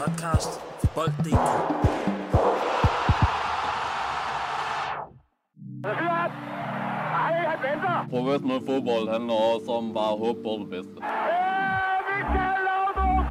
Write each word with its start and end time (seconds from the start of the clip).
podcast 0.00 0.60
fra 0.80 0.88
Bold.dk. 0.94 1.46
Professionel 8.10 8.60
fodbold 8.66 9.08
handler 9.14 9.34
også 9.34 9.70
om 9.78 9.94
bare 9.94 10.12
at 10.12 10.18
håbe 10.18 10.38
på 10.42 10.52
det 10.62 10.68
bedste. 10.74 10.96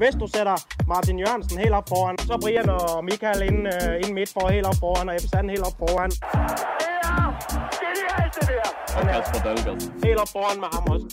Hvis 0.01 0.15
du 0.21 0.27
sætter 0.35 0.57
Martin 0.87 1.19
Jørgensen 1.19 1.57
helt 1.59 1.73
op 1.73 1.89
foran, 1.89 2.17
så 2.17 2.37
Brian 2.43 2.69
og 2.69 3.05
Michael 3.05 3.41
ind, 3.49 3.61
uh, 3.67 3.93
ind 4.03 4.13
midt 4.13 4.29
for 4.33 4.47
helt 4.47 4.67
op 4.67 4.77
foran, 4.79 5.09
og 5.09 5.15
Ebbe 5.15 5.27
Sand 5.27 5.49
helt 5.49 5.65
op 5.69 5.77
foran. 5.79 6.11
Og 8.97 9.03
Kasper 9.11 9.39
Dahlgaard. 9.45 9.81
Helt 10.05 10.19
op 10.23 10.29
foran 10.35 10.57
med 10.63 10.69
ham 10.73 10.83
også. 10.93 11.07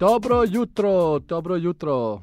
Dobro 0.00 0.42
jutro, 0.54 1.18
dobro 1.18 1.54
jutro. 1.54 2.20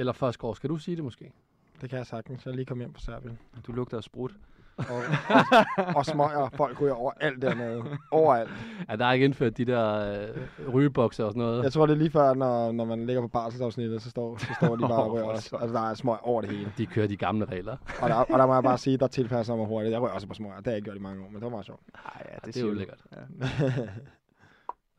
Eller 0.00 0.12
først 0.12 0.38
skal 0.56 0.70
du 0.70 0.76
sige 0.76 0.96
det 0.96 1.04
måske? 1.04 1.32
Det 1.80 1.90
kan 1.90 1.98
jeg 1.98 2.06
sagtens. 2.06 2.46
Jeg 2.46 2.54
lige 2.54 2.64
kommet 2.66 2.86
hjem 2.86 2.94
fra 2.94 3.00
Serbien. 3.00 3.38
Du 3.66 3.72
lugter 3.72 3.96
af 3.96 4.02
sprut. 4.02 4.32
Og, 4.76 4.84
og, 4.88 5.96
og 5.96 6.06
smøger. 6.06 6.48
Folk 6.54 6.80
ryger 6.80 6.94
over 6.94 7.12
alt 7.20 7.42
dernede. 7.42 7.82
Overalt. 8.10 8.50
Ja, 8.88 8.96
der 8.96 9.04
er 9.06 9.12
ikke 9.12 9.24
indført 9.24 9.56
de 9.56 9.64
der 9.64 10.12
øh, 10.22 10.74
rygebokser 10.74 11.24
og 11.24 11.32
sådan 11.32 11.42
noget. 11.42 11.62
Jeg 11.64 11.72
tror, 11.72 11.86
det 11.86 11.92
er 11.92 11.96
lige 11.96 12.10
før, 12.10 12.34
når, 12.34 12.72
når 12.72 12.84
man 12.84 13.06
ligger 13.06 13.22
på 13.22 13.28
barselsafsnittet, 13.28 14.02
så 14.02 14.10
står, 14.10 14.36
så 14.36 14.46
står 14.60 14.76
de 14.76 14.80
bare 14.80 14.92
og 14.92 15.10
også. 15.10 15.56
Altså, 15.56 15.74
der 15.74 15.90
er 15.90 15.94
smøg 15.94 16.16
over 16.22 16.40
det 16.40 16.50
hele. 16.50 16.72
De 16.78 16.86
kører 16.86 17.06
de 17.06 17.16
gamle 17.16 17.44
regler. 17.44 17.76
Og 18.02 18.08
der, 18.08 18.14
og 18.14 18.38
der 18.38 18.46
må 18.46 18.54
jeg 18.54 18.62
bare 18.62 18.78
sige, 18.78 18.96
der 18.96 19.06
tilpasser 19.06 19.56
mig 19.56 19.66
hurtigt. 19.66 19.92
Jeg 19.92 20.00
rører 20.00 20.12
også 20.12 20.26
på 20.26 20.34
smøger. 20.34 20.56
Det 20.56 20.64
har 20.66 20.70
jeg 20.72 20.76
ikke 20.76 20.84
gjort 20.86 20.96
i 20.96 21.00
mange 21.00 21.22
år, 21.24 21.26
men 21.28 21.34
det 21.34 21.42
var 21.42 21.48
meget 21.50 21.66
sjovt. 21.66 21.80
Nej, 21.94 22.26
ja, 22.30 22.34
det, 22.34 22.42
det 22.44 22.48
er 22.48 22.52
siger 22.52 22.66
jo 22.66 22.72
du. 22.72 22.78
lækkert. 22.78 22.98
Ja. 23.12 23.16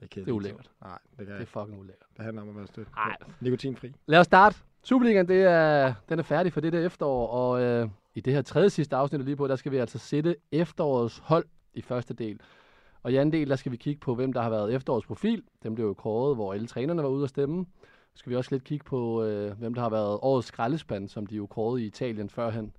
Det 0.01 0.17
er, 0.17 0.23
Det 0.23 0.27
er 0.31 0.35
ulækkert. 0.35 0.69
Nej, 0.81 0.97
det 1.19 1.27
kan 1.27 1.35
Det 1.35 1.41
er 1.41 1.45
fucking 1.45 1.79
ulækkert. 1.79 2.07
Det 2.17 2.25
handler 2.25 2.41
om 2.41 2.49
at 2.49 2.55
være 2.55 2.67
stødt. 2.67 2.87
Ej. 2.97 3.15
Nikotinfri. 3.41 3.93
Lad 4.05 4.19
os 4.19 4.25
starte. 4.25 4.57
Superligaen, 4.83 5.27
det 5.27 5.43
er, 5.43 5.93
den 6.09 6.19
er 6.19 6.23
færdig 6.23 6.53
for 6.53 6.61
det 6.61 6.73
der 6.73 6.85
efterår, 6.85 7.27
og 7.27 7.61
øh, 7.61 7.89
i 8.15 8.21
det 8.21 8.33
her 8.33 8.41
tredje 8.41 8.69
sidste 8.69 8.95
afsnit 8.95 9.25
lige 9.25 9.35
på, 9.35 9.47
der 9.47 9.55
skal 9.55 9.71
vi 9.71 9.77
altså 9.77 9.97
sætte 9.97 10.35
efterårets 10.51 11.17
hold 11.17 11.45
i 11.73 11.81
første 11.81 12.13
del. 12.13 12.39
Og 13.03 13.11
i 13.11 13.15
anden 13.15 13.33
del, 13.33 13.49
der 13.49 13.55
skal 13.55 13.71
vi 13.71 13.77
kigge 13.77 13.99
på, 13.99 14.15
hvem 14.15 14.33
der 14.33 14.41
har 14.41 14.49
været 14.49 14.73
efterårets 14.73 15.07
profil. 15.07 15.43
Dem 15.63 15.75
blev 15.75 15.85
jo 15.85 15.93
kåret, 15.93 16.35
hvor 16.35 16.53
alle 16.53 16.67
trænerne 16.67 17.03
var 17.03 17.09
ude 17.09 17.23
at 17.23 17.29
stemme. 17.29 17.65
Så 18.13 18.19
skal 18.19 18.29
vi 18.29 18.35
også 18.35 18.51
lidt 18.51 18.63
kigge 18.63 18.85
på, 18.85 19.23
øh, 19.23 19.57
hvem 19.59 19.73
der 19.73 19.81
har 19.81 19.89
været 19.89 20.19
årets 20.21 20.47
skraldespand, 20.47 21.09
som 21.09 21.25
de 21.25 21.35
jo 21.35 21.45
kårede 21.45 21.83
i 21.83 21.85
Italien 21.85 22.29
førhen. 22.29 22.71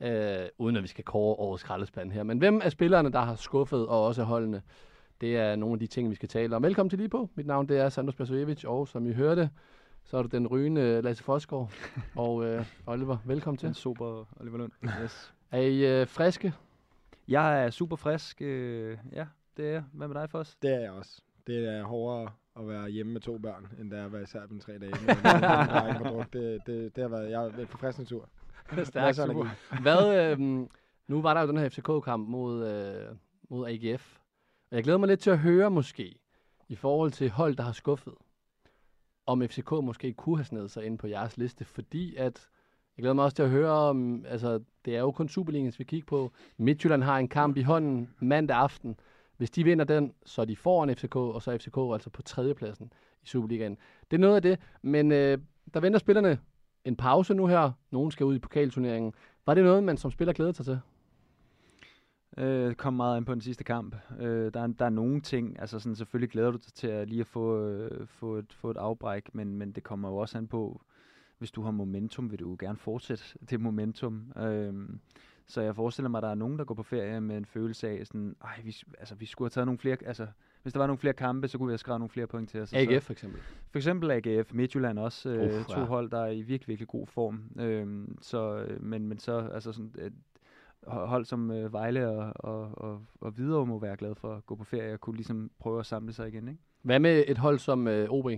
Øh, 0.00 0.46
uden 0.58 0.76
at 0.76 0.82
vi 0.82 0.88
skal 0.88 1.04
kåre 1.04 1.34
årets 1.34 1.60
skraldespand 1.60 2.12
her. 2.12 2.22
Men 2.22 2.38
hvem 2.38 2.60
er 2.64 2.68
spillerne, 2.68 3.12
der 3.12 3.20
har 3.20 3.34
skuffet, 3.34 3.86
og 3.86 4.04
også 4.04 4.22
holdene? 4.22 4.62
Det 5.20 5.36
er 5.36 5.56
nogle 5.56 5.72
af 5.72 5.78
de 5.78 5.86
ting, 5.86 6.10
vi 6.10 6.14
skal 6.14 6.28
tale 6.28 6.56
om. 6.56 6.62
Velkommen 6.62 6.90
til 6.90 6.98
lige 6.98 7.08
på. 7.08 7.30
Mit 7.34 7.46
navn 7.46 7.68
det 7.68 7.78
er 7.78 7.88
Sandro 7.88 8.12
Spasojevic, 8.12 8.64
og 8.64 8.88
som 8.88 9.06
I 9.06 9.12
hørte, 9.12 9.50
så 10.06 10.16
er 10.16 10.22
du 10.22 10.28
den 10.28 10.46
rygende 10.46 11.02
Lasse 11.02 11.24
Fosgaard. 11.24 11.72
og 12.16 12.44
øh, 12.44 12.66
Oliver, 12.86 13.16
velkommen 13.24 13.58
til. 13.58 13.74
Super 13.74 14.24
Oliver 14.40 14.58
Lund. 14.58 14.72
Yes. 15.02 15.34
Er 15.50 15.60
I 15.60 16.00
øh, 16.00 16.06
friske? 16.06 16.54
Jeg 17.28 17.64
er 17.64 17.70
super 17.70 17.96
frisk. 17.96 18.42
Øh, 18.42 18.98
ja, 19.12 19.26
det 19.56 19.66
er 19.66 19.70
jeg. 19.70 19.84
Hvad 19.92 20.08
med 20.08 20.20
dig, 20.20 20.30
Foss? 20.30 20.56
Det 20.62 20.74
er 20.74 20.80
jeg 20.80 20.90
også. 20.90 21.22
Det 21.46 21.68
er 21.68 21.82
hårdere 21.82 22.30
at 22.56 22.68
være 22.68 22.88
hjemme 22.88 23.12
med 23.12 23.20
to 23.20 23.38
børn, 23.38 23.66
end 23.80 23.90
det 23.90 23.98
er 23.98 24.04
at 24.04 24.12
være 24.12 24.22
i 24.22 24.26
Serbien 24.26 24.60
tre 24.60 24.78
dage. 24.78 24.92
dreng 24.92 25.98
på 25.98 26.04
druk. 26.04 26.32
det, 26.32 26.60
det, 26.66 26.96
det 26.96 27.02
har 27.02 27.08
været, 27.08 27.30
jeg 27.30 27.44
er 27.44 27.58
en 27.58 27.66
forfriskende 27.66 28.08
tur. 28.08 28.28
Stærkt, 28.70 28.94
Masser 28.94 29.22
af 29.22 29.28
super. 29.28 29.80
Hvad, 29.82 30.20
øh, 30.32 30.38
nu 31.08 31.22
var 31.22 31.34
der 31.34 31.40
jo 31.40 31.48
den 31.48 31.58
her 31.58 31.68
FCK-kamp 31.68 32.28
mod, 32.28 32.68
øh, 32.68 33.16
mod 33.48 33.68
AGF. 33.68 34.16
Og 34.70 34.76
jeg 34.76 34.84
glæder 34.84 34.98
mig 34.98 35.08
lidt 35.08 35.20
til 35.20 35.30
at 35.30 35.38
høre 35.38 35.70
måske, 35.70 36.18
i 36.68 36.76
forhold 36.76 37.10
til 37.10 37.30
hold, 37.30 37.56
der 37.56 37.62
har 37.62 37.72
skuffet, 37.72 38.14
om 39.26 39.42
FCK 39.42 39.70
måske 39.70 40.12
kunne 40.12 40.36
have 40.36 40.44
snedet 40.44 40.70
sig 40.70 40.84
ind 40.86 40.98
på 40.98 41.06
jeres 41.06 41.36
liste, 41.36 41.64
fordi 41.64 42.16
at, 42.16 42.48
jeg 42.96 43.02
glæder 43.02 43.14
mig 43.14 43.24
også 43.24 43.36
til 43.36 43.42
at 43.42 43.50
høre 43.50 43.70
om, 43.70 44.24
altså 44.28 44.60
det 44.84 44.96
er 44.96 45.00
jo 45.00 45.10
kun 45.10 45.28
Superligaen, 45.28 45.72
vi 45.78 45.84
kigger 45.84 46.06
på. 46.06 46.32
Midtjylland 46.56 47.02
har 47.02 47.18
en 47.18 47.28
kamp 47.28 47.56
i 47.56 47.62
hånden 47.62 48.08
mandag 48.18 48.56
aften. 48.56 49.00
Hvis 49.36 49.50
de 49.50 49.64
vinder 49.64 49.84
den, 49.84 50.12
så 50.26 50.40
er 50.40 50.44
de 50.44 50.56
foran 50.56 50.96
FCK, 50.96 51.16
og 51.16 51.42
så 51.42 51.50
er 51.50 51.58
FCK 51.58 51.78
altså 51.92 52.10
på 52.10 52.22
tredjepladsen 52.22 52.92
i 53.22 53.26
Superligaen. 53.26 53.78
Det 54.10 54.16
er 54.16 54.20
noget 54.20 54.36
af 54.36 54.42
det, 54.42 54.58
men 54.82 55.12
øh, 55.12 55.38
der 55.74 55.80
venter 55.80 55.98
spillerne 55.98 56.38
en 56.84 56.96
pause 56.96 57.34
nu 57.34 57.46
her. 57.46 57.72
Nogen 57.90 58.10
skal 58.10 58.26
ud 58.26 58.36
i 58.36 58.38
pokalturneringen. 58.38 59.12
Var 59.46 59.54
det 59.54 59.64
noget, 59.64 59.84
man 59.84 59.96
som 59.96 60.10
spiller 60.10 60.32
glæder 60.32 60.52
sig 60.52 60.64
til? 60.64 60.80
Øh, 62.38 62.74
kom 62.74 62.94
meget 62.94 63.16
ind 63.16 63.26
på 63.26 63.32
den 63.32 63.40
sidste 63.40 63.64
kamp. 63.64 63.96
Øh, 64.20 64.54
der, 64.54 64.60
er, 64.60 64.66
der 64.66 64.84
er 64.84 64.90
nogle 64.90 65.20
ting, 65.20 65.60
altså 65.60 65.78
sådan, 65.78 65.96
selvfølgelig 65.96 66.30
glæder 66.30 66.50
du 66.50 66.56
dig 66.56 66.72
til 66.72 66.86
at 66.86 67.08
lige 67.08 67.20
at 67.20 67.26
få, 67.26 67.58
øh, 67.68 68.06
få, 68.06 68.34
et, 68.36 68.52
få 68.52 68.70
et 68.70 68.76
afbræk, 68.76 69.34
men, 69.34 69.58
men 69.58 69.72
det 69.72 69.82
kommer 69.82 70.08
jo 70.08 70.16
også 70.16 70.38
an 70.38 70.46
på, 70.46 70.80
hvis 71.38 71.50
du 71.50 71.62
har 71.62 71.70
momentum, 71.70 72.30
vil 72.30 72.38
du 72.38 72.50
jo 72.50 72.56
gerne 72.60 72.78
fortsætte 72.78 73.24
det 73.50 73.60
momentum. 73.60 74.32
Øh, 74.36 74.74
så 75.48 75.60
jeg 75.60 75.76
forestiller 75.76 76.08
mig, 76.08 76.18
at 76.18 76.22
der 76.22 76.28
er 76.30 76.34
nogen, 76.34 76.58
der 76.58 76.64
går 76.64 76.74
på 76.74 76.82
ferie 76.82 77.20
med 77.20 77.36
en 77.36 77.44
følelse 77.44 77.88
af, 77.88 78.06
sådan, 78.06 78.36
Ej, 78.44 78.60
vi, 78.64 78.76
altså, 78.98 79.14
vi 79.14 79.26
skulle 79.26 79.46
have 79.46 79.50
taget 79.50 79.66
nogle 79.66 79.78
flere, 79.78 79.96
altså, 80.06 80.26
hvis 80.62 80.72
der 80.72 80.80
var 80.80 80.86
nogle 80.86 80.98
flere 80.98 81.14
kampe, 81.14 81.48
så 81.48 81.58
kunne 81.58 81.66
vi 81.66 81.70
have 81.72 81.78
skrevet 81.78 82.00
nogle 82.00 82.10
flere 82.10 82.26
point 82.26 82.50
til 82.50 82.60
os. 82.60 82.68
så- 82.68 82.76
AGF 82.76 83.04
for 83.04 83.12
eksempel. 83.12 83.40
For 83.70 83.78
eksempel 83.78 84.10
AGF, 84.10 84.54
Midtjylland 84.54 84.98
også, 84.98 85.28
øh, 85.30 85.64
to 85.64 85.78
ja. 85.80 85.84
hold, 85.84 86.10
der 86.10 86.20
er 86.20 86.30
i 86.30 86.42
virkelig, 86.42 86.68
virkelig 86.68 86.88
god 86.88 87.06
form. 87.06 87.42
Øhm, 87.58 88.18
så, 88.20 88.56
øh, 88.58 88.82
men, 88.82 89.08
men 89.08 89.18
så, 89.18 89.38
altså 89.38 89.72
sådan, 89.72 89.94
et 89.98 90.12
hold 90.86 91.24
som 91.24 91.50
øh, 91.50 91.72
Vejle 91.72 92.08
og, 92.08 92.32
og, 92.36 92.70
og, 92.78 93.02
og 93.20 93.30
Hvidovre 93.30 93.66
må 93.66 93.78
være 93.78 93.96
glad 93.96 94.14
for 94.14 94.34
at 94.34 94.46
gå 94.46 94.54
på 94.54 94.64
ferie 94.64 94.92
og 94.92 95.00
kunne 95.00 95.16
ligesom 95.16 95.50
prøve 95.58 95.80
at 95.80 95.86
samle 95.86 96.12
sig 96.12 96.28
igen, 96.28 96.48
ikke? 96.48 96.60
Hvad 96.82 96.98
med 96.98 97.24
et 97.26 97.38
hold 97.38 97.58
som 97.58 97.88
øh, 97.88 98.10
OB? 98.10 98.30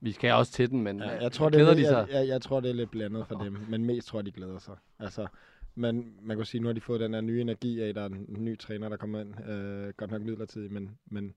Vi 0.00 0.12
skal 0.12 0.32
også 0.32 0.52
til 0.52 0.70
den, 0.70 0.82
men 0.82 0.98
Ja, 0.98 1.16
øh, 1.16 1.22
jeg, 1.22 1.32
tror, 1.32 1.48
det 1.48 1.60
er, 1.60 1.64
lidt- 1.66 1.78
de 1.78 1.84
sig? 1.86 2.06
jeg, 2.10 2.18
jeg, 2.20 2.28
jeg 2.28 2.42
tror, 2.42 2.60
det 2.60 2.70
er 2.70 2.74
lidt 2.74 2.90
blandet 2.90 3.26
for 3.26 3.34
dem, 3.44 3.56
men 3.68 3.84
mest 3.84 4.08
tror 4.08 4.18
jeg, 4.18 4.26
de 4.26 4.32
glæder 4.32 4.58
sig. 4.58 4.76
Altså, 4.98 5.26
men 5.74 6.14
man 6.22 6.36
kan 6.36 6.46
sige, 6.46 6.60
nu 6.60 6.66
har 6.68 6.72
de 6.72 6.80
fået 6.80 7.00
den 7.00 7.14
her 7.14 7.20
nye 7.20 7.40
energi 7.40 7.80
af, 7.82 7.94
der 7.94 8.02
er 8.02 8.06
en 8.06 8.26
ny 8.38 8.58
træner, 8.58 8.88
der 8.88 8.96
kommer 8.96 9.20
ind. 9.20 9.48
Øh, 9.50 9.92
godt 9.96 10.10
nok 10.10 10.22
midlertidigt, 10.22 10.72
men, 10.72 10.90
men, 11.06 11.34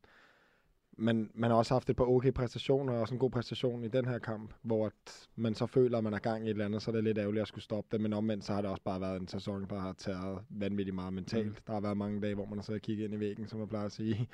men 0.97 1.31
man 1.33 1.50
har 1.50 1.57
også 1.57 1.73
haft 1.73 1.89
et 1.89 1.95
par 1.95 2.06
okay 2.06 2.31
præstationer, 2.31 2.94
og 2.94 3.00
også 3.00 3.13
en 3.13 3.19
god 3.19 3.31
præstation 3.31 3.83
i 3.83 3.88
den 3.88 4.06
her 4.06 4.19
kamp, 4.19 4.53
hvor 4.61 4.85
at 4.85 5.28
man 5.35 5.56
så 5.56 5.66
føler, 5.66 5.97
at 5.97 6.03
man 6.03 6.13
er 6.13 6.19
gang 6.19 6.44
i 6.44 6.45
et 6.45 6.50
eller 6.50 6.66
andet, 6.66 6.81
så 6.81 6.91
er 6.91 6.95
det 6.95 7.03
lidt 7.03 7.17
ærgerligt 7.17 7.41
at 7.41 7.47
skulle 7.47 7.63
stoppe 7.63 7.88
det, 7.91 8.01
men 8.01 8.13
omvendt 8.13 8.45
så 8.45 8.53
har 8.53 8.61
det 8.61 8.72
også 8.72 8.83
bare 8.83 9.01
været 9.01 9.22
en 9.22 9.28
sæson, 9.28 9.66
der 9.69 9.79
har 9.79 9.94
taget 9.94 10.39
vanvittigt 10.50 10.95
meget 10.95 11.13
mentalt. 11.13 11.47
Mm. 11.47 11.55
Der 11.67 11.73
har 11.73 11.81
været 11.81 11.97
mange 11.97 12.22
dage, 12.22 12.35
hvor 12.35 12.45
man 12.45 12.57
har 12.57 12.63
siddet 12.63 12.81
og 12.81 12.85
kigget 12.85 13.05
ind 13.05 13.13
i 13.13 13.19
væggen, 13.19 13.47
som 13.47 13.59
man 13.59 13.67
plejer 13.67 13.85
at 13.85 13.91
sige. 13.91 14.29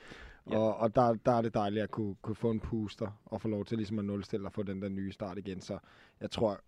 Ja. 0.51 0.57
Og, 0.57 0.77
og 0.77 0.95
der, 0.95 1.13
der 1.13 1.31
er 1.31 1.41
det 1.41 1.53
dejligt 1.53 1.83
at 1.83 1.91
kunne, 1.91 2.15
kunne 2.21 2.35
få 2.35 2.51
en 2.51 2.59
puster 2.59 3.21
og 3.25 3.41
få 3.41 3.47
lov 3.47 3.65
til 3.65 3.77
ligesom 3.77 3.99
at 3.99 4.05
nulstille 4.05 4.47
og 4.47 4.53
få 4.53 4.63
den 4.63 4.81
der 4.81 4.89
nye 4.89 5.11
start 5.11 5.37
igen. 5.37 5.61
Så 5.61 5.77
jeg 6.21 6.31
tror 6.31 6.59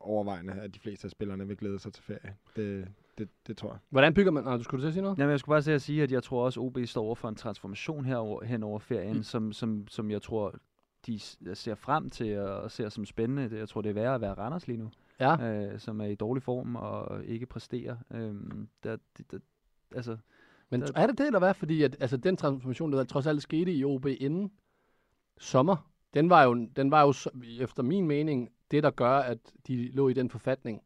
overvejende, 0.00 0.52
at 0.52 0.74
de 0.74 0.80
fleste 0.80 1.04
af 1.04 1.10
spillerne 1.10 1.46
vil 1.48 1.56
glæde 1.56 1.78
sig 1.78 1.92
til 1.92 2.04
ferie. 2.04 2.36
Det, 2.56 2.88
det, 3.18 3.28
det 3.46 3.56
tror 3.56 3.68
jeg. 3.70 3.78
Hvordan 3.90 4.14
bygger 4.14 4.30
man... 4.32 4.44
Nå, 4.44 4.56
du 4.56 4.62
skulle 4.62 4.82
til 4.82 4.86
at 4.86 4.92
sige 4.92 5.02
noget? 5.02 5.18
Jamen, 5.18 5.30
jeg 5.30 5.40
skulle 5.40 5.52
bare 5.54 5.62
til 5.62 5.70
at 5.70 5.82
sige, 5.82 6.02
at 6.02 6.12
jeg 6.12 6.22
tror 6.22 6.44
også, 6.44 6.60
OB 6.60 6.78
står 6.84 7.02
over 7.04 7.14
for 7.14 7.28
en 7.28 7.34
transformation 7.34 8.04
herover, 8.04 8.44
hen 8.44 8.62
over 8.62 8.78
ferien, 8.78 9.16
Mm. 9.16 9.22
som, 9.22 9.52
som, 9.52 9.88
som 9.88 10.10
jeg 10.10 10.22
tror, 10.22 10.54
de 11.06 11.18
ser 11.54 11.74
frem 11.74 12.10
til 12.10 12.38
og 12.38 12.70
ser 12.70 12.88
som 12.88 13.04
spændende. 13.06 13.58
Jeg 13.58 13.68
tror, 13.68 13.80
det 13.82 13.88
er 13.90 13.94
værre 13.94 14.14
at 14.14 14.20
være 14.20 14.34
Randers 14.34 14.66
lige 14.66 14.76
nu. 14.76 14.90
Ja. 15.20 15.52
øh, 15.72 15.78
som 15.80 16.00
er 16.00 16.04
i 16.04 16.14
dårlig 16.14 16.42
form 16.42 16.76
og 16.76 17.24
ikke 17.24 17.46
præsterer. 17.46 17.96
Øhm, 18.10 18.68
der, 18.84 18.96
det, 19.18 19.30
der, 19.30 19.38
altså, 19.94 20.16
Men 20.70 20.80
Der- 20.80 20.92
er 20.94 21.06
det 21.06 21.18
det, 21.18 21.26
eller 21.26 21.38
hvad? 21.38 21.54
Fordi 21.54 21.82
at, 21.82 21.96
altså, 22.00 22.16
den 22.16 22.36
transformation, 22.36 22.92
der 22.92 23.04
trods 23.04 23.26
alt 23.26 23.42
skete 23.42 23.72
i 23.72 23.84
OB 23.84 24.06
inden 24.06 24.50
sommer, 25.38 25.90
den 26.14 26.30
var 26.30 26.42
jo, 26.44 26.68
den 26.76 26.90
var 26.90 27.02
jo 27.02 27.12
efter 27.62 27.82
min 27.82 28.06
mening 28.06 28.48
det, 28.70 28.82
der 28.82 28.90
gør, 28.90 29.18
at 29.18 29.38
de 29.66 29.90
lå 29.92 30.08
i 30.08 30.12
den 30.12 30.30
forfatning. 30.30 30.82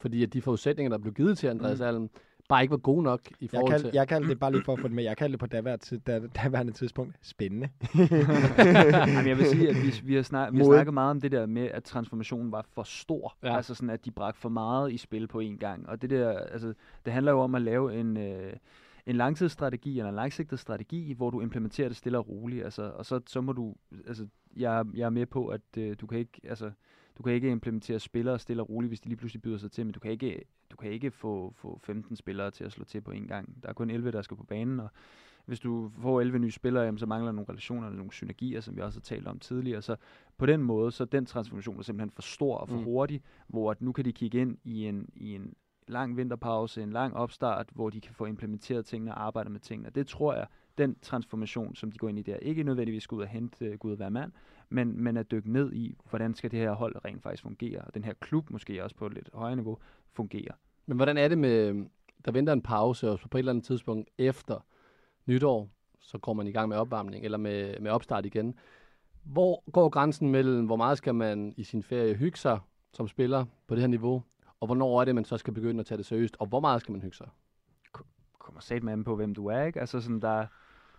Fordi 0.00 0.22
at 0.22 0.32
de 0.32 0.42
forudsætninger, 0.42 0.90
der 0.90 0.98
blev 0.98 1.14
givet 1.14 1.38
til 1.38 1.46
Andreas 1.46 1.78
Mm. 1.78 1.86
Allen, 1.86 2.10
bare 2.48 2.62
ikke 2.62 2.70
var 2.70 2.78
gode 2.78 3.02
nok 3.02 3.20
i 3.30 3.34
Jeg, 3.40 3.50
forhold 3.50 3.72
kald, 3.72 3.82
til... 3.82 3.90
jeg 3.94 4.08
kaldte 4.08 4.28
det 4.30 4.38
bare 4.38 4.52
lige 4.52 4.62
for 4.64 4.72
at 4.72 4.80
få 4.80 4.88
det 4.88 4.94
med. 4.94 5.04
Jeg 5.04 5.16
kaldte 5.16 5.32
det 5.32 5.40
på 5.40 5.46
daværende, 5.46 6.28
daværende 6.36 6.72
tidspunkt 6.72 7.16
spændende. 7.22 7.68
Jamen, 9.06 9.28
jeg 9.28 9.38
vil 9.38 9.46
sige, 9.46 9.68
at 9.68 9.76
vi, 9.76 9.94
vi, 10.04 10.14
har, 10.14 10.22
snak, 10.22 10.52
vi 10.52 10.58
har 10.58 10.64
snakket 10.64 10.94
meget 10.94 11.10
om 11.10 11.20
det 11.20 11.32
der 11.32 11.46
med, 11.46 11.70
at 11.70 11.84
transformationen 11.84 12.52
var 12.52 12.66
for 12.72 12.82
stor. 12.82 13.36
Ja. 13.42 13.48
Ja. 13.48 13.56
Altså 13.56 13.74
sådan, 13.74 13.90
at 13.90 14.04
de 14.04 14.10
bragte 14.10 14.40
for 14.40 14.48
meget 14.48 14.92
i 14.92 14.96
spil 14.96 15.26
på 15.28 15.40
én 15.40 15.56
gang. 15.56 15.88
Og 15.88 16.02
det 16.02 16.10
der, 16.10 16.38
altså, 16.38 16.74
det 17.04 17.12
handler 17.12 17.32
jo 17.32 17.40
om 17.40 17.54
at 17.54 17.62
lave 17.62 18.00
en, 18.00 18.16
øh, 18.16 18.52
en 19.06 19.16
langtidsstrategi, 19.16 19.98
eller 19.98 20.08
en 20.08 20.16
langsigtet 20.16 20.58
strategi, 20.58 21.12
hvor 21.12 21.30
du 21.30 21.40
implementerer 21.40 21.88
det 21.88 21.96
stille 21.96 22.18
og 22.18 22.28
roligt. 22.28 22.64
Altså, 22.64 22.82
og 22.82 23.06
så, 23.06 23.20
så 23.26 23.40
må 23.40 23.52
du, 23.52 23.74
altså, 24.06 24.26
jeg, 24.56 24.84
jeg 24.94 25.06
er 25.06 25.10
med 25.10 25.26
på, 25.26 25.46
at 25.46 25.60
øh, 25.78 25.96
du 26.00 26.06
kan 26.06 26.18
ikke, 26.18 26.40
altså, 26.48 26.70
du 27.18 27.22
kan 27.22 27.32
ikke 27.32 27.50
implementere 27.50 27.98
spillere 27.98 28.38
stille 28.38 28.62
og 28.62 28.70
roligt, 28.70 28.90
hvis 28.90 29.00
de 29.00 29.08
lige 29.08 29.16
pludselig 29.16 29.42
byder 29.42 29.58
sig 29.58 29.72
til, 29.72 29.86
men 29.86 29.92
du 29.92 30.00
kan 30.00 30.10
ikke, 30.10 30.44
du 30.70 30.76
kan 30.76 30.90
ikke 30.90 31.10
få, 31.10 31.52
få 31.56 31.80
15 31.82 32.16
spillere 32.16 32.50
til 32.50 32.64
at 32.64 32.72
slå 32.72 32.84
til 32.84 33.00
på 33.00 33.10
en 33.10 33.26
gang. 33.26 33.62
Der 33.62 33.68
er 33.68 33.72
kun 33.72 33.90
11, 33.90 34.10
der 34.10 34.22
skal 34.22 34.36
på 34.36 34.44
banen, 34.44 34.80
og 34.80 34.88
hvis 35.46 35.60
du 35.60 35.90
får 36.02 36.20
11 36.20 36.38
nye 36.38 36.50
spillere, 36.50 36.84
jamen, 36.84 36.98
så 36.98 37.06
mangler 37.06 37.32
nogle 37.32 37.48
relationer, 37.48 37.90
nogle 37.90 38.12
synergier, 38.12 38.60
som 38.60 38.76
vi 38.76 38.80
også 38.80 38.98
har 38.98 39.02
talt 39.02 39.26
om 39.26 39.38
tidligere. 39.38 39.82
Så 39.82 39.96
på 40.36 40.46
den 40.46 40.62
måde, 40.62 40.92
så 40.92 41.04
den 41.04 41.26
transformation 41.26 41.78
er 41.78 41.82
simpelthen 41.82 42.10
for 42.10 42.22
stor 42.22 42.56
og 42.56 42.68
for 42.68 42.76
Mm. 42.76 42.84
hurtig, 42.84 43.22
hvor 43.46 43.70
at 43.70 43.82
nu 43.82 43.92
kan 43.92 44.04
de 44.04 44.12
kigge 44.12 44.40
ind 44.40 44.58
i 44.64 44.86
en, 44.86 45.08
i 45.16 45.34
en 45.34 45.54
lang 45.88 46.16
vinterpause, 46.16 46.82
en 46.82 46.90
lang 46.92 47.16
opstart, 47.16 47.68
hvor 47.74 47.90
de 47.90 48.00
kan 48.00 48.14
få 48.14 48.24
implementeret 48.26 48.86
tingene 48.86 49.14
og 49.14 49.22
arbejde 49.22 49.50
med 49.50 49.60
tingene. 49.60 49.88
Og 49.88 49.94
det 49.94 50.06
tror 50.06 50.34
jeg, 50.34 50.46
den 50.78 50.96
transformation, 51.02 51.74
som 51.74 51.92
de 51.92 51.98
går 51.98 52.08
ind 52.08 52.18
i 52.18 52.22
der. 52.22 52.36
Ikke 52.36 52.62
nødvendigvis 52.62 53.06
gå 53.06 53.16
ud 53.16 53.22
og 53.22 53.28
hente 53.28 53.70
uh, 53.70 53.76
Gud 53.78 53.92
og 53.92 53.98
være 53.98 54.10
mand, 54.10 54.32
men, 54.68 55.02
men 55.02 55.16
at 55.16 55.30
dykke 55.30 55.52
ned 55.52 55.72
i, 55.72 55.96
hvordan 56.10 56.34
skal 56.34 56.50
det 56.50 56.58
her 56.58 56.72
hold 56.72 57.04
rent 57.04 57.22
faktisk 57.22 57.42
fungere, 57.42 57.80
og 57.80 57.94
den 57.94 58.04
her 58.04 58.12
klub 58.20 58.50
måske 58.50 58.84
også 58.84 58.96
på 58.96 59.06
et 59.06 59.14
lidt 59.14 59.30
højere 59.34 59.56
niveau 59.56 59.78
fungere. 60.12 60.52
Men 60.86 60.96
hvordan 60.96 61.16
er 61.16 61.28
det 61.28 61.38
med, 61.38 61.84
der 62.24 62.32
venter 62.32 62.52
en 62.52 62.62
pause, 62.62 63.10
og 63.10 63.18
så 63.18 63.28
på 63.28 63.38
et 63.38 63.40
eller 63.40 63.52
andet 63.52 63.64
tidspunkt 63.64 64.10
efter 64.18 64.66
nytår, 65.26 65.70
så 66.00 66.18
går 66.18 66.32
man 66.32 66.46
i 66.46 66.52
gang 66.52 66.68
med 66.68 66.76
opvarmning, 66.76 67.24
eller 67.24 67.38
med, 67.38 67.80
med 67.80 67.90
opstart 67.90 68.26
igen. 68.26 68.54
Hvor 69.22 69.70
går 69.70 69.88
grænsen 69.88 70.30
mellem, 70.30 70.66
hvor 70.66 70.76
meget 70.76 70.98
skal 70.98 71.14
man 71.14 71.54
i 71.56 71.64
sin 71.64 71.82
ferie 71.82 72.14
hygge 72.14 72.38
sig 72.38 72.58
som 72.92 73.08
spiller 73.08 73.44
på 73.66 73.74
det 73.74 73.80
her 73.80 73.88
niveau, 73.88 74.22
og 74.60 74.66
hvornår 74.66 75.00
er 75.00 75.04
det, 75.04 75.14
man 75.14 75.24
så 75.24 75.38
skal 75.38 75.54
begynde 75.54 75.80
at 75.80 75.86
tage 75.86 75.98
det 75.98 76.06
seriøst, 76.06 76.36
og 76.38 76.46
hvor 76.46 76.60
meget 76.60 76.80
skal 76.80 76.92
man 76.92 77.00
hygge 77.00 77.16
sig? 77.16 77.28
Kommer 78.38 78.60
sat 78.60 78.82
med 78.82 79.04
på, 79.04 79.16
hvem 79.16 79.34
du 79.34 79.46
er, 79.46 79.62
ikke? 79.62 79.80
Altså 79.80 80.00
sådan, 80.00 80.20
der, 80.20 80.46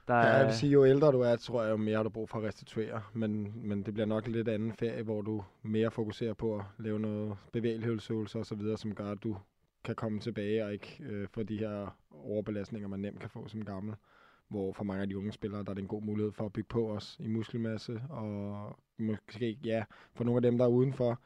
der 0.10 0.16
Ja, 0.16 0.38
jeg 0.38 0.46
vil 0.46 0.56
sige, 0.56 0.72
jo 0.72 0.86
ældre 0.86 1.12
du 1.12 1.22
er, 1.22 1.36
tror 1.36 1.64
jeg, 1.64 1.72
jo 1.72 1.78
mere 1.78 2.04
du 2.04 2.10
brug 2.10 2.30
for 2.30 2.38
at 2.38 2.44
restituere. 2.44 3.02
Men, 3.14 3.54
men 3.68 3.84
det 3.84 3.94
bliver 3.94 4.08
nok 4.08 4.26
en 4.26 4.32
lidt 4.32 4.48
anden 4.48 4.74
ferie, 4.74 5.04
hvor 5.04 5.22
du 5.22 5.44
mere 5.64 5.92
fokuserer 5.92 6.34
på 6.34 6.58
at 6.58 6.64
lave 6.78 7.00
noget 7.00 7.38
bevægelighedsøvelser 7.52 8.44
så 8.44 8.56
videre, 8.56 8.78
som 8.78 8.96
gør, 8.96 9.12
at 9.12 9.24
du 9.24 9.38
kan 9.84 9.96
komme 9.96 10.20
tilbage 10.20 10.66
og 10.66 10.74
ikke 10.74 10.98
øh, 11.00 11.28
få 11.28 11.44
de 11.44 11.58
her 11.58 11.98
overbelastninger, 12.12 12.88
man 12.88 13.00
nemt 13.00 13.20
kan 13.20 13.30
få 13.30 13.48
som 13.48 13.66
gammel. 13.66 13.96
Hvor 14.48 14.74
for 14.74 14.84
mange 14.84 15.02
af 15.02 15.08
de 15.08 15.18
unge 15.18 15.32
spillere, 15.32 15.64
der 15.64 15.70
er 15.70 15.74
det 15.74 15.82
en 15.82 15.88
god 15.88 16.02
mulighed 16.02 16.32
for 16.32 16.46
at 16.46 16.54
bygge 16.54 16.68
på 16.70 16.92
os 16.92 17.18
i 17.20 17.28
muskelmasse. 17.28 18.02
Og 18.10 18.76
måske, 18.98 19.60
ja, 19.64 19.84
for 20.14 20.24
nogle 20.24 20.38
af 20.38 20.42
dem, 20.42 20.58
der 20.58 20.66
er 20.66 20.70
udenfor, 20.70 21.20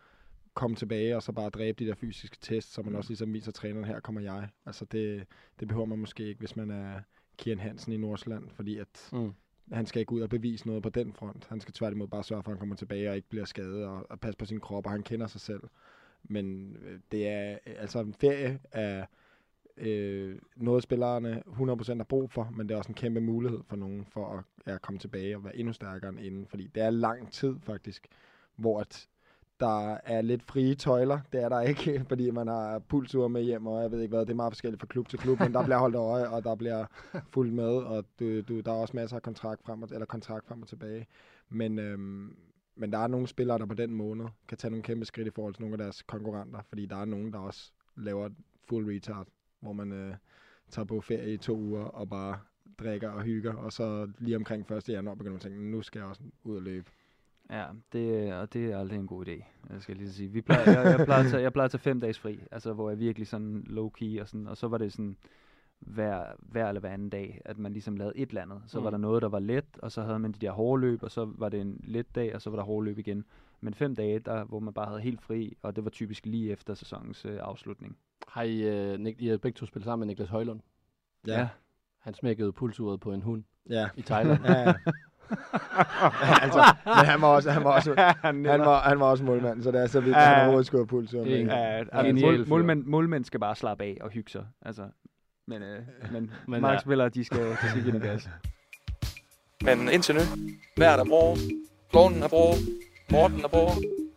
komme 0.54 0.76
tilbage 0.76 1.16
og 1.16 1.24
så 1.24 1.32
bare 1.32 1.50
dræbe 1.50 1.84
de 1.84 1.90
der 1.90 1.96
fysiske 1.96 2.38
tests, 2.42 2.74
så 2.74 2.82
man 2.82 2.96
også 2.96 3.10
ligesom 3.10 3.34
viser 3.34 3.52
træneren, 3.52 3.86
her 3.86 4.00
kommer 4.00 4.22
jeg. 4.22 4.50
Altså 4.66 4.86
det, 4.86 5.28
det 5.60 5.68
behøver 5.68 5.86
man 5.86 6.00
måske 6.00 6.24
ikke, 6.28 6.40
hvis 6.40 6.56
man 6.56 6.72
er 6.72 7.00
Kian 7.38 7.60
Hansen 7.60 7.94
i 7.94 7.98
Nordsjælland, 7.98 8.50
fordi 8.50 8.78
at 8.78 9.10
Mm. 9.12 9.34
han 9.72 9.86
skal 9.86 10.00
ikke 10.00 10.14
ud 10.14 10.22
og 10.22 10.30
bevise 10.30 10.68
noget 10.68 10.84
på 10.84 10.90
den 10.90 11.14
front. 11.14 11.46
Han 11.50 11.62
skal 11.62 11.74
tværtimod 11.74 12.08
bare 12.08 12.24
sørge 12.24 12.44
for, 12.44 12.52
at 12.52 12.56
han 12.56 12.60
kommer 12.60 12.76
tilbage 12.76 13.10
og 13.10 13.16
ikke 13.16 13.30
bliver 13.30 13.46
skadet 13.46 13.86
og, 13.86 14.12
og 14.12 14.20
passe 14.20 14.38
på 14.38 14.46
sin 14.46 14.60
krop, 14.60 14.86
og 14.86 14.92
han 14.92 15.04
kender 15.04 15.28
sig 15.28 15.42
selv. 15.42 15.62
Men 16.24 16.78
øh, 16.82 17.00
det 17.12 17.28
er, 17.28 17.58
altså 17.66 18.00
en 18.00 18.14
ferie 18.14 18.60
er 18.72 19.06
øh, 19.78 20.40
noget, 20.56 20.84
spillerne 20.84 21.44
100% 21.48 21.96
har 21.98 22.04
brug 22.04 22.32
for, 22.32 22.50
men 22.56 22.70
det 22.70 22.74
er 22.74 22.78
også 22.78 22.90
en 22.90 22.96
kæmpe 22.96 23.22
mulighed 23.22 23.60
for 23.68 23.76
nogen 23.76 24.06
for 24.06 24.38
at 24.38 24.44
ja, 24.74 24.78
komme 24.78 25.00
tilbage 25.00 25.36
og 25.36 25.44
være 25.44 25.56
endnu 25.56 25.74
stærkere 25.74 26.10
end 26.10 26.20
inden, 26.20 26.48
fordi 26.48 26.68
det 26.68 26.84
er 26.84 26.90
lang 26.90 27.32
tid 27.32 27.56
faktisk, 27.62 28.08
hvor 28.56 28.80
at 28.80 29.10
der 29.63 29.98
er 30.04 30.21
lidt 30.21 30.44
frie 30.44 30.75
tøjler. 30.75 31.19
Det 31.33 31.44
er 31.44 31.50
der 31.50 31.62
ikke, 31.62 32.00
fordi 32.10 32.31
man 32.31 32.48
har 32.48 32.80
pulsur 32.80 33.27
med 33.27 33.44
hjem, 33.44 33.68
og 33.68 33.81
jeg 33.81 33.92
ved 33.92 34.01
ikke 34.01 34.15
hvad, 34.15 34.25
det 34.25 34.30
er 34.30 34.36
meget 34.36 34.54
forskelligt 34.54 34.80
fra 34.81 34.88
klub 34.88 35.10
til 35.10 35.19
klub, 35.19 35.39
men 35.39 35.54
der 35.54 35.63
bliver 35.63 35.77
holdt 35.77 35.95
øje, 35.95 36.27
og 36.30 36.44
der 36.44 36.56
bliver 36.56 36.86
fuldt 37.33 37.54
med, 37.54 37.74
og 37.75 38.06
du, 38.19 38.42
du, 38.42 38.60
der 38.60 38.71
er 38.71 38.75
også 38.75 38.95
masser 38.95 39.15
af 39.15 39.21
kontrakt 39.21 39.63
frem 39.65 39.83
og, 39.83 39.89
eller 39.92 40.06
kontrakt 40.06 40.48
frem 40.48 40.62
og 40.62 40.68
tilbage. 40.68 41.07
Men, 41.50 41.80
øhm, 41.80 42.36
men 42.75 42.92
der 42.92 42.98
er 42.98 43.07
nogle 43.07 43.27
spillere, 43.27 43.57
der 43.57 43.65
på 43.65 43.74
den 43.74 43.95
måned 43.95 44.25
kan 44.48 44.57
tage 44.57 44.71
nogle 44.71 44.83
kæmpe 44.83 45.06
skridt 45.06 45.27
i 45.27 45.31
forhold 45.31 45.54
til 45.54 45.62
nogle 45.62 45.74
af 45.74 45.77
deres 45.77 46.01
konkurrenter, 46.01 46.60
fordi 46.69 46.86
der 46.86 46.95
er 46.95 47.06
nogen, 47.06 47.33
der 47.33 47.39
også 47.39 47.71
laver 47.95 48.30
full 48.69 48.86
retard, 48.86 49.27
hvor 49.60 49.74
man 49.74 49.92
øh, 49.92 50.15
tager 50.69 50.86
på 50.86 51.01
ferie 51.01 51.33
i 51.33 51.38
to 51.38 51.57
uger 51.57 51.83
og 51.83 52.10
bare 52.10 52.39
drikker 52.80 53.10
og 53.10 53.21
hygger, 53.21 53.54
og 53.54 53.74
så 53.74 54.12
lige 54.19 54.36
omkring 54.36 54.71
1. 54.71 54.89
januar 54.89 55.15
begynder 55.15 55.31
man 55.31 55.38
at 55.38 55.42
tænke, 55.42 55.71
nu 55.71 55.81
skal 55.81 56.00
jeg 56.00 56.07
også 56.07 56.21
ud 56.44 56.56
og 56.56 56.62
løbe. 56.62 56.92
Ja, 57.54 57.66
det, 57.94 58.34
og 58.34 58.54
det 58.54 58.72
er 58.72 58.80
aldrig 58.80 59.00
en 59.00 59.08
god 59.08 59.28
idé, 59.28 59.44
jeg 59.70 59.82
skal 59.82 59.98
lige 59.98 60.12
sige. 60.12 60.30
Vi 60.30 60.42
plejer, 60.42 60.72
jeg, 60.72 60.98
jeg, 60.98 61.06
plejer 61.06 61.24
at 61.24 61.32
tage, 61.32 61.44
jeg 61.44 61.54
plejer 61.54 61.66
at 61.66 61.72
tage 61.72 61.82
fem 61.82 62.00
dages 62.00 62.20
fri, 62.20 62.40
altså 62.52 62.74
hvor 62.74 62.90
jeg 62.90 63.00
virkelig 63.00 63.28
sådan 63.28 63.66
low-key, 63.70 64.22
og, 64.22 64.28
sådan, 64.28 64.48
og 64.48 64.58
så 64.58 64.68
var 64.68 64.78
det 64.78 64.94
sådan 64.94 65.18
hver, 65.80 66.24
hver 66.40 66.68
eller 66.68 66.80
hver 66.80 66.90
anden 66.90 67.10
dag, 67.10 67.42
at 67.46 67.58
man 67.58 67.74
ligesom 67.74 67.98
lavede 67.98 68.18
et 68.18 68.30
eller 68.30 68.42
andet. 68.42 68.62
Så 68.68 68.80
mm. 68.80 68.84
var 68.84 68.90
der 68.90 68.98
noget, 68.98 69.22
der 69.22 69.30
var 69.30 69.40
let, 69.40 69.66
og 69.82 69.92
så 69.92 70.02
havde 70.02 70.20
man 70.20 70.32
de 70.32 70.40
der 70.40 70.52
hårde 70.52 70.82
løb, 70.82 71.04
og 71.04 71.12
så 71.12 71.32
var 71.38 71.50
det 71.50 71.62
en 71.62 71.82
let 71.84 72.16
dag, 72.16 72.36
og 72.36 72.42
så 72.42 72.50
var 72.50 72.58
der 72.58 72.64
hårde 72.64 72.86
løb 72.86 73.00
igen. 73.00 73.26
Men 73.62 73.74
fem 73.74 73.96
dage, 73.96 74.20
der, 74.20 74.44
hvor 74.44 74.60
man 74.60 74.74
bare 74.74 74.88
havde 74.88 75.02
helt 75.02 75.22
fri, 75.22 75.58
og 75.62 75.76
det 75.76 75.84
var 75.84 75.90
typisk 75.90 76.26
lige 76.26 76.52
efter 76.52 76.74
sæsonens 76.74 77.26
øh, 77.26 77.40
afslutning. 77.42 77.98
Har 78.28 78.44
I, 78.44 78.62
øh, 78.62 78.94
Nik- 79.00 79.16
I 79.20 79.28
har 79.28 79.38
begge 79.38 79.58
to 79.58 79.66
spillet 79.66 79.86
sammen 79.86 80.08
med 80.08 80.08
Niklas 80.08 80.30
Højlund? 80.30 80.60
Ja. 81.28 81.50
Han 82.00 82.14
smækkede 82.14 82.54
pulsuret 82.54 83.00
på 83.00 83.14
en 83.14 83.22
hund 83.22 83.44
ja. 83.70 83.90
i 83.96 84.02
Thailand. 84.02 84.46
ja, 84.46 84.60
ja. 84.60 84.74
altså, 86.44 86.75
men 86.86 87.06
han 87.06 87.22
var 87.22 87.28
også, 87.28 87.52
han 87.52 87.64
var 87.64 87.72
også, 87.72 87.94
han 88.24 88.44
var, 88.46 88.81
han 88.81 89.00
var 89.00 89.06
også 89.06 89.24
målmand, 89.24 89.64
så 89.64 89.72
det 89.72 89.81
er 89.81 89.88
så 89.88 90.00
vidt, 90.00 90.16
at 90.16 90.28
han 90.28 90.40
overhovedet 90.40 90.68
skulle 90.68 90.88
have 90.92 91.50
er. 91.52 91.86
Ja, 91.94 92.06
Genial 92.06 92.30
altså, 92.30 92.50
målmænd, 92.50 92.84
målmænd 92.86 93.25
skal 93.25 93.40
bare 93.40 93.56
slappe 93.56 93.84
af 93.84 93.98
og 94.02 94.10
hygge 94.10 94.31
sig. 94.31 94.46
Altså, 94.66 94.84
men 95.48 95.64
øh, 95.64 95.80
men, 96.12 96.31
Men 96.48 96.62
markspillere, 96.62 97.10
de 97.10 97.24
skal, 97.24 97.50
de 97.50 97.70
skal 97.70 97.84
give 97.84 97.94
den 97.94 98.02
gas. 98.02 98.30
Men 99.62 99.90
indtil 99.90 100.16
nu, 100.16 100.22
vejret 100.78 101.00
er 101.00 101.06
bra, 101.06 101.36
gården 101.92 102.24
er 102.24 102.28
bra, 102.28 102.54
Morten 103.12 103.44
er 103.44 103.48
bra, 103.48 103.74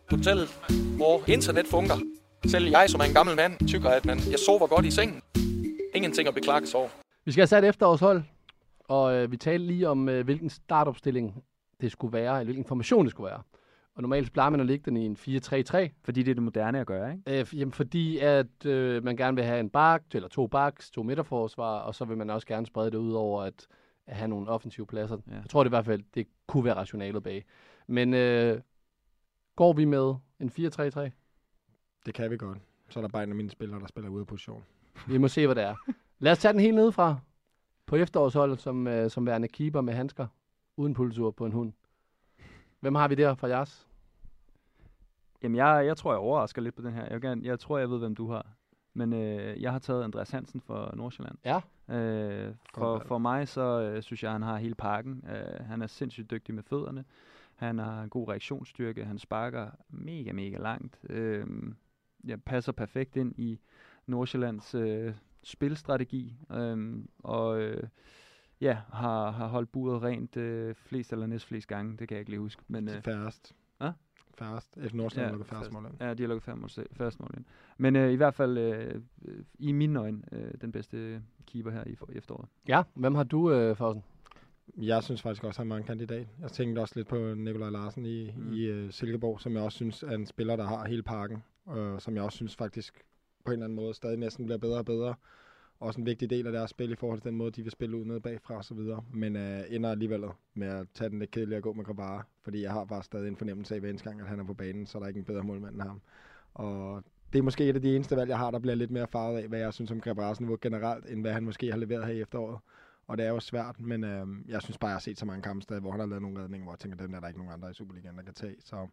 hotellet 0.09 0.59
bra, 0.97 1.19
internet 1.27 1.67
fungerer. 1.67 1.99
Selv 2.45 2.69
jeg, 2.69 2.85
som 2.89 2.99
er 3.01 3.05
en 3.05 3.13
gammel 3.13 3.35
mand, 3.35 3.67
tykker, 3.67 3.89
at 3.89 4.05
man, 4.05 4.17
jeg 4.31 4.39
sover 4.45 4.67
godt 4.67 4.85
i 4.85 4.91
sengen. 4.91 5.21
Ingenting 5.95 6.27
at 6.27 6.33
beklage 6.33 6.65
sig 6.65 6.79
over. 6.79 6.89
Vi 7.25 7.31
skal 7.31 7.41
have 7.41 7.47
sat 7.47 7.63
efterårshold, 7.63 8.23
og 8.87 9.15
øh, 9.15 9.31
vi 9.31 9.37
talte 9.37 9.65
lige 9.65 9.89
om, 9.89 10.09
øh, 10.09 10.25
hvilken 10.25 10.49
startopstilling 10.49 11.43
det 11.81 11.91
skulle 11.91 12.13
være, 12.13 12.33
eller 12.33 12.45
hvilken 12.45 12.65
formation 12.65 13.05
det 13.05 13.11
skulle 13.11 13.29
være. 13.29 13.41
Og 13.95 14.01
normalt 14.01 14.25
så 14.25 14.31
plejer 14.31 14.49
man 14.49 14.59
at 14.59 14.65
lægge 14.65 14.83
den 14.85 14.97
i 14.97 15.05
en 15.05 15.17
4-3-3, 15.19 15.89
Fordi 16.03 16.23
det 16.23 16.31
er 16.31 16.35
det 16.35 16.43
moderne 16.43 16.79
at 16.79 16.87
gøre, 16.87 17.11
ikke? 17.13 17.39
øh, 17.39 17.59
jamen, 17.59 17.71
fordi 17.71 18.17
at 18.17 18.65
øh, 18.65 19.03
man 19.03 19.17
gerne 19.17 19.35
vil 19.35 19.45
have 19.45 19.59
en 19.59 19.69
bak, 19.69 20.03
eller 20.13 20.29
to 20.29 20.47
baks, 20.47 20.91
to 20.91 21.03
midterforsvar, 21.03 21.79
og 21.79 21.95
så 21.95 22.05
vil 22.05 22.17
man 22.17 22.29
også 22.29 22.47
gerne 22.47 22.65
sprede 22.65 22.91
det 22.91 22.97
ud 22.97 23.13
over 23.13 23.43
at, 23.43 23.67
at 24.07 24.15
have 24.15 24.27
nogle 24.27 24.49
offensive 24.49 24.87
pladser. 24.87 25.17
Ja. 25.27 25.35
Jeg 25.35 25.49
tror 25.49 25.63
det 25.63 25.69
i 25.69 25.75
hvert 25.75 25.85
fald, 25.85 26.03
det 26.15 26.27
kunne 26.47 26.65
være 26.65 26.75
rationalet 26.75 27.23
bag. 27.23 27.45
Men 27.87 28.13
øh, 28.13 28.61
går 29.55 29.73
vi 29.73 29.85
med 29.85 30.15
en 30.39 30.49
4-3-3? 30.49 31.09
Det 32.05 32.13
kan 32.13 32.31
vi 32.31 32.37
godt. 32.37 32.57
Så 32.89 32.99
er 32.99 33.01
der 33.01 33.09
bare 33.09 33.23
en 33.23 33.29
af 33.29 33.35
mine 33.35 33.49
spillere, 33.49 33.79
der 33.79 33.87
spiller 33.87 34.09
ude 34.09 34.21
af 34.21 34.27
position. 34.27 34.63
Vi 35.07 35.17
må 35.17 35.27
se, 35.27 35.45
hvad 35.45 35.55
det 35.55 35.63
er. 35.63 35.75
Lad 36.19 36.31
os 36.31 36.39
tage 36.39 36.51
den 36.51 36.61
helt 36.61 36.75
nedefra. 36.75 37.17
På 37.87 37.95
efterårsholdet, 37.95 38.59
som, 38.59 38.87
øh, 38.87 39.09
som 39.09 39.25
værende 39.25 39.47
keeper 39.47 39.81
med 39.81 39.93
handsker. 39.93 40.27
Uden 40.77 40.93
pulsur 40.93 41.31
på 41.31 41.45
en 41.45 41.51
hund. 41.51 41.73
Hvem 42.79 42.95
har 42.95 43.07
vi 43.07 43.15
der 43.15 43.35
fra 43.35 43.47
jeres? 43.47 43.87
Jamen, 45.43 45.55
jeg, 45.55 45.85
jeg 45.85 45.97
tror, 45.97 46.11
jeg 46.11 46.19
overrasker 46.19 46.61
lidt 46.61 46.75
på 46.75 46.81
den 46.81 46.93
her. 46.93 47.07
Jeg, 47.11 47.21
gerne, 47.21 47.41
jeg 47.45 47.59
tror, 47.59 47.77
jeg 47.77 47.89
ved, 47.89 47.99
hvem 47.99 48.15
du 48.15 48.31
har. 48.31 48.45
Men 48.93 49.13
øh, 49.13 49.61
jeg 49.61 49.71
har 49.71 49.79
taget 49.79 50.03
Andreas 50.03 50.29
Hansen 50.29 50.61
fra 50.61 50.95
Nordsjælland. 50.95 51.37
Ja. 51.45 51.61
Øh, 51.95 52.55
for, 52.73 52.99
for 52.99 53.17
mig, 53.17 53.47
så 53.47 53.61
øh, 53.81 54.03
synes 54.03 54.23
jeg, 54.23 54.31
han 54.31 54.41
har 54.41 54.57
hele 54.57 54.75
pakken. 54.75 55.23
Øh, 55.29 55.65
han 55.65 55.81
er 55.81 55.87
sindssygt 55.87 56.31
dygtig 56.31 56.55
med 56.55 56.63
fødderne. 56.63 57.05
Han 57.55 57.79
har 57.79 58.03
en 58.03 58.09
god 58.09 58.27
reaktionsstyrke. 58.27 59.05
Han 59.05 59.17
sparker 59.17 59.67
mega, 59.89 60.31
mega 60.31 60.57
langt. 60.57 60.99
Øh, 61.09 61.47
jeg 62.23 62.41
passer 62.41 62.71
perfekt 62.71 63.15
ind 63.15 63.39
i 63.39 63.59
Nordsjællands 64.05 64.75
øh, 64.75 65.13
spilstrategi. 65.47 66.35
Øh, 66.51 67.03
og 67.19 67.61
øh, 67.61 67.83
ja, 68.61 68.77
har, 68.93 69.31
har 69.31 69.47
holdt 69.47 69.71
buret 69.71 70.03
rent 70.03 70.37
øh, 70.37 70.75
flest 70.75 71.13
eller 71.13 71.27
næst 71.27 71.45
flest 71.45 71.67
gange. 71.67 71.97
Det 71.97 72.07
kan 72.07 72.15
jeg 72.15 72.19
ikke 72.19 72.31
lige 72.31 72.39
huske. 72.39 72.61
Men, 72.67 72.87
Øh. 72.89 72.95
øh, 72.95 73.01
Færrest. 73.01 73.55
Hvad? 73.77 73.91
Færrest. 74.37 74.77
Efter 74.77 74.97
Nordsjælland 74.97 75.27
Ja, 75.31 75.31
lukker 75.37 75.45
færrest 75.45 75.71
mål 75.71 75.85
ind. 75.85 75.93
Ja, 76.01 76.13
de 76.13 76.23
har 76.23 76.27
lukket 76.27 76.43
færrest 76.91 77.19
mål 77.19 77.33
ind. 77.37 77.45
Men 77.77 77.95
øh, 77.95 78.11
i 78.11 78.15
hvert 78.15 78.33
fald, 78.33 78.57
øh, 78.57 79.01
øh, 79.25 79.43
i 79.59 79.71
mine 79.71 79.99
øjne, 79.99 80.21
øh, 80.31 80.51
den 80.61 80.71
bedste 80.71 81.21
keeper 81.45 81.71
her 81.71 81.83
i, 81.87 81.95
for, 81.95 82.09
i 82.13 82.17
efteråret. 82.17 82.47
Ja, 82.67 82.83
hvem 82.93 83.15
har 83.15 83.23
du, 83.23 83.51
øh, 83.51 83.75
Fausen? 83.75 84.03
Jeg 84.77 85.03
synes 85.03 85.21
faktisk 85.21 85.43
også, 85.43 85.61
at 85.61 85.65
han 85.65 85.69
var 85.69 85.77
en 85.77 85.83
kandidat. 85.83 86.27
Jeg 86.39 86.51
tænkte 86.51 86.79
også 86.79 86.93
lidt 86.95 87.07
på 87.07 87.33
Nikolaj 87.33 87.69
Larsen 87.69 88.05
i, 88.05 88.31
Mm. 88.37 88.53
i 88.53 88.71
uh, 88.71 88.89
Silkeborg, 88.91 89.41
som 89.41 89.53
jeg 89.53 89.61
også 89.61 89.75
synes 89.75 90.03
er 90.03 90.11
en 90.11 90.25
spiller, 90.25 90.55
der 90.55 90.63
har 90.65 90.87
hele 90.87 91.03
pakken. 91.03 91.43
Og 91.65 92.01
som 92.01 92.15
jeg 92.15 92.23
også 92.23 92.35
synes 92.35 92.55
faktisk 92.55 93.03
på 93.47 93.51
en 93.51 93.53
eller 93.53 93.65
anden 93.65 93.75
måde 93.75 93.93
stadig 93.93 94.17
næsten 94.17 94.45
bliver 94.45 94.57
bedre 94.57 94.77
og 94.77 94.85
bedre. 94.85 95.15
Også 95.79 95.99
en 95.99 96.05
vigtig 96.05 96.29
del 96.29 96.47
af 96.47 96.53
deres 96.53 96.69
spil 96.69 96.91
i 96.91 96.95
forhold 96.95 97.19
til 97.19 97.29
den 97.29 97.37
måde, 97.37 97.51
de 97.51 97.61
vil 97.63 97.71
spille 97.71 97.97
ud 97.97 98.05
ned 98.05 98.19
bagfra 98.19 98.55
og 98.55 98.65
så 98.65 98.73
videre. 98.73 99.03
Men 99.13 99.35
øh, 99.35 99.63
ender 99.69 99.91
alligevel 99.91 100.23
med 100.53 100.67
at 100.67 100.87
tage 100.93 101.09
den 101.09 101.19
lidt 101.19 101.31
kedelige 101.31 101.57
og 101.57 101.63
gå 101.63 101.73
med 101.73 101.85
Gravara, 101.85 102.23
Fordi 102.43 102.61
jeg 102.61 102.71
har 102.71 102.85
bare 102.85 103.03
stadig 103.03 103.27
en 103.27 103.37
fornemmelse 103.37 103.75
af 103.75 103.79
hver 103.79 103.89
eneste 103.89 104.09
gang, 104.09 104.21
at 104.21 104.27
han 104.27 104.39
er 104.39 104.43
på 104.43 104.53
banen, 104.53 104.85
så 104.85 104.97
er 104.97 104.99
der 104.99 105.07
ikke 105.07 105.17
en 105.17 105.25
bedre 105.25 105.43
målmand 105.43 105.73
end 105.73 105.81
ham. 105.81 106.01
Og 106.53 107.03
det 107.33 107.39
er 107.39 107.43
måske 107.43 107.69
et 107.69 107.75
af 107.75 107.81
de 107.81 107.95
eneste 107.95 108.15
valg, 108.15 108.29
jeg 108.29 108.37
har, 108.37 108.51
der 108.51 108.59
bliver 108.59 108.75
lidt 108.75 108.91
mere 108.91 109.07
farvet 109.07 109.37
af, 109.37 109.47
hvad 109.47 109.59
jeg 109.59 109.73
synes 109.73 109.91
om 109.91 110.01
Grabaras 110.01 110.39
niveau 110.39 110.57
generelt, 110.61 111.05
end 111.05 111.21
hvad 111.21 111.33
han 111.33 111.43
måske 111.43 111.71
har 111.71 111.77
leveret 111.77 112.05
her 112.05 112.13
i 112.13 112.21
efteråret. 112.21 112.59
Og 113.07 113.17
det 113.17 113.25
er 113.25 113.29
jo 113.29 113.39
svært, 113.39 113.79
men 113.79 114.03
øh, 114.03 114.27
jeg 114.47 114.61
synes 114.61 114.77
bare, 114.77 114.89
jeg 114.89 114.95
har 114.95 114.99
set 114.99 115.19
så 115.19 115.25
mange 115.25 115.41
kampe 115.41 115.61
stadig, 115.61 115.81
hvor 115.81 115.91
han 115.91 115.99
har 115.99 116.07
lavet 116.07 116.21
nogle 116.21 116.43
redninger, 116.43 116.65
hvor 116.65 116.73
jeg 116.73 116.79
tænker, 116.79 116.97
den 116.97 117.13
er 117.15 117.19
der 117.19 117.27
ikke 117.27 117.39
nogen 117.39 117.53
andre 117.53 117.71
i 117.71 117.73
Superligaen, 117.73 118.17
der 118.17 118.23
kan 118.23 118.33
tage. 118.33 118.55
Så 118.59 118.87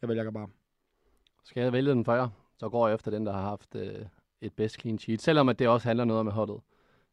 jeg 0.00 0.08
vælger 0.08 0.30
bare. 0.30 0.48
Skal 1.44 1.62
jeg 1.62 1.72
vælge 1.72 1.90
den 1.90 2.04
for 2.04 2.14
jer? 2.14 2.28
Så 2.60 2.68
går 2.68 2.86
jeg 2.88 2.94
efter 2.94 3.10
den, 3.10 3.26
der 3.26 3.32
har 3.32 3.40
haft 3.42 3.74
øh, 3.76 3.94
et 4.40 4.52
bedst 4.52 4.80
clean 4.80 4.98
sheet. 4.98 5.22
Selvom 5.22 5.48
at 5.48 5.58
det 5.58 5.68
også 5.68 5.88
handler 5.88 6.04
noget 6.04 6.20
om 6.20 6.26
med 6.26 6.32
holdet. 6.32 6.60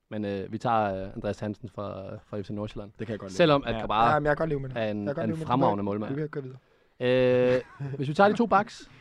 Men 0.09 0.25
øh, 0.25 0.51
vi 0.51 0.57
tager 0.57 1.03
øh, 1.05 1.13
Andreas 1.15 1.39
Hansen 1.39 1.69
fra, 1.69 2.15
fra 2.17 2.41
FC 2.41 2.49
Nordsjælland. 2.49 2.91
Det 2.99 3.07
kan 3.07 3.11
jeg 3.13 3.19
godt 3.19 3.31
lide. 3.31 3.37
Selvom 3.37 3.63
at 3.65 3.75
Ja. 3.75 3.79
Grabara 3.79 4.09
ja, 4.09 4.13
jeg 4.15 4.23
kan 4.23 4.35
godt 4.35 4.49
lide 4.49 4.59
med 4.59 4.69
det. 4.69 4.77
er 4.77 4.91
en, 4.91 5.07
Jeg 5.07 5.15
kan 5.15 5.15
godt 5.15 5.17
er 5.17 5.23
en 5.23 5.29
leve 5.39 5.45
fremragende 5.45 5.81
Vi 5.81 5.85
målmand. 5.85 6.15
kan 6.15 6.29
gå 6.29 6.41
videre. 6.41 6.57
Øh, 7.55 7.61
hvis 7.95 8.09
vi 8.09 8.13
tager 8.13 8.29
de 8.29 8.35
to 8.37 8.45
backs. 8.45 8.91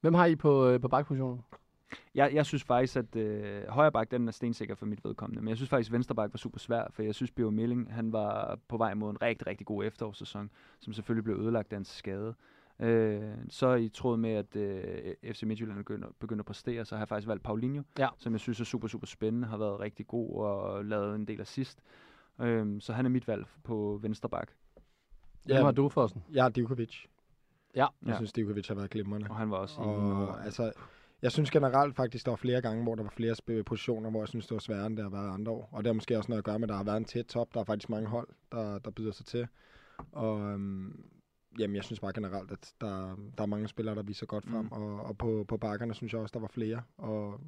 Hvem 0.00 0.14
har 0.14 0.26
I 0.26 0.36
på, 0.36 0.68
øh, 0.68 0.80
på 0.80 0.88
bakpositionen? 0.88 1.40
Jeg, 2.14 2.34
jeg 2.34 2.46
synes 2.46 2.64
faktisk, 2.64 2.96
at 2.96 3.16
øh, 3.16 3.68
højre 3.68 3.92
bak, 3.92 4.10
den 4.10 4.28
er 4.28 4.32
stensikker 4.32 4.74
for 4.74 4.86
mit 4.86 5.04
vedkommende. 5.04 5.40
Men 5.42 5.48
jeg 5.48 5.56
synes 5.56 5.70
faktisk, 5.70 5.90
at 5.90 5.92
venstre 5.92 6.14
bak 6.14 6.32
var 6.32 6.36
super 6.38 6.58
svær, 6.58 6.84
for 6.90 7.02
jeg 7.02 7.14
synes, 7.14 7.30
Bio 7.30 7.50
Milling, 7.50 7.94
han 7.94 8.12
var 8.12 8.58
på 8.68 8.76
vej 8.76 8.94
mod 8.94 9.10
en 9.10 9.22
rigtig, 9.22 9.46
rigtig 9.46 9.66
god 9.66 9.84
efterårssæson, 9.84 10.50
som 10.80 10.92
selvfølgelig 10.92 11.24
blev 11.24 11.36
ødelagt 11.36 11.72
af 11.72 11.76
hans 11.76 11.88
skade. 11.88 12.34
Øh, 12.80 13.32
så 13.48 13.74
i 13.74 13.88
tråd 13.88 14.16
med, 14.16 14.30
at 14.30 14.56
øh, 14.56 15.14
FC 15.34 15.42
Midtjylland 15.42 15.78
begynder, 15.78 16.08
begynder 16.20 16.42
at 16.42 16.46
præstere, 16.46 16.84
så 16.84 16.94
har 16.94 17.00
jeg 17.00 17.08
faktisk 17.08 17.28
valgt 17.28 17.42
Paulinho, 17.42 17.82
Ja. 17.98 18.08
som 18.18 18.32
jeg 18.32 18.40
synes 18.40 18.60
er 18.60 18.64
super, 18.64 18.88
super 18.88 19.06
spændende, 19.06 19.48
har 19.48 19.56
været 19.56 19.80
rigtig 19.80 20.06
god 20.06 20.34
og 20.44 20.84
lavet 20.84 21.14
en 21.14 21.24
del 21.24 21.40
assist. 21.40 21.78
Øh, 22.40 22.80
så 22.80 22.92
han 22.92 23.04
er 23.04 23.10
mit 23.10 23.28
valg 23.28 23.46
på 23.64 23.98
venstre 24.02 24.28
bak. 24.28 24.50
Hvem 25.44 25.64
har 25.64 25.72
du, 25.72 25.88
Fossen? 25.88 26.22
Jeg 26.32 26.44
er 26.44 26.48
Divkovic. 26.48 26.94
Ja. 27.76 27.86
Jeg 28.02 28.08
Ja. 28.10 28.16
synes, 28.16 28.32
Divkovic 28.32 28.68
har 28.68 28.74
været 28.74 28.90
glimrende. 28.90 29.26
Og 29.30 29.36
han 29.36 29.50
var 29.50 29.56
også 29.56 29.80
i 29.80 29.84
Og 29.84 30.44
altså, 30.44 30.72
jeg 31.22 31.32
synes 31.32 31.50
generelt 31.50 31.96
faktisk, 31.96 32.24
der 32.24 32.30
var 32.30 32.36
flere 32.36 32.60
gange, 32.62 32.82
hvor 32.82 32.94
der 32.94 33.02
var 33.02 33.10
flere 33.10 33.62
positioner, 33.62 34.10
hvor 34.10 34.20
jeg 34.20 34.28
synes, 34.28 34.46
det 34.46 34.54
var 34.54 34.58
sværere, 34.60 34.86
end 34.86 34.96
det 34.96 35.02
har 35.04 35.10
været 35.10 35.34
andre 35.34 35.52
år. 35.52 35.68
Og 35.72 35.84
det 35.84 35.86
har 35.86 35.94
måske 35.94 36.16
også 36.18 36.30
noget 36.30 36.38
at 36.38 36.44
gøre 36.44 36.58
med, 36.58 36.64
at 36.64 36.68
der 36.68 36.76
har 36.76 36.84
været 36.84 36.96
en 36.96 37.04
tæt 37.04 37.26
top. 37.26 37.54
Der 37.54 37.60
er 37.60 37.64
faktisk 37.64 37.88
mange 37.90 38.08
hold, 38.08 38.28
der, 38.52 38.78
der 38.78 38.90
byder 38.90 39.12
sig 39.12 39.26
til. 39.26 39.48
Og 40.12 40.40
øhm, 40.40 41.04
jamen, 41.58 41.76
jeg 41.76 41.84
synes 41.84 42.00
bare 42.00 42.12
generelt, 42.12 42.50
at 42.50 42.74
der, 42.80 43.16
der 43.36 43.42
er 43.42 43.46
mange 43.46 43.68
spillere, 43.68 43.94
der 43.94 44.02
viser 44.02 44.26
godt 44.26 44.46
frem. 44.46 44.64
Mm. 44.64 44.72
Og, 44.72 45.00
og 45.00 45.18
på, 45.18 45.44
på 45.48 45.56
bakkerne 45.56 45.94
synes 45.94 46.12
jeg 46.12 46.20
også, 46.20 46.32
der 46.32 46.40
var 46.40 46.48
flere. 46.48 46.82
Og 46.96 47.40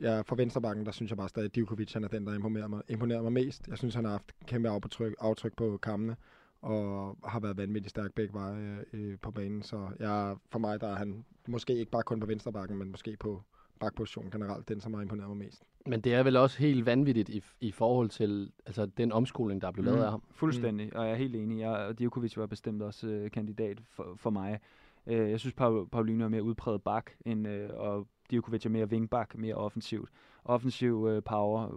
ja, 0.00 0.20
for 0.20 0.36
venstrebakken, 0.36 0.86
der 0.86 0.92
synes 0.92 1.10
jeg 1.10 1.16
bare 1.16 1.28
stadig, 1.28 1.46
at 1.46 1.54
Divkovic 1.54 1.92
han 1.92 2.04
er 2.04 2.08
den, 2.08 2.26
der 2.26 2.34
imponerer 2.34 2.68
mig, 2.68 2.82
imponerer 2.88 3.22
mig 3.22 3.32
mest. 3.32 3.68
Jeg 3.68 3.78
synes, 3.78 3.94
han 3.94 4.04
har 4.04 4.12
haft 4.12 4.32
kæmpe 4.46 4.68
aftryk, 4.68 5.14
aftryk 5.20 5.56
på 5.56 5.76
kampene 5.76 6.16
og 6.62 7.18
har 7.24 7.40
været 7.40 7.56
vanvittigt 7.56 7.90
stærk 7.90 8.12
begge 8.14 8.34
veje 8.34 8.84
øh, 8.92 9.18
på 9.18 9.30
banen. 9.30 9.62
Så 9.62 9.88
jeg, 9.98 10.36
for 10.50 10.58
mig 10.58 10.80
der 10.80 10.88
er 10.88 10.94
han 10.94 11.24
måske 11.48 11.74
ikke 11.74 11.90
bare 11.90 12.02
kun 12.02 12.20
på 12.20 12.26
venstrebakken, 12.26 12.78
men 12.78 12.90
måske 12.90 13.16
på 13.16 13.42
bakpositionen 13.80 14.30
generelt, 14.30 14.68
den 14.68 14.80
som 14.80 14.94
har 14.94 15.02
imponeret 15.02 15.28
mig 15.28 15.36
mest. 15.36 15.62
Men 15.86 16.00
det 16.00 16.14
er 16.14 16.22
vel 16.22 16.36
også 16.36 16.58
helt 16.58 16.86
vanvittigt 16.86 17.28
i, 17.28 17.42
i 17.60 17.70
forhold 17.70 18.08
til 18.08 18.52
altså, 18.66 18.86
den 18.86 19.12
omskoling, 19.12 19.60
der 19.60 19.68
er 19.68 19.72
blevet 19.72 19.90
lavet 19.90 20.04
af 20.04 20.10
ham. 20.10 20.22
Fuldstændig, 20.30 20.86
mm. 20.86 20.98
og 20.98 21.04
jeg 21.04 21.12
er 21.12 21.16
helt 21.16 21.36
enig. 21.36 21.60
Jeg, 21.60 21.70
og 21.70 21.98
Djokovic 21.98 22.36
var 22.36 22.46
bestemt 22.46 22.82
også 22.82 23.06
øh, 23.06 23.30
kandidat 23.30 23.80
for, 23.90 24.14
for 24.16 24.30
mig. 24.30 24.60
Øh, 25.06 25.30
jeg 25.30 25.40
synes, 25.40 25.54
Paul, 25.54 25.88
Paulinho 25.88 26.24
er 26.24 26.28
mere 26.28 26.42
udpræget 26.42 26.82
bak, 26.82 27.10
end, 27.26 27.48
øh, 27.48 27.70
og 27.72 28.06
Djokovic 28.30 28.66
er 28.66 28.70
mere 28.70 28.90
vingbak, 28.90 29.38
mere 29.38 29.54
offensivt. 29.54 30.10
Offensiv 30.44 31.06
øh, 31.10 31.22
power, 31.22 31.68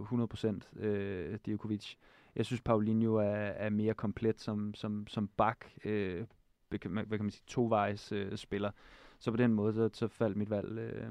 100% 0.76 0.84
øh, 0.84 1.38
Djokovic. 1.46 1.94
Jeg 2.36 2.46
synes, 2.46 2.60
Paulinho 2.60 3.14
er, 3.14 3.24
er 3.24 3.70
mere 3.70 3.94
komplet 3.94 4.40
som, 4.40 4.74
som, 4.74 5.06
som 5.06 5.28
bak, 5.36 5.66
øh, 5.84 6.24
hvad 6.68 6.78
kan 6.78 6.90
man 6.90 7.06
hvad 7.06 7.18
kan 7.18 7.24
man 7.24 7.30
sige, 7.30 7.44
tovejs 7.46 8.12
øh, 8.12 8.36
spiller. 8.36 8.70
Så 9.18 9.30
på 9.30 9.36
den 9.36 9.54
måde, 9.54 9.74
så, 9.74 9.90
så 9.92 10.08
faldt 10.08 10.36
mit 10.36 10.50
valg 10.50 10.78
øh, 10.78 11.10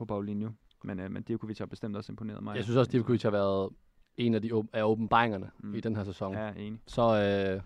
på 0.00 0.04
Paulinho. 0.04 0.50
Men, 0.84 1.00
øh, 1.00 1.10
men 1.10 1.22
Djokovic 1.22 1.58
har 1.58 1.66
bestemt 1.66 1.96
også 1.96 2.12
imponeret 2.12 2.42
mig. 2.42 2.56
Jeg 2.56 2.64
synes 2.64 2.76
også, 2.76 2.88
at 2.88 2.92
Divkovic 2.92 3.22
har 3.22 3.30
været 3.30 3.70
en 4.16 4.34
af 4.34 4.42
de 4.42 4.54
åb- 4.54 4.68
af 4.72 4.82
åbenbaringerne 4.82 5.50
mm. 5.58 5.74
I 5.74 5.80
den 5.80 5.96
her 5.96 6.04
sæson. 6.04 6.32
Ja, 6.34 6.52
enig. 6.52 6.80
Så 6.86 7.02
øh, 7.02 7.62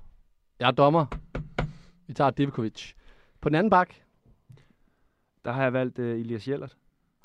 jeg 0.58 0.66
er 0.68 0.70
dommer. 0.70 1.06
Vi 2.06 2.14
tager 2.14 2.30
Divkovic. 2.30 2.92
På 3.40 3.48
den 3.48 3.56
anden 3.56 3.70
bak, 3.70 3.94
Der 5.44 5.52
har 5.52 5.62
jeg 5.62 5.72
valgt 5.72 5.98
øh, 5.98 6.20
Elias 6.20 6.48
Jellert. 6.48 6.76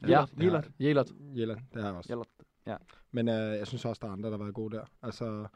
ja, 0.07 0.25
Jellert. 0.41 0.69
Jelert. 0.79 1.11
Jelland, 1.35 1.59
det 1.73 1.81
har 1.81 1.89
jeg 1.89 1.97
også. 1.97 2.09
Jellert. 2.13 2.27
Men 3.11 3.29
øh, 3.29 3.35
jeg 3.35 3.67
synes 3.67 3.85
også, 3.85 3.99
der 4.01 4.07
er 4.07 4.11
andre, 4.11 4.29
der 4.29 4.37
har 4.37 4.43
været 4.43 4.55
gode 4.55 4.75
der. 4.75 4.83
Altså, 5.01 5.47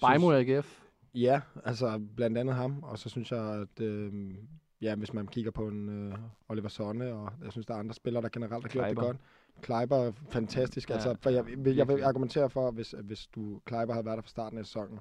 Bajmo 0.00 0.30
synes, 0.32 0.48
AGF. 0.50 0.80
Ja, 1.14 1.40
altså 1.64 2.00
blandt 2.16 2.38
andet 2.38 2.54
ham. 2.54 2.82
Og 2.82 2.98
så 2.98 3.08
synes 3.08 3.32
jeg, 3.32 3.44
at 3.60 3.80
øh, 3.80 4.34
ja, 4.80 4.94
hvis 4.94 5.12
man 5.12 5.26
kigger 5.26 5.50
på 5.50 5.68
en 5.68 5.88
øh, 5.88 6.18
Oliver 6.48 6.68
Sonne, 6.68 7.12
og 7.12 7.32
jeg 7.44 7.52
synes, 7.52 7.66
der 7.66 7.74
er 7.74 7.78
andre 7.78 7.94
spillere, 7.94 8.22
der 8.22 8.28
generelt 8.28 8.64
har 8.64 8.70
gjort 8.70 8.88
det 8.88 8.96
godt. 8.96 9.16
Kleiber 9.62 9.96
er 9.96 10.12
fantastisk. 10.28 10.90
Ja, 10.90 10.94
altså, 10.94 11.16
for 11.20 11.30
jeg, 11.30 11.44
jeg, 11.64 11.76
jeg 11.76 11.88
vil 11.88 12.02
argumentere 12.02 12.50
for, 12.50 12.70
hvis, 12.70 12.94
hvis 13.02 13.26
du 13.26 13.60
Kleiber 13.64 13.92
havde 13.92 14.06
været 14.06 14.16
der 14.16 14.22
fra 14.22 14.28
starten 14.28 14.58
af 14.58 14.66
sæsonen, 14.66 14.98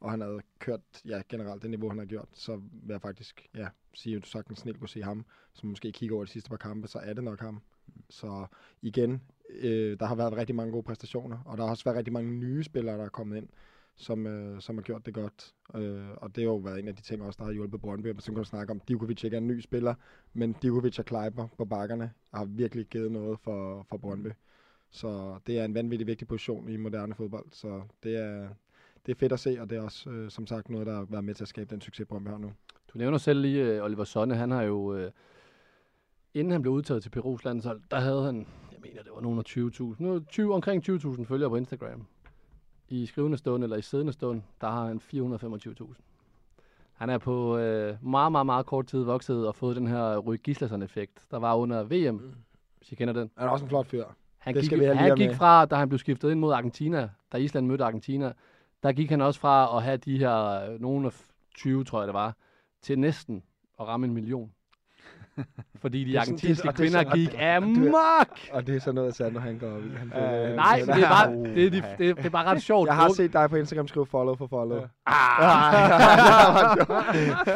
og 0.00 0.10
han 0.10 0.20
havde 0.20 0.40
kørt 0.58 0.80
ja, 1.04 1.22
generelt 1.28 1.62
det 1.62 1.70
niveau, 1.70 1.88
han 1.88 1.98
har 1.98 2.04
gjort, 2.04 2.28
så 2.32 2.56
vil 2.56 2.92
jeg 2.92 3.00
faktisk 3.00 3.48
ja, 3.54 3.68
sige, 3.94 4.16
at 4.16 4.22
du 4.22 4.28
sagtens 4.28 4.58
snilt 4.58 4.78
kunne 4.78 4.88
se 4.88 5.02
ham, 5.02 5.24
som 5.52 5.68
måske 5.68 5.92
kigger 5.92 6.16
over 6.16 6.24
de 6.24 6.30
sidste 6.30 6.50
par 6.50 6.56
kampe, 6.56 6.88
så 6.88 6.98
er 6.98 7.12
det 7.12 7.24
nok 7.24 7.40
ham. 7.40 7.62
Så 8.10 8.46
igen, 8.82 9.22
øh, 9.50 10.00
der 10.00 10.06
har 10.06 10.14
været 10.14 10.36
rigtig 10.36 10.56
mange 10.56 10.72
gode 10.72 10.82
præstationer, 10.82 11.38
og 11.44 11.58
der 11.58 11.64
har 11.64 11.70
også 11.70 11.84
været 11.84 11.96
rigtig 11.96 12.12
mange 12.12 12.30
nye 12.30 12.64
spillere, 12.64 12.98
der 12.98 13.04
er 13.04 13.08
kommet 13.08 13.36
ind, 13.36 13.48
som, 13.98 14.26
øh, 14.26 14.60
som 14.60 14.76
har 14.76 14.82
gjort 14.82 15.06
det 15.06 15.14
godt. 15.14 15.54
Øh, 15.74 16.08
og 16.16 16.36
det 16.36 16.44
har 16.44 16.50
jo 16.50 16.56
været 16.56 16.78
en 16.78 16.88
af 16.88 16.96
de 16.96 17.02
ting 17.02 17.22
også, 17.22 17.36
der 17.38 17.44
har 17.44 17.52
hjulpet 17.52 17.80
Brøndby. 17.80 18.14
Så 18.18 18.26
kan 18.26 18.34
du 18.34 18.44
snakke 18.44 18.70
om, 18.70 18.80
Divkovic 18.80 19.24
ikke 19.24 19.36
er 19.36 19.40
en 19.40 19.46
ny 19.46 19.60
spiller, 19.60 19.94
men 20.32 20.52
Divkovic 20.62 20.98
og 20.98 21.04
Kleiber 21.04 21.48
på 21.58 21.64
bakkerne 21.64 22.12
har 22.34 22.44
virkelig 22.44 22.86
givet 22.86 23.12
noget 23.12 23.38
for, 23.40 23.86
for 23.88 23.96
Brøndby. 23.96 24.28
Så 24.90 25.38
det 25.46 25.58
er 25.58 25.64
en 25.64 25.74
vanvittig 25.74 26.06
vigtig 26.06 26.28
position 26.28 26.68
i 26.68 26.76
moderne 26.76 27.14
fodbold. 27.14 27.46
Så 27.52 27.82
det 28.02 28.16
er, 28.16 28.48
det 29.06 29.12
er 29.12 29.18
fedt 29.18 29.32
at 29.32 29.40
se, 29.40 29.56
og 29.60 29.70
det 29.70 29.78
er 29.78 29.82
også, 29.82 30.10
øh, 30.10 30.30
som 30.30 30.46
sagt, 30.46 30.70
noget, 30.70 30.86
der 30.86 30.94
har 30.94 31.06
været 31.10 31.24
med 31.24 31.34
til 31.34 31.44
at 31.44 31.48
skabe 31.48 31.70
den 31.70 31.80
succes, 31.80 32.06
Brøndby 32.06 32.28
har 32.28 32.38
nu. 32.38 32.52
Du 32.92 32.98
nævner 32.98 33.18
selv 33.18 33.40
lige 33.40 33.64
øh, 33.64 33.84
Oliver 33.84 34.04
Sonne. 34.04 34.34
Han 34.34 34.50
har 34.50 34.62
jo, 34.62 34.94
øh, 34.94 35.10
inden 36.34 36.50
han 36.50 36.62
blev 36.62 36.72
udtaget 36.72 37.02
til 37.02 37.10
Perus 37.10 37.44
landshold, 37.44 37.80
der 37.90 38.00
havde 38.00 38.24
han, 38.24 38.46
jeg 38.72 38.80
mener, 38.82 39.02
det 39.02 39.12
var 39.14 39.20
nogen 39.20 39.38
af 39.38 39.42
20.000, 40.20 40.26
20, 40.28 40.54
omkring 40.54 40.88
20.000 40.88 41.24
følgere 41.24 41.50
på 41.50 41.56
Instagram. 41.56 42.06
I 42.88 43.06
skrivende 43.06 43.38
stund 43.38 43.64
eller 43.64 43.76
i 43.76 43.82
siddende 43.82 44.12
stund, 44.12 44.42
der 44.60 44.70
har 44.70 44.86
han 44.86 45.00
425.000. 45.14 45.94
Han 46.92 47.10
er 47.10 47.18
på 47.18 47.54
uh, 47.54 47.60
meget, 48.10 48.32
meget, 48.32 48.46
meget 48.46 48.66
kort 48.66 48.86
tid 48.86 49.02
vokset 49.02 49.46
og 49.46 49.54
fået 49.54 49.76
den 49.76 49.86
her 49.86 50.16
Rui 50.16 50.36
Gislason-effekt, 50.36 51.26
der 51.30 51.38
var 51.38 51.54
under 51.54 51.82
VM, 51.82 52.34
hvis 52.78 52.92
I 52.92 52.94
kender 52.94 53.14
den. 53.14 53.30
Han 53.36 53.46
er 53.46 53.50
også 53.50 53.64
en 53.64 53.68
flot 53.68 53.86
fyr. 53.86 54.04
Han 54.38 54.54
Det 54.54 54.62
gik, 54.62 54.68
skal 54.68 54.80
vi 54.80 54.84
han 54.84 55.16
gik 55.16 55.28
med. 55.28 55.36
fra, 55.36 55.64
da 55.64 55.76
han 55.76 55.88
blev 55.88 55.98
skiftet 55.98 56.30
ind 56.30 56.40
mod 56.40 56.52
Argentina, 56.52 57.10
da 57.32 57.36
Island 57.36 57.66
mødte 57.66 57.84
Argentina, 57.84 58.32
der 58.82 58.92
gik 58.92 59.10
han 59.10 59.20
også 59.20 59.40
fra 59.40 59.76
at 59.76 59.82
have 59.82 59.96
de 59.96 60.18
her, 60.18 60.70
øh, 60.70 60.80
nogen 60.80 61.04
af 61.04 61.12
20, 61.54 61.84
tror 61.84 62.00
jeg 62.00 62.06
det 62.06 62.14
var, 62.14 62.36
til 62.82 62.98
næsten 62.98 63.42
at 63.80 63.86
ramme 63.86 64.06
en 64.06 64.14
million. 64.14 64.52
Fordi 65.80 66.04
de 66.04 66.12
sådan- 66.12 66.20
argentinske 66.20 66.62
det 66.62 66.64
er- 66.64 66.68
og 66.72 66.78
det 66.78 66.84
er 66.84 66.84
kvinder 66.84 67.02
sådan- 67.02 67.18
gik 67.18 67.34
amok! 67.40 68.38
Og 68.52 68.66
det 68.66 68.76
er 68.76 68.80
sådan 68.80 68.94
noget, 68.94 69.14
Sander 69.16 69.40
han 69.40 69.58
går 69.58 69.66
op 69.66 69.84
i. 69.84 69.88
Han 69.96 70.12
Øh, 70.22 70.56
Nej, 70.56 70.82
det 70.86 71.04
er 71.04 71.08
bare, 71.08 71.32
det 71.32 71.66
er, 71.66 71.70
de, 71.70 71.82
det 71.98 72.10
er, 72.10 72.14
det 72.14 72.26
er 72.26 72.30
bare 72.30 72.46
ret 72.46 72.62
sjovt. 72.62 72.86
Jeg 72.86 72.96
har 72.96 73.08
set 73.08 73.32
dig 73.32 73.50
på 73.50 73.56
Instagram 73.56 73.88
skrive 73.88 74.06
follow 74.06 74.34
for 74.36 74.46
follow. 74.46 74.78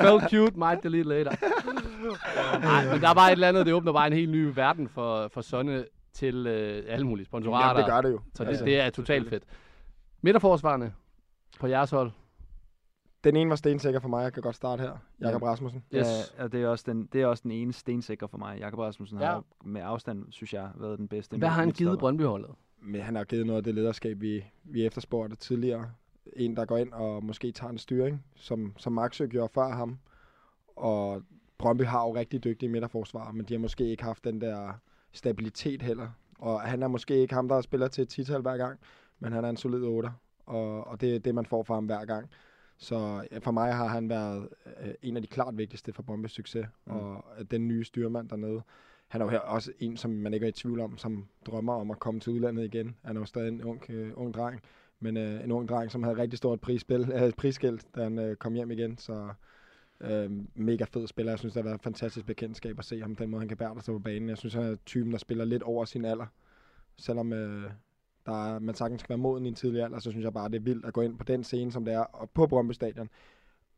Felt 0.03 0.31
cute, 0.31 0.59
might 0.59 0.83
delete 0.83 1.09
later. 1.09 1.31
Nej, 2.61 2.93
men 2.93 3.01
der 3.01 3.09
er 3.09 3.15
bare 3.15 3.29
et 3.29 3.33
eller 3.33 3.49
andet, 3.49 3.67
det 3.67 3.75
åbner 3.75 3.93
bare 3.93 4.07
en 4.07 4.13
helt 4.13 4.31
ny 4.31 4.53
verden 4.55 4.89
for, 4.89 5.29
for 5.35 5.41
Sonne 5.41 5.85
til 6.15 6.47
øh, 6.47 6.83
alle 6.89 7.07
mulige 7.07 7.27
sponsorater. 7.27 7.69
Jamen, 7.69 7.83
det 7.85 7.91
gør 7.93 8.01
det 8.01 8.11
jo. 8.11 8.21
Så 8.35 8.45
det, 8.45 8.49
Altså, 8.51 8.65
det 8.65 8.81
er 8.81 8.91
totalt 8.91 9.29
fedt. 9.29 9.43
Midterforsvarende 10.23 10.93
på 11.61 11.67
jeres 11.67 11.91
hold. 11.91 12.11
Den 13.25 13.37
ene 13.37 13.51
var 13.51 13.57
stensikker 13.57 14.01
for 14.01 14.09
mig, 14.09 14.23
jeg 14.23 14.33
kan 14.33 14.43
godt 14.43 14.57
starte 14.57 14.81
her. 14.81 14.97
Jakob 15.21 15.43
Ja. 15.43 15.47
Rasmussen. 15.49 15.85
Yes. 15.95 16.07
Ja, 16.39 16.45
og 16.45 16.53
det 16.53 16.63
er, 16.63 16.69
også 16.69 16.85
den, 16.89 17.09
det 17.13 17.23
er 17.23 17.27
også 17.27 17.43
den 17.43 17.51
ene 17.51 17.73
stensikker 17.73 18.27
for 18.27 18.39
mig. 18.39 18.59
Jakob 18.59 18.79
Rasmussen 18.79 19.19
Ja. 19.19 19.25
har 19.25 19.45
med 19.65 19.81
afstand, 19.85 20.27
synes 20.31 20.55
jeg, 20.55 20.71
været 20.77 20.99
den 20.99 21.09
bedste. 21.09 21.37
Hvad 21.37 21.49
har 21.49 21.61
han 21.63 21.71
givet. 21.71 21.99
Brøndby-holdet? 21.99 22.51
Men 22.81 23.01
han 23.01 23.15
har 23.15 23.25
givet 23.25 23.47
noget 23.47 23.57
af 23.57 23.65
det 23.65 23.75
lederskab, 23.75 24.21
vi, 24.21 24.45
vi 24.65 24.87
efterspurgte 24.87 25.37
tidligere. 25.37 25.91
En, 26.37 26.57
der 26.57 26.65
går 26.65 26.77
ind 26.77 26.93
og 26.93 27.25
måske 27.25 27.53
tager 27.53 27.71
en 27.71 27.79
styring, 27.79 28.25
som, 28.37 28.73
som 28.77 28.93
Maxø 28.93 29.27
gjorde 29.27 29.53
før 29.55 29.69
ham. 29.69 29.99
Og 30.77 31.23
Brøndby 31.59 31.83
har 31.83 32.03
jo 32.07 32.15
rigtig 32.15 32.45
dygtige 32.45 32.69
midterforsvar, 32.69 33.33
men 33.33 33.45
de 33.47 33.55
har 33.55 33.59
måske 33.59 33.85
ikke 33.85 34.03
haft 34.05 34.25
den 34.25 34.41
der 34.41 34.73
stabilitet 35.13 35.83
heller. 35.83 36.09
Og 36.39 36.61
han 36.61 36.83
er 36.83 36.89
måske 36.89 37.17
ikke 37.17 37.35
ham, 37.35 37.49
der 37.49 37.61
spiller 37.61 37.89
til 37.89 38.03
et 38.03 38.09
tital 38.09 38.41
hver 38.41 38.57
gang, 38.57 38.79
men 39.19 39.33
han 39.33 39.45
er 39.45 39.49
en 39.49 39.57
solid 39.57 39.83
8, 39.83 40.11
og, 40.47 40.87
og 40.87 41.01
det 41.01 41.15
er 41.15 41.19
det, 41.19 41.35
man 41.35 41.47
får 41.47 41.63
fra 41.63 41.75
ham 41.75 41.87
hver 41.87 42.05
gang. 42.05 42.31
Så 42.83 43.27
for 43.43 43.51
mig 43.51 43.75
har 43.75 43.87
han 43.87 44.09
været 44.09 44.49
øh, 44.81 44.95
en 45.03 45.17
af 45.17 45.23
de 45.23 45.29
klart 45.29 45.59
vigtigste 45.59 45.93
for 45.93 46.03
Brøndbys 46.03 46.33
succes, 46.33 46.67
mm. 46.87 46.93
og 46.93 47.25
øh, 47.39 47.45
den 47.51 47.69
nye 47.69 47.85
styrmand 47.85 48.29
dernede. 48.29 48.63
Han 49.09 49.21
er 49.21 49.25
jo 49.25 49.31
her 49.31 49.39
også 49.39 49.73
en, 49.79 49.97
som 49.97 50.11
man 50.11 50.35
ikke 50.35 50.45
er 50.45 50.49
i 50.49 50.53
tvivl 50.53 50.81
om, 50.81 50.99
som 50.99 51.29
drømmer 51.47 51.73
om 51.73 51.91
at 51.91 51.99
komme 51.99 52.21
til 52.21 52.33
udlandet 52.33 52.65
igen. 52.65 52.97
Han 53.05 53.17
er 53.17 53.21
jo 53.21 53.27
stadig 53.27 53.49
en 53.49 53.65
ung, 53.65 53.91
øh, 53.91 54.13
ung 54.15 54.35
dreng, 54.35 54.61
men 55.01 55.17
øh, 55.17 55.45
en 55.45 55.53
ung 55.53 55.69
dreng, 55.69 55.91
som 55.91 56.03
havde 56.03 56.17
rigtig 56.17 56.39
stort 56.39 56.61
prisspil, 56.61 57.13
øh, 57.23 57.33
prisskilt, 57.33 57.87
da 57.97 58.03
han 58.03 58.19
øh, 58.19 58.37
kom 58.37 58.55
hjem 58.55 58.71
igen. 58.71 58.99
Så 58.99 59.33
øh, 60.01 60.31
mega 60.55 60.85
fed 60.85 61.07
spiller. 61.07 61.33
Jeg 61.33 61.39
synes, 61.39 61.53
det 61.53 61.63
har 61.63 61.69
været 61.69 61.79
et 61.79 61.85
fantastisk 61.85 62.27
bekendtskab 62.27 62.79
at 62.79 62.85
se 62.85 63.01
ham, 63.01 63.17
den 63.17 63.31
måde, 63.31 63.41
han 63.41 63.49
kan 63.49 63.57
bære 63.57 63.83
sig 63.83 63.93
på 63.93 63.99
banen. 63.99 64.29
Jeg 64.29 64.39
synes, 64.39 64.55
han 64.55 64.65
er 64.65 64.77
typen, 64.87 65.13
der 65.13 65.19
spiller 65.19 65.45
lidt 65.45 65.63
over 65.63 65.85
sin 65.85 66.05
alder. 66.05 66.27
Selvom 66.97 67.33
øh, 67.33 67.71
der 68.27 68.55
er, 68.55 68.59
man 68.59 68.75
sagtens 68.75 69.01
skal 69.01 69.09
være 69.09 69.19
moden 69.19 69.47
i 69.47 69.49
en 69.49 69.55
tidlig 69.55 69.83
alder, 69.85 69.99
så 69.99 70.11
synes 70.11 70.25
jeg 70.25 70.33
bare, 70.33 70.49
det 70.49 70.57
er 70.57 70.61
vildt 70.61 70.85
at 70.87 70.93
gå 70.93 71.01
ind 71.01 71.19
på 71.19 71.25
den 71.25 71.45
scene, 71.45 71.73
som 71.73 71.85
det 71.85 71.95
er, 71.95 72.01
og 72.01 72.31
på 72.31 72.47
Brøndby 72.47 72.73
Stadion. 72.73 73.09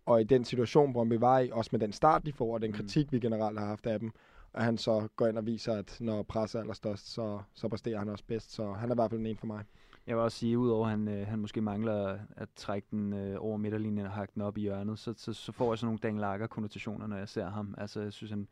Og 0.07 0.21
i 0.21 0.25
den 0.25 0.45
situation, 0.45 0.93
Brøndby 0.93 1.15
var 1.15 1.39
i, 1.39 1.51
også 1.51 1.69
med 1.73 1.81
den 1.81 1.93
start, 1.93 2.27
de 2.27 2.33
får, 2.33 2.55
og 2.55 2.63
den 2.63 2.71
Mm. 2.71 2.77
kritik, 2.77 3.13
vi 3.13 3.21
generelt 3.21 3.59
har 3.59 3.67
haft 3.67 3.87
af 3.87 4.01
dem, 4.01 4.13
at 4.55 4.65
han 4.65 4.79
så 4.79 5.09
går 5.17 5.27
ind 5.27 5.39
og 5.39 5.47
viser, 5.47 5.75
at 5.75 5.97
når 6.01 6.23
presset 6.23 6.59
er 6.59 6.63
allerstørst, 6.63 7.13
så, 7.13 7.41
så 7.55 7.69
præsterer 7.69 7.99
han 7.99 8.09
også 8.09 8.25
bedst. 8.27 8.53
Så 8.53 8.73
han 8.73 8.91
er 8.91 8.95
i 8.95 8.99
hvert 8.99 9.11
fald 9.11 9.21
ene 9.21 9.37
for 9.37 9.47
mig. 9.47 9.65
Jeg 10.07 10.17
vil 10.17 10.23
også 10.25 10.39
sige, 10.39 10.59
udover 10.59 10.85
at 10.85 10.91
han, 10.91 11.09
øh, 11.09 11.27
han 11.27 11.39
måske 11.39 11.61
mangler 11.61 12.19
at 12.37 12.49
trække 12.57 12.89
den 12.91 13.13
øh, 13.13 13.37
over 13.39 13.57
midterlinjen 13.57 14.07
og 14.07 14.13
hakke 14.13 14.33
den 14.35 14.43
op 14.43 14.59
i 14.59 14.61
hjørnet, 14.61 14.99
så, 14.99 15.15
så, 15.17 15.33
så 15.33 15.53
får 15.53 15.73
jeg 15.73 15.79
sådan 15.79 15.87
nogle 15.87 15.99
Daniel 15.99 16.21
Lager 16.21 16.47
konnotationer, 16.47 17.07
når 17.07 17.17
jeg 17.17 17.29
ser 17.29 17.51
ham. 17.51 17.75
Altså, 17.79 18.01
jeg 18.01 18.13
synes, 18.13 18.31
han 18.31 18.49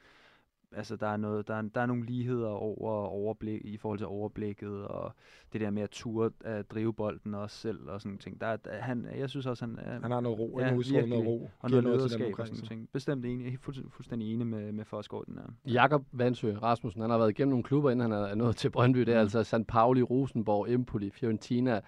altså, 0.76 0.97
der 0.97 1.07
er, 1.07 1.17
noget, 1.17 1.49
der, 1.49 1.55
er, 1.55 1.62
der 1.62 1.81
er 1.81 1.87
nogle 1.87 2.05
ligheder 2.07 2.49
over 2.49 2.93
overblik, 3.07 3.61
i 3.64 3.76
forhold 3.76 3.99
til 3.99 4.07
overblikket, 4.07 4.87
og 4.87 5.12
det 5.52 5.61
der 5.61 5.71
med 5.71 5.83
at 5.83 5.91
ture 5.91 6.31
at 6.45 6.71
drive 6.71 6.95
bolden 6.95 7.35
også 7.35 7.57
selv, 7.57 7.88
og 7.88 8.00
sådan 8.00 8.19
ting. 8.19 8.41
Der, 8.41 8.47
er- 8.64 8.81
han, 8.81 9.07
jeg 9.17 9.31
synes 9.31 9.47
også, 9.47 9.64
han, 9.67 9.79
er- 9.79 10.00
Han 10.00 10.11
har 10.11 10.21
noget 10.21 10.38
ro, 10.38 10.59
Ja, 10.61 10.67
ja, 10.67 10.75
udstråler 10.75 11.07
noget 11.07 11.25
virkelig. 11.25 11.41
ro. 11.43 11.50
og 11.61 11.71
noget 11.71 11.85
lederskab 11.85 12.35
og 12.38 12.47
sådan 12.47 12.62
ting. 12.62 12.88
Bestemt 12.93 13.25
enig, 13.25 13.45
jeg 13.47 13.52
er 13.55 13.59
fuldstændig, 13.59 13.93
fuldstændig 13.93 14.35
enig 14.35 14.47
med, 14.47 14.73
med 14.73 14.85
Forsgaard 14.85 15.26
den 15.26 15.38
her. 15.38 15.73
Jakob 15.73 16.05
Vansø 16.12 16.55
Rasmussen, 16.62 17.00
han 17.02 17.11
har 17.11 17.19
været 17.19 17.31
igennem 17.31 17.50
nogle 17.50 17.64
klubber, 17.64 17.91
inden 17.91 18.11
han 18.12 18.21
er 18.31 18.35
nået 18.35 18.57
til 18.57 18.71
Brøndby. 18.71 18.99
Det 19.00 19.09
er 19.09 19.14
Mm. 19.14 19.21
altså 19.21 19.45
San 19.45 19.64
Pauli, 19.64 20.02
Rosenborg, 20.02 20.69
Empoli, 20.71 21.11
Fiorentina, 21.11 21.81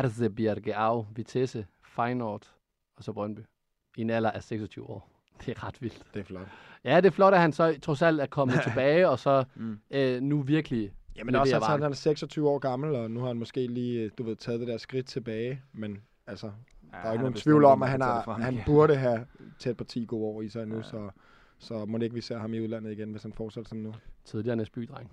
Erzebiergeau, 0.00 1.06
Vitesse, 1.14 1.66
Feyenoord 1.84 2.52
og 2.96 3.04
så 3.04 3.12
Brøndby. 3.12 3.40
I 3.96 4.00
en 4.00 4.10
alder 4.10 4.30
af 4.30 4.42
26 4.42 4.90
år. 4.90 5.10
Det 5.46 5.56
er 5.56 5.64
ret 5.66 5.82
vildt. 5.82 6.02
Det 6.14 6.20
er 6.20 6.24
flot. 6.24 6.46
Ja, 6.84 6.96
det 6.96 7.06
er 7.06 7.10
flot, 7.10 7.34
at 7.34 7.40
han 7.40 7.52
så 7.52 7.78
trods 7.82 8.02
alt 8.02 8.20
er 8.20 8.26
kommet 8.26 8.60
tilbage, 8.68 9.08
og 9.08 9.18
så 9.18 9.44
Mm. 9.54 9.78
øh, 9.90 10.20
nu 10.22 10.42
virkelig 10.42 10.92
Jamen 11.16 11.34
også, 11.34 11.48
leverer 11.50 11.56
altså, 11.56 11.68
varen. 11.70 11.82
han 11.82 11.90
er 11.90 11.94
26 11.96 12.48
år 12.48 12.58
gammel, 12.58 12.94
og 12.94 13.10
nu 13.10 13.20
har 13.20 13.26
han 13.26 13.36
måske 13.38 13.66
lige, 13.66 14.08
du 14.08 14.22
ved, 14.22 14.36
taget 14.36 14.60
det 14.60 14.68
der 14.68 14.76
skridt 14.76 15.06
tilbage, 15.06 15.62
men 15.72 15.98
altså, 16.26 16.46
Ja, 16.46 16.90
der 16.92 16.96
er 16.98 17.02
han 17.02 17.12
ikke 17.12 17.22
nogen 17.22 17.34
tvivl 17.34 17.64
om, 17.64 17.82
at 17.82 17.88
han, 17.88 18.00
har, 18.00 18.32
han 18.40 18.58
burde 18.66 18.96
have 18.96 19.26
tæt 19.58 19.76
på 19.76 19.84
10 19.84 20.04
gode 20.04 20.24
år 20.24 20.42
i 20.42 20.48
sig 20.48 20.66
nu, 20.68 20.76
Ja. 20.76 20.82
så, 20.82 21.10
så 21.58 21.84
må 21.84 21.98
det 21.98 22.04
ikke, 22.04 22.14
vi 22.14 22.20
ser 22.20 22.38
ham 22.38 22.54
i 22.54 22.60
udlandet 22.60 22.92
igen, 22.92 23.10
hvis 23.10 23.22
han 23.22 23.32
fortsætter 23.32 23.68
som 23.68 23.78
nu. 23.78 23.94
tidligere 24.24 24.56
Næsby-dreng. 24.56 25.10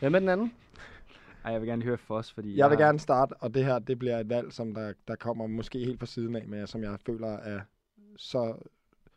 Hvem 0.00 0.14
er 0.14 0.18
den 0.18 0.28
anden? 0.28 0.52
Ej, 1.44 1.52
jeg 1.52 1.60
vil 1.60 1.68
gerne 1.68 1.82
høre 1.82 1.96
Foss, 1.98 2.32
fordi 2.32 2.56
Jeg 2.56 2.70
vil 2.70 2.78
har- 2.78 2.84
gerne 2.84 2.98
starte, 2.98 3.32
og 3.32 3.54
det 3.54 3.64
her, 3.64 3.78
det 3.78 3.98
bliver 3.98 4.18
et 4.18 4.28
valg, 4.28 4.52
som 4.52 4.74
der, 4.74 4.92
der 5.08 5.14
kommer 5.16 5.46
måske 5.46 5.78
helt 5.78 5.98
fra 5.98 6.06
siden 6.06 6.36
af, 6.36 6.46
men 6.48 6.66
som 6.66 6.82
jeg 6.82 6.96
føler 7.06 7.28
er 7.28 7.60
så 8.16 8.54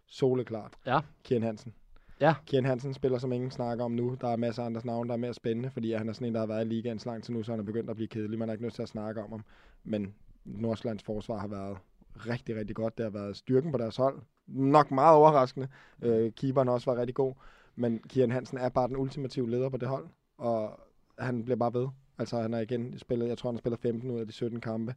soleklart. 0.09 0.73
Ja. 0.85 0.99
Kian 1.23 1.43
Hansen. 1.43 1.73
Ja. 2.21 2.35
Kian 2.45 2.65
Hansen 2.65 2.93
spiller, 2.93 3.17
som 3.17 3.31
ingen 3.31 3.51
snakker 3.51 3.85
om 3.85 3.91
nu. 3.91 4.17
Der 4.21 4.27
er 4.27 4.35
masser 4.35 4.61
af 4.61 4.65
andres 4.65 4.85
navne, 4.85 5.07
der 5.07 5.13
er 5.13 5.17
mere 5.17 5.33
spændende, 5.33 5.69
fordi 5.69 5.93
han 5.93 6.09
er 6.09 6.13
sådan 6.13 6.27
en, 6.27 6.33
der 6.33 6.39
har 6.39 6.47
været 6.47 6.65
i 6.65 6.69
ligaen 6.69 6.99
så 6.99 7.09
lang 7.09 7.23
tid 7.23 7.33
nu, 7.33 7.43
så 7.43 7.51
han 7.51 7.59
er 7.59 7.63
begyndt 7.63 7.89
at 7.89 7.95
blive 7.95 8.07
kedelig. 8.07 8.39
Man 8.39 8.49
er 8.49 8.53
ikke 8.53 8.63
nødt 8.63 8.73
til 8.73 8.81
at 8.81 8.89
snakke 8.89 9.23
om 9.23 9.29
ham. 9.29 9.43
Men 9.83 10.13
Nordsjællands 10.45 11.03
forsvar 11.03 11.37
har 11.37 11.47
været 11.47 11.77
rigtig, 12.15 12.55
rigtig 12.55 12.75
godt. 12.75 12.97
Det 12.97 13.03
har 13.03 13.09
været 13.09 13.37
styrken 13.37 13.71
på 13.71 13.77
deres 13.77 13.95
hold. 13.95 14.21
Nok 14.47 14.91
meget 14.91 15.15
overraskende. 15.15 15.67
Øh, 16.01 16.31
keeperen 16.31 16.69
også 16.69 16.85
været 16.85 16.99
rigtig 16.99 17.15
god. 17.15 17.33
Men 17.75 17.99
Kian 17.99 18.31
Hansen 18.31 18.57
er 18.57 18.69
bare 18.69 18.87
den 18.87 18.97
ultimative 18.97 19.49
leder 19.49 19.69
på 19.69 19.77
det 19.77 19.87
hold. 19.87 20.07
Og 20.37 20.79
han 21.19 21.43
bliver 21.43 21.57
bare 21.57 21.73
ved. 21.73 21.87
Altså 22.17 22.41
han 22.41 22.53
har 22.53 22.59
igen 22.59 22.97
spillet, 22.97 23.27
jeg 23.27 23.37
tror 23.37 23.49
han 23.49 23.55
har 23.55 23.59
spillet 23.59 23.79
15 23.79 24.11
ud 24.11 24.19
af 24.19 24.27
de 24.27 24.31
17 24.31 24.61
kampe. 24.61 24.95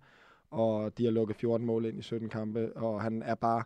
Og 0.50 0.98
de 0.98 1.04
har 1.04 1.12
lukket 1.12 1.36
14 1.36 1.66
mål 1.66 1.84
ind 1.84 1.98
i 1.98 2.02
17 2.02 2.28
kampe. 2.28 2.76
Og 2.76 3.02
han 3.02 3.22
er 3.22 3.34
bare... 3.34 3.64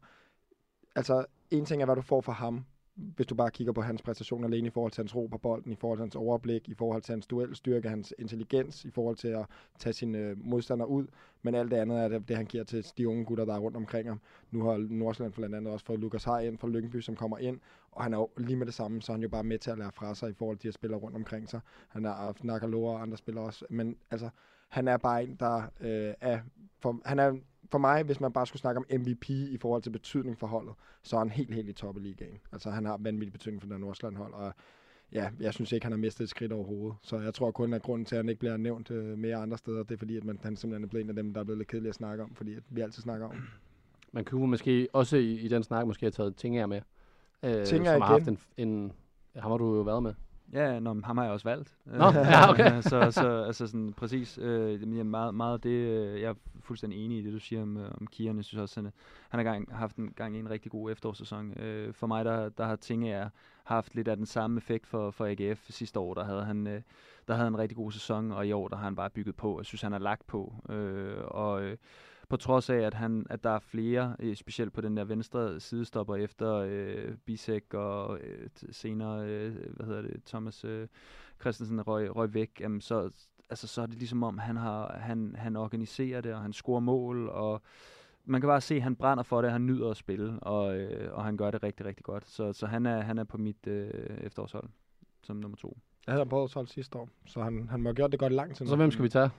Altså 0.96 1.24
en 1.50 1.64
ting 1.64 1.82
er, 1.82 1.86
hvad 1.86 1.96
du 1.96 2.02
får 2.02 2.20
fra 2.20 2.32
ham, 2.32 2.64
hvis 2.94 3.26
du 3.26 3.34
bare 3.34 3.50
kigger 3.50 3.72
på 3.72 3.82
hans 3.82 4.02
præstation 4.02 4.44
alene 4.44 4.66
i 4.66 4.70
forhold 4.70 4.92
til 4.92 5.02
hans 5.02 5.16
ro 5.16 5.26
på 5.26 5.38
bolden, 5.38 5.72
i 5.72 5.76
forhold 5.76 5.98
til 5.98 6.02
hans 6.02 6.16
overblik, 6.16 6.68
i 6.68 6.74
forhold 6.74 7.02
til 7.02 7.12
hans 7.12 7.26
duelstyrke, 7.26 7.88
hans 7.88 8.14
intelligens, 8.18 8.84
i 8.84 8.90
forhold 8.90 9.16
til 9.16 9.28
at 9.28 9.46
tage 9.78 9.92
sine 9.92 10.18
øh, 10.18 10.36
modstandere 10.44 10.88
ud. 10.88 11.06
Men 11.42 11.54
alt 11.54 11.70
det 11.70 11.76
andet 11.76 11.98
er 11.98 12.08
det, 12.08 12.28
det, 12.28 12.36
han 12.36 12.46
giver 12.46 12.64
til 12.64 12.86
de 12.98 13.08
unge 13.08 13.24
gutter, 13.24 13.44
der 13.44 13.54
er 13.54 13.58
rundt 13.58 13.76
omkring 13.76 14.08
ham. 14.08 14.20
Nu 14.50 14.64
har 14.64 14.76
Nordsjælland 14.90 15.32
blandt 15.32 15.54
andet 15.54 15.72
også 15.72 15.86
fået 15.86 16.00
Lukas 16.00 16.24
Hej 16.24 16.40
ind 16.40 16.58
fra 16.58 16.68
Lyngby, 16.68 17.00
som 17.00 17.16
kommer 17.16 17.38
ind, 17.38 17.60
og 17.90 18.02
han 18.02 18.12
er 18.12 18.18
jo 18.18 18.30
lige 18.36 18.56
med 18.56 18.66
det 18.66 18.74
samme, 18.74 19.02
så 19.02 19.12
er 19.12 19.14
han 19.14 19.22
jo 19.22 19.28
bare 19.28 19.44
med 19.44 19.58
til 19.58 19.70
at 19.70 19.78
lære 19.78 19.92
fra 19.92 20.14
sig 20.14 20.30
i 20.30 20.34
forhold 20.34 20.56
til 20.56 20.62
de 20.62 20.68
her 20.68 20.72
spillere 20.72 21.00
rundt 21.00 21.16
omkring 21.16 21.48
sig. 21.48 21.60
Han 21.88 22.04
øh, 22.04 22.10
har 22.10 22.24
haft 22.24 22.44
Nakaloa 22.44 22.92
og 22.92 23.02
andre 23.02 23.16
spillere 23.16 23.44
også, 23.44 23.64
men 23.70 23.96
altså, 24.10 24.28
han 24.68 24.88
er 24.88 24.96
bare 24.96 25.22
en, 25.22 25.36
der 25.40 25.62
øh, 25.80 26.14
er, 26.20 26.40
for, 26.78 27.00
han 27.04 27.18
er 27.18 27.36
for 27.70 27.78
mig, 27.78 28.02
hvis 28.02 28.20
man 28.20 28.32
bare 28.32 28.46
skulle 28.46 28.60
snakke 28.60 28.78
om 28.78 28.86
MVP 29.00 29.30
i 29.30 29.58
forhold 29.60 29.82
til 29.82 29.90
betydning 29.90 30.38
for 30.38 30.46
holdet, 30.46 30.74
så 31.02 31.16
er 31.16 31.20
han 31.20 31.30
helt, 31.30 31.54
helt 31.54 31.68
i 31.68 31.72
top 31.72 31.96
i 31.96 32.00
ligaen. 32.00 32.38
Altså, 32.52 32.70
han 32.70 32.84
har 32.84 32.96
vanvittig 33.00 33.32
betydning 33.32 33.62
for 33.62 33.68
den 33.68 33.80
Nordsjælland 33.80 34.16
hold, 34.16 34.32
og 34.32 34.52
ja, 35.12 35.30
jeg 35.40 35.54
synes 35.54 35.72
ikke, 35.72 35.84
han 35.84 35.92
har 35.92 35.98
mistet 35.98 36.24
et 36.24 36.30
skridt 36.30 36.52
overhovedet. 36.52 36.96
Så 37.02 37.18
jeg 37.18 37.34
tror 37.34 37.50
kun, 37.50 37.72
at 37.72 37.82
grunden 37.82 38.04
til, 38.04 38.16
at 38.16 38.18
han 38.18 38.28
ikke 38.28 38.38
bliver 38.38 38.56
nævnt 38.56 38.90
øh, 38.90 39.18
mere 39.18 39.36
andre 39.36 39.58
steder, 39.58 39.82
det 39.82 39.94
er 39.94 39.98
fordi, 39.98 40.16
at 40.16 40.24
man, 40.24 40.38
han 40.42 40.56
simpelthen 40.56 40.84
er 40.84 40.88
blevet 40.88 41.04
en 41.04 41.10
af 41.10 41.16
dem, 41.16 41.34
der 41.34 41.40
er 41.40 41.44
blevet 41.44 41.58
lidt 41.58 41.68
kedelig 41.68 41.88
at 41.88 41.94
snakke 41.94 42.24
om, 42.24 42.34
fordi 42.34 42.54
at 42.54 42.62
vi 42.70 42.80
altid 42.80 43.02
snakker 43.02 43.26
om. 43.26 43.34
Man 44.12 44.24
kunne 44.24 44.46
måske 44.46 44.88
også 44.92 45.16
i, 45.16 45.32
i 45.32 45.48
den 45.48 45.62
snak 45.62 45.86
måske 45.86 46.04
have 46.04 46.10
taget 46.10 46.36
Tinger 46.36 46.66
med. 46.66 46.80
Øh, 47.42 47.64
Tinger 47.64 47.92
som 47.92 48.02
har 48.02 48.08
haft 48.08 48.22
igen. 48.22 48.38
en, 48.56 48.68
en... 48.68 48.92
Ham 49.36 49.50
har 49.50 49.58
du 49.58 49.76
jo 49.76 49.82
været 49.82 50.02
med. 50.02 50.14
Ja, 50.52 50.80
nå, 50.80 50.92
men 50.92 51.04
ham 51.04 51.16
har 51.16 51.24
jeg 51.24 51.32
også 51.32 51.48
valgt. 51.48 51.76
Nå, 51.84 52.04
ja, 52.04 52.50
okay. 52.50 52.80
så, 52.80 53.10
så 53.10 53.42
altså 53.46 53.66
sådan, 53.66 53.92
præcis. 53.92 54.38
Øh, 54.38 55.06
meget, 55.06 55.34
meget 55.34 55.62
det, 55.62 55.70
øh, 55.70 56.20
jeg 56.20 56.30
er 56.30 56.34
fuldstændig 56.60 57.04
enig 57.04 57.18
i 57.18 57.22
det, 57.22 57.32
du 57.32 57.38
siger 57.38 57.62
om, 57.62 57.76
øh, 57.76 57.90
om 58.00 58.06
Kian. 58.06 58.36
Jeg 58.36 58.44
synes 58.44 58.60
også, 58.60 58.80
han, 58.80 58.92
han 59.28 59.38
har 59.38 59.52
gang, 59.52 59.76
haft 59.76 59.96
en 59.96 60.12
gang 60.16 60.36
en 60.36 60.50
rigtig 60.50 60.72
god 60.72 60.90
efterårssæson. 60.90 61.58
Øh, 61.60 61.94
for 61.94 62.06
mig, 62.06 62.24
der, 62.24 62.48
der 62.48 62.64
har 62.64 62.76
Tinge 62.76 63.10
er, 63.10 63.28
haft 63.64 63.94
lidt 63.94 64.08
af 64.08 64.16
den 64.16 64.26
samme 64.26 64.58
effekt 64.58 64.86
for, 64.86 65.10
for 65.10 65.26
AGF 65.26 65.70
sidste 65.70 65.98
år. 65.98 66.14
Der 66.14 66.24
havde 66.24 66.44
han 66.44 66.66
øh, 66.66 66.82
der 67.28 67.34
havde 67.34 67.48
en 67.48 67.58
rigtig 67.58 67.76
god 67.76 67.92
sæson, 67.92 68.32
og 68.32 68.46
i 68.46 68.52
år 68.52 68.68
der 68.68 68.76
har 68.76 68.84
han 68.84 68.96
bare 68.96 69.10
bygget 69.10 69.36
på. 69.36 69.58
Jeg 69.58 69.66
synes, 69.66 69.82
han 69.82 69.92
har 69.92 69.98
lagt 69.98 70.26
på. 70.26 70.54
Øh, 70.68 71.16
og 71.24 71.62
øh, 71.62 71.76
på 72.28 72.36
trods 72.36 72.70
af, 72.70 72.76
at, 72.76 72.94
han, 72.94 73.26
at 73.30 73.44
der 73.44 73.50
er 73.50 73.58
flere, 73.58 74.16
øh, 74.18 74.36
specielt 74.36 74.72
på 74.72 74.80
den 74.80 74.96
der 74.96 75.04
venstre 75.04 75.60
sidestopper 75.60 76.16
efter 76.16 76.54
øh, 76.54 77.14
Bisek 77.24 77.74
og 77.74 78.18
øh, 78.20 78.48
t- 78.58 78.72
senere, 78.72 79.26
øh, 79.26 79.54
hvad 79.76 79.86
hedder 79.86 80.02
det, 80.02 80.24
Thomas 80.26 80.64
øh, 80.64 80.88
Christensen 81.40 81.80
røg, 81.86 82.16
røg 82.16 82.34
væk, 82.34 82.50
jamen 82.60 82.80
så, 82.80 83.10
altså, 83.50 83.66
så 83.66 83.82
er 83.82 83.86
det 83.86 83.98
ligesom 83.98 84.22
om, 84.22 84.38
han, 84.38 84.56
har, 84.56 84.98
han, 84.98 85.34
han 85.38 85.56
organiserer 85.56 86.20
det, 86.20 86.34
og 86.34 86.40
han 86.40 86.52
scorer 86.52 86.80
mål, 86.80 87.28
og 87.28 87.62
man 88.24 88.40
kan 88.40 88.48
bare 88.48 88.60
se, 88.60 88.74
at 88.74 88.82
han 88.82 88.96
brænder 88.96 89.22
for 89.22 89.42
det, 89.42 89.50
han 89.52 89.66
nyder 89.66 89.90
at 89.90 89.96
spille, 89.96 90.40
og, 90.40 90.76
øh, 90.76 91.12
og 91.12 91.24
han 91.24 91.36
gør 91.36 91.50
det 91.50 91.62
rigtig, 91.62 91.86
rigtig 91.86 92.04
godt. 92.04 92.28
Så, 92.28 92.52
så 92.52 92.66
han, 92.66 92.86
er, 92.86 93.00
han 93.00 93.18
er 93.18 93.24
på 93.24 93.38
mit 93.38 93.66
øh, 93.66 93.90
efterårshold 94.20 94.68
som 95.22 95.36
nummer 95.36 95.56
to. 95.56 95.78
Jeg 96.06 96.12
havde 96.12 96.20
ham 96.20 96.28
på 96.28 96.36
årets 96.38 96.54
hold 96.54 96.66
sidste 96.66 96.98
år, 96.98 97.08
så 97.26 97.42
han, 97.42 97.68
han 97.68 97.82
må 97.82 97.88
have 97.88 97.94
gjort 97.94 98.12
det 98.12 98.20
godt 98.20 98.32
lang 98.32 98.56
tid. 98.56 98.66
Så 98.66 98.76
hvem 98.76 98.90
skal 98.90 99.02
vi 99.02 99.08
tage? 99.08 99.30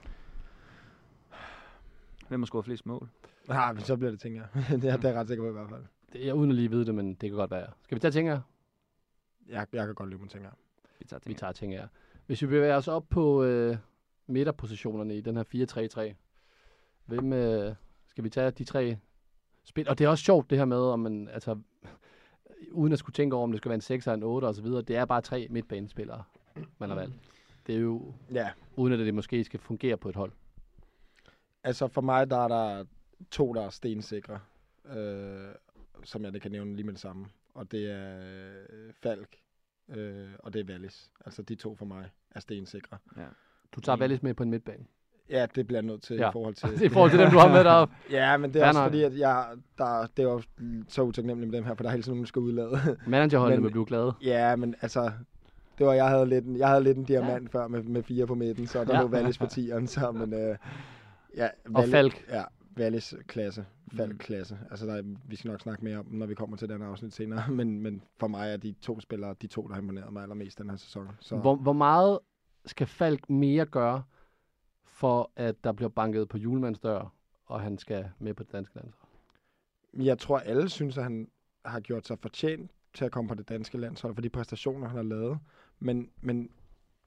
Hvem 2.28 2.40
har 2.40 2.46
scoret 2.46 2.64
flest 2.64 2.86
mål? 2.86 3.08
Ja, 3.48 3.72
men 3.72 3.82
så 3.82 3.96
bliver 3.96 4.10
det, 4.10 4.20
tænker 4.20 4.40
jeg. 4.40 4.64
det, 4.82 4.90
er, 4.90 4.96
det 4.96 5.04
er 5.04 5.08
jeg 5.08 5.20
ret 5.20 5.28
sikker 5.28 5.44
på 5.44 5.48
i 5.48 5.52
hvert 5.52 5.68
fald. 5.68 5.82
Det, 6.12 6.26
jeg 6.26 6.34
uden 6.34 6.50
at 6.50 6.56
lige 6.56 6.70
vide 6.70 6.86
det, 6.86 6.94
men 6.94 7.08
det 7.14 7.30
kan 7.30 7.36
godt 7.36 7.50
være. 7.50 7.66
Skal 7.82 7.94
vi 7.94 8.00
tage 8.00 8.10
Tinger? 8.12 8.40
Jeg, 9.48 9.66
jeg 9.72 9.86
kan 9.86 9.94
godt 9.94 10.08
lide 10.08 10.20
mig, 10.20 10.30
tænker 10.30 10.48
jeg. 10.48 10.56
Vi 10.98 11.04
tager, 11.04 11.20
Vi 11.26 11.34
tager 11.34 11.52
Tinger. 11.52 11.86
Hvis 12.26 12.42
vi 12.42 12.46
bevæger 12.46 12.76
os 12.76 12.88
op 12.88 13.08
på 13.10 13.42
øh, 13.44 13.76
midterpositionerne 14.26 15.16
i 15.16 15.20
den 15.20 15.36
her 15.36 16.12
4-3-3, 16.12 16.14
hvem 17.06 17.32
øh, 17.32 17.74
skal 18.06 18.24
vi 18.24 18.30
tage 18.30 18.50
de 18.50 18.64
tre 18.64 18.96
spil? 19.64 19.88
Og 19.88 19.98
det 19.98 20.04
er 20.04 20.08
også 20.08 20.24
sjovt 20.24 20.50
det 20.50 20.58
her 20.58 20.64
med, 20.64 20.80
om 20.80 21.00
man, 21.00 21.28
altså, 21.32 21.58
uden 22.72 22.92
at 22.92 22.98
skulle 22.98 23.14
tænke 23.14 23.36
over, 23.36 23.44
om 23.44 23.52
det 23.52 23.58
skal 23.58 23.68
være 23.68 23.74
en 23.74 23.80
6 23.80 24.06
eller 24.06 24.14
en 24.14 24.22
8 24.22 24.44
og 24.46 24.54
så 24.54 24.62
videre, 24.62 24.82
det 24.82 24.96
er 24.96 25.04
bare 25.04 25.20
tre 25.20 25.46
midtbanespillere, 25.50 26.22
man 26.78 26.88
har 26.88 26.96
valgt. 26.96 27.14
Det 27.66 27.74
er 27.74 27.80
jo, 27.80 28.14
Ja, 28.32 28.50
uden 28.76 28.92
at 28.92 28.98
det 28.98 29.14
måske 29.14 29.44
skal 29.44 29.60
fungere 29.60 29.96
på 29.96 30.08
et 30.08 30.16
hold. 30.16 30.32
Altså 31.64 31.88
for 31.88 32.00
mig, 32.00 32.30
der 32.30 32.44
er 32.44 32.48
der 32.48 32.84
to, 33.30 33.52
der 33.52 33.62
er 33.62 33.70
stensikre, 33.70 34.38
øh, 34.96 35.48
som 36.04 36.24
jeg 36.24 36.32
det 36.32 36.42
kan 36.42 36.50
nævne 36.50 36.74
lige 36.76 36.84
med 36.84 36.92
det 36.92 37.00
samme. 37.00 37.26
Og 37.54 37.72
det 37.72 37.90
er 37.90 38.18
øh, 38.18 38.92
Falk, 39.02 39.36
øh, 39.88 40.26
og 40.38 40.52
det 40.52 40.60
er 40.60 40.64
Wallis. 40.72 41.10
Altså 41.26 41.42
de 41.42 41.54
to 41.54 41.74
for 41.74 41.84
mig 41.84 42.10
er 42.30 42.40
stensikre. 42.40 42.98
Du 43.72 43.80
tager 43.80 43.96
Mm. 43.96 44.00
Wallis 44.00 44.22
med 44.22 44.34
på 44.34 44.42
en 44.42 44.50
midtbane. 44.50 44.84
Ja, 45.30 45.46
det 45.54 45.66
bliver 45.66 45.78
jeg 45.80 45.86
nødt 45.86 46.02
til 46.02 46.16
Ja. 46.16 46.28
i 46.28 46.32
forhold 46.32 46.54
til... 46.54 46.82
I 46.86 46.88
forhold 46.88 47.10
til 47.10 47.20
dem, 47.20 47.30
du 47.30 47.38
har 47.38 47.48
med 47.52 47.64
deroppe. 47.64 47.94
Ja, 48.10 48.36
men 48.36 48.52
det 48.54 48.60
er 48.62 48.64
Fair 48.64 48.68
også 48.68 48.82
fordi, 48.82 49.02
at 49.02 49.18
jeg, 49.18 49.46
der, 49.78 50.06
det 50.16 50.22
er 50.24 50.28
jo 50.28 50.42
så 50.88 51.02
utaknemmeligt 51.02 51.50
med 51.50 51.58
dem 51.58 51.66
her, 51.66 51.74
for 51.74 51.82
der 51.82 51.88
er 51.88 51.92
hele 51.92 52.02
tiden 52.02 52.12
nogen, 52.12 52.24
der 52.24 52.28
skal 52.28 52.40
udlade. 52.40 52.96
Managerholdene 53.06 53.62
vil 53.62 53.70
blive 53.70 53.86
glade. 53.86 54.12
ja, 54.22 54.56
men 54.56 54.74
altså, 54.80 55.12
det 55.78 55.86
var, 55.86 55.92
jeg 55.92 56.08
havde 56.08 56.26
lidt 56.26 56.44
en, 56.44 56.56
jeg 56.56 56.68
havde 56.68 56.82
lidt 56.84 56.98
en 56.98 57.04
diamant 57.04 57.50
før 57.52 57.68
med, 57.68 57.82
med 57.82 58.02
fire 58.02 58.26
på 58.26 58.34
midten, 58.34 58.66
så 58.66 58.84
der 58.84 58.92
Ja. 58.92 58.96
ja. 58.96 59.02
lå 59.02 59.08
Wallis 59.08 59.38
på 59.38 59.46
tieren, 59.46 59.86
så, 59.86 60.12
men 60.12 60.34
øh, 60.34 60.56
ja. 61.36 61.48
Og 61.74 61.82
Wallis- 61.84 61.90
Falk. 61.90 62.24
Ja, 62.28 62.44
Wallis 62.78 63.14
klasse, 63.26 63.66
Falk 63.92 64.12
Mm. 64.12 64.18
klasse. 64.18 64.58
Altså, 64.70 64.86
der, 64.86 64.94
er- 64.94 65.16
vi 65.28 65.36
skal 65.36 65.50
nok 65.50 65.60
snakke 65.60 65.84
mere 65.84 65.98
om, 65.98 66.06
når 66.10 66.26
vi 66.26 66.34
kommer 66.34 66.56
til 66.56 66.68
den 66.68 66.82
afsnit 66.82 67.14
senere, 67.14 67.50
men, 67.60 67.80
men 67.80 68.02
for 68.16 68.26
mig 68.28 68.52
er 68.52 68.56
de 68.56 68.72
to 68.80 69.00
spillere, 69.00 69.34
de 69.42 69.46
to, 69.46 69.66
der 69.68 69.74
har 69.74 69.80
imponeret 69.80 70.12
mig 70.12 70.22
allermest 70.22 70.58
den 70.58 70.70
her 70.70 70.76
sæson. 70.76 71.08
Så 71.20 71.36
Hvor, 71.36 71.56
hvor 71.56 71.72
meget 71.72 72.18
skal 72.66 72.86
Falk 72.86 73.30
mere 73.30 73.66
gøre, 73.66 74.02
for 74.84 75.30
at 75.36 75.64
der 75.64 75.72
bliver 75.72 75.88
banket 75.88 76.28
på 76.28 76.38
julemands 76.38 76.78
dør, 76.78 77.12
og 77.46 77.60
han 77.60 77.78
skal 77.78 78.10
med 78.18 78.34
på 78.34 78.42
det 78.42 78.52
danske 78.52 78.74
landshold? 78.74 79.04
jeg 79.94 80.18
tror, 80.18 80.38
alle 80.38 80.68
synes, 80.68 80.96
at 80.98 81.02
han 81.02 81.28
har 81.64 81.80
gjort 81.80 82.06
sig 82.06 82.18
fortjent 82.18 82.70
til 82.94 83.04
at 83.04 83.12
komme 83.12 83.28
på 83.28 83.34
det 83.34 83.48
danske 83.48 83.78
landshold 83.78 84.14
for 84.14 84.22
de 84.22 84.28
præstationer, 84.30 84.86
han 84.88 84.96
har 84.96 85.02
lavet. 85.02 85.38
Men, 85.78 86.10
men 86.20 86.50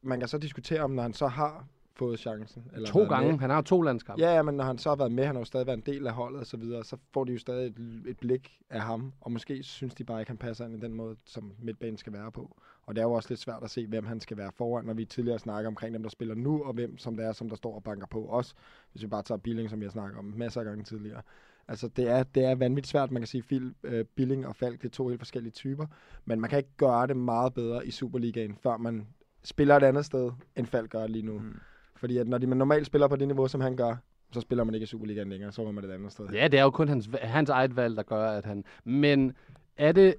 man 0.02 0.20
kan 0.20 0.28
så 0.28 0.38
diskutere 0.38 0.82
om, 0.82 0.92
når 0.92 1.02
han 1.04 1.14
så 1.14 1.28
har 1.28 1.66
fået 2.02 2.20
chancen. 2.20 2.64
Eller 2.74 2.88
To 2.88 3.04
gange. 3.04 3.32
Med. 3.32 3.40
Han 3.40 3.50
har 3.50 3.62
to 3.62 3.82
landskampe. 3.82 4.24
Ja, 4.24 4.36
ja, 4.36 4.42
men 4.42 4.56
når 4.56 4.64
han 4.64 4.78
så 4.78 4.90
har 4.90 4.96
været 4.96 5.12
med, 5.12 5.26
han 5.26 5.36
har 5.36 5.42
jo 5.42 5.46
stadig 5.46 5.68
været 5.68 5.78
en 5.78 5.94
del 5.94 6.08
af 6.08 6.14
holdet 6.14 6.40
og 6.40 6.48
så 6.48 6.58
videre, 6.58 6.84
så 6.84 6.98
får 7.14 7.24
de 7.24 7.32
jo 7.32 7.40
stadig 7.40 7.68
et, 7.68 8.04
et 8.08 8.18
blik 8.20 8.60
af 8.70 8.82
ham, 8.82 9.14
og 9.22 9.32
måske 9.32 9.64
synes 9.64 9.94
de 9.96 10.04
bare 10.04 10.20
ikke, 10.20 10.30
han 10.30 10.38
passer 10.38 10.66
ind 10.66 10.76
i 10.76 10.80
den 10.80 10.94
måde, 10.94 11.16
som 11.26 11.54
midtbanen 11.60 11.98
skal 11.98 12.14
være 12.14 12.32
på. 12.32 12.58
Og 12.86 12.96
det 12.96 13.02
er 13.02 13.06
jo 13.06 13.12
også 13.12 13.30
lidt 13.30 13.40
svært 13.40 13.64
at 13.64 13.70
se, 13.70 13.88
hvem 13.88 14.06
han 14.06 14.20
skal 14.20 14.38
være 14.38 14.52
foran, 14.52 14.86
når 14.86 14.94
vi 14.94 15.06
tidligere 15.06 15.40
snakker 15.40 15.68
omkring 15.68 15.94
dem, 15.94 16.04
der 16.04 16.10
spiller 16.10 16.36
nu, 16.36 16.64
og 16.64 16.74
hvem 16.74 16.98
som 16.98 17.16
det 17.16 17.26
er, 17.26 17.32
som 17.32 17.50
der 17.50 17.56
står 17.56 17.76
og 17.76 17.84
banker 17.84 18.08
på 18.08 18.28
os. 18.30 18.54
Hvis 18.92 19.04
vi 19.04 19.08
bare 19.08 19.24
tager 19.24 19.40
Billing, 19.40 19.70
som 19.70 19.82
jeg 19.84 19.92
snakker 19.92 20.20
om 20.20 20.26
masser 20.38 20.62
af 20.62 20.66
gange 20.66 20.84
tidligere. 20.84 21.22
Altså, 21.68 21.88
det 21.88 22.10
er, 22.10 22.24
det 22.24 22.46
er 22.46 22.56
vanvittigt 22.56 22.92
svært. 22.92 23.12
Man 23.12 23.22
kan 23.22 23.28
sige, 23.28 23.44
Phil, 23.44 23.74
øh, 23.84 24.06
Billing 24.06 24.48
og 24.48 24.56
Falk, 24.56 24.82
det 24.82 24.88
er 24.88 24.92
to 24.92 25.08
helt 25.08 25.20
forskellige 25.20 25.52
typer. 25.52 25.86
Men 26.26 26.42
man 26.42 26.50
kan 26.50 26.58
ikke 26.58 26.78
gøre 26.78 27.08
det 27.08 27.18
meget 27.18 27.54
bedre 27.54 27.88
i 27.88 27.92
Superligaen, 27.92 28.56
før 28.56 28.78
man 28.78 29.08
spiller 29.44 29.76
et 29.76 29.84
andet 29.84 30.06
sted, 30.06 30.32
end 30.56 30.66
Falk 30.66 30.92
gør 30.92 31.08
lige 31.08 31.26
nu. 31.26 31.40
Mm. 31.40 31.60
Fordi 32.02 32.18
at 32.18 32.28
når 32.28 32.38
de 32.38 32.48
man 32.48 32.58
normalt 32.58 32.86
spiller 32.88 33.08
på 33.08 33.16
det 33.16 33.28
niveau, 33.28 33.48
som 33.48 33.62
han 33.62 33.76
gør, 33.76 33.96
så 34.32 34.42
spiller 34.42 34.64
man 34.64 34.74
ikke 34.76 34.84
i 34.84 34.88
Superligaen 34.88 35.30
længere, 35.30 35.52
så 35.52 35.64
var 35.64 35.72
man 35.72 35.84
et 35.84 35.92
andet 35.92 36.12
sted. 36.12 36.30
Ja, 36.30 36.48
det 36.48 36.60
er 36.60 36.64
jo 36.64 36.70
kun 36.70 36.88
hans, 36.88 37.10
hans 37.22 37.50
eget 37.50 37.76
valg, 37.76 37.96
der 37.98 38.04
gør, 38.04 38.30
at 38.32 38.46
han... 38.46 38.64
Men 38.84 39.34
er 39.78 39.92
det... 39.92 40.16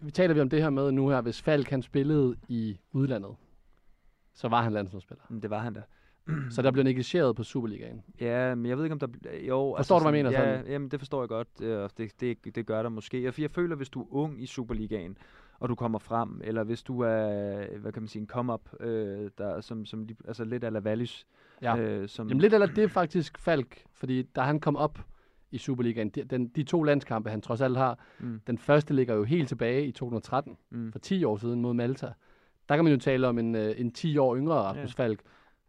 Vi 0.00 0.10
taler 0.10 0.34
vi 0.34 0.40
om 0.40 0.48
det 0.50 0.62
her 0.62 0.70
med 0.70 0.92
nu 0.92 1.08
her, 1.08 1.20
hvis 1.20 1.42
Falk 1.42 1.70
han 1.70 1.82
spillede 1.82 2.36
i 2.48 2.78
udlandet, 2.92 3.30
så 4.34 4.48
var 4.48 4.62
han 4.62 4.72
landsholdsspiller. 4.72 5.24
Men 5.28 5.42
Det 5.42 5.50
var 5.50 5.58
han 5.58 5.74
da. 5.74 5.82
Så 6.50 6.62
der 6.62 6.70
blev 6.70 6.84
negligeret 6.84 7.36
på 7.36 7.42
Superligaen. 7.42 8.02
Ja, 8.20 8.54
men 8.54 8.66
jeg 8.66 8.76
ved 8.76 8.84
ikke, 8.84 8.92
om 8.92 8.98
der... 8.98 9.08
Jo, 9.48 9.74
Forstår 9.76 9.98
du, 9.98 10.04
hvad 10.04 10.18
jeg 10.18 10.24
mener 10.24 10.38
Ja, 10.40 10.56
sådan? 10.56 10.72
jamen, 10.72 10.88
det 10.88 11.00
forstår 11.00 11.22
jeg 11.22 11.28
godt. 11.28 11.48
øh, 11.60 11.78
og 11.78 11.90
Det, 11.98 12.20
det, 12.20 12.54
det 12.54 12.66
gør 12.66 12.82
der 12.82 12.88
måske. 12.90 13.22
Jeg, 13.24 13.40
jeg 13.40 13.50
føler, 13.50 13.76
hvis 13.76 13.88
du 13.90 14.00
er 14.02 14.06
ung 14.10 14.42
i 14.42 14.46
Superligaen, 14.46 15.16
og 15.60 15.68
du 15.68 15.74
kommer 15.74 15.98
frem, 15.98 16.40
eller 16.44 16.64
hvis 16.64 16.82
du 16.82 17.00
er, 17.00 17.78
hvad 17.78 17.92
kan 17.92 18.02
man 18.02 18.08
sige, 18.08 18.20
en 18.22 18.28
come-up, 18.28 18.60
øh, 18.80 19.30
der, 19.38 19.60
som, 19.60 19.84
som 19.84 20.08
altså 20.24 20.44
lidt 20.44 20.64
af 20.64 20.72
Lavallis, 20.72 21.26
Ja. 21.62 21.76
øh, 21.78 22.08
som, 22.08 22.28
Jamen 22.28 22.40
lidt 22.40 22.54
eller 22.54 22.66
det 22.66 22.84
er 22.84 22.88
faktisk 22.88 23.38
Falk, 23.38 23.84
fordi 23.94 24.22
da 24.22 24.40
han 24.40 24.60
kom 24.60 24.76
op 24.76 24.98
i 25.50 25.58
Superligaen, 25.58 26.08
de, 26.08 26.24
den, 26.24 26.48
de 26.48 26.62
to 26.62 26.82
landskampe, 26.82 27.30
han 27.30 27.40
trods 27.40 27.60
alt 27.60 27.76
har, 27.76 27.98
Mm. 28.20 28.40
den 28.46 28.58
første 28.58 28.94
ligger 28.94 29.14
jo 29.14 29.24
helt 29.24 29.48
tilbage 29.48 29.86
i 29.86 29.92
2013, 29.92 30.56
Mm. 30.70 30.92
for 30.92 30.98
10 30.98 31.24
år 31.24 31.36
siden 31.36 31.60
mod 31.60 31.74
Malta. 31.74 32.12
Der 32.68 32.76
kan 32.76 32.84
man 32.84 32.92
jo 32.92 32.98
tale 32.98 33.28
om 33.28 33.38
en, 33.38 33.54
øh, 33.54 33.74
en 33.78 33.92
10 33.92 34.18
år 34.18 34.36
yngre 34.36 34.54
Rasmus 34.54 34.98
Ja. 34.98 35.04
Falk. 35.04 35.20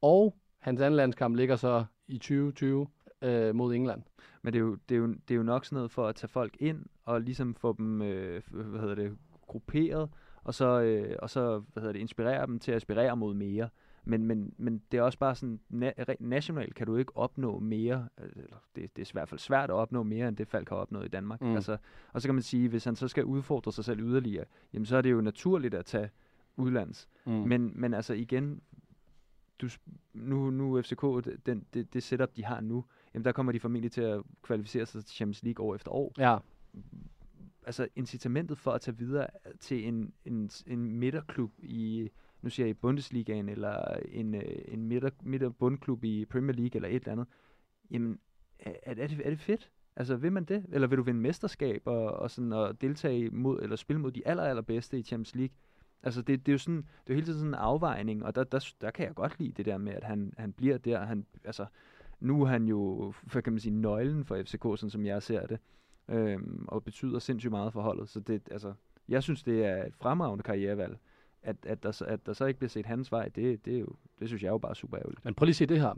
Og 0.02 0.36
hans 0.60 0.82
anden 0.82 0.98
landskamp 0.98 1.36
ligger 1.36 1.56
så 1.56 1.86
i 2.08 2.18
2020 2.18 2.88
øh, 3.22 3.56
mod 3.56 3.74
England. 3.76 4.02
Men 4.42 4.54
det 4.54 4.60
er, 4.60 4.64
jo, 4.64 4.78
det, 4.90 4.96
er 4.96 5.00
jo, 5.00 5.08
det 5.08 5.32
er 5.32 5.36
jo 5.36 5.44
nok 5.44 5.66
sådan 5.66 5.76
noget 5.76 5.92
for 5.92 6.08
at 6.08 6.16
tage 6.16 6.30
folk 6.30 6.56
ind, 6.60 6.86
og 7.06 7.22
ligesom 7.22 7.56
få 7.56 7.76
dem, 7.78 8.02
øh, 8.02 8.42
hvad 8.52 8.80
hedder 8.80 8.96
det, 8.96 9.18
grupperet, 9.52 10.10
og 10.44 10.54
så, 10.54 10.82
øh, 10.82 11.16
og 11.20 11.30
så 11.30 11.60
hvad 11.74 11.82
hedder 11.82 11.94
det, 11.94 12.00
inspirere 12.00 12.46
dem 12.48 12.60
til 12.60 12.72
at 12.72 12.76
aspirere 12.76 13.18
mod 13.18 13.34
mere. 13.34 13.70
Men, 14.04 14.26
men, 14.26 14.54
men 14.58 14.82
det 14.92 14.98
er 14.98 15.02
også 15.02 15.18
bare 15.20 15.36
sådan, 15.36 15.60
na- 15.74 16.16
nationalt 16.20 16.76
kan 16.76 16.88
du 16.88 16.96
ikke 16.96 17.18
opnå 17.18 17.60
mere, 17.60 18.08
eller 18.18 18.58
det, 18.76 18.96
det 18.96 19.02
er 19.02 19.12
i 19.12 19.14
hvert 19.14 19.30
fald 19.30 19.40
svært 19.40 19.70
at 19.70 19.74
opnå 19.74 20.04
mere, 20.04 20.28
end 20.28 20.38
det 20.38 20.48
Falk 20.48 20.70
har 20.70 20.76
opnået 20.76 21.06
i 21.06 21.10
Danmark. 21.10 21.42
Mm. 21.42 21.56
Altså, 21.56 21.78
og 22.14 22.22
så 22.22 22.28
kan 22.28 22.36
man 22.36 22.42
sige, 22.42 22.70
hvis 22.70 22.84
han 22.84 22.96
så 22.96 23.08
skal 23.08 23.26
udfordre 23.26 23.72
sig 23.72 23.86
selv 23.86 24.00
yderligere, 24.00 24.46
jamen 24.74 24.86
så 24.86 24.98
er 24.98 25.02
det 25.02 25.12
jo 25.12 25.22
naturligt 25.22 25.74
at 25.74 25.86
tage 25.86 26.10
udlands. 26.58 27.08
Mm. 27.26 27.32
Men, 27.32 27.72
men 27.76 27.94
altså 27.94 28.14
igen, 28.14 28.62
du, 29.62 29.68
nu, 30.14 30.50
nu 30.50 30.82
FCK, 30.82 31.02
den, 31.46 31.66
det, 31.74 31.94
det 31.94 32.04
setup, 32.04 32.36
de 32.36 32.46
har 32.46 32.62
nu, 32.62 32.86
jamen 33.14 33.26
der 33.26 33.32
kommer 33.32 33.52
de 33.52 33.60
formentlig 33.60 33.92
til 33.92 34.02
at 34.02 34.22
kvalificere 34.42 34.86
sig 34.86 35.06
til 35.06 35.16
Champions 35.16 35.44
League 35.44 35.66
år 35.66 35.76
efter 35.76 35.92
år. 35.92 36.14
Ja, 36.18 36.38
Altså 37.72 37.88
incitamentet 37.96 38.58
for 38.58 38.72
at 38.72 38.82
tage 38.82 38.98
videre 38.98 39.28
øh, 39.46 39.52
til 39.60 39.88
en, 39.88 40.14
en, 40.26 40.50
en 40.68 40.92
midterklub 40.96 41.52
i, 41.60 42.10
nu 42.42 42.50
siger 42.50 42.66
jeg 42.66 42.70
i 42.70 42.74
Bundesligaen, 42.74 43.50
eller 43.50 43.98
en, 44.10 44.36
øh, 44.36 44.62
en 44.68 44.86
midter, 44.86 45.10
midterbundklub 45.24 46.04
i 46.04 46.26
Premier 46.26 46.56
League, 46.56 46.76
eller 46.76 46.90
et 46.90 46.96
eller 46.96 47.12
andet, 47.12 47.28
jamen 47.92 48.20
er, 48.60 48.74
er, 48.84 48.94
det, 48.94 49.22
er 49.26 49.30
det 49.30 49.40
fedt? 49.40 49.72
Altså 49.96 50.16
vil 50.16 50.32
man 50.32 50.44
det? 50.44 50.66
Eller 50.72 50.88
vil 50.88 50.98
du 50.98 51.04
vinde 51.04 51.20
mesterskab 51.20 51.82
og, 51.86 52.14
og, 52.14 52.32
sådan, 52.32 52.54
og 52.54 52.82
deltage 52.82 53.30
mod, 53.30 53.62
eller 53.62 53.76
spille 53.76 54.02
mod 54.02 54.12
de 54.12 54.28
aller, 54.28 54.44
allerbedste 54.44 55.00
i 55.00 55.04
Champions 55.04 55.36
League? 55.36 55.56
Altså 56.04 56.22
det, 56.22 56.46
det 56.46 56.52
er 56.52 56.54
jo 56.54 56.60
sådan, 56.60 56.78
det 56.78 56.84
er 57.08 57.14
jo 57.14 57.16
hele 57.16 57.26
tiden 57.26 57.40
sådan 57.40 57.50
en 57.50 57.56
afvejning, 57.56 58.26
og 58.26 58.36
der, 58.36 58.44
der, 58.44 58.74
der 58.82 58.92
kan 58.92 59.06
jeg 59.06 59.16
godt 59.16 59.40
lide 59.40 59.52
det 59.52 59.66
der 59.66 59.78
med, 59.78 59.94
at 59.94 60.04
han, 60.04 60.34
han 60.38 60.54
bliver 60.54 60.78
der. 60.78 61.06
Han, 61.06 61.26
altså, 61.44 61.66
nu 62.20 62.42
er 62.42 62.48
han 62.48 62.66
jo, 62.66 63.14
hvad 63.32 63.42
kan 63.42 63.54
man 63.54 63.60
sige, 63.60 63.76
nøglen 63.76 64.26
for 64.26 64.44
FCK, 64.44 64.64
sådan 64.64 64.90
som 64.90 65.06
jeg 65.06 65.24
ser 65.24 65.48
det, 65.48 65.60
øhm, 66.10 66.66
og 66.68 66.84
betyder 66.84 67.20
sindssygt 67.20 67.52
meget 67.52 67.74
for 67.74 67.82
holdet. 67.82 68.10
Så 68.10 68.20
det, 68.20 68.42
altså, 68.52 68.74
jeg 69.10 69.24
synes, 69.24 69.44
det 69.44 69.66
er 69.66 69.84
et 69.86 69.96
fremragende 69.96 70.44
karrierevalg. 70.44 70.98
At, 71.44 71.56
at, 71.66 71.84
der, 71.84 71.92
så- 71.92 72.06
at 72.06 72.26
der 72.26 72.34
så 72.34 72.46
ikke 72.46 72.60
bliver 72.60 72.70
set 72.70 72.86
hans 72.86 73.12
vej, 73.12 73.28
det, 73.28 73.66
det, 73.66 73.76
er 73.76 73.80
jo, 73.80 73.88
det 74.20 74.28
synes 74.28 74.42
jeg 74.44 74.48
er 74.48 74.52
jo 74.54 74.58
bare 74.58 74.76
super 74.76 74.98
ærgerligt. 75.00 75.26
men 75.26 75.34
prøv 75.34 75.46
lige 75.46 75.52
at 75.52 75.56
se 75.56 75.66
det 75.66 75.80
her. 75.82 75.94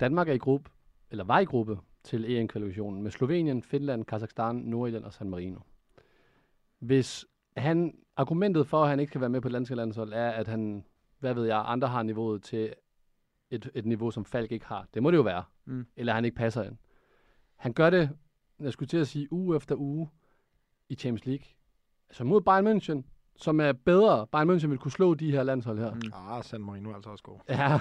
Danmark 0.00 0.28
er 0.28 0.32
i 0.32 0.38
gruppe, 0.38 0.70
eller 1.10 1.24
var 1.24 1.38
i 1.38 1.44
gruppe 1.44 1.78
til 2.04 2.24
EM-kvalifikationen 2.36 3.02
med 3.02 3.10
Slovenien, 3.10 3.62
Finland, 3.62 4.04
Kazakhstan, 4.04 4.56
Nordjylland 4.56 5.04
og 5.04 5.12
San 5.12 5.30
Marino. 5.30 5.58
Hvis 6.78 7.26
han, 7.56 7.98
argumentet 8.16 8.66
for, 8.66 8.82
at 8.82 8.88
han 8.90 9.00
ikke 9.00 9.10
kan 9.10 9.20
være 9.20 9.30
med 9.30 9.40
på 9.40 9.48
det 9.48 9.54
danske 9.54 9.74
landshold, 9.74 10.12
er, 10.12 10.30
at 10.30 10.48
han, 10.48 10.84
hvad 11.18 11.34
ved 11.34 11.44
jeg, 11.46 11.62
andre 11.66 11.88
har 11.88 12.02
niveauet 12.02 12.42
til 12.42 12.74
et, 13.50 13.70
et 13.74 13.86
niveau, 13.86 14.10
som 14.10 14.24
Falk 14.24 14.52
ikke 14.52 14.66
har. 14.66 14.86
Det 14.94 15.02
må 15.02 15.10
det 15.10 15.16
jo 15.16 15.22
være. 15.22 15.44
Mm. 15.64 15.86
Eller 15.96 16.12
han 16.12 16.24
ikke 16.24 16.36
passer 16.36 16.62
ind. 16.62 16.76
Han 17.56 17.72
gør 17.72 17.90
det, 17.90 18.10
jeg 18.60 18.72
skulle 18.72 18.88
til 18.88 18.96
at 18.96 19.08
sige, 19.08 19.32
uge 19.32 19.56
efter 19.56 19.74
uge 19.78 20.08
i 20.88 20.94
Champions 20.94 21.26
League. 21.26 21.44
Altså 22.10 22.24
mod 22.24 22.40
Bayern 22.40 22.66
München, 22.66 23.02
som 23.36 23.60
er 23.60 23.72
bedre. 23.72 24.26
Bayern 24.32 24.50
München 24.50 24.66
vil 24.66 24.78
kunne 24.78 24.90
slå 24.92 25.14
de 25.14 25.30
her 25.30 25.42
landshold 25.42 25.78
her. 25.78 25.94
Mm. 25.94 26.00
Ah, 26.30 26.44
San 26.44 26.60
Marino 26.60 26.90
er 26.90 26.94
altså 26.94 27.10
også 27.10 27.24
god. 27.24 27.38
Ja. 27.48 27.74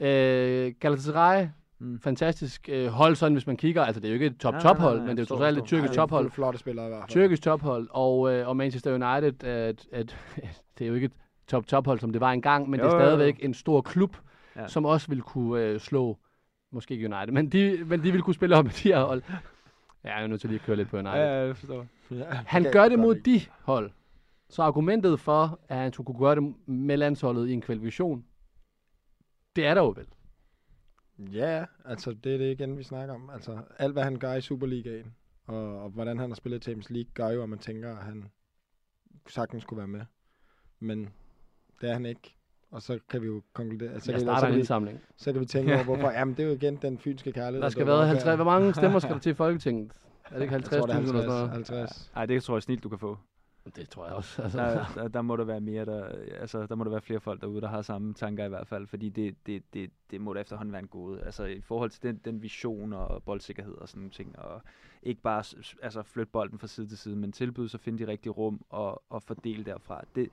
Øh, 0.00 0.74
Galatasaray, 0.80 1.46
Mm. 1.78 2.00
fantastisk 2.00 2.68
øh, 2.72 2.86
hold, 2.86 3.14
sådan 3.16 3.32
hvis 3.32 3.46
man 3.46 3.56
kigger. 3.56 3.82
Altså, 3.84 4.00
det 4.00 4.08
er 4.08 4.10
jo 4.10 4.14
ikke 4.14 4.26
et 4.26 4.36
top-top-hold, 4.38 5.00
men 5.00 5.08
det 5.08 5.18
er 5.18 5.22
jo 5.22 5.26
trods 5.26 5.40
alt 5.46 5.58
et 5.58 5.64
tyrkisk 5.64 5.92
tophold. 5.92 6.30
Flotte 6.30 6.58
spillere 6.58 6.86
i 6.86 6.88
hvert 6.88 7.00
fald. 7.00 7.10
Tyrkisk 7.10 7.42
tophold, 7.42 7.88
og, 7.90 8.32
øh, 8.34 8.48
og 8.48 8.56
Manchester 8.56 8.90
United, 8.94 9.44
at, 9.44 9.86
at, 9.92 10.16
det 10.78 10.84
er 10.84 10.88
jo 10.88 10.94
ikke 10.94 11.04
et 11.04 11.12
top-top-hold, 11.48 12.00
som 12.00 12.12
det 12.12 12.20
var 12.20 12.32
engang, 12.32 12.70
men 12.70 12.80
Jo, 12.80 12.86
det 12.86 12.92
er 12.92 12.96
jo, 12.96 13.02
jo. 13.02 13.06
stadigvæk 13.08 13.44
en 13.44 13.54
stor 13.54 13.80
klub. 13.80 14.16
Ja. 14.56 14.68
som 14.68 14.84
også 14.84 15.08
vil 15.08 15.22
kunne 15.22 15.62
øh, 15.62 15.80
slå, 15.80 16.18
måske 16.72 16.94
ikke 16.94 17.06
United, 17.16 17.32
men 17.32 17.48
de, 17.48 17.84
men 17.86 18.02
de 18.02 18.12
vil 18.12 18.22
kunne 18.22 18.34
spille 18.34 18.56
op 18.56 18.64
med 18.64 18.72
de 18.72 18.88
her 18.88 19.04
hold. 19.04 19.22
Ja, 20.04 20.14
jeg 20.14 20.22
er 20.22 20.26
nødt 20.26 20.40
til 20.40 20.50
lige 20.50 20.60
at 20.60 20.66
køre 20.66 20.76
lidt 20.76 20.88
på 20.88 20.96
United. 20.96 21.12
Ja, 21.14 21.26
jeg 21.46 21.56
forstår. 21.56 21.86
Ja, 22.10 22.24
Han 22.34 22.72
gør 22.72 22.88
det 22.88 22.98
mod 22.98 23.14
lide. 23.14 23.30
de 23.38 23.40
hold. 23.60 23.90
Så 24.48 24.62
argumentet 24.62 25.20
for, 25.20 25.60
at 25.68 25.76
han 25.76 25.92
skulle 25.92 26.06
kunne 26.06 26.18
gøre 26.18 26.34
det 26.34 26.54
med 26.68 26.96
landsholdet 26.96 27.48
i 27.48 27.52
en 27.52 27.60
kvalifikation, 27.60 28.24
det 29.56 29.66
er 29.66 29.74
der 29.74 29.80
jo 29.82 29.88
vel. 29.96 30.06
Ja, 31.32 31.64
altså 31.84 32.12
det 32.24 32.34
er 32.34 32.38
det 32.38 32.50
igen, 32.52 32.78
vi 32.78 32.82
snakker 32.82 33.14
om. 33.14 33.30
Altså 33.30 33.62
alt, 33.78 33.92
hvad 33.92 34.02
han 34.04 34.16
gør 34.18 34.34
i 34.34 34.40
Superligaen, 34.40 35.14
og, 35.46 35.82
og 35.82 35.90
hvordan 35.90 36.18
han 36.18 36.30
har 36.30 36.34
spillet 36.34 36.58
i 36.58 36.62
Champions 36.62 36.90
League, 36.90 37.10
gør 37.14 37.28
jo, 37.28 37.42
at 37.42 37.48
man 37.48 37.58
tænker, 37.58 37.96
at 37.96 38.04
han 38.04 38.30
sagtens 39.28 39.62
skulle 39.62 39.78
være 39.78 39.88
med. 39.88 40.04
Men 40.80 41.08
det 41.80 41.88
er 41.88 41.92
han 41.92 42.06
ikke. 42.06 42.33
Og 42.74 42.82
så 42.82 42.98
kan 43.08 43.22
vi 43.22 43.26
jo 43.26 43.42
konkludere... 43.52 44.00
Så 44.00 44.12
Jeg 44.12 44.20
kan, 44.20 44.26
starter 44.26 44.40
så, 44.40 44.46
en 44.46 44.50
kan 44.50 44.54
vi, 44.54 44.58
indsamling. 44.60 45.00
så 45.16 45.32
kan 45.32 45.40
vi 45.40 45.46
tænke 45.46 45.74
over, 45.74 45.84
hvorfor... 45.84 46.10
Jamen, 46.18 46.34
det 46.34 46.42
er 46.42 46.46
jo 46.46 46.54
igen 46.54 46.76
den 46.82 46.98
fynske 46.98 47.32
kærlighed. 47.32 47.62
Der 47.62 47.68
skal 47.68 47.86
være 47.86 47.94
op 47.96 48.06
50, 48.06 48.24
her. 48.24 48.36
hvor 48.36 48.44
mange 48.44 48.74
stemmer 48.74 48.98
skal 48.98 49.14
der 49.14 49.20
til 49.20 49.30
i 49.30 49.34
Folketinget? 49.44 49.92
Er 50.24 50.34
det 50.34 50.42
ikke 50.42 50.54
Jeg 50.54 50.64
tror, 50.64 50.86
50.000 50.86 50.86
det 50.86 50.94
er 50.94 50.98
eller 50.98 51.12
sådan 51.12 51.28
noget? 51.28 51.50
50. 51.50 51.78
50. 51.78 52.10
Ej, 52.16 52.26
det 52.26 52.42
tror 52.42 52.54
jeg 52.56 52.62
snilt, 52.62 52.82
du 52.82 52.88
kan 52.88 52.98
få. 52.98 53.18
Det 53.76 53.88
tror 53.88 54.06
jeg 54.06 54.14
også. 54.14 54.42
Altså, 54.42 54.58
Der, 54.58 54.84
der, 54.94 55.08
der, 55.08 55.22
må 55.22 55.36
der 55.36 55.44
være 55.44 55.60
mere, 55.60 55.84
der, 55.84 56.04
altså, 56.40 56.66
der 56.66 56.74
må 56.74 56.84
der 56.84 56.90
være 56.90 57.00
flere 57.00 57.20
folk 57.20 57.40
derude, 57.40 57.60
der 57.60 57.68
har 57.68 57.82
samme 57.82 58.14
tanker 58.14 58.44
i 58.44 58.48
hvert 58.48 58.66
fald, 58.66 58.86
fordi 58.86 59.08
det, 59.08 59.34
det, 59.46 59.62
det, 59.74 59.90
det 60.10 60.20
må 60.20 60.32
da 60.34 60.40
efterhånden 60.40 60.72
være 60.72 60.82
en 60.82 60.88
gode. 60.88 61.22
Altså 61.22 61.44
i 61.44 61.60
forhold 61.60 61.90
til 61.90 62.02
den, 62.02 62.20
den 62.24 62.42
vision 62.42 62.92
og 62.92 63.22
boldsikkerhed 63.22 63.74
og 63.74 63.88
sådan 63.88 64.00
nogle 64.00 64.10
ting, 64.10 64.38
og 64.38 64.62
ikke 65.02 65.22
bare 65.22 65.44
altså, 65.82 66.02
flytte 66.02 66.32
bolden 66.32 66.58
fra 66.58 66.66
side 66.66 66.86
til 66.86 66.98
side, 66.98 67.16
men 67.16 67.32
tilbyde 67.32 67.68
sig 67.68 67.78
at 67.78 67.82
finde 67.82 68.06
de 68.06 68.10
rigtige 68.10 68.32
rum 68.32 68.64
og, 68.70 69.02
og 69.10 69.22
fordele 69.22 69.64
derfra. 69.64 70.04
Det, 70.14 70.28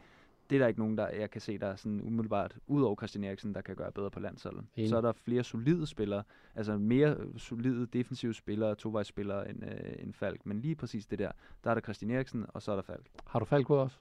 det 0.51 0.55
er 0.55 0.59
der 0.59 0.67
ikke 0.67 0.79
nogen, 0.79 0.97
der 0.97 1.07
jeg 1.07 1.29
kan 1.31 1.41
se, 1.41 1.57
der 1.57 1.67
er 1.67 1.75
sådan 1.75 2.01
umiddelbart, 2.01 2.57
ud 2.67 2.83
over 2.83 2.95
Christian 2.95 3.23
Eriksen, 3.23 3.53
der 3.53 3.61
kan 3.61 3.75
gøre 3.75 3.91
bedre 3.91 4.11
på 4.11 4.19
landsholdet. 4.19 4.65
Enig. 4.75 4.89
Så 4.89 4.97
er 4.97 5.01
der 5.01 5.11
flere 5.11 5.43
solide 5.43 5.87
spillere, 5.87 6.23
altså 6.55 6.77
mere 6.77 7.17
solide 7.37 7.85
defensive 7.93 8.33
spillere, 8.33 8.75
tovejsspillere 8.75 9.49
end, 9.49 9.63
øh, 9.65 10.03
end 10.03 10.13
Falk, 10.13 10.45
men 10.45 10.61
lige 10.61 10.75
præcis 10.75 11.05
det 11.05 11.19
der, 11.19 11.31
der 11.63 11.69
er 11.69 11.73
der 11.73 11.81
Christian 11.81 12.11
Eriksen, 12.11 12.45
og 12.47 12.61
så 12.61 12.71
er 12.71 12.75
der 12.75 12.83
Falk. 12.83 13.05
har 13.25 13.39
du 13.39 13.45
Falk 13.45 13.67
på 13.67 13.75
også? 13.75 13.97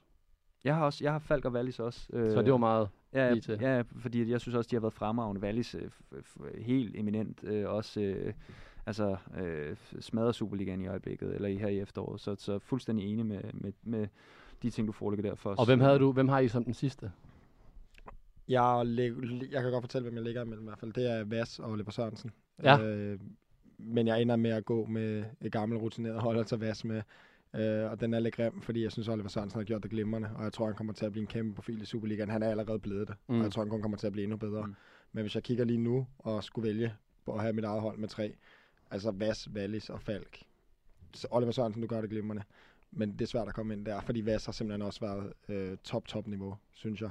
Jeg 0.63 0.75
har 0.75 0.85
også, 0.85 1.03
jeg 1.03 1.11
har 1.11 1.19
Falk 1.19 1.45
og 1.45 1.51
Wallis 1.51 1.79
også. 1.79 2.07
Øh, 2.13 2.31
Så 2.31 2.41
det 2.41 2.51
var 2.51 2.57
meget. 2.57 2.89
ja, 3.13 3.31
lige 3.31 3.41
til. 3.41 3.57
ja, 3.61 3.81
fordi 3.81 4.29
jeg 4.31 4.41
synes 4.41 4.55
også, 4.55 4.67
de 4.67 4.75
har 4.75 4.81
været 4.81 4.93
fremragende. 4.93 5.41
Wallis 5.41 5.75
øh, 5.75 5.89
helt 6.57 6.95
eminent. 6.95 7.43
Øh, 7.43 7.69
også 7.69 8.01
øh, 8.01 8.33
altså, 8.85 9.17
øh, 9.37 9.75
smadrer 9.99 10.31
Superligaen 10.31 10.81
i 10.81 10.87
øjeblikket, 10.87 11.35
eller 11.35 11.47
i 11.47 11.55
her 11.55 11.67
i 11.67 11.79
efteråret. 11.79 12.21
Så, 12.21 12.35
så 12.35 12.59
fuldstændig 12.59 13.13
enig 13.13 13.25
med, 13.25 13.41
med, 13.53 13.71
med 13.83 14.07
de 14.63 14.69
ting, 14.69 14.87
du 14.87 14.91
forelægger 14.91 15.31
der 15.31 15.35
for 15.35 15.49
os. 15.49 15.59
Og 15.59 15.65
hvem 15.65 15.79
havde 15.79 15.99
du? 15.99 16.11
Hvem 16.11 16.27
har 16.27 16.39
I 16.39 16.47
som 16.47 16.63
den 16.63 16.73
sidste? 16.73 17.11
Jeg, 18.47 18.85
jeg 19.51 19.61
kan 19.61 19.71
godt 19.71 19.83
fortælle, 19.83 20.03
hvem 20.03 20.15
jeg 20.15 20.23
ligger 20.23 20.41
imellem 20.41 20.63
i 20.63 20.67
hvert 20.67 20.79
fald. 20.79 20.93
Det 20.93 21.11
er 21.11 21.23
Vas 21.23 21.59
og 21.59 21.71
Oliver 21.71 21.91
Sørensen. 21.91 22.31
Ja. 22.63 22.79
Øh, 22.79 23.19
men 23.77 24.07
jeg 24.07 24.21
ender 24.21 24.35
med 24.35 24.51
at 24.51 24.65
gå 24.65 24.85
med 24.85 25.23
et 25.41 25.51
gammelt 25.51 25.81
rutineret 25.81 26.21
hold 26.21 26.45
tage 26.45 26.61
Vas 26.61 26.85
med. 26.85 27.01
Øh, 27.55 27.91
og 27.91 27.99
den 27.99 28.13
er 28.13 28.19
lidt 28.19 28.35
grim, 28.35 28.61
fordi 28.61 28.83
jeg 28.83 28.91
synes, 28.91 29.07
Oliver 29.07 29.29
Sørensen 29.29 29.59
har 29.59 29.65
gjort 29.65 29.83
det 29.83 29.91
glimrende. 29.91 30.29
Og 30.35 30.43
jeg 30.43 30.53
tror, 30.53 30.65
han 30.65 30.75
kommer 30.75 30.93
til 30.93 31.05
at 31.05 31.11
blive 31.11 31.21
en 31.21 31.27
kæmpe 31.27 31.55
profil 31.55 31.81
i 31.81 31.85
Superligaen. 31.85 32.29
Han 32.29 32.43
er 32.43 32.49
allerede 32.49 32.79
blevet 32.79 33.07
det. 33.07 33.15
Mm. 33.27 33.37
Og 33.37 33.43
jeg 33.43 33.51
tror, 33.51 33.61
han 33.61 33.69
kun 33.69 33.81
kommer 33.81 33.97
til 33.97 34.07
at 34.07 34.13
blive 34.13 34.23
endnu 34.23 34.37
bedre. 34.37 34.65
Mm. 34.65 34.75
Men 35.11 35.21
hvis 35.21 35.35
jeg 35.35 35.43
kigger 35.43 35.65
lige 35.65 35.79
nu 35.79 36.07
og 36.19 36.43
skulle 36.43 36.67
vælge 36.67 36.93
på 37.25 37.33
at 37.33 37.41
have 37.41 37.53
mit 37.53 37.65
eget 37.65 37.81
hold 37.81 37.97
med 37.97 38.07
tre, 38.07 38.33
altså 38.91 39.11
Vas, 39.11 39.49
Wallis 39.49 39.89
og 39.89 40.01
Falk. 40.01 40.43
Så 41.13 41.27
Oliver 41.31 41.51
Sørensen, 41.51 41.81
du 41.81 41.87
gør 41.87 42.01
det 42.01 42.09
glimrende. 42.09 42.43
Men 42.91 43.11
det 43.11 43.21
er 43.21 43.25
svært 43.25 43.47
at 43.47 43.53
komme 43.53 43.73
ind 43.73 43.85
der, 43.85 44.01
fordi 44.01 44.25
Vas 44.25 44.45
har 44.45 44.51
simpelthen 44.51 44.81
også 44.81 44.99
været 44.99 45.33
øh, 45.49 45.77
top, 45.83 46.07
top 46.07 46.27
niveau, 46.27 46.57
synes 46.71 47.01
jeg. 47.01 47.09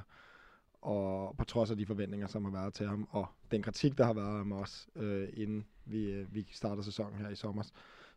Og 0.81 1.35
på 1.37 1.45
trods 1.45 1.71
af 1.71 1.77
de 1.77 1.85
forventninger, 1.85 2.27
som 2.27 2.45
har 2.45 2.51
været 2.51 2.73
til 2.73 2.87
ham, 2.87 3.07
og 3.11 3.25
den 3.51 3.61
kritik, 3.61 3.97
der 3.97 4.05
har 4.05 4.13
været 4.13 4.37
ham 4.37 4.51
også, 4.51 4.87
øh, 4.95 5.29
inden 5.33 5.65
vi, 5.85 6.11
øh, 6.11 6.35
vi 6.35 6.47
startede 6.51 6.83
sæsonen 6.83 7.19
her 7.19 7.29
i 7.29 7.35
sommer, 7.35 7.63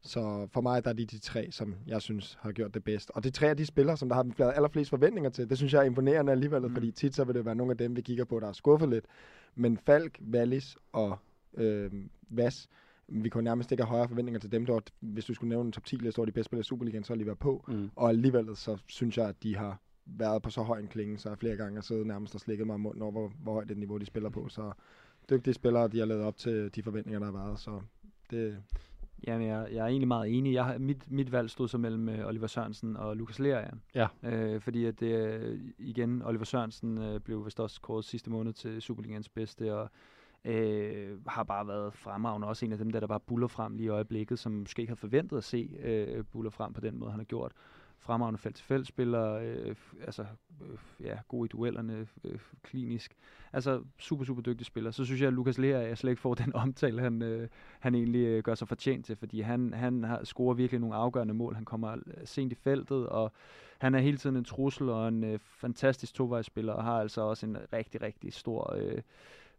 Så 0.00 0.48
for 0.52 0.60
mig 0.60 0.84
der 0.84 0.90
er 0.90 0.94
de 0.94 1.06
de 1.06 1.18
tre, 1.18 1.48
som 1.50 1.74
jeg 1.86 2.02
synes 2.02 2.38
har 2.40 2.52
gjort 2.52 2.74
det 2.74 2.84
bedst. 2.84 3.10
Og 3.10 3.22
er 3.26 3.30
tre 3.30 3.48
af 3.48 3.56
de 3.56 3.66
spillere, 3.66 3.96
som 3.96 4.08
der 4.08 4.16
har 4.16 4.26
været 4.38 4.52
allerflest 4.56 4.90
forventninger 4.90 5.30
til. 5.30 5.50
Det 5.50 5.58
synes 5.58 5.72
jeg 5.72 5.80
er 5.80 5.84
imponerende 5.84 6.32
alligevel, 6.32 6.62
mm. 6.62 6.74
fordi 6.74 6.90
tit 6.90 7.14
så 7.14 7.24
vil 7.24 7.34
det 7.34 7.44
være 7.44 7.54
nogle 7.54 7.70
af 7.70 7.78
dem, 7.78 7.96
vi 7.96 8.00
kigger 8.00 8.24
på, 8.24 8.40
der 8.40 8.48
er 8.48 8.52
skuffet 8.52 8.88
lidt. 8.88 9.04
Men 9.54 9.78
Falk, 9.78 10.20
Wallis 10.32 10.76
og 10.92 11.18
øh, 11.54 11.90
Vas, 12.28 12.68
vi 13.08 13.28
kunne 13.28 13.44
nærmest 13.44 13.72
ikke 13.72 13.84
have 13.84 13.88
højere 13.90 14.08
forventninger 14.08 14.40
til 14.40 14.52
dem. 14.52 14.66
Der 14.66 14.80
hvis 15.00 15.24
du 15.24 15.34
skulle 15.34 15.48
nævne 15.48 15.66
en 15.66 15.72
top 15.72 15.84
10 15.84 15.96
liste 15.96 16.18
over 16.18 16.26
de 16.26 16.32
bedste 16.32 16.46
spillere 16.48 16.60
i 16.60 16.64
Superligaen, 16.64 17.04
så 17.04 17.12
er 17.12 17.16
de 17.16 17.26
været 17.26 17.38
på. 17.38 17.64
Mm. 17.68 17.90
Og 17.96 18.08
alligevel 18.08 18.56
så 18.56 18.76
synes 18.86 19.18
jeg, 19.18 19.28
at 19.28 19.42
de 19.42 19.56
har 19.56 19.80
været 20.06 20.42
på 20.42 20.50
så 20.50 20.62
høj 20.62 20.78
en 20.78 20.88
klinge, 20.88 21.18
så 21.18 21.28
jeg 21.28 21.38
flere 21.38 21.56
gange 21.56 21.74
har 21.74 21.82
siddet 21.82 22.06
nærmest 22.06 22.34
og 22.34 22.40
slikket 22.40 22.66
mig 22.66 22.74
om 22.74 22.80
munden 22.80 23.02
over, 23.02 23.12
hvor, 23.12 23.32
hvor 23.42 23.52
højt 23.52 23.68
det 23.68 23.78
niveau, 23.78 23.98
de 23.98 24.06
spiller 24.06 24.30
på. 24.30 24.48
Så 24.48 24.72
dygtige 25.30 25.54
spillere, 25.54 25.88
de 25.88 25.98
har 25.98 26.06
lavet 26.06 26.22
op 26.24 26.36
til 26.36 26.70
de 26.74 26.82
forventninger, 26.82 27.18
der 27.18 27.26
har 27.26 27.32
været. 27.46 27.58
Så 27.60 27.80
det, 28.30 28.62
Jamen, 29.26 29.46
jeg, 29.48 29.68
jeg 29.72 29.78
er 29.82 29.86
egentlig 29.86 30.08
meget 30.08 30.38
enig. 30.38 30.52
Jeg, 30.54 30.64
har- 30.64 30.78
mit, 30.78 31.10
mit 31.10 31.32
valg 31.32 31.50
stod 31.50 31.68
så 31.68 31.78
mellem 31.78 32.08
øh, 32.08 32.26
Oliver 32.26 32.46
Sørensen 32.46 32.96
og 32.96 33.16
Lukas 33.16 33.38
Lea. 33.38 33.64
Ja. 33.94 34.06
Øh, 34.22 34.60
fordi 34.60 34.84
at 34.84 35.00
det, 35.00 35.12
øh, 35.40 35.60
igen, 35.78 36.22
Oliver 36.22 36.44
Sørensen 36.44 36.98
øh, 36.98 37.20
blev 37.20 37.44
vist 37.44 37.60
også 37.60 37.80
kåret 37.80 38.04
sidste 38.04 38.30
måned 38.30 38.52
til 38.52 38.82
Superligans 38.82 39.28
bedste, 39.28 39.74
og 39.74 39.90
øh, 40.44 41.26
har 41.26 41.42
bare 41.42 41.68
været 41.68 41.94
fremragende. 41.94 42.48
Også 42.48 42.66
en 42.66 42.72
af 42.72 42.78
dem, 42.78 42.90
der, 42.90 43.00
der 43.00 43.06
bare 43.06 43.20
buller 43.20 43.46
frem 43.46 43.76
lige 43.76 43.86
i 43.86 43.88
øjeblikket, 43.88 44.38
som 44.38 44.52
måske 44.52 44.80
ikke 44.82 44.90
havde 44.90 45.00
forventet 45.00 45.36
at 45.36 45.44
se 45.44 45.70
øh, 45.82 46.24
buller 46.24 46.50
frem 46.50 46.72
på 46.72 46.80
den 46.80 46.98
måde, 46.98 47.10
han 47.10 47.20
har 47.20 47.24
gjort. 47.24 47.52
Fremragende 47.98 48.38
felt-til-felt 48.38 48.86
spiller, 48.86 49.32
øh, 49.32 49.74
altså 50.06 50.26
øh, 50.62 51.06
ja, 51.06 51.18
god 51.28 51.44
i 51.44 51.48
duellerne, 51.48 52.06
øh, 52.24 52.38
klinisk. 52.62 53.16
Altså 53.52 53.82
super, 53.98 54.24
super 54.24 54.42
dygtig 54.42 54.66
spiller. 54.66 54.90
Så 54.90 55.04
synes 55.04 55.20
jeg, 55.20 55.26
at 55.28 55.34
Lukas 55.34 55.58
Lea 55.58 55.78
jeg 55.78 55.98
slet 55.98 56.10
ikke 56.10 56.22
får 56.22 56.34
den 56.44 56.54
omtale, 56.54 57.00
han, 57.02 57.22
øh, 57.22 57.48
han 57.80 57.94
egentlig 57.94 58.26
øh, 58.26 58.42
gør 58.42 58.54
sig 58.54 58.68
fortjent 58.68 59.06
til, 59.06 59.16
fordi 59.16 59.40
han, 59.40 59.74
han 59.74 60.04
har, 60.04 60.24
scorer 60.24 60.54
virkelig 60.54 60.80
nogle 60.80 60.96
afgørende 60.96 61.34
mål. 61.34 61.54
Han 61.54 61.64
kommer 61.64 61.92
øh, 61.92 62.14
sent 62.24 62.52
i 62.52 62.54
feltet, 62.54 63.08
og 63.08 63.32
han 63.78 63.94
er 63.94 63.98
hele 63.98 64.16
tiden 64.16 64.36
en 64.36 64.44
trussel 64.44 64.88
og 64.88 65.08
en 65.08 65.24
øh, 65.24 65.38
fantastisk 65.38 66.14
tovejsspiller, 66.14 66.72
og 66.72 66.84
har 66.84 67.00
altså 67.00 67.20
også 67.20 67.46
en 67.46 67.56
rigtig, 67.72 68.02
rigtig 68.02 68.32
stor 68.32 68.74
øh, 68.76 69.02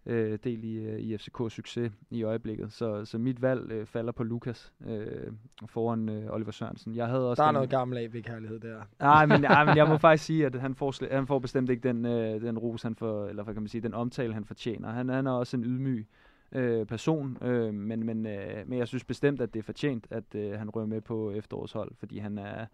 øh, 0.06 0.40
del 0.44 0.64
i, 0.64 0.76
øh, 0.76 1.00
i 1.00 1.16
FCK's 1.16 1.50
succes 1.50 1.92
i 2.12 2.24
øjeblikket. 2.24 2.72
Så, 2.74 3.06
så 3.06 3.18
mit 3.18 3.42
valg 3.42 3.72
øh, 3.72 3.86
falder 3.86 4.12
på 4.12 4.24
Lukas 4.24 4.74
øh, 4.88 5.32
foran 5.68 6.10
øh, 6.10 6.34
Oliver 6.34 6.52
Sørensen. 6.52 6.96
Jeg 6.96 7.08
havde 7.08 7.30
også 7.30 7.42
der 7.42 7.48
er 7.48 7.52
den- 7.52 7.54
noget 7.54 7.70
gammel 7.70 7.98
af 7.98 8.12
kærlighed 8.24 8.60
der. 8.60 8.82
Nej, 9.00 9.26
men, 9.26 9.42
nej, 9.42 9.66
men 9.66 9.78
jeg 9.78 9.88
må 9.88 9.98
faktisk 10.08 10.24
sige, 10.26 10.46
at 10.46 10.56
han 10.56 10.76
får, 10.76 11.14
han 11.16 11.28
får 11.28 11.40
bestemt 11.40 11.70
ikke 11.70 11.88
den, 11.88 12.06
øh, 12.06 12.42
den 12.42 12.58
ros, 12.58 12.82
han 12.84 12.96
får, 12.96 13.26
eller 13.28 13.44
hvad 13.44 13.54
kan 13.54 13.64
man 13.64 13.68
sige, 13.70 13.82
den 13.82 13.94
omtale, 13.94 14.34
han 14.34 14.46
fortjener. 14.46 14.90
Han, 14.92 15.10
han 15.10 15.28
er 15.28 15.32
også 15.32 15.58
en 15.58 15.64
ydmyg 15.64 16.08
øh, 16.52 16.86
person, 16.86 17.38
øh, 17.42 17.74
men, 17.74 18.06
men, 18.06 18.26
øh, 18.26 18.64
men 18.68 18.80
jeg 18.80 18.88
synes 18.88 19.04
bestemt, 19.04 19.42
at 19.42 19.54
det 19.54 19.60
er 19.60 19.64
fortjent, 19.64 20.08
at 20.10 20.36
øh, 20.36 20.52
han 20.60 20.70
rører 20.70 20.86
med 20.86 21.02
på 21.02 21.32
efterårshold, 21.32 21.92
fordi 22.00 22.18
han 22.18 22.38
er 22.38 22.66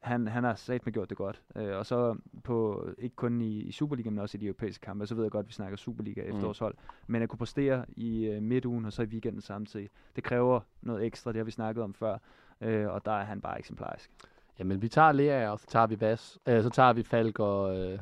han, 0.00 0.28
han 0.28 0.44
har 0.44 0.54
sat 0.54 0.86
med 0.86 0.92
gjort 0.92 1.08
det 1.10 1.16
godt. 1.16 1.42
Øh, 1.56 1.76
og 1.76 1.86
så 1.86 2.16
på, 2.44 2.88
ikke 2.98 3.16
kun 3.16 3.40
i, 3.40 3.60
i 3.60 3.72
Superliga, 3.72 4.10
men 4.10 4.18
også 4.18 4.38
i 4.38 4.40
de 4.40 4.46
europæiske 4.46 4.82
kampe. 4.82 5.06
Så 5.06 5.14
ved 5.14 5.24
jeg 5.24 5.30
godt, 5.30 5.44
at 5.44 5.48
vi 5.48 5.52
snakker 5.52 5.76
Superliga 5.76 6.20
efterårshold. 6.22 6.74
Men 7.06 7.22
at 7.22 7.28
kunne 7.28 7.38
præstere 7.38 7.84
i 7.96 8.24
øh, 8.26 8.42
midtugen 8.42 8.84
og 8.84 8.92
så 8.92 9.02
i 9.02 9.06
weekenden 9.06 9.40
samtidig, 9.40 9.88
det 10.16 10.24
kræver 10.24 10.60
noget 10.82 11.04
ekstra. 11.06 11.32
Det 11.32 11.36
har 11.38 11.44
vi 11.44 11.50
snakket 11.50 11.84
om 11.84 11.94
før. 11.94 12.18
Øh, 12.60 12.88
og 12.88 13.04
der 13.04 13.12
er 13.12 13.24
han 13.24 13.40
bare 13.40 13.58
eksemplarisk. 13.58 14.10
Jamen, 14.58 14.82
vi 14.82 14.88
tager 14.88 15.12
Lea, 15.12 15.50
og 15.50 15.60
så 15.60 15.66
tager 15.66 15.86
vi 15.86 16.00
Vas. 16.00 16.38
Øh, 16.48 16.62
så 16.62 16.70
tager 16.70 16.92
vi 16.92 17.02
Falk 17.02 17.38
og, 17.38 17.78
øh, 17.78 17.98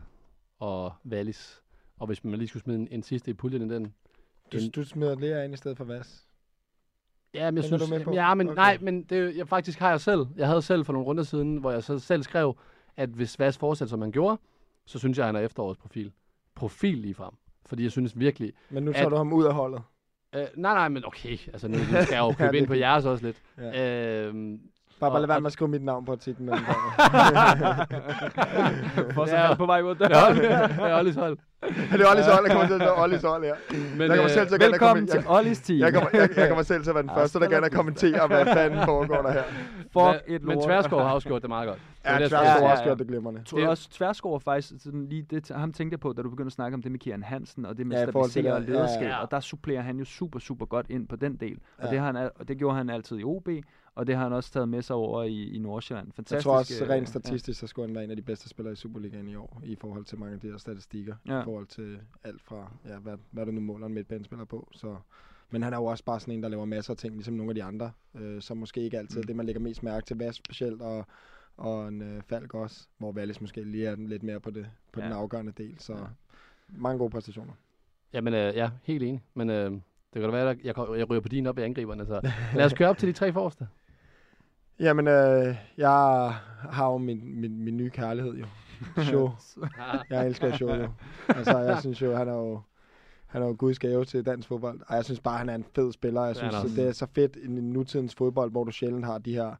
og 0.58 0.92
Wallis. 1.06 1.62
Og 1.98 2.06
hvis 2.06 2.24
man 2.24 2.34
lige 2.34 2.48
skulle 2.48 2.62
smide 2.62 2.78
en, 2.78 2.88
en 2.90 3.02
sidste 3.02 3.30
i 3.30 3.34
puljen 3.34 3.70
i 3.70 3.74
den. 3.74 3.94
Du, 4.52 4.56
En- 4.58 4.70
du 4.70 4.84
smider 4.84 5.14
Lea 5.18 5.44
ind 5.44 5.54
i 5.54 5.56
stedet 5.56 5.76
for 5.76 5.84
Vas. 5.84 6.27
Ja, 7.34 7.50
men 7.50 7.56
jeg 7.56 7.72
er 7.72 7.76
synes, 7.86 8.02
du 8.04 8.12
ja, 8.12 8.34
men 8.34 8.46
Okay. 8.48 8.56
nej, 8.56 8.78
men 8.80 9.02
det, 9.02 9.36
jeg 9.36 9.48
faktisk 9.48 9.78
har 9.78 9.90
jeg 9.90 10.00
selv. 10.00 10.26
Jeg 10.36 10.46
havde 10.46 10.62
selv 10.62 10.84
for 10.84 10.92
nogle 10.92 11.06
runder 11.06 11.22
siden, 11.22 11.56
hvor 11.56 11.70
jeg 11.70 11.82
så 11.82 11.98
selv 11.98 12.22
skrev, 12.22 12.56
at 12.96 13.08
hvis 13.08 13.38
Vas 13.38 13.58
fortsætter, 13.58 13.90
som 13.90 14.00
han 14.00 14.12
gjorde, 14.12 14.40
så 14.86 14.98
synes 14.98 15.18
jeg, 15.18 15.26
han 15.26 15.36
er 15.36 15.40
efterårets 15.40 15.78
profil. 15.80 16.12
Profil 16.54 16.98
lige 16.98 17.14
frem. 17.14 17.30
Fordi 17.66 17.82
jeg 17.82 17.90
synes 17.92 18.18
virkelig... 18.18 18.52
Men 18.70 18.82
nu 18.82 18.90
At- 18.90 18.96
tager 18.96 19.08
du 19.08 19.16
ham 19.16 19.32
ud 19.32 19.44
af 19.44 19.54
holdet. 19.54 19.82
Øh, 20.34 20.42
nej, 20.56 20.74
nej, 20.74 20.88
men 20.88 21.04
okay. 21.06 21.38
Altså, 21.52 21.68
nu 21.68 21.78
skal 21.78 22.06
jeg 22.10 22.18
jo 22.18 22.32
købe 22.38 22.50
Ja, 22.56 22.58
ind 22.60 22.66
på 22.66 22.72
er 22.72 22.76
jeres 22.78 23.04
også 23.04 23.24
lidt. 23.24 23.42
Ja. 23.58 24.26
Øhm, 24.26 24.60
Bare, 25.00 25.10
bare 25.10 25.20
lad 25.20 25.28
være 25.28 25.40
med 25.40 25.46
at 25.46 25.52
skrive 25.52 25.68
mit 25.68 25.84
navn 25.84 26.04
på 26.04 26.12
artiklen. 26.12 26.46
Men 26.46 26.54
For 29.14 29.26
så 29.26 29.34
Ja. 29.34 29.42
er 29.42 29.46
han 29.46 29.56
på 29.56 29.66
vej 29.66 29.82
ud 29.82 29.90
af 29.90 29.96
det 29.96 30.04
er 30.04 30.08
døren. 30.08 30.36
Det 30.36 30.50
er 30.90 30.98
Ollis 30.98 31.14
hold. 31.14 31.36
det 31.92 32.00
er 32.00 32.10
Ollis 32.10 32.26
hold, 32.26 32.44
jeg 32.46 32.52
kommer 32.52 32.66
til 32.66 32.74
at 32.74 32.80
stå 32.82 33.02
Ollis 33.02 33.22
hold 33.22 33.44
her. 33.44 33.54
Men, 33.96 34.00
jeg 34.00 34.08
kommer 34.08 34.24
øh, 34.24 34.30
selv 34.30 34.46
til 34.48 34.54
at 34.54 34.60
gerne 34.60 34.72
Velkommen 34.72 35.06
komme, 35.08 35.22
til 35.22 35.30
Ollis 35.30 35.60
team. 35.60 35.78
jeg, 35.78 35.92
kommer, 35.94 36.10
jeg, 36.12 36.28
jeg 36.36 36.48
kommer 36.48 36.62
selv 36.64 36.82
til 36.82 36.90
at 36.90 36.94
være 36.94 37.02
den 37.02 37.10
første, 37.14 37.40
der 37.40 37.48
gerne 37.48 37.70
kommentere, 37.70 38.26
hvad 38.26 38.46
fanden 38.46 38.84
foregår 38.84 39.22
der 39.22 39.32
her. 39.32 39.42
Fuck 39.96 40.22
et 40.26 40.42
men 40.44 40.54
lort. 40.54 40.64
Tverskov 40.64 41.00
har 41.00 41.10
også 41.12 41.28
gjort 41.28 41.42
det 41.42 41.48
meget 41.50 41.68
godt. 41.68 41.78
Det 41.78 42.10
Ja, 42.10 42.18
det, 42.18 42.26
skulle 42.26 42.44
har 42.46 42.70
også 42.72 42.84
gjort 42.84 42.98
det 42.98 43.06
glimrende. 43.08 43.42
tror 43.44 43.58
jeg 43.58 43.68
også 43.68 43.90
Tværsgaard 43.90 44.40
faktisk, 44.40 44.72
sådan 44.84 45.06
lige 45.06 45.26
det, 45.30 45.50
ham 45.54 45.72
tænkte 45.72 45.94
jeg 45.94 46.00
på, 46.00 46.12
da 46.16 46.22
du 46.22 46.30
begyndte 46.30 46.48
at 46.48 46.52
snakke 46.52 46.74
om 46.74 46.82
det 46.82 46.90
med 46.92 46.98
Kieran 47.00 47.22
Hansen, 47.22 47.66
og 47.66 47.76
det 47.78 47.86
med 47.86 47.96
Ja, 47.96 48.02
stabilisere 48.10 48.52
og 48.54 48.60
det, 48.60 48.68
lederskab, 48.68 49.12
og 49.22 49.30
der 49.30 49.40
supplerer 49.40 49.82
han 49.82 49.96
jo 49.98 50.04
super, 50.04 50.38
super 50.38 50.66
godt 50.66 50.86
ind 50.90 51.08
på 51.08 51.16
den 51.16 51.36
del. 51.36 51.58
Og, 51.78 51.90
det, 51.90 51.98
har 51.98 52.06
han, 52.06 52.16
og 52.16 52.48
det 52.48 52.58
gjorde 52.58 52.76
han 52.76 52.90
altid 52.90 53.18
i 53.18 53.24
OB, 53.24 53.48
og 53.98 54.06
det 54.06 54.16
har 54.16 54.22
han 54.22 54.32
også 54.32 54.52
taget 54.52 54.68
med 54.68 54.82
sig 54.82 54.96
over 54.96 55.22
i, 55.22 55.48
i 55.50 55.58
Nordsjælland. 55.58 56.12
Fantastisk. 56.12 56.32
Jeg 56.36 56.42
tror 56.42 56.58
også, 56.58 56.84
øh, 56.84 56.90
rent 56.90 57.08
statistisk, 57.08 57.60
så 57.60 57.66
skulle 57.66 57.88
han 57.88 57.94
være 57.94 58.04
en 58.04 58.10
af 58.10 58.16
de 58.16 58.22
bedste 58.22 58.48
spillere 58.48 58.72
i 58.72 58.76
Superligaen 58.76 59.28
i 59.28 59.34
år, 59.34 59.62
i 59.64 59.76
forhold 59.76 60.04
til 60.04 60.18
mange 60.18 60.34
af 60.34 60.40
de 60.40 60.50
her 60.50 60.56
statistikker, 60.58 61.14
Ja. 61.26 61.40
i 61.40 61.44
forhold 61.44 61.66
til 61.66 61.98
alt 62.24 62.42
fra, 62.42 62.72
ja, 62.88 62.98
hvad, 62.98 63.16
hvad 63.30 63.46
du 63.46 63.52
nu 63.52 63.60
måler 63.60 63.86
en 63.86 63.94
midtbanespiller 63.94 64.44
på. 64.44 64.68
Så. 64.72 64.96
Men 65.50 65.62
han 65.62 65.72
er 65.72 65.76
jo 65.76 65.84
også 65.84 66.04
bare 66.04 66.20
sådan 66.20 66.34
en, 66.34 66.42
der 66.42 66.48
laver 66.48 66.64
masser 66.64 66.90
af 66.92 66.96
ting, 66.96 67.14
ligesom 67.14 67.34
nogle 67.34 67.50
af 67.50 67.54
de 67.54 67.62
andre, 67.62 67.90
øh, 68.14 68.42
som 68.42 68.56
måske 68.56 68.80
ikke 68.80 68.98
altid 68.98 69.16
er 69.18 69.22
Mm. 69.22 69.26
det, 69.26 69.36
man 69.36 69.46
lægger 69.46 69.60
mest 69.60 69.82
mærke 69.82 70.06
til, 70.06 70.16
hvad 70.16 70.32
specielt, 70.32 70.82
og, 70.82 71.06
og 71.56 71.88
en 71.88 72.02
øh, 72.02 72.22
Falk 72.22 72.54
også, 72.54 72.86
hvor 72.98 73.12
Wallis 73.12 73.40
måske 73.40 73.62
lige 73.64 73.86
er 73.86 73.94
den 73.94 74.06
lidt 74.08 74.22
mere 74.22 74.40
på, 74.40 74.50
det, 74.50 74.66
på 74.92 75.00
Ja. 75.00 75.06
den 75.06 75.12
afgørende 75.14 75.52
del. 75.52 75.76
Så 75.78 75.92
Ja. 75.92 75.98
mange 76.68 76.98
gode 76.98 77.10
præstationer. 77.10 77.52
Jamen, 78.12 78.34
øh, 78.34 78.54
ja, 78.56 78.70
helt 78.82 79.02
enig. 79.02 79.22
Men 79.34 79.50
øh, 79.50 79.70
det 79.70 79.80
kan 80.14 80.22
da 80.22 80.30
være, 80.30 80.50
at 80.50 80.58
jeg, 80.64 80.78
jeg, 80.78 80.98
jeg 80.98 81.10
ryger 81.10 81.20
på 81.20 81.28
din 81.28 81.46
op 81.46 81.58
i 81.58 81.62
angriberne. 81.62 82.06
Så 82.06 82.30
lad 82.54 82.64
os 82.64 82.72
køre 82.72 82.88
op 82.88 82.98
til 82.98 83.08
de 83.08 83.12
tre 83.12 83.32
forreste. 83.32 83.68
Jamen, 84.80 85.08
øh, 85.08 85.56
jeg 85.76 86.34
har 86.70 86.86
jo 86.90 86.98
min, 86.98 87.40
min, 87.40 87.64
min 87.64 87.76
nye 87.76 87.90
kærlighed 87.90 88.34
jo. 88.34 88.46
Show. 89.02 89.30
Jeg 90.10 90.26
elsker 90.26 90.56
show 90.56 90.74
jo. 90.74 90.88
Altså, 91.28 91.58
jeg 91.58 91.80
synes 91.80 92.02
jo, 92.02 92.14
han 92.14 92.28
er 92.28 92.34
jo, 92.34 92.60
han 93.26 93.42
er 93.42 93.46
jo 93.46 93.56
guds 93.58 93.78
gave 93.78 94.04
til 94.04 94.26
dansk 94.26 94.48
fodbold. 94.48 94.80
Og 94.86 94.96
jeg 94.96 95.04
synes 95.04 95.20
bare, 95.20 95.38
han 95.38 95.48
er 95.48 95.54
en 95.54 95.64
fed 95.74 95.92
spiller. 95.92 96.24
Jeg 96.24 96.34
Det 96.34 96.42
er 96.42 96.60
synes, 96.60 96.74
det 96.74 96.88
er 96.88 96.92
så 96.92 97.06
fedt 97.14 97.36
i 97.36 97.48
nutidens 97.48 98.14
fodbold, 98.14 98.50
hvor 98.50 98.64
du 98.64 98.70
sjældent 98.70 99.04
har 99.04 99.18
de 99.18 99.34
her, 99.34 99.54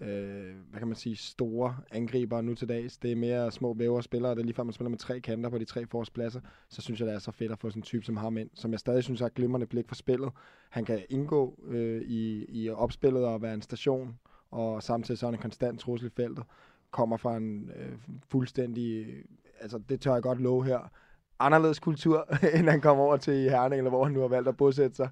øh, 0.00 0.54
hvad 0.70 0.78
kan 0.78 0.88
man 0.88 0.96
sige, 0.96 1.16
store 1.16 1.76
angriber 1.90 2.40
nu 2.40 2.54
til 2.54 2.68
dags. 2.68 2.98
Det 2.98 3.12
er 3.12 3.16
mere 3.16 3.50
små 3.50 3.74
væver 3.74 4.00
spillere. 4.00 4.32
Det 4.34 4.40
er 4.40 4.44
lige 4.44 4.54
før, 4.54 4.62
man 4.62 4.72
spiller 4.72 4.90
med 4.90 4.98
tre 4.98 5.20
kanter 5.20 5.50
på 5.50 5.58
de 5.58 5.64
tre 5.64 5.86
forreste 5.86 6.12
pladser. 6.12 6.40
Så 6.68 6.82
synes 6.82 7.00
jeg, 7.00 7.06
det 7.08 7.14
er 7.14 7.18
så 7.18 7.30
fedt 7.32 7.52
at 7.52 7.58
få 7.58 7.70
sådan 7.70 7.78
en 7.80 7.84
type 7.84 8.04
som 8.04 8.16
ham 8.16 8.38
ind, 8.38 8.50
som 8.54 8.72
jeg 8.72 8.80
stadig 8.80 9.04
synes 9.04 9.20
har 9.20 9.28
glimrende 9.28 9.66
blik 9.66 9.88
for 9.88 9.94
spillet. 9.94 10.30
Han 10.70 10.84
kan 10.84 11.02
indgå 11.10 11.58
øh, 11.68 12.02
i, 12.02 12.44
i 12.48 12.70
opspillet 12.70 13.24
og 13.24 13.42
være 13.42 13.54
en 13.54 13.62
station, 13.62 14.18
og 14.50 14.82
samtidig 14.82 15.18
så 15.18 15.26
er 15.26 15.30
han 15.30 15.38
en 15.38 15.42
konstant 15.42 15.80
trussel 15.80 16.06
i 16.08 16.10
feltet. 16.16 16.44
Kommer 16.90 17.16
fra 17.16 17.36
en 17.36 17.70
øh, 17.76 17.98
fuldstændig, 18.28 19.06
altså 19.60 19.78
det 19.88 20.00
tør 20.00 20.12
jeg 20.12 20.22
godt 20.22 20.40
love 20.40 20.64
her, 20.64 20.90
anderledes 21.38 21.78
kultur, 21.78 22.28
end 22.54 22.68
han 22.68 22.80
kom 22.80 22.98
over 22.98 23.16
til 23.16 23.50
Herning, 23.50 23.78
eller 23.78 23.90
hvor 23.90 24.04
han 24.04 24.12
nu 24.12 24.20
har 24.20 24.28
valgt 24.28 24.48
at 24.48 24.56
bosætte 24.56 24.96
sig. 24.96 25.08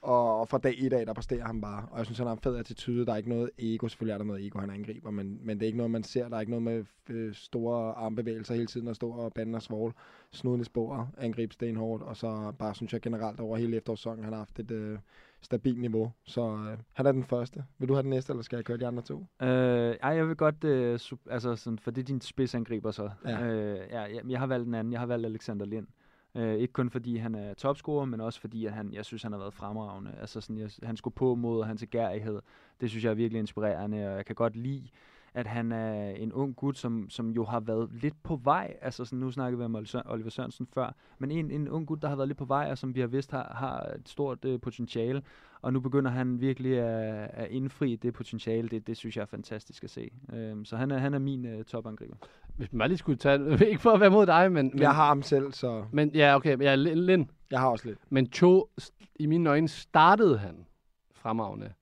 Og, 0.00 0.40
og 0.40 0.48
fra 0.48 0.58
dag 0.58 0.82
i 0.82 0.88
dag, 0.88 1.06
der 1.06 1.12
præsterer 1.12 1.46
han 1.46 1.60
bare. 1.60 1.86
Og 1.90 1.98
jeg 1.98 2.06
synes, 2.06 2.18
han 2.18 2.26
har 2.26 2.34
en 2.34 2.40
fed 2.40 2.56
attitude. 2.56 3.06
Der 3.06 3.12
er 3.12 3.16
ikke 3.16 3.28
noget 3.28 3.50
ego. 3.58 3.88
Selvfølgelig 3.88 4.12
er 4.12 4.18
der 4.18 4.24
noget 4.24 4.46
ego, 4.46 4.58
han 4.58 4.70
angriber, 4.70 5.10
men, 5.10 5.38
men 5.42 5.56
det 5.56 5.62
er 5.62 5.66
ikke 5.66 5.76
noget, 5.76 5.90
man 5.90 6.02
ser. 6.02 6.28
Der 6.28 6.36
er 6.36 6.40
ikke 6.40 6.52
noget 6.52 6.62
med 6.62 6.84
øh, 7.08 7.34
store 7.34 7.92
armbevægelser 7.92 8.54
hele 8.54 8.66
tiden, 8.66 8.88
og 8.88 8.96
stå 8.96 9.10
og 9.10 9.32
bande 9.32 9.56
og 9.56 9.62
svogle. 9.62 9.94
Snuden 10.32 10.60
i 10.60 10.64
sporet, 10.64 11.08
angribe 11.18 11.54
stenhårdt, 11.54 12.02
og 12.02 12.16
så 12.16 12.52
bare 12.58 12.74
synes 12.74 12.92
jeg 12.92 13.00
generelt 13.00 13.40
over 13.40 13.56
hele 13.56 13.76
efterårssæsonen, 13.76 14.24
han 14.24 14.32
har 14.32 14.38
haft 14.40 14.58
et 14.58 14.70
øh, 14.70 14.98
stabilt 15.40 15.80
niveau. 15.80 16.12
Så 16.24 16.50
øh, 16.50 16.78
han 16.92 17.06
er 17.06 17.12
den 17.12 17.24
første. 17.24 17.64
Vil 17.78 17.88
du 17.88 17.94
have 17.94 18.02
den 18.02 18.10
næste, 18.10 18.32
eller 18.32 18.42
skal 18.42 18.56
jeg 18.56 18.64
køre 18.64 18.76
de 18.76 18.86
andre 18.86 19.02
to? 19.02 19.26
Øh, 19.42 19.96
ej, 20.02 20.10
jeg 20.10 20.28
vil 20.28 20.36
godt, 20.36 20.64
øh, 20.64 20.94
sup- 21.02 21.30
altså 21.30 21.56
sådan, 21.56 21.78
for 21.78 21.90
det 21.90 22.00
er 22.02 22.04
din 22.04 22.20
spidsangriber 22.20 22.90
så. 22.90 23.10
Ja. 23.24 23.46
Øh, 23.46 23.78
ja, 23.90 24.00
jeg, 24.00 24.20
jeg 24.28 24.38
har 24.38 24.46
valgt 24.46 24.68
en 24.68 24.74
anden, 24.74 24.92
jeg 24.92 25.00
har 25.00 25.06
valgt 25.06 25.26
Alexander 25.26 25.66
Lind. 25.66 25.86
Øh, 26.34 26.54
ikke 26.54 26.72
kun 26.72 26.90
fordi 26.90 27.16
han 27.16 27.34
er 27.34 27.54
topscorer, 27.54 28.04
men 28.04 28.20
også 28.20 28.40
fordi 28.40 28.66
at 28.66 28.72
han, 28.72 28.92
jeg 28.92 29.04
synes, 29.04 29.22
han 29.22 29.32
har 29.32 29.38
været 29.38 29.54
fremragende. 29.54 30.10
Altså 30.20 30.40
sådan, 30.40 30.58
jeg, 30.58 30.70
han 30.82 30.96
skulle 30.96 31.14
på 31.14 31.34
mod, 31.34 31.60
og 31.60 31.66
hans 31.66 31.82
agerighed, 31.82 32.40
det 32.80 32.90
synes 32.90 33.04
jeg 33.04 33.10
er 33.10 33.14
virkelig 33.14 33.38
inspirerende, 33.38 34.08
og 34.08 34.16
jeg 34.16 34.26
kan 34.26 34.34
godt 34.34 34.56
lide, 34.56 34.88
at 35.34 35.46
han 35.46 35.72
er 35.72 36.10
en 36.10 36.32
ung 36.32 36.56
gut, 36.56 36.78
som, 36.78 37.10
som 37.10 37.30
jo 37.30 37.44
har 37.44 37.60
været 37.60 37.88
lidt 38.02 38.22
på 38.22 38.36
vej. 38.36 38.76
Altså 38.82 39.04
sådan, 39.04 39.18
nu 39.18 39.30
snakkede 39.30 39.58
vi 39.58 39.64
om 39.64 39.74
Oliver 39.74 39.86
Sø- 39.86 40.00
Oliver 40.06 40.30
Sørensen 40.30 40.66
før, 40.74 40.94
men 41.18 41.30
en, 41.30 41.50
en 41.50 41.68
ung 41.68 41.86
gut, 41.86 42.02
der 42.02 42.08
har 42.08 42.16
været 42.16 42.28
lidt 42.28 42.38
på 42.38 42.44
vej, 42.44 42.68
og 42.70 42.78
som 42.78 42.94
vi 42.94 43.00
har 43.00 43.06
vidst 43.06 43.30
har, 43.30 43.52
har 43.58 43.80
et 43.94 44.08
stort 44.08 44.44
øh, 44.44 44.60
potentiale. 44.60 45.22
Og 45.62 45.72
nu 45.72 45.80
begynder 45.80 46.10
han 46.10 46.40
virkelig 46.40 46.78
at, 46.78 47.30
at 47.32 47.50
indfri 47.50 47.96
det 47.96 48.14
potentiale. 48.14 48.68
Det, 48.68 48.86
det 48.86 48.96
synes 48.96 49.16
jeg 49.16 49.22
er 49.22 49.26
fantastisk 49.26 49.84
at 49.84 49.90
se. 49.90 50.10
Øhm, 50.32 50.64
så 50.64 50.76
han 50.76 50.90
er, 50.90 50.98
han 50.98 51.14
er 51.14 51.18
min 51.18 51.46
øh, 51.46 51.64
topangriber. 51.64 52.16
Hvis 52.56 52.72
man 52.72 52.78
bare 52.78 52.88
lige 52.88 52.98
skulle 52.98 53.18
tage... 53.18 53.58
Ikke 53.70 53.82
for 53.82 53.90
at 53.90 54.00
være 54.00 54.10
mod 54.10 54.26
dig, 54.26 54.52
men... 54.52 54.70
men 54.72 54.78
Jeg 54.82 54.94
har 54.94 55.06
ham 55.06 55.22
selv, 55.22 55.52
så 55.52 55.84
Men 55.92 56.10
ja, 56.14 56.36
okay. 56.36 56.60
Ja, 56.62 56.74
Lind. 56.74 57.00
Lind. 57.00 57.26
jeg 57.50 57.60
har 57.60 57.68
også 57.68 57.88
lidt. 57.88 57.98
Men 58.10 58.26
Cho, 58.32 58.68
i 59.16 59.26
mine 59.26 59.50
øjne, 59.50 59.68
startede 59.68 60.38
han 60.38 60.66
fremragende. 61.12 61.72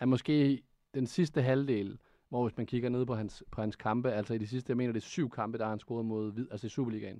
Er 0.00 0.06
måske 0.06 0.62
den 0.94 1.06
sidste 1.06 1.42
halvdel, 1.42 1.98
hvor 2.28 2.48
hvis 2.48 2.56
man 2.56 2.66
kigger 2.66 2.88
ned 2.88 3.06
på 3.06 3.14
hans, 3.14 3.42
på 3.50 3.60
hans 3.60 3.76
kampe, 3.76 4.12
altså 4.12 4.34
i 4.34 4.38
de 4.38 4.46
sidste, 4.46 4.70
jeg 4.70 4.76
mener 4.76 4.92
det 4.92 5.00
er 5.00 5.04
syv 5.04 5.30
kampe, 5.30 5.58
der 5.58 5.64
har 5.64 5.70
han 5.70 5.78
scoret 5.78 6.04
mod, 6.06 6.32
Hvid- 6.32 6.48
altså 6.50 6.66
i 6.66 6.70
Superligaen, 6.70 7.18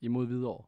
imod 0.00 0.26
Hvidovre. 0.26 0.64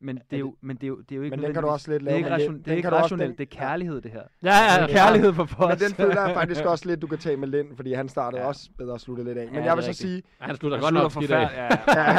Men 0.00 0.16
det 0.30 0.36
er 0.36 0.40
jo, 0.40 0.56
men 0.60 0.76
det 0.76 0.82
er 0.84 0.88
jo, 0.88 0.96
det 1.00 1.12
er 1.12 1.16
jo 1.16 1.22
ikke 1.22 1.36
Men 1.36 1.44
den 1.44 1.52
kan 1.54 1.62
du 1.62 1.68
også 1.68 1.90
lidt 1.90 2.00
det 2.00 2.06
er 2.08 2.10
lave. 2.10 2.18
ikke, 2.18 2.30
ration, 2.30 2.58
det 2.58 2.68
er 2.68 2.76
ikke 2.76 2.90
rationelt, 2.90 3.28
den- 3.30 3.38
det 3.38 3.54
er 3.54 3.58
kærlighed, 3.58 4.00
det 4.00 4.10
her. 4.10 4.22
Ja, 4.42 4.50
ja, 4.50 4.82
er 4.82 4.86
kærlighed 4.88 5.32
for 5.32 5.48
Men 5.60 5.72
os. 5.72 5.78
den 5.78 5.92
føler 5.94 6.20
jeg 6.26 6.34
faktisk 6.34 6.64
også 6.64 6.88
lidt, 6.88 7.02
du 7.02 7.06
kan 7.06 7.18
tage 7.18 7.36
med 7.36 7.48
Lind, 7.48 7.76
fordi 7.76 7.92
han 7.92 8.08
startede 8.08 8.42
Ja. 8.42 8.48
også 8.48 8.70
bedre 8.78 8.92
og 8.92 9.00
sluttede 9.00 9.28
lidt 9.28 9.38
af. 9.38 9.46
Men 9.46 9.54
Ja, 9.54 9.64
jeg 9.64 9.76
vil 9.76 9.78
er 9.78 9.82
så 9.82 9.88
rigtigt. 9.88 9.98
sige, 9.98 10.22
Han 10.38 10.56
slutter 10.56 10.78
Og 10.78 10.82
godt 10.82 10.94
nok 10.94 11.12
skidt 11.12 11.30
af. 11.30 11.40
Ja, 11.40 11.62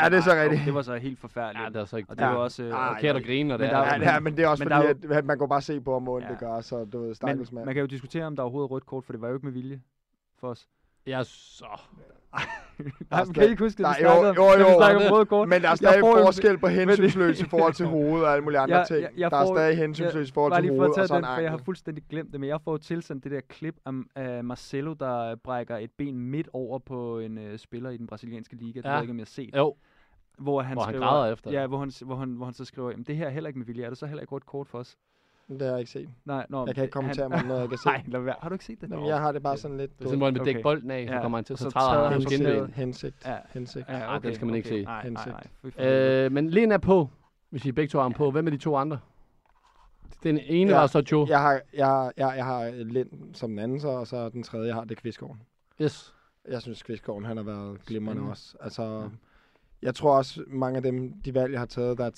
Ja, 0.04 0.10
det 0.10 0.18
er 0.18 0.22
så 0.22 0.32
rigtigt. 0.42 0.62
Det 0.66 0.74
var 0.74 0.82
så 0.82 0.96
helt 0.96 1.20
forfærdeligt. 1.20 1.64
Ja, 1.64 1.70
det 1.70 1.76
er 1.76 1.86
så 1.86 1.98
ikke 1.98 2.10
Og 2.10 2.18
det 2.18 2.26
var 2.26 2.32
Ja. 2.32 2.38
også... 2.38 2.64
øh, 2.64 2.72
Ej, 2.72 2.94
forkert 2.94 3.16
at 3.16 3.24
grine, 3.26 3.48
når 3.50 3.58
det 3.58 3.64
Men 3.68 3.70
er. 3.76 3.80
der 3.80 3.86
er 3.92 3.98
ja, 4.04 4.14
ja, 4.14 4.20
men 4.20 4.38
det 4.38 4.44
er 4.44 4.48
også 4.48 4.64
Men 4.64 4.74
fordi, 4.74 5.08
er 5.14 5.18
at, 5.18 5.26
man 5.26 5.38
går 5.38 5.48
bare 5.48 5.62
se 5.62 5.82
på, 5.82 6.00
hvor 6.00 6.16
ondt 6.16 6.26
Ja. 6.28 6.32
det 6.32 6.40
gør, 6.40 6.62
så 6.62 6.86
du 6.86 7.00
ved, 7.00 7.06
Men 7.08 7.16
stakkels 7.16 7.52
mand. 7.52 7.66
man 7.66 7.74
kan 7.76 7.82
jo 7.82 7.88
diskutere, 7.88 8.26
om 8.26 8.36
der 8.36 8.44
overhovedet 8.44 8.68
er 8.70 8.72
rødt 8.72 8.86
kort, 8.86 9.04
for 9.06 9.14
det 9.14 9.22
var 9.22 9.28
jo 9.28 9.34
ikke 9.34 9.46
med 9.46 9.54
vilje 9.54 9.82
for 10.40 10.48
os. 10.48 10.68
Ja, 11.08 11.24
så. 11.24 11.66
Nej, 13.12 13.20
er 13.22 13.26
kan 13.34 13.44
I 13.44 13.50
ikke 13.50 13.64
huske, 13.64 13.84
der 13.84 13.90
at 13.90 13.96
vi 14.00 14.06
er- 14.06 14.16
jo, 14.28 14.44
jo, 14.44 14.60
jo. 14.70 14.78
snakkede 14.78 15.08
om 15.10 15.14
røde 15.14 15.26
kort? 15.26 15.48
Men 15.50 15.62
der 15.62 15.68
er 15.68 15.72
Jeg 15.72 15.78
stadig 15.78 16.02
forskel 16.02 16.58
på 16.58 16.68
hensynsløs 16.80 17.42
i 17.42 17.46
forhold 17.46 17.74
til 17.74 17.86
hovedet 17.86 18.26
og 18.26 18.32
alle 18.34 18.44
mulige 18.44 18.60
andre 18.60 18.78
Jeg- 18.78 18.88
ting. 18.88 19.02
jeg- 19.02 19.12
jeg 19.18 19.32
der 19.32 19.38
er 19.38 19.46
får- 19.46 19.56
stadig 19.56 19.78
hensynsløs 19.78 20.30
i 20.30 20.34
forhold 20.34 20.54
til 20.62 20.70
for 20.70 20.76
hovedet 20.76 20.96
tage 20.96 21.04
og 21.04 21.08
sådan 21.08 21.24
den, 21.24 21.36
for 21.36 21.42
jeg 21.42 21.52
har 21.52 21.58
fuldstændig 21.58 22.04
glemt 22.10 22.32
det, 22.32 22.40
men 22.40 22.50
jeg 22.50 22.62
får 22.62 22.72
jo 22.72 22.78
tilsendt 22.78 23.24
det 23.24 23.32
der 23.32 23.42
klip 23.50 23.76
af, 23.86 23.92
af 24.16 24.44
Marcelo, 24.44 24.94
der 24.94 25.36
brækker 25.36 25.78
et 25.78 25.92
ben 25.98 26.20
midt 26.20 26.50
over 26.54 26.80
på 26.80 27.20
en 27.20 27.38
uh, 27.38 27.58
spiller 27.58 27.90
i 27.90 27.98
den 27.98 28.08
brasilianske 28.08 28.56
liga. 28.56 28.80
Det 28.80 28.86
Ja. 28.86 28.90
ved 28.90 28.96
jeg 28.96 29.04
ikke, 29.04 29.12
om 29.12 29.18
jeg 29.18 29.24
har 29.24 29.26
set. 29.26 29.56
Jo, 29.56 29.76
Hvor 30.38 30.62
han, 30.62 30.74
hvor 30.76 30.84
han 30.84 30.94
skriver, 30.94 31.08
græder 31.08 31.34
efter. 31.34 31.52
Ja, 31.52 31.68
hvor 31.68 31.78
han, 31.80 31.92
hvor, 32.02 32.16
han, 32.16 32.30
hvor 32.30 32.46
han 32.46 32.54
så 32.54 32.66
skriver, 32.66 32.92
det 33.08 33.16
her 33.16 33.26
er 33.26 33.30
heller 33.30 33.48
ikke 33.48 33.60
med 33.60 33.66
vilje. 33.66 33.84
Er 33.84 33.90
det 33.90 33.98
så 33.98 34.06
heller 34.06 34.22
ikke 34.22 34.32
rødt 34.36 34.46
kort 34.46 34.68
for 34.68 34.78
os? 34.80 34.96
Det 35.50 35.62
har 35.62 35.68
jeg 35.68 35.80
ikke 35.80 35.92
set. 35.92 36.10
Nej, 36.26 36.46
nå, 36.50 36.66
Jeg 36.66 36.76
kan 36.76 36.84
ikke 36.84 36.92
kommentere 36.92 37.30
mig 37.30 37.40
om 37.40 37.46
noget, 37.46 37.62
jeg 37.62 37.70
kan 37.70 37.78
se. 37.86 37.86
Nej, 37.88 38.04
lad 38.08 38.20
være. 38.20 38.36
Har 38.42 38.50
du 38.50 38.56
ikke 38.56 38.66
set 38.66 38.82
det? 38.82 38.90
Jamen, 38.92 39.06
jeg 39.06 39.20
har 39.20 39.32
det 39.32 39.44
bare 39.44 39.58
sådan 39.58 39.78
lidt... 39.78 39.92
Det 40.00 40.04
er 40.06 40.08
sådan, 40.10 40.18
hvor 40.18 40.28
han 40.28 40.34
vil 40.34 40.46
dække 40.46 40.58
Okay. 40.60 40.64
bolden 40.64 40.92
af, 40.92 41.08
så 41.08 41.14
Ja, 41.16 41.22
kommer 41.22 41.38
han 41.38 41.46
til, 41.46 41.58
så 41.58 41.64
så 41.64 41.70
træder 41.70 42.04
han 42.04 42.12
han 42.14 42.24
på 42.24 42.30
skinbenet. 42.30 42.56
hensigt. 42.56 42.76
Hensigt. 42.76 43.16
Ja. 43.26 43.38
Hensigt. 43.54 43.86
Ja, 43.90 44.16
Ah, 44.16 44.24
den 44.24 44.36
skal 44.36 44.48
man 44.48 44.56
ikke 44.56 44.70
se. 44.70 44.84
Nej, 44.84 44.94
nej, 44.94 45.02
Hensigt. 45.04 45.36
nej. 45.36 45.44
Helvede. 45.78 46.26
Øh, 46.26 46.32
men 46.32 46.50
Len 46.50 46.72
er 46.72 46.78
på, 46.78 47.10
hvis 47.50 47.66
I 47.66 47.72
begge 47.72 47.90
to 47.92 47.98
har 47.98 48.04
ham 48.04 48.14
på. 48.14 48.32
Hvem 48.32 48.48
er 48.48 48.52
de 48.52 48.58
to 48.58 48.76
andre? 48.76 49.00
Den 50.24 50.40
ene 50.40 50.72
Ja, 50.72 50.78
var 50.80 50.88
så 50.88 51.04
Joe. 51.12 51.26
Jeg 51.30 51.42
har, 51.42 51.62
jeg, 51.74 52.12
jeg, 52.18 52.34
jeg 52.38 52.46
har 52.46 52.72
Lind 52.72 53.10
som 53.36 53.50
den 53.50 53.60
anden 53.60 53.80
så, 53.80 53.88
og 53.88 54.08
så 54.08 54.30
den 54.30 54.44
tredje, 54.44 54.68
jeg 54.68 54.76
har, 54.76 54.84
det 54.84 54.92
er 54.98 55.02
Kvistgården. 55.02 55.42
Yes. 55.82 56.14
Jeg 56.50 56.62
synes, 56.62 56.84
Kvistgården, 56.84 57.26
han 57.26 57.38
har 57.38 57.44
været 57.44 57.86
glimrende 57.86 58.22
også. 58.30 58.58
Altså, 58.62 59.10
jeg 59.82 59.96
tror 59.96 60.18
også, 60.18 60.44
mange 60.48 60.78
af 60.78 60.84
dem, 60.84 61.14
de 61.26 61.34
valg, 61.34 61.52
jeg 61.52 61.62
har 61.62 61.66
taget, 61.66 61.98
der 61.98 62.06
er 62.06 62.10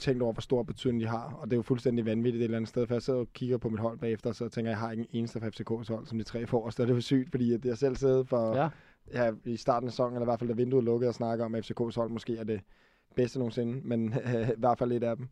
tænkt 0.00 0.22
over, 0.22 0.32
hvor 0.32 0.40
stor 0.40 0.62
betydning 0.62 1.00
de 1.02 1.06
har. 1.06 1.38
Og 1.40 1.46
det 1.46 1.52
er 1.52 1.56
jo 1.56 1.62
fuldstændig 1.62 2.06
vanvittigt 2.06 2.40
et 2.40 2.44
eller 2.44 2.56
andet 2.56 2.68
sted, 2.68 2.86
for 2.86 2.94
jeg 2.94 3.02
sidder 3.02 3.18
og 3.20 3.28
kigger 3.34 3.58
på 3.58 3.68
mit 3.68 3.80
hold 3.80 3.98
bagefter, 3.98 4.30
og 4.30 4.36
så 4.36 4.48
tænker 4.48 4.70
jeg, 4.70 4.74
jeg 4.76 4.78
har 4.78 4.90
ikke 4.90 5.00
en 5.00 5.08
eneste 5.12 5.40
fra 5.40 5.46
FCK's 5.46 5.94
hold, 5.94 6.06
som 6.06 6.18
de 6.18 6.24
tre 6.24 6.46
forreste. 6.46 6.80
Og 6.80 6.86
det 6.86 6.92
er 6.92 6.96
jo 6.96 7.00
sygt, 7.00 7.30
fordi 7.30 7.52
at 7.52 7.64
jeg 7.64 7.78
selv 7.78 7.96
sidder 7.96 8.24
for, 8.24 8.56
Ja. 8.56 8.68
ja, 9.14 9.32
i 9.44 9.56
starten 9.56 9.86
af 9.86 9.92
sæsonen, 9.92 10.14
eller 10.14 10.24
i 10.26 10.30
hvert 10.30 10.38
fald 10.38 10.48
da 10.48 10.54
vinduet 10.54 10.84
lukkede, 10.84 11.08
og 11.08 11.14
snakker 11.14 11.44
om, 11.44 11.54
at 11.54 11.70
FCK's 11.70 11.94
hold 11.96 12.10
måske 12.10 12.36
er 12.36 12.44
det 12.44 12.60
bedste 13.16 13.38
nogensinde, 13.38 13.80
men 13.84 14.14
i 14.52 14.58
hvert 14.58 14.78
fald 14.78 14.90
lidt 14.90 15.04
af 15.04 15.16
dem. 15.16 15.28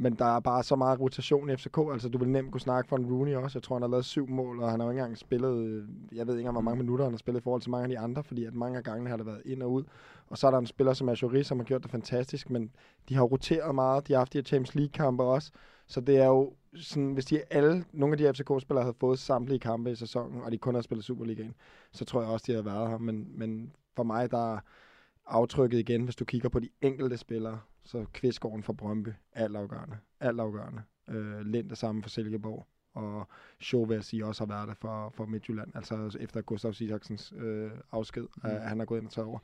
Men 0.00 0.14
der 0.14 0.36
er 0.36 0.40
bare 0.40 0.62
så 0.62 0.76
meget 0.76 1.00
rotation 1.00 1.50
i 1.50 1.56
FCK, 1.56 1.78
altså 1.92 2.08
du 2.08 2.18
vil 2.18 2.28
nemt 2.28 2.52
kunne 2.52 2.60
snakke 2.60 2.88
for 2.88 2.96
en 2.96 3.06
Rooney 3.06 3.34
også. 3.34 3.58
Jeg 3.58 3.62
tror, 3.62 3.76
han 3.76 3.82
har 3.82 3.88
lavet 3.88 4.04
syv 4.04 4.28
mål, 4.28 4.60
og 4.60 4.70
han 4.70 4.80
har 4.80 4.86
jo 4.86 4.90
ikke 4.90 5.00
engang 5.00 5.18
spillet, 5.18 5.66
øh, 5.66 5.84
jeg 6.12 6.26
ved 6.26 6.34
ikke 6.34 6.40
engang, 6.40 6.54
hvor 6.54 6.70
mange 6.70 6.78
minutter 6.78 7.04
han 7.04 7.12
har 7.12 7.18
spillet 7.18 7.40
i 7.40 7.42
forhold 7.42 7.62
til 7.62 7.70
mange 7.70 7.84
af 7.84 7.88
de 7.88 7.98
andre, 7.98 8.24
fordi 8.24 8.44
at 8.44 8.54
mange 8.54 8.78
af 8.78 8.84
gangene 8.84 9.10
har 9.10 9.16
det 9.16 9.26
været 9.26 9.42
ind 9.44 9.62
og 9.62 9.72
ud. 9.72 9.84
Og 10.26 10.38
så 10.38 10.46
er 10.46 10.50
der 10.50 10.58
en 10.58 10.66
spiller 10.66 10.92
som 10.92 11.08
Ajuri, 11.08 11.42
som 11.42 11.58
har 11.58 11.64
gjort 11.64 11.82
det 11.82 11.90
fantastisk, 11.90 12.50
men 12.50 12.70
de 13.08 13.14
har 13.14 13.22
roteret 13.22 13.74
meget, 13.74 14.08
de 14.08 14.12
har 14.12 14.20
haft 14.20 14.32
de 14.32 14.38
her 14.38 14.42
Champions 14.42 14.74
League-kampe 14.74 15.22
også, 15.22 15.52
så 15.86 16.00
det 16.00 16.16
er 16.16 16.26
jo 16.26 16.52
sådan, 16.74 17.12
hvis 17.12 17.24
de 17.24 17.40
alle, 17.50 17.84
nogle 17.92 18.12
af 18.12 18.18
de 18.18 18.34
FCK-spillere 18.34 18.84
havde 18.84 18.96
fået 19.00 19.18
samtlige 19.18 19.58
kampe 19.58 19.90
i 19.90 19.94
sæsonen, 19.94 20.42
og 20.42 20.52
de 20.52 20.58
kun 20.58 20.74
har 20.74 20.82
spillet 20.82 21.04
Superligaen, 21.04 21.54
så 21.92 22.04
tror 22.04 22.20
jeg 22.20 22.30
også, 22.30 22.44
de 22.46 22.52
havde 22.52 22.64
været 22.64 22.88
her. 22.90 22.98
Men, 22.98 23.28
men 23.34 23.72
for 23.96 24.02
mig, 24.02 24.30
der 24.30 24.54
er 24.54 24.58
aftrykket 25.28 25.78
igen, 25.78 26.04
hvis 26.04 26.16
du 26.16 26.24
kigger 26.24 26.48
på 26.48 26.58
de 26.58 26.68
enkelte 26.80 27.16
spillere, 27.16 27.60
så 27.84 28.04
Kvistgården 28.12 28.62
for 28.62 28.72
Brøndby, 28.72 29.08
alt 29.32 29.56
afgørende. 29.56 29.96
Alt 30.20 30.40
afgørende. 30.40 30.82
Øh, 31.08 31.40
Lind 31.40 31.70
det 31.70 31.78
samme 31.78 32.02
for 32.02 32.08
Silkeborg. 32.10 32.66
Og 32.94 33.28
Show 33.60 33.84
vil 33.84 33.94
jeg 33.94 34.04
sige 34.04 34.26
også 34.26 34.46
har 34.46 34.54
været 34.54 34.68
det 34.68 34.76
for, 34.76 35.12
for 35.16 35.26
Midtjylland, 35.26 35.76
altså 35.76 36.16
efter 36.20 36.40
Gustav 36.40 36.70
Isaksens 36.80 37.32
øh, 37.36 37.70
afsked, 37.92 38.22
mm. 38.22 38.50
at 38.50 38.68
han 38.68 38.80
er 38.80 38.84
gået 38.84 38.98
ind 38.98 39.06
og 39.06 39.12
taget 39.12 39.28
over. 39.28 39.38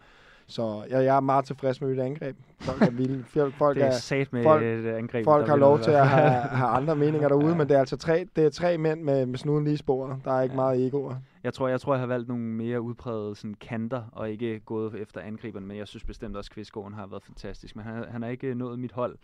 Så 0.47 0.85
jeg, 0.91 1.05
jeg 1.05 1.17
er 1.17 1.21
meget 1.21 1.45
tilfreds 1.45 1.81
med 1.81 1.89
mit 1.89 1.99
angreb. 1.99 2.37
Folk 2.61 2.83
er 2.83 2.91
vilde. 2.91 3.25
Folk, 3.25 3.55
folk 3.65 3.77
Det 3.77 3.83
er 3.85 3.87
er, 3.87 3.93
sat 3.93 4.33
med 4.33 4.43
folk- 4.43 4.63
et 4.65 4.87
angreb. 4.87 5.25
Folk 5.25 5.49
har 5.49 5.57
lov 5.57 5.79
til 5.79 5.91
at 5.91 6.09
have, 6.09 6.31
have 6.61 6.69
andre 6.69 6.97
meninger 6.97 7.29
derude, 7.29 7.55
men 7.57 7.69
det 7.69 7.75
er 7.75 7.79
altså 7.81 7.97
tre, 7.97 8.27
det 8.37 8.45
er 8.47 8.51
tre 8.51 8.79
mænd 8.79 9.03
med, 9.03 9.27
med 9.27 9.39
snuden 9.39 9.65
lige 9.65 9.77
sporet. 9.77 10.17
Der 10.25 10.33
er 10.33 10.43
ikke 10.43 10.53
Ja. 10.53 10.61
meget 10.61 10.87
egoer. 10.87 11.15
Jeg 11.45 11.55
tror, 11.55 11.69
jeg 11.69 11.81
tror, 11.81 11.95
jeg 11.95 12.01
har 12.01 12.07
valgt 12.07 12.29
nogle 12.29 12.43
mere 12.45 12.81
udprægede 12.81 13.37
sådan, 13.37 13.55
kanter, 13.61 14.03
og 14.13 14.31
ikke 14.31 14.61
gået 14.61 14.95
efter 14.95 15.21
angriberne, 15.21 15.67
men 15.67 15.77
jeg 15.77 15.89
synes 15.89 16.05
bestemt 16.05 16.37
også, 16.37 16.49
at 16.51 16.55
Kvistgården 16.55 16.95
har 16.95 17.07
været 17.07 17.23
fantastisk. 17.23 17.77
Men 17.77 17.85
han, 17.85 18.05
han 18.11 18.23
har 18.23 18.29
ikke 18.29 18.55
nået 18.55 18.79
mit 18.79 18.93
hold, 18.93 19.17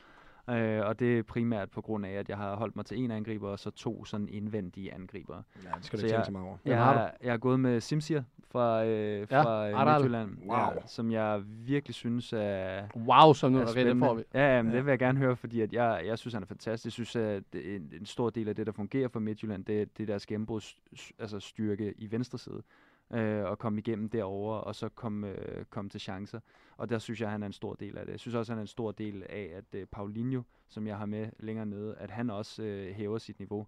øh, 0.51 0.87
og 0.87 0.99
det 0.99 1.19
er 1.19 1.23
primært 1.23 1.71
på 1.71 1.81
grund 1.81 2.07
af, 2.07 2.11
at 2.13 2.29
jeg 2.29 2.37
har 2.37 2.57
holdt 2.57 2.77
mig 2.77 2.87
til 2.87 2.99
en 3.05 3.11
angriber, 3.11 3.49
og 3.49 3.59
så 3.59 3.71
to 3.71 4.05
sådan 4.05 4.29
indvendige 4.29 4.95
angriber. 4.95 5.43
Ja, 5.65 5.69
det 5.77 5.85
skal 5.85 5.99
Så 5.99 6.07
du 6.07 6.09
jeg- 6.09 6.15
tænke 6.17 6.25
så 6.27 6.33
meget 6.33 6.47
over. 6.47 6.57
Jeg, 6.65 6.79
har 6.85 7.15
jeg 7.23 7.33
har 7.33 7.39
gået 7.39 7.61
med 7.61 7.81
Simsir 7.81 8.21
fra, 8.51 8.85
øh, 8.85 9.29
fra 9.29 9.65
ja, 9.65 9.71
er 9.71 9.85
du. 9.85 9.91
Midtjylland, 9.93 10.31
ja, 10.47 10.69
Wow. 10.69 10.83
som 10.87 11.11
jeg 11.13 11.43
virkelig 11.47 11.95
synes 11.95 12.33
er, 12.33 12.83
Wow, 12.97 13.33
som 13.33 13.53
nu 13.53 13.59
er 13.59 13.63
er 13.63 13.85
det 13.85 13.99
får 13.99 14.15
vi. 14.15 14.23
Ja, 14.35 14.57
ja, 14.57 14.63
men 14.63 14.73
Ja. 14.73 14.77
det 14.77 14.87
vil 14.87 14.93
jeg 14.93 14.99
gerne 14.99 15.19
høre, 15.19 15.37
fordi 15.37 15.61
at 15.61 15.73
jeg, 15.73 16.03
jeg 16.07 16.19
synes, 16.19 16.35
han 16.35 16.43
er 16.43 16.47
fantastisk. 16.47 16.85
Jeg 16.99 17.07
synes, 17.07 17.17
at 17.17 17.43
det- 17.53 17.75
en, 17.77 17.93
en 18.01 18.07
stor 18.07 18.31
del 18.31 18.49
af 18.49 18.57
det, 18.57 18.67
der 18.67 18.73
fungerer 18.73 19.09
for 19.09 19.21
Midtjylland, 19.21 19.65
det, 19.65 19.97
det 19.99 20.03
er 20.03 20.07
deres 20.07 20.27
gennembruds 20.27 20.77
altså 21.19 21.41
styrke 21.41 21.95
i 21.99 22.11
venstre 22.11 22.39
side. 22.39 22.63
Øh, 23.13 23.45
og 23.45 23.59
komme 23.59 23.79
igennem 23.79 24.09
derover 24.09 24.57
og 24.57 24.75
så 24.75 24.89
komme, 24.89 25.29
øh, 25.29 25.65
komme 25.65 25.91
til 25.91 26.01
chancer. 26.01 26.41
Og 26.77 26.89
der 26.89 26.99
synes 26.99 27.21
jeg, 27.21 27.27
at 27.27 27.33
han 27.33 27.43
er 27.43 27.47
en 27.47 27.53
stor 27.53 27.75
del 27.75 27.99
af 27.99 28.07
det. 28.07 28.13
Jeg 28.13 28.21
synes 28.21 28.35
også, 28.35 28.53
at 28.53 28.55
han 28.55 28.59
er 28.59 28.63
en 28.63 28.67
stor 28.67 28.93
del 28.93 29.23
af, 29.29 29.51
at 29.55 29.81
øh, 29.81 29.87
Paulinho, 29.87 30.43
som 30.69 30.87
jeg 30.87 30.99
har 30.99 31.07
med 31.07 31.31
længere 31.39 31.67
nede, 31.67 31.97
at 31.97 32.11
han 32.11 32.31
også 32.31 32.63
øh, 32.63 32.95
hæver 32.95 33.19
sit 33.19 33.39
niveau. 33.39 33.67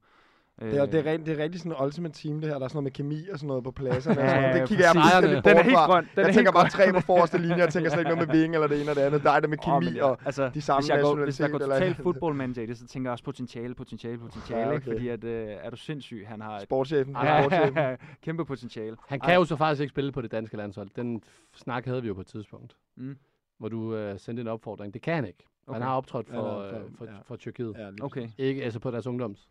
Det 0.70 0.78
er, 0.78 0.86
det, 0.86 1.06
er 1.06 1.10
rent, 1.12 1.26
det 1.26 1.38
er 1.40 1.42
rigtig 1.44 1.60
sådan 1.60 1.72
en 1.72 1.84
ultimate 1.84 2.14
team, 2.14 2.40
det 2.40 2.48
her. 2.50 2.58
Der 2.58 2.64
er 2.64 2.68
sådan 2.68 2.76
noget 2.76 2.84
med 2.84 2.90
kemi 2.92 3.28
og 3.32 3.38
sådan 3.38 3.46
noget 3.48 3.64
på 3.64 3.70
pladserne. 3.70 4.20
Ja, 4.20 4.24
og 4.24 4.30
sådan 4.30 4.42
noget. 4.42 4.60
det 4.60 4.68
kigger 4.68 4.84
jeg 4.84 4.94
præcis. 4.94 5.12
fuldstændig 5.14 5.44
Den 5.44 5.56
er 5.56 5.62
helt 5.62 5.76
grøn. 5.76 6.08
Den 6.16 6.26
Jeg 6.26 6.34
tænker 6.34 6.52
bare 6.52 6.68
tre 6.70 6.92
på 6.92 7.00
forreste 7.00 7.38
linje, 7.38 7.56
jeg 7.56 7.68
tænker 7.68 7.90
slet 7.90 8.00
ikke 8.00 8.10
noget 8.14 8.28
med 8.28 8.36
ving 8.40 8.54
eller 8.54 8.66
det 8.66 8.74
ene 8.80 8.90
eller 8.90 8.94
det 8.94 9.06
andet. 9.06 9.22
Der 9.22 9.30
er 9.30 9.40
det 9.40 9.50
med 9.50 9.58
kemi 9.58 9.84
men 9.84 9.94
ja, 9.94 10.04
og 10.04 10.18
altså, 10.24 10.50
de 10.54 10.60
samme 10.60 10.80
hvis 10.82 10.88
jeg 10.90 11.00
går, 11.02 11.14
hvis 11.24 11.36
der 11.36 11.48
går 11.48 11.58
totalt 11.58 11.96
football 11.96 12.34
manager 12.34 12.62
i 12.62 12.66
det, 12.66 12.78
så 12.78 12.86
tænker 12.86 13.08
jeg 13.10 13.12
også 13.12 13.24
potentiale, 13.24 13.74
potentiale, 13.74 14.18
potentiale, 14.18 14.60
Ja, 14.70 14.74
okay. 14.76 14.92
fordi 14.92 15.08
at, 15.08 15.24
øh, 15.24 15.48
er 15.62 15.70
du 15.70 15.76
sindssyg, 15.76 16.24
han 16.28 16.40
har 16.40 16.56
et 16.56 16.62
sportschefen. 16.62 17.16
ja, 17.22 17.42
sportschefen. 17.42 17.96
kæmpe 18.24 18.44
potentiale. 18.44 18.96
Han 19.08 19.20
kan 19.20 19.34
jo 19.34 19.44
så 19.44 19.56
faktisk 19.56 19.80
ikke 19.80 19.90
spille 19.90 20.12
på 20.12 20.20
det 20.22 20.30
danske 20.30 20.56
landshold. 20.56 20.88
Den 20.96 21.22
snak 21.54 21.84
havde 21.84 22.02
vi 22.02 22.08
jo 22.08 22.14
på 22.14 22.20
et 22.20 22.26
tidspunkt, 22.26 22.76
Mm. 22.96 23.16
hvor 23.58 23.68
du 23.68 23.94
øh, 23.94 24.18
sendte 24.18 24.40
en 24.40 24.48
opfordring. 24.48 24.94
Det 24.94 25.02
kan 25.02 25.14
han 25.14 25.24
ikke. 25.24 25.44
Okay. 25.66 25.74
Han 25.74 25.82
har 25.88 25.96
optrådt 25.96 26.26
Ja, 26.32 26.36
for, 26.38 26.62
ja, 26.62 26.66
øh, 26.66 26.72
for- 26.72 26.88
for, 26.98 27.04
ja. 27.04 27.10
for 27.24 27.36
Tyrkiet. 27.36 27.74
Ja, 27.78 27.88
Okay, 28.04 28.28
Ikke 28.38 28.64
altså 28.64 28.78
på 28.78 28.90
deres 28.90 29.06
ungdoms. 29.06 29.48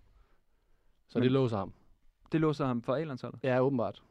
Så 1.11 1.19
Men- 1.19 1.23
det 1.23 1.31
låser 1.31 1.57
ham. 1.57 1.73
det 2.31 2.41
låser 2.41 2.65
ham 2.65 2.81
for 2.81 2.95
A-landsholdet. 2.95 3.39
Ja, 3.43 3.61
åbenbart. 3.61 4.01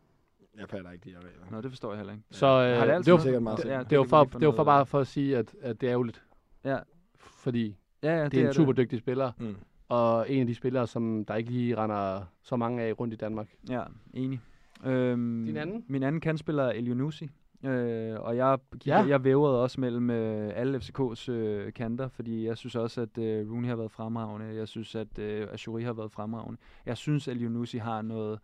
Jeg 0.59 0.69
fatter 0.69 0.91
ikke 0.91 1.05
de 1.05 1.11
her 1.11 1.19
regler. 1.19 1.47
Nå, 1.51 1.61
det 1.61 1.71
forstår 1.71 1.91
jeg 1.91 1.97
heller 1.99 2.13
ikke. 2.13 2.25
Så 2.31 2.47
øh, 2.47 2.53
Har 2.53 2.65
det 2.81 2.87
det, 2.89 2.93
altid 2.95 3.13
var, 3.13 3.19
sikkert 3.19 3.43
meget 3.43 3.59
det, 3.63 3.91
det, 3.91 3.99
var 3.99 4.05
for, 4.05 4.25
det 4.25 4.47
var 4.47 4.53
for 4.55 4.65
bare 4.65 4.87
for 4.87 5.01
at 5.01 5.07
sige, 5.07 5.37
at, 5.39 5.55
at 5.61 5.81
det 5.81 5.87
er 5.87 5.91
ærgerligt. 5.93 6.23
Ja, 6.65 6.79
Fordi 7.17 7.77
ja, 8.03 8.17
ja 8.17 8.25
det, 8.25 8.33
det 8.33 8.43
er 8.43 8.49
en 8.49 8.55
super 8.55 8.73
dygtig 8.73 8.99
spiller, 8.99 9.33
Mm. 9.39 9.57
og 9.89 10.31
en 10.31 10.41
af 10.41 10.47
de 10.47 10.55
spillere, 10.55 10.87
som 10.87 11.25
der 11.25 11.35
ikke 11.35 11.51
lige 11.51 11.77
render 11.77 12.23
så 12.43 12.57
mange 12.57 12.83
af 12.83 13.01
rundt 13.01 13.15
i 13.15 13.17
Danmark. 13.17 13.49
Ja, 13.69 13.83
enig. 14.15 14.41
Øhm, 14.85 15.45
Din 15.47 15.57
anden? 15.57 15.85
Min 15.89 16.03
anden 16.03 16.21
kandspiller 16.21 16.63
er 16.65 16.71
Elionusi. 16.73 17.29
Øh, 17.65 18.21
og 18.21 18.37
jeg, 18.37 18.59
Ja. 18.87 19.01
ja. 19.01 19.09
jeg 19.09 19.25
vævrede 19.25 19.63
også 19.63 19.81
mellem 19.81 20.11
øh, 20.11 20.53
alle 20.55 20.79
FCK's 20.79 21.31
øh, 21.31 21.73
kanter, 21.73 22.09
fordi 22.09 22.47
jeg 22.47 22.57
synes 22.57 22.77
også, 22.77 23.01
at 23.01 23.19
øh, 23.19 23.53
Rooney 23.53 23.69
har 23.69 23.77
været 23.77 23.91
fremragende. 23.91 24.55
Jeg 24.55 24.69
synes, 24.69 24.95
at 24.95 25.19
øh, 25.19 25.49
Ashuri 25.53 25.83
har 25.83 25.93
været 25.93 26.13
fremragende. 26.13 26.61
Jeg 26.87 26.97
synes, 26.97 27.29
at 27.29 27.35
Elionusi 27.37 27.79
har 27.79 28.03
noget, 28.03 28.39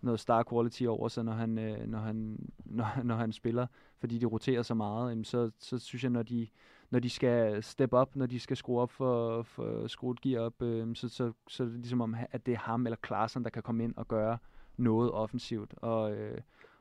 noget 0.00 0.20
star 0.20 0.44
quality 0.50 0.84
over 0.84 1.08
sig, 1.08 1.24
når 1.24 1.32
han, 1.32 1.58
øh, 1.58 1.86
når 1.86 1.98
han, 1.98 2.38
når, 2.64 3.02
når 3.04 3.14
han 3.14 3.32
spiller, 3.32 3.66
fordi 3.98 4.18
de 4.18 4.26
roterer 4.26 4.62
så 4.62 4.74
meget. 4.74 5.10
Jamen, 5.10 5.24
så, 5.24 5.50
så 5.58 5.78
synes 5.78 6.02
jeg, 6.02 6.10
når 6.10 6.22
de, 6.22 6.46
når 6.90 6.98
de 6.98 7.10
skal 7.10 7.62
step 7.62 7.92
up, 7.94 8.16
når 8.16 8.26
de 8.26 8.40
skal 8.40 8.56
skrue 8.56 8.80
op 8.80 8.90
for, 8.90 9.42
for 9.42 9.86
skrue 9.86 10.12
et 10.12 10.20
gear 10.20 10.40
op, 10.42 10.62
øh, 10.62 10.96
så, 10.96 11.08
så, 11.08 11.32
så 11.48 11.62
er 11.62 11.66
det 11.66 11.76
ligesom 11.76 12.00
om, 12.00 12.16
at 12.30 12.46
det 12.46 12.54
er 12.54 12.58
ham 12.58 12.86
eller 12.86 12.96
Klaassen, 12.96 13.44
der 13.44 13.50
kan 13.50 13.62
komme 13.62 13.84
ind 13.84 13.94
og 13.96 14.08
gøre 14.08 14.38
noget 14.76 15.10
offensivt. 15.10 15.74
Og, 15.76 16.12
øh, 16.12 16.38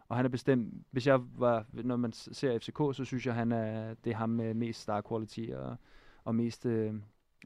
og 0.10 0.16
han 0.16 0.26
er 0.26 0.30
bestemt, 0.30 0.74
hvis 0.92 1.08
jeg 1.08 1.20
var, 1.38 1.66
når 1.74 1.96
man 1.98 2.12
ser 2.14 2.60
FCK, 2.60 2.78
så 2.98 3.04
synes 3.06 3.26
jeg, 3.26 3.34
han 3.36 3.52
er, 3.52 3.94
det 4.04 4.12
er 4.12 4.16
ham 4.16 4.30
med 4.30 4.54
mest 4.54 4.82
star 4.82 5.02
quality 5.10 5.46
og, 5.56 5.76
og 6.24 6.36
mest, 6.36 6.66
øh, 6.66 6.94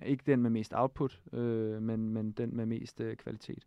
ikke 0.05 0.23
den 0.25 0.41
med 0.41 0.49
mest 0.49 0.73
output, 0.75 1.21
øh, 1.33 1.81
men, 1.81 2.09
men 2.09 2.31
den 2.31 2.55
med 2.55 2.65
mest 2.65 3.01
øh, 3.01 3.15
kvalitet. 3.15 3.63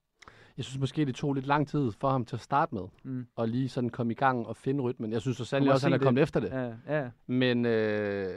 Jeg 0.57 0.65
synes 0.65 0.81
måske, 0.81 1.05
det 1.07 1.15
tog 1.15 1.35
lidt 1.35 1.47
lang 1.47 1.69
tid 1.69 1.93
for 1.93 2.09
ham 2.11 2.25
til 2.25 2.37
at 2.37 2.41
starte 2.43 2.75
med, 2.75 2.83
Mm. 3.03 3.27
og 3.37 3.49
lige 3.49 3.69
sådan 3.69 3.91
komme 3.91 4.13
i 4.13 4.17
gang 4.17 4.47
og 4.47 4.57
finde 4.57 4.83
rytmen. 4.83 5.13
Jeg 5.13 5.21
synes 5.21 5.37
så 5.37 5.45
sandelig 5.45 5.73
også, 5.73 5.87
at 5.87 5.93
han 5.93 6.01
er 6.01 6.05
kommet 6.05 6.19
det. 6.21 6.23
efter 6.23 6.41
det. 6.41 6.51
Ja, 6.51 6.99
ja, 6.99 7.11
Men, 7.27 7.67
øh, 7.67 8.35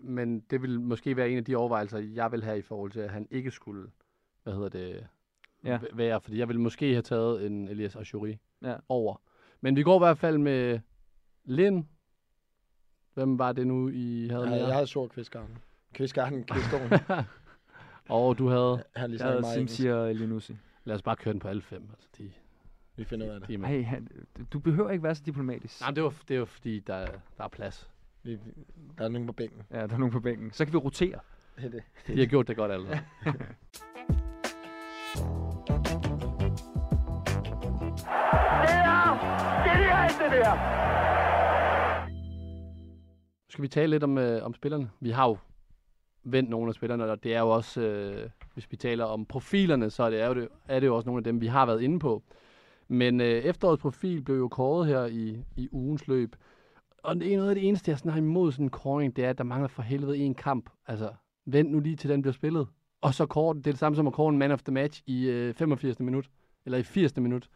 men 0.00 0.40
det 0.40 0.62
vil 0.62 0.80
måske 0.80 1.16
være 1.16 1.30
en 1.30 1.38
af 1.38 1.44
de 1.44 1.56
overvejelser, 1.56 1.98
jeg 1.98 2.32
vil 2.32 2.44
have 2.44 2.58
i 2.58 2.62
forhold 2.62 2.90
til, 2.92 3.00
at 3.00 3.10
han 3.10 3.26
ikke 3.30 3.50
skulle, 3.50 3.90
hvad 4.42 4.52
hedder 4.54 4.68
det, 4.68 5.06
Ja. 5.64 5.78
være. 5.94 6.20
Fordi 6.20 6.38
jeg 6.38 6.48
ville 6.48 6.60
måske 6.62 6.92
have 6.92 7.02
taget 7.02 7.46
en 7.46 7.68
Elias 7.68 7.96
Ashuri 7.96 8.38
Ja. 8.62 8.74
over. 8.88 9.16
Men 9.64 9.76
vi 9.76 9.82
går 9.82 9.96
i 9.96 9.98
hvert 9.98 10.18
fald 10.18 10.38
med 10.38 10.80
Lind. 11.44 11.84
Hvem 13.14 13.38
var 13.38 13.52
det 13.52 13.66
nu, 13.66 13.88
I 13.88 14.28
havde 14.28 14.42
Jeg, 14.42 14.50
med? 14.50 14.58
jeg 14.58 14.72
havde 14.74 14.86
sort 14.86 15.10
kvistgarden. 15.10 15.58
Kvistgarden, 15.94 16.44
kvistgården. 16.44 16.98
Og 18.08 18.38
du 18.38 18.48
havde... 18.48 18.84
Han 18.96 19.10
lige 19.10 19.24
Jeg 19.24 19.32
havde. 19.32 19.54
Simsi 19.54 19.86
og 19.86 20.10
Elinussi. 20.10 20.56
Lad 20.84 20.94
os 20.94 21.02
bare 21.02 21.16
køre 21.16 21.32
den 21.32 21.40
på 21.40 21.48
alle 21.48 21.62
fem. 21.62 21.88
Altså, 21.92 22.08
de, 22.18 22.32
Vi 22.96 23.04
finder 23.04 23.26
ud 23.26 23.30
af 23.30 23.40
det. 23.40 23.66
Hey, 23.66 23.84
han, 23.84 24.08
du 24.52 24.58
behøver 24.58 24.90
ikke 24.90 25.02
være 25.02 25.14
så 25.14 25.22
diplomatisk. 25.26 25.80
Nej, 25.80 25.90
det 25.90 26.02
var, 26.02 26.14
det 26.28 26.38
var 26.38 26.44
fordi, 26.44 26.80
der, 26.80 27.06
der 27.36 27.44
er 27.44 27.48
plads. 27.48 27.90
Vi, 28.22 28.38
der 28.98 29.04
er 29.04 29.08
nogen 29.08 29.26
på 29.26 29.32
bænken. 29.32 29.62
Ja, 29.70 29.86
der 29.86 29.94
er 29.94 29.98
nogen 29.98 30.12
på 30.12 30.20
bænken. 30.20 30.52
Så 30.52 30.64
kan 30.64 30.72
vi 30.72 30.78
rotere. 30.78 31.18
Det 31.56 31.64
er 31.64 31.70
det. 31.70 31.82
De 32.06 32.18
har 32.18 32.26
gjort 32.26 32.48
det 32.48 32.56
godt 32.56 32.72
allerede. 40.24 40.56
Nu 43.46 43.50
skal 43.50 43.62
vi 43.62 43.68
tale 43.68 43.90
lidt 43.90 44.04
om, 44.04 44.18
øh, 44.18 44.44
om 44.44 44.54
spillerne. 44.54 44.90
Vi 45.00 45.10
har 45.10 45.28
jo 45.28 45.36
vendt 46.24 46.50
nogle 46.50 46.68
af 46.68 46.74
spillerne, 46.74 47.04
og 47.04 47.24
det 47.24 47.34
er 47.34 47.40
jo 47.40 47.48
også, 47.48 47.80
øh, 47.80 48.30
hvis 48.54 48.70
vi 48.70 48.76
taler 48.76 49.04
om 49.04 49.26
profilerne, 49.26 49.90
så 49.90 50.02
er 50.02 50.10
det, 50.10 50.20
er, 50.20 50.28
jo 50.28 50.34
det, 50.34 50.48
er 50.68 50.80
det 50.80 50.86
jo 50.86 50.96
også 50.96 51.06
nogle 51.06 51.20
af 51.20 51.24
dem, 51.24 51.40
vi 51.40 51.46
har 51.46 51.66
været 51.66 51.82
inde 51.82 51.98
på. 51.98 52.22
Men 52.88 53.20
øh, 53.20 53.26
efterårets 53.26 53.82
profil 53.82 54.22
blev 54.22 54.36
jo 54.36 54.48
kåret 54.48 54.86
her 54.86 55.06
i, 55.06 55.44
i 55.56 55.68
ugens 55.72 56.08
løb. 56.08 56.36
Og 57.02 57.16
det 57.16 57.32
er 57.32 57.36
noget 57.36 57.48
af 57.48 57.54
det 57.54 57.68
eneste, 57.68 57.90
jeg 57.90 57.98
sådan 57.98 58.12
har 58.12 58.18
imod 58.18 58.52
sådan 58.52 58.66
en 58.66 58.70
kåring, 58.70 59.16
det 59.16 59.24
er, 59.24 59.30
at 59.30 59.38
der 59.38 59.44
mangler 59.44 59.68
for 59.68 59.82
helvede 59.82 60.18
en 60.18 60.34
kamp. 60.34 60.70
Altså, 60.86 61.10
vent 61.46 61.70
nu 61.70 61.80
lige 61.80 61.96
til 61.96 62.10
den 62.10 62.22
bliver 62.22 62.32
spillet. 62.32 62.66
Og 63.00 63.14
så 63.14 63.26
den. 63.26 63.62
Det 63.62 63.66
er 63.66 63.72
det 63.72 63.78
samme 63.78 63.96
som 63.96 64.06
at 64.06 64.12
kåre 64.12 64.32
en 64.32 64.38
man 64.38 64.50
of 64.52 64.62
the 64.62 64.72
match 64.72 65.02
i 65.06 65.28
øh, 65.28 65.54
85. 65.54 66.00
minut. 66.00 66.30
Eller 66.64 66.78
i 66.78 66.82
80. 66.82 67.16
minut. 67.16 67.48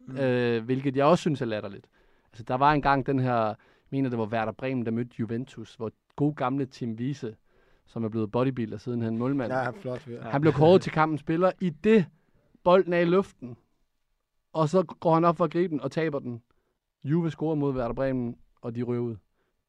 Mm. 0.00 0.16
Øh, 0.16 0.64
hvilket 0.64 0.96
jeg 0.96 1.04
også 1.04 1.22
synes 1.22 1.42
er 1.42 1.46
latterligt. 1.46 1.86
Altså, 2.32 2.42
der 2.42 2.54
var 2.54 2.72
engang 2.72 3.06
den 3.06 3.18
her, 3.18 3.54
mener 3.90 4.08
det 4.08 4.18
var 4.18 4.26
Werder 4.26 4.52
Bremen, 4.52 4.84
der 4.84 4.90
mødte 4.90 5.16
Juventus, 5.18 5.74
hvor 5.74 5.92
god 6.16 6.34
gamle 6.34 6.66
Tim 6.66 6.92
Wiese, 6.92 7.36
som 7.86 8.04
er 8.04 8.08
blevet 8.08 8.30
bodybuilder 8.30 8.78
siden 8.78 9.02
han 9.02 9.18
målmand. 9.18 9.52
Ja, 9.52 9.70
flot. 9.70 10.06
Ja. 10.08 10.22
Han 10.22 10.40
blev 10.40 10.52
kåret 10.52 10.82
til 10.82 10.92
kampens 10.92 11.20
spiller 11.20 11.52
i 11.60 11.70
det 11.70 12.06
bolden 12.64 12.92
er 12.92 12.98
i 12.98 13.04
luften. 13.04 13.56
Og 14.52 14.68
så 14.68 14.82
går 14.82 15.14
han 15.14 15.24
op 15.24 15.36
for 15.36 15.44
at 15.44 15.50
gribe 15.50 15.70
den 15.70 15.80
og 15.80 15.90
taber 15.90 16.18
den. 16.18 16.42
Juve 17.04 17.30
scorer 17.30 17.54
mod 17.54 17.74
Werder 17.74 17.94
Bremen, 17.94 18.36
og 18.62 18.74
de 18.74 18.82
ryger 18.82 19.02
ud. 19.02 19.16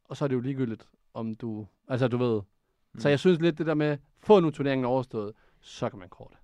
Og 0.03 0.17
så 0.17 0.25
er 0.25 0.27
det 0.27 0.35
jo 0.35 0.39
ligegyldigt, 0.39 0.89
om 1.13 1.35
du... 1.35 1.67
Altså, 1.87 2.07
du 2.07 2.17
ved. 2.17 2.41
Mm. 2.93 2.99
Så 2.99 3.09
jeg 3.09 3.19
synes 3.19 3.39
lidt 3.39 3.57
det 3.57 3.65
der 3.65 3.73
med, 3.73 3.97
få 4.19 4.39
nu 4.39 4.49
turneringen 4.49 4.85
overstået, 4.85 5.33
så 5.59 5.89
kan 5.89 5.99
man 5.99 6.09
kåre 6.09 6.27
det. 6.31 6.37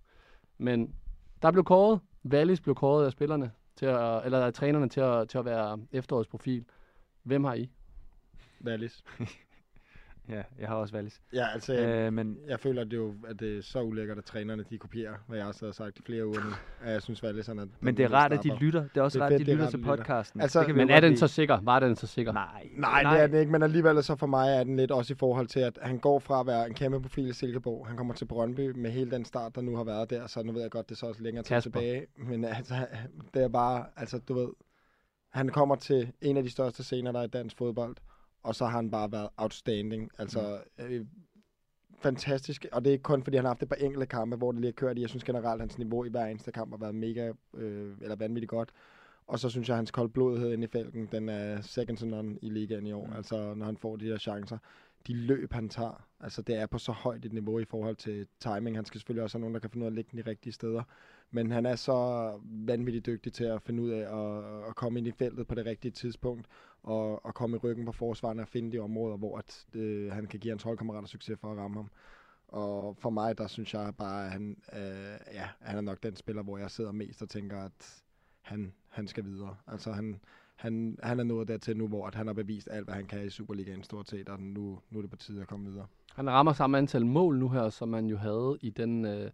Men 0.57 0.95
der 1.41 1.51
blev 1.51 1.63
kåret. 1.63 1.99
Wallis 2.25 2.61
blev 2.61 2.75
kåret 2.75 3.05
af 3.05 3.11
spillerne, 3.11 3.51
til 3.77 3.85
at, 3.85 4.25
eller 4.25 4.51
trænerne 4.51 4.89
til 4.89 5.01
at, 5.01 5.29
til 5.29 5.37
at 5.37 5.45
være 5.45 5.79
efterårets 5.91 6.29
profil. 6.29 6.65
Hvem 7.23 7.43
har 7.43 7.53
I? 7.53 7.69
Wallis. 8.63 9.03
Ja, 10.29 10.41
jeg 10.59 10.67
har 10.67 10.75
også 10.75 10.95
Wallis. 10.95 11.21
Ja, 11.33 11.45
altså, 11.53 11.73
jeg, 11.73 12.05
Øh, 12.07 12.13
men 12.13 12.37
jeg 12.47 12.59
føler, 12.59 12.81
at 12.81 12.91
det, 12.91 12.97
jo, 12.97 13.13
at 13.27 13.39
det 13.39 13.57
er 13.57 13.61
så 13.61 13.81
ulækkert, 13.81 14.17
at 14.17 14.25
trænerne 14.25 14.63
de 14.69 14.77
kopierer, 14.77 15.13
hvad 15.27 15.37
jeg 15.37 15.47
også 15.47 15.65
har 15.65 15.71
sagt 15.71 15.99
i 15.99 16.01
flere 16.05 16.27
uger 16.27 16.43
nu. 16.43 16.49
At 16.81 16.93
jeg 16.93 17.01
synes, 17.01 17.23
Wallis 17.23 17.47
han 17.47 17.59
er... 17.59 17.65
Men 17.79 17.97
det 17.97 18.05
er 18.05 18.13
rart, 18.13 18.33
at 18.33 18.43
de 18.43 18.55
lytter. 18.59 18.81
Det 18.81 18.97
er 18.97 19.01
også 19.01 19.19
Det 19.19 19.21
er 19.21 19.25
rart, 19.25 19.33
at 19.33 19.39
de 19.39 19.45
det 19.45 19.51
er 19.51 19.55
lytter 19.55 19.65
rart, 19.65 19.71
til 19.71 19.83
podcasten. 19.83 20.41
Altså, 20.41 20.59
det 20.59 20.67
kan 20.67 20.75
Men 20.75 20.89
er 20.89 20.99
den 20.99 21.09
lide. 21.09 21.19
så 21.19 21.27
sikker? 21.27 21.59
Var 21.63 21.79
den 21.79 21.95
så 21.95 22.07
sikker? 22.07 22.31
Nej. 22.33 22.69
Nej, 22.77 23.03
Nej, 23.03 23.13
det 23.13 23.23
er 23.23 23.27
den 23.27 23.39
ikke, 23.39 23.51
men 23.51 23.63
alligevel 23.63 24.03
så 24.03 24.15
for 24.15 24.27
mig 24.27 24.55
er 24.55 24.63
den 24.63 24.75
lidt 24.77 24.91
også 24.91 25.13
i 25.13 25.17
forhold 25.17 25.47
til, 25.47 25.59
at 25.59 25.79
han 25.81 25.97
går 25.99 26.19
fra 26.19 26.39
at 26.39 26.47
være 26.47 26.67
en 26.67 26.73
kæmpe 26.73 27.01
profil 27.01 27.27
i 27.29 27.33
Silkeborg. 27.33 27.87
Han 27.87 27.97
kommer 27.97 28.13
til 28.13 28.25
Brøndby 28.25 28.71
med 28.75 28.91
hele 28.91 29.11
den 29.11 29.25
start, 29.25 29.55
der 29.55 29.61
nu 29.61 29.75
har 29.75 29.83
været 29.83 30.09
der, 30.09 30.27
så 30.27 30.43
nu 30.43 30.51
ved 30.51 30.61
jeg 30.61 30.71
godt, 30.71 30.89
det 30.89 30.95
er 30.95 30.99
så 30.99 31.05
også 31.07 31.23
længere 31.23 31.43
tid 31.43 31.55
Kasper. 31.55 31.71
tilbage. 31.71 32.05
Men 32.17 32.45
altså, 32.45 32.87
det 33.33 33.43
er 33.43 33.47
bare, 33.49 33.85
altså 33.97 34.19
du 34.19 34.33
ved, 34.33 34.47
han 35.31 35.49
kommer 35.49 35.75
til 35.75 36.11
en 36.21 36.37
af 36.37 36.43
de 36.43 36.49
største 36.49 36.83
scener, 36.83 37.11
der 37.11 37.19
er 37.19 37.23
i 37.23 37.27
dansk 37.27 37.57
fodbold, 37.57 37.95
og 38.43 38.55
så 38.55 38.65
har 38.65 38.75
han 38.75 38.91
bare 38.91 39.11
været 39.11 39.29
outstanding. 39.37 40.11
Altså, 40.17 40.59
øh, 40.79 41.05
fantastisk, 41.99 42.65
og 42.71 42.83
det 42.83 42.89
er 42.89 42.93
ikke 42.93 43.03
kun, 43.03 43.23
fordi 43.23 43.37
han 43.37 43.45
har 43.45 43.49
haft 43.49 43.63
et 43.63 43.69
par 43.69 43.75
enkelte 43.75 44.05
kampe, 44.05 44.35
hvor 44.35 44.51
det 44.51 44.61
lige 44.61 44.67
har 44.67 44.73
kørt 44.73 44.97
i. 44.97 45.01
Jeg 45.01 45.09
synes 45.09 45.23
generelt, 45.23 45.53
at 45.53 45.59
hans 45.59 45.77
niveau 45.77 46.05
i 46.05 46.09
hver 46.09 46.25
eneste 46.25 46.51
kamp 46.51 46.71
har 46.71 46.77
været 46.77 46.95
mega, 46.95 47.31
øh, 47.53 47.95
eller 48.01 48.15
vanvittigt 48.15 48.49
godt. 48.49 48.69
Og 49.27 49.39
så 49.39 49.49
synes 49.49 49.67
jeg, 49.67 49.73
at 49.73 49.77
hans 49.77 49.91
koldblodighed 49.91 50.53
inde 50.53 50.63
i 50.63 50.67
felten, 50.67 51.09
den 51.11 51.29
er 51.29 51.61
second 51.61 51.97
to 51.97 52.05
none 52.05 52.37
i 52.41 52.49
ligaen 52.49 52.87
i 52.87 52.91
år. 52.91 53.05
Mm. 53.05 53.13
Altså, 53.13 53.53
når 53.53 53.65
han 53.65 53.77
får 53.77 53.95
de 53.95 54.09
der 54.09 54.17
chancer. 54.17 54.57
De 55.07 55.13
løb, 55.13 55.53
han 55.53 55.69
tager, 55.69 56.07
altså 56.19 56.41
det 56.41 56.55
er 56.55 56.65
på 56.65 56.77
så 56.77 56.91
højt 56.91 57.25
et 57.25 57.33
niveau 57.33 57.59
i 57.59 57.65
forhold 57.65 57.95
til 57.95 58.27
timing. 58.39 58.75
Han 58.75 58.85
skal 58.85 58.99
selvfølgelig 58.99 59.23
også 59.23 59.37
have 59.37 59.41
nogen, 59.41 59.53
der 59.53 59.59
kan 59.59 59.69
finde 59.69 59.83
ud 59.83 59.87
af 59.87 59.91
at 59.91 59.95
lægge 59.95 60.09
den 60.11 60.25
de 60.25 60.29
rigtige 60.29 60.53
steder. 60.53 60.83
Men 61.31 61.51
han 61.51 61.65
er 61.65 61.75
så 61.75 62.31
vanvittigt 62.43 63.05
dygtig 63.05 63.33
til 63.33 63.43
at 63.43 63.61
finde 63.61 63.83
ud 63.83 63.89
af 63.89 63.99
at, 63.99 64.67
at 64.69 64.75
komme 64.75 64.99
ind 64.99 65.07
i 65.07 65.11
feltet 65.11 65.47
på 65.47 65.55
det 65.55 65.65
rigtige 65.65 65.91
tidspunkt. 65.91 66.47
Og, 66.83 67.25
og 67.25 67.35
komme 67.35 67.57
i 67.57 67.59
ryggen 67.59 67.85
på 67.85 67.91
forsvarerne 67.91 68.41
og 68.41 68.47
finde 68.47 68.71
de 68.71 68.79
områder, 68.79 69.17
hvor 69.17 69.37
at, 69.37 69.65
øh, 69.73 70.11
han 70.11 70.25
kan 70.27 70.39
give 70.39 70.51
hans 70.51 70.63
holdkammerater 70.63 71.07
succes 71.07 71.39
for 71.39 71.51
at 71.51 71.57
ramme 71.57 71.77
ham. 71.77 71.89
Og 72.47 72.97
for 72.97 73.09
mig, 73.09 73.37
der 73.37 73.47
synes 73.47 73.73
jeg 73.73 73.93
bare, 73.97 74.25
at 74.25 74.31
han, 74.31 74.57
øh, 74.73 75.33
ja, 75.33 75.49
han 75.61 75.77
er 75.77 75.81
nok 75.81 76.03
den 76.03 76.15
spiller, 76.15 76.43
hvor 76.43 76.57
jeg 76.57 76.71
sidder 76.71 76.91
mest 76.91 77.21
og 77.21 77.29
tænker, 77.29 77.61
at 77.61 78.03
han, 78.41 78.73
han 78.89 79.07
skal 79.07 79.25
videre. 79.25 79.55
Altså 79.67 79.91
han, 79.91 80.19
han, 80.57 80.97
han 81.03 81.19
er 81.19 81.23
nået 81.23 81.47
dertil 81.47 81.77
nu, 81.77 81.87
hvor 81.87 82.07
at 82.07 82.15
han 82.15 82.27
har 82.27 82.33
bevist 82.33 82.67
alt, 82.71 82.85
hvad 82.85 82.95
han 82.95 83.05
kan 83.05 83.25
i 83.25 83.29
Superligaen 83.29 83.83
stort 83.83 84.09
set, 84.09 84.29
og 84.29 84.39
nu, 84.39 84.79
nu 84.89 84.99
er 84.99 85.01
det 85.01 85.11
på 85.11 85.17
tide 85.17 85.41
at 85.41 85.47
komme 85.47 85.69
videre. 85.69 85.85
Han 86.15 86.29
rammer 86.29 86.53
samme 86.53 86.77
antal 86.77 87.05
mål 87.05 87.39
nu 87.39 87.49
her, 87.49 87.69
som 87.69 87.89
man 87.89 88.05
jo 88.05 88.17
havde 88.17 88.57
i 88.61 88.69
den 88.69 89.05
øh, 89.05 89.31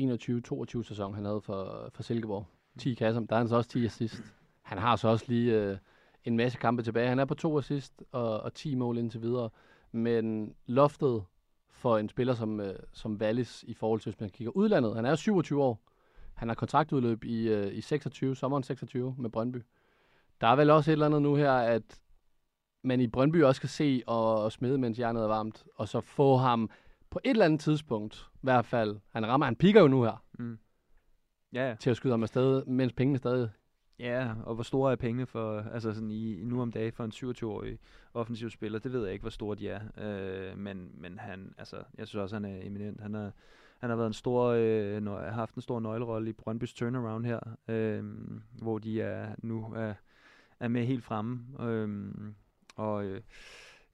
21-22 0.00 0.82
sæson, 0.82 1.14
han 1.14 1.24
havde 1.24 1.40
for, 1.40 1.90
for 1.94 2.02
Silkeborg. 2.02 2.46
10 2.78 2.94
kasser, 2.94 3.20
der 3.20 3.34
er 3.34 3.38
han 3.38 3.48
så 3.48 3.56
også 3.56 3.70
10 3.70 3.84
assist. 3.84 4.22
Han 4.62 4.78
har 4.78 4.96
så 4.96 5.08
også 5.08 5.24
lige 5.28 5.62
øh, 5.62 5.78
en 6.24 6.36
masse 6.36 6.58
kampe 6.58 6.82
tilbage. 6.82 7.08
Han 7.08 7.18
er 7.18 7.24
på 7.24 7.34
to 7.34 7.58
assist 7.58 8.02
og, 8.12 8.40
og 8.40 8.54
10 8.54 8.74
mål 8.74 8.98
indtil 8.98 9.22
videre. 9.22 9.50
Men 9.92 10.54
loftet 10.66 11.24
for 11.70 11.98
en 11.98 12.08
spiller 12.08 12.34
som, 12.34 12.60
øh, 12.60 12.74
som 12.92 13.16
Wallis 13.16 13.64
i 13.68 13.74
forhold 13.74 14.00
til, 14.00 14.12
hvis 14.12 14.20
man 14.20 14.30
kigger 14.30 14.56
udlandet, 14.56 14.96
han 14.96 15.04
er 15.04 15.14
27 15.14 15.62
år. 15.62 15.80
Han 16.34 16.48
har 16.48 16.54
kontraktudløb 16.54 17.24
i, 17.24 17.48
øh, 17.48 17.74
i 17.74 17.80
26, 17.80 18.36
sommeren 18.36 18.62
26 18.62 19.14
med 19.18 19.30
Brøndby. 19.30 19.62
Der 20.42 20.48
er 20.48 20.56
vel 20.56 20.70
også 20.70 20.90
et 20.90 20.92
eller 20.92 21.06
andet 21.06 21.22
nu 21.22 21.34
her, 21.34 21.52
at 21.52 22.00
man 22.84 23.00
i 23.00 23.06
Brøndby 23.06 23.42
også 23.42 23.60
kan 23.60 23.68
se 23.68 24.02
og, 24.06 24.42
og 24.44 24.52
smide, 24.52 24.78
mens 24.78 24.98
jernet 24.98 25.22
er 25.22 25.26
varmt, 25.28 25.64
og 25.76 25.88
så 25.88 26.00
få 26.00 26.36
ham 26.36 26.70
på 27.10 27.20
et 27.24 27.30
eller 27.30 27.44
andet 27.44 27.60
tidspunkt, 27.60 28.26
i 28.34 28.38
hvert 28.42 28.66
fald, 28.66 28.96
han 29.12 29.26
rammer, 29.26 29.46
han 29.46 29.56
piker 29.56 29.80
jo 29.80 29.88
nu 29.88 30.02
her, 30.02 30.24
Mm. 30.38 30.58
Ja, 31.52 31.68
ja. 31.68 31.74
til 31.74 31.90
at 31.90 31.96
skyde 31.96 32.12
ham 32.12 32.22
afsted, 32.22 32.64
mens 32.64 32.92
pengene 32.92 33.18
stadig 33.18 33.50
Ja, 33.98 34.34
og 34.44 34.54
hvor 34.54 34.62
store 34.62 34.92
er 34.92 34.96
pengene 34.96 35.26
for, 35.26 35.60
altså 35.72 35.92
sådan 35.92 36.10
i, 36.10 36.44
nu 36.44 36.62
om 36.62 36.72
dagen 36.72 36.92
for 36.92 37.04
en 37.04 37.12
27-årig 37.14 37.78
offensiv 38.14 38.50
spiller, 38.50 38.78
det 38.78 38.92
ved 38.92 39.04
jeg 39.04 39.12
ikke, 39.12 39.22
hvor 39.22 39.30
store 39.30 39.56
de 39.56 39.68
er. 39.68 39.80
Øh, 39.98 40.58
men, 40.58 40.90
men 40.94 41.18
han, 41.18 41.54
altså, 41.58 41.76
jeg 41.98 42.06
synes 42.08 42.22
også, 42.22 42.36
han 42.36 42.44
er 42.44 42.58
eminent. 42.66 43.00
Han 43.00 43.14
har, 43.14 43.32
han 43.78 43.90
har 43.90 43.96
været 43.96 44.06
en 44.06 44.12
stor, 44.12 44.44
øh, 44.46 44.96
nø- 44.96 45.10
har 45.24 45.30
haft 45.30 45.54
en 45.54 45.62
stor 45.62 45.80
nøglerolle 45.80 46.30
i 46.30 46.32
Brøndbys 46.32 46.74
turnaround 46.74 47.26
her, 47.26 47.40
øh, 47.68 48.04
hvor 48.62 48.78
de 48.78 49.02
er 49.02 49.34
nu 49.38 49.72
er, 49.76 49.94
er 50.62 50.68
med 50.68 50.86
helt 50.86 51.04
fremme. 51.04 51.46
Øh, 51.60 52.12
og 52.76 53.04
øh, 53.04 53.20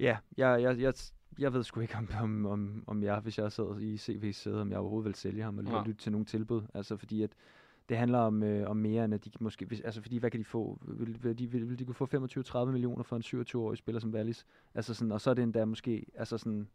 ja, 0.01 0.17
jeg, 0.37 0.63
jeg, 0.63 0.81
jeg, 0.81 0.95
jeg 1.39 1.53
ved 1.53 1.65
sgu 1.65 1.81
ikke, 1.81 1.97
om, 1.97 2.09
om, 2.23 2.47
om, 2.47 2.85
om 2.87 3.03
jeg, 3.03 3.19
hvis 3.19 3.39
jeg 3.39 3.53
sad 3.53 3.81
i 3.81 3.97
CV's 3.97 4.33
sæde, 4.33 4.61
om 4.61 4.71
jeg 4.71 4.79
overhovedet 4.79 5.07
vil 5.07 5.15
sælge 5.15 5.43
ham 5.43 5.59
og 5.59 5.65
Nej. 5.65 5.87
lytte 5.87 6.01
til 6.03 6.13
nogle 6.13 6.25
tilbud. 6.25 6.63
Altså 6.75 6.97
fordi 6.97 7.23
at 7.23 7.31
det 7.89 7.97
handler 7.97 8.19
om, 8.19 8.43
øh, 8.43 8.71
om 8.71 8.77
mere 8.77 9.05
end 9.05 9.15
at 9.15 9.25
de 9.25 9.31
måske, 9.41 9.67
hvis, 9.67 9.81
altså 9.81 10.03
fordi 10.03 10.19
hvad 10.19 10.31
kan 10.31 10.41
de 10.41 10.45
få? 10.45 10.79
Vil, 10.83 11.25
vil, 11.25 11.39
de, 11.39 11.47
vil, 11.47 11.69
vil 11.69 11.79
de 11.79 11.85
kunne 11.85 11.95
få 11.95 12.09
25-30 12.65 12.65
millioner 12.65 13.03
for 13.03 13.17
en 13.17 13.23
27-årig 13.23 13.79
spiller 13.79 14.01
som 14.01 14.15
Wallis? 14.15 14.47
Altså 14.75 14.95
sådan, 14.95 15.13
og 15.13 15.21
så 15.21 15.31
er 15.31 15.35
det 15.35 15.43
endda 15.43 15.65
måske, 15.65 16.07
altså 16.15 16.39
sådan, 16.39 16.61
øh, 16.61 16.67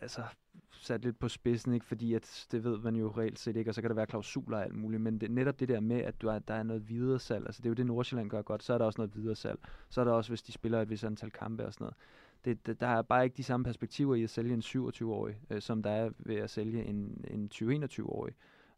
altså 0.00 0.22
sat 0.70 1.04
lidt 1.04 1.18
på 1.18 1.28
spidsen, 1.28 1.72
ikke? 1.72 1.86
fordi 1.86 2.14
at 2.14 2.46
det 2.52 2.64
ved 2.64 2.78
man 2.78 2.96
jo 2.96 3.12
reelt 3.16 3.38
set 3.38 3.56
ikke, 3.56 3.70
og 3.70 3.74
så 3.74 3.80
kan 3.80 3.90
der 3.90 3.94
være 3.94 4.06
klausuler 4.06 4.56
og 4.56 4.64
alt 4.64 4.74
muligt, 4.74 5.02
men 5.02 5.20
det, 5.20 5.30
netop 5.30 5.60
det 5.60 5.68
der 5.68 5.80
med, 5.80 6.00
at 6.00 6.22
du 6.22 6.28
er, 6.28 6.38
der 6.38 6.54
er 6.54 6.62
noget 6.62 6.88
videre 6.88 7.18
salg, 7.18 7.46
altså 7.46 7.62
det 7.62 7.66
er 7.66 7.70
jo 7.70 7.74
det 7.74 7.86
Nordsjælland 7.86 8.30
gør 8.30 8.42
godt, 8.42 8.62
så 8.62 8.74
er 8.74 8.78
der 8.78 8.84
også 8.84 9.00
noget 9.00 9.14
videre 9.14 9.36
salg, 9.36 9.58
så 9.90 10.00
er 10.00 10.04
der 10.04 10.12
også, 10.12 10.30
hvis 10.30 10.42
de 10.42 10.52
spiller 10.52 10.82
et 10.82 10.90
vis 10.90 11.04
antal 11.04 11.30
kampe 11.30 11.66
og 11.66 11.74
sådan 11.74 11.84
noget. 11.84 11.96
Det, 12.44 12.66
det, 12.66 12.80
der 12.80 12.86
er 12.86 13.02
bare 13.02 13.24
ikke 13.24 13.36
de 13.36 13.42
samme 13.42 13.64
perspektiver 13.64 14.14
i 14.14 14.22
at 14.22 14.30
sælge 14.30 14.54
en 14.54 14.62
27-årig, 14.64 15.36
øh, 15.50 15.60
som 15.60 15.82
der 15.82 15.90
er 15.90 16.10
ved 16.18 16.36
at 16.36 16.50
sælge 16.50 16.84
en, 16.84 17.24
en 17.30 17.50
20-21-årig. 17.54 18.34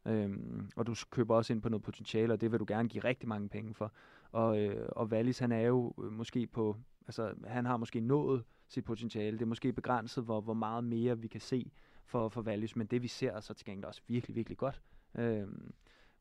Øhm, 0.06 0.70
og 0.76 0.86
du 0.86 0.94
køber 1.10 1.34
også 1.34 1.52
ind 1.52 1.62
på 1.62 1.68
noget 1.68 1.82
potentiale, 1.82 2.32
og 2.32 2.40
det 2.40 2.52
vil 2.52 2.60
du 2.60 2.64
gerne 2.68 2.88
give 2.88 3.04
rigtig 3.04 3.28
mange 3.28 3.48
penge 3.48 3.74
for. 3.74 3.92
Og, 4.32 4.60
øh, 4.60 4.88
og 4.88 5.06
Wallis, 5.06 5.38
han 5.38 5.52
er 5.52 5.60
jo 5.60 5.94
øh, 6.04 6.12
måske 6.12 6.46
på, 6.46 6.76
altså 7.06 7.34
han 7.46 7.66
har 7.66 7.76
måske 7.76 8.00
nået 8.00 8.44
sit 8.68 8.84
potentiale. 8.84 9.38
Det 9.38 9.42
er 9.42 9.48
måske 9.48 9.72
begrænset, 9.72 10.24
hvor, 10.24 10.40
hvor 10.40 10.54
meget 10.54 10.84
mere 10.84 11.18
vi 11.18 11.28
kan 11.28 11.40
se 11.40 11.72
for, 12.04 12.28
for 12.28 12.42
Wallis, 12.42 12.76
men 12.76 12.86
det 12.86 13.02
vi 13.02 13.08
ser 13.08 13.32
er 13.32 13.40
så 13.40 13.54
til 13.54 13.66
gengæld 13.66 13.84
også 13.84 14.02
virkelig, 14.06 14.36
virkelig 14.36 14.58
godt. 14.58 14.82
Øhm, 15.14 15.72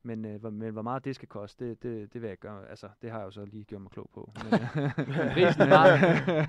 men, 0.02 0.24
øh, 0.24 0.40
hvor, 0.40 0.50
men 0.50 0.72
hvor 0.72 0.82
meget 0.82 1.04
det 1.04 1.14
skal 1.14 1.28
koste, 1.28 1.68
det, 1.68 1.82
det, 1.82 2.12
det 2.12 2.22
vil 2.22 2.28
jeg 2.28 2.38
gøre. 2.38 2.68
Altså, 2.68 2.88
det 3.02 3.10
har 3.10 3.18
jeg 3.18 3.26
jo 3.26 3.30
så 3.30 3.44
lige 3.44 3.64
gjort 3.64 3.82
mig 3.82 3.90
klog 3.90 4.10
på. 4.14 4.32
Men, 4.34 4.54
øh, 4.54 5.32
Prisen 5.34 5.70
var, 5.70 5.88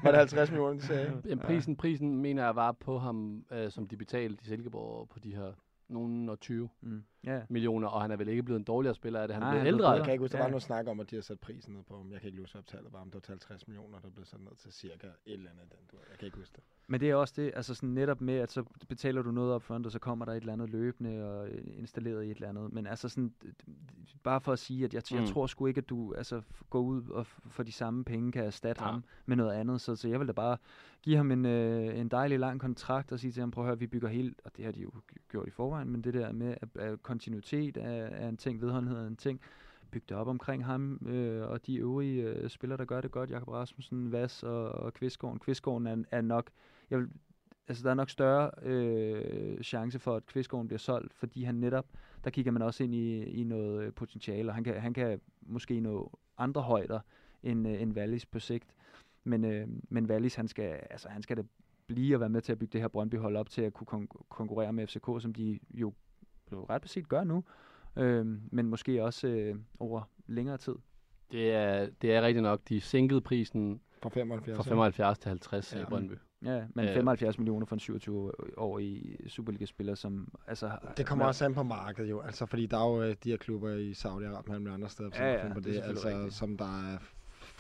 Var 0.04 0.12
det 0.12 0.18
50 0.18 0.52
millioner, 0.52 0.74
de 0.74 0.82
sagde? 0.82 1.22
Jamen, 1.26 1.40
prisen, 1.40 1.76
prisen 1.76 2.18
mener 2.18 2.44
jeg 2.44 2.56
var 2.56 2.72
på 2.72 2.98
ham, 3.00 3.46
øh, 3.52 3.72
som 3.72 3.88
de 3.88 3.98
betalte 3.98 4.42
i 4.42 4.46
Silkeborg 4.46 5.10
på 5.10 5.20
de 5.20 5.36
her 5.36 5.54
nogen 5.88 6.30
og 6.30 6.40
20. 6.40 6.70
mm. 6.82 7.04
Ja. 7.26 7.42
millioner, 7.50 7.88
og 7.88 8.02
han 8.02 8.12
er 8.12 8.16
vel 8.18 8.28
ikke 8.28 8.44
blevet 8.44 8.60
en 8.60 8.64
dårligere 8.64 8.96
spiller 8.96 9.20
af 9.20 9.28
det. 9.28 9.36
Han 9.36 9.44
er 9.44 9.52
blevet 9.52 9.68
ældre. 9.68 9.90
Jeg 9.92 10.04
kan 10.04 10.14
ikke 10.14 10.22
huske, 10.24 10.32
der 10.34 10.38
Ja. 10.38 10.44
var 10.44 10.50
noget 10.50 10.64
snak 10.64 10.88
om, 10.88 11.00
at 11.00 11.12
de 11.12 11.16
har 11.16 11.22
sat 11.22 11.40
prisen 11.40 11.74
ned 11.74 11.84
på 11.84 11.98
ham. 11.98 12.12
Jeg 12.12 12.20
kan 12.22 12.28
ikke 12.28 12.40
huske, 12.40 12.54
hvad 12.54 12.60
optaget 12.62 12.94
var, 12.94 13.00
om 13.00 13.06
det 13.08 13.14
var 13.14 13.20
til 13.20 13.32
50 13.32 13.68
millioner, 13.68 14.00
der 14.00 14.10
blev 14.10 14.26
sat 14.26 14.40
ned 14.40 14.52
til 14.58 14.74
cirka 14.74 15.08
et 15.08 15.14
eller 15.34 15.50
andet. 15.50 15.66
Den, 15.72 16.00
jeg 16.10 16.18
kan 16.20 16.26
ikke 16.26 16.38
huske 16.38 16.54
det. 16.56 16.64
Men 16.88 17.00
det 17.00 17.10
er 17.10 17.16
også 17.16 17.34
det, 17.38 17.52
altså 17.56 17.74
sådan 17.76 17.90
netop 17.90 18.22
med, 18.22 18.34
at 18.34 18.52
så 18.52 18.64
betaler 18.90 19.22
du 19.22 19.32
noget 19.32 19.54
op 19.54 19.64
front, 19.64 19.86
og 19.86 19.92
så 19.92 20.00
kommer 20.00 20.26
der 20.26 20.32
et 20.32 20.38
eller 20.38 20.54
andet 20.54 20.70
løbende 20.70 21.24
og 21.32 21.50
øh, 21.50 21.62
installeret 21.78 22.24
i 22.24 22.32
et 22.32 22.36
eller 22.36 22.50
andet. 22.50 22.74
Men 22.74 22.88
altså 22.88 23.10
sådan, 23.10 23.34
bare 24.24 24.42
for 24.42 24.52
at 24.54 24.60
sige, 24.60 24.86
at 24.86 24.94
jeg, 24.94 25.04
jeg 25.12 25.22
Mm. 25.22 25.28
tror 25.28 25.48
sgu 25.48 25.66
ikke, 25.66 25.78
at 25.78 25.90
du 25.90 26.14
altså, 26.14 26.42
går 26.70 26.80
ud 26.80 27.10
og 27.10 27.26
for 27.28 27.64
de 27.64 27.72
samme 27.72 28.04
penge 28.04 28.32
kan 28.32 28.46
erstatte 28.46 28.84
Ja. 28.84 28.92
ham 28.92 29.04
med 29.26 29.36
noget 29.38 29.52
andet. 29.52 29.82
Så, 29.82 29.96
så 29.96 30.08
jeg 30.08 30.20
vil 30.20 30.28
da 30.28 30.34
bare 30.34 30.58
give 31.02 31.18
ham 31.18 31.32
en, 31.32 31.46
øh, 31.46 32.00
en 32.00 32.08
dejlig 32.10 32.40
lang 32.40 32.60
kontrakt 32.60 33.12
og 33.12 33.20
sige 33.20 33.32
til 33.32 33.40
ham, 33.42 33.52
prøv 33.52 33.64
at 33.64 33.68
høre, 33.68 33.80
vi 33.80 33.88
bygger 33.88 34.08
helt, 34.10 34.42
og 34.46 34.58
det 34.58 34.66
har 34.66 34.72
de 34.72 34.82
jo 34.82 34.92
gjort 35.30 35.48
i 35.48 35.52
forvejen, 35.52 35.90
men 35.90 36.02
det 36.02 36.14
der 36.14 36.32
med, 36.32 36.56
at, 36.62 36.70
at 36.82 37.04
kontinuitet 37.12 37.78
er, 37.78 38.06
er 38.24 38.30
en 38.30 38.38
ting, 38.38 38.62
vedholdenhed 38.62 38.98
er 38.98 39.08
en 39.08 39.16
ting, 39.16 39.42
bygge 39.92 40.06
det 40.10 40.18
op 40.18 40.28
omkring 40.28 40.66
ham 40.66 41.08
øh, 41.08 41.50
og 41.50 41.68
de 41.68 41.76
øvrige 41.76 42.24
øh, 42.24 42.50
spillere, 42.50 42.78
der 42.78 42.86
gør 42.86 43.02
det 43.02 43.12
godt. 43.12 43.30
Jakob 43.32 43.48
Rasmussen, 43.48 44.12
Vas 44.12 44.44
og, 44.44 44.72
og 44.72 44.94
Kvistgården. 44.94 45.40
Kvistgården 45.40 45.88
er, 45.88 46.04
er 46.12 46.22
nok, 46.22 46.50
jeg 46.90 47.00
vil, 47.00 47.10
altså 47.68 47.84
der 47.84 47.90
er 47.90 47.94
nok 47.94 48.10
større 48.10 48.52
øh, 48.62 49.62
chance 49.62 50.00
for, 50.00 50.16
at 50.16 50.26
Kvistgården 50.26 50.68
bliver 50.68 50.80
solgt, 50.80 51.14
fordi 51.14 51.44
han 51.44 51.56
netop, 51.56 51.86
der 52.24 52.30
kigger 52.30 52.52
man 52.52 52.62
også 52.62 52.84
ind 52.84 52.96
i, 52.96 53.24
i 53.24 53.44
noget 53.44 53.84
øh, 53.84 53.94
potentiale, 53.94 54.50
og 54.50 54.56
han 54.56 54.64
kan, 54.64 54.82
han 54.82 54.94
kan 54.94 55.22
måske 55.42 55.80
nå 55.80 56.20
andre 56.38 56.62
højder 56.62 57.00
end, 57.44 57.68
øh, 57.68 57.82
end 57.82 57.94
Wallis 57.94 58.26
på 58.26 58.40
sigt. 58.40 58.76
Men, 59.24 59.46
øh, 59.46 59.68
men 59.90 60.06
Wallis, 60.06 60.36
han 60.36 60.48
skal, 60.48 60.80
altså, 60.90 61.10
han 61.10 61.22
skal 61.22 61.38
da 61.38 61.44
blive 61.88 62.16
og 62.16 62.20
være 62.20 62.30
med 62.30 62.42
til 62.42 62.52
at 62.52 62.60
bygge 62.60 62.74
det 62.74 62.82
her 62.82 62.88
Brøndby-hold 62.88 63.36
op 63.36 63.50
til 63.50 63.62
at 63.62 63.74
kunne 63.74 63.88
kon- 63.92 64.26
konkurrere 64.30 64.74
med 64.74 64.88
FCK, 64.88 65.06
som 65.20 65.34
de 65.34 65.60
jo, 65.74 65.94
jo 66.52 66.66
ret 66.70 66.82
beset 66.82 67.10
gør 67.10 67.24
nu. 67.24 67.44
Øh, 67.96 68.26
men 68.52 68.68
måske 68.68 69.04
også 69.04 69.28
øh, 69.28 69.56
over 69.80 70.02
længere 70.28 70.58
tid. 70.58 70.76
Det 71.32 71.52
er, 71.54 71.88
det 72.02 72.16
er 72.16 72.22
rigtigt 72.22 72.44
nok. 72.44 72.60
De 72.70 72.82
sænkede 72.82 73.22
prisen 73.22 73.82
Fra 74.04 74.10
75. 74.10 74.56
fra 74.58 74.64
75 74.64 75.20
til 75.20 75.30
50 75.30 75.74
Ja. 75.76 75.82
i 75.82 75.86
Brøndby. 75.86 76.14
Ja, 76.46 76.64
men 76.76 76.86
Øh. 76.86 76.94
75 76.94 77.38
millioner 77.38 77.66
for 77.66 77.76
en 77.76 77.80
27 77.80 78.32
år 78.60 78.80
i 78.80 79.18
Superliga-spiller, 79.28 79.96
som 79.96 80.28
altså... 80.48 80.72
Det 80.98 81.06
kommer 81.06 81.26
også 81.26 81.46
an 81.46 81.54
på 81.54 81.64
markedet 81.64 82.10
jo, 82.10 82.20
altså 82.22 82.46
fordi 82.46 82.66
der 82.66 82.78
er 82.78 82.90
jo 82.90 83.02
øh, 83.04 83.16
de 83.24 83.30
her 83.30 83.38
klubber 83.38 83.70
i 83.72 83.92
Saudi-Arabien 83.92 84.68
og 84.68 84.74
andre 84.74 84.90
steder, 84.90 85.10
som, 85.12 85.24
Ja, 85.26 85.48
ja, 85.48 85.54
på 85.54 85.60
det 85.60 85.74
det, 85.74 85.82
altså, 85.84 86.08
rigtigt. 86.08 86.34
som 86.34 86.58
der 86.58 86.66
er 86.94 86.98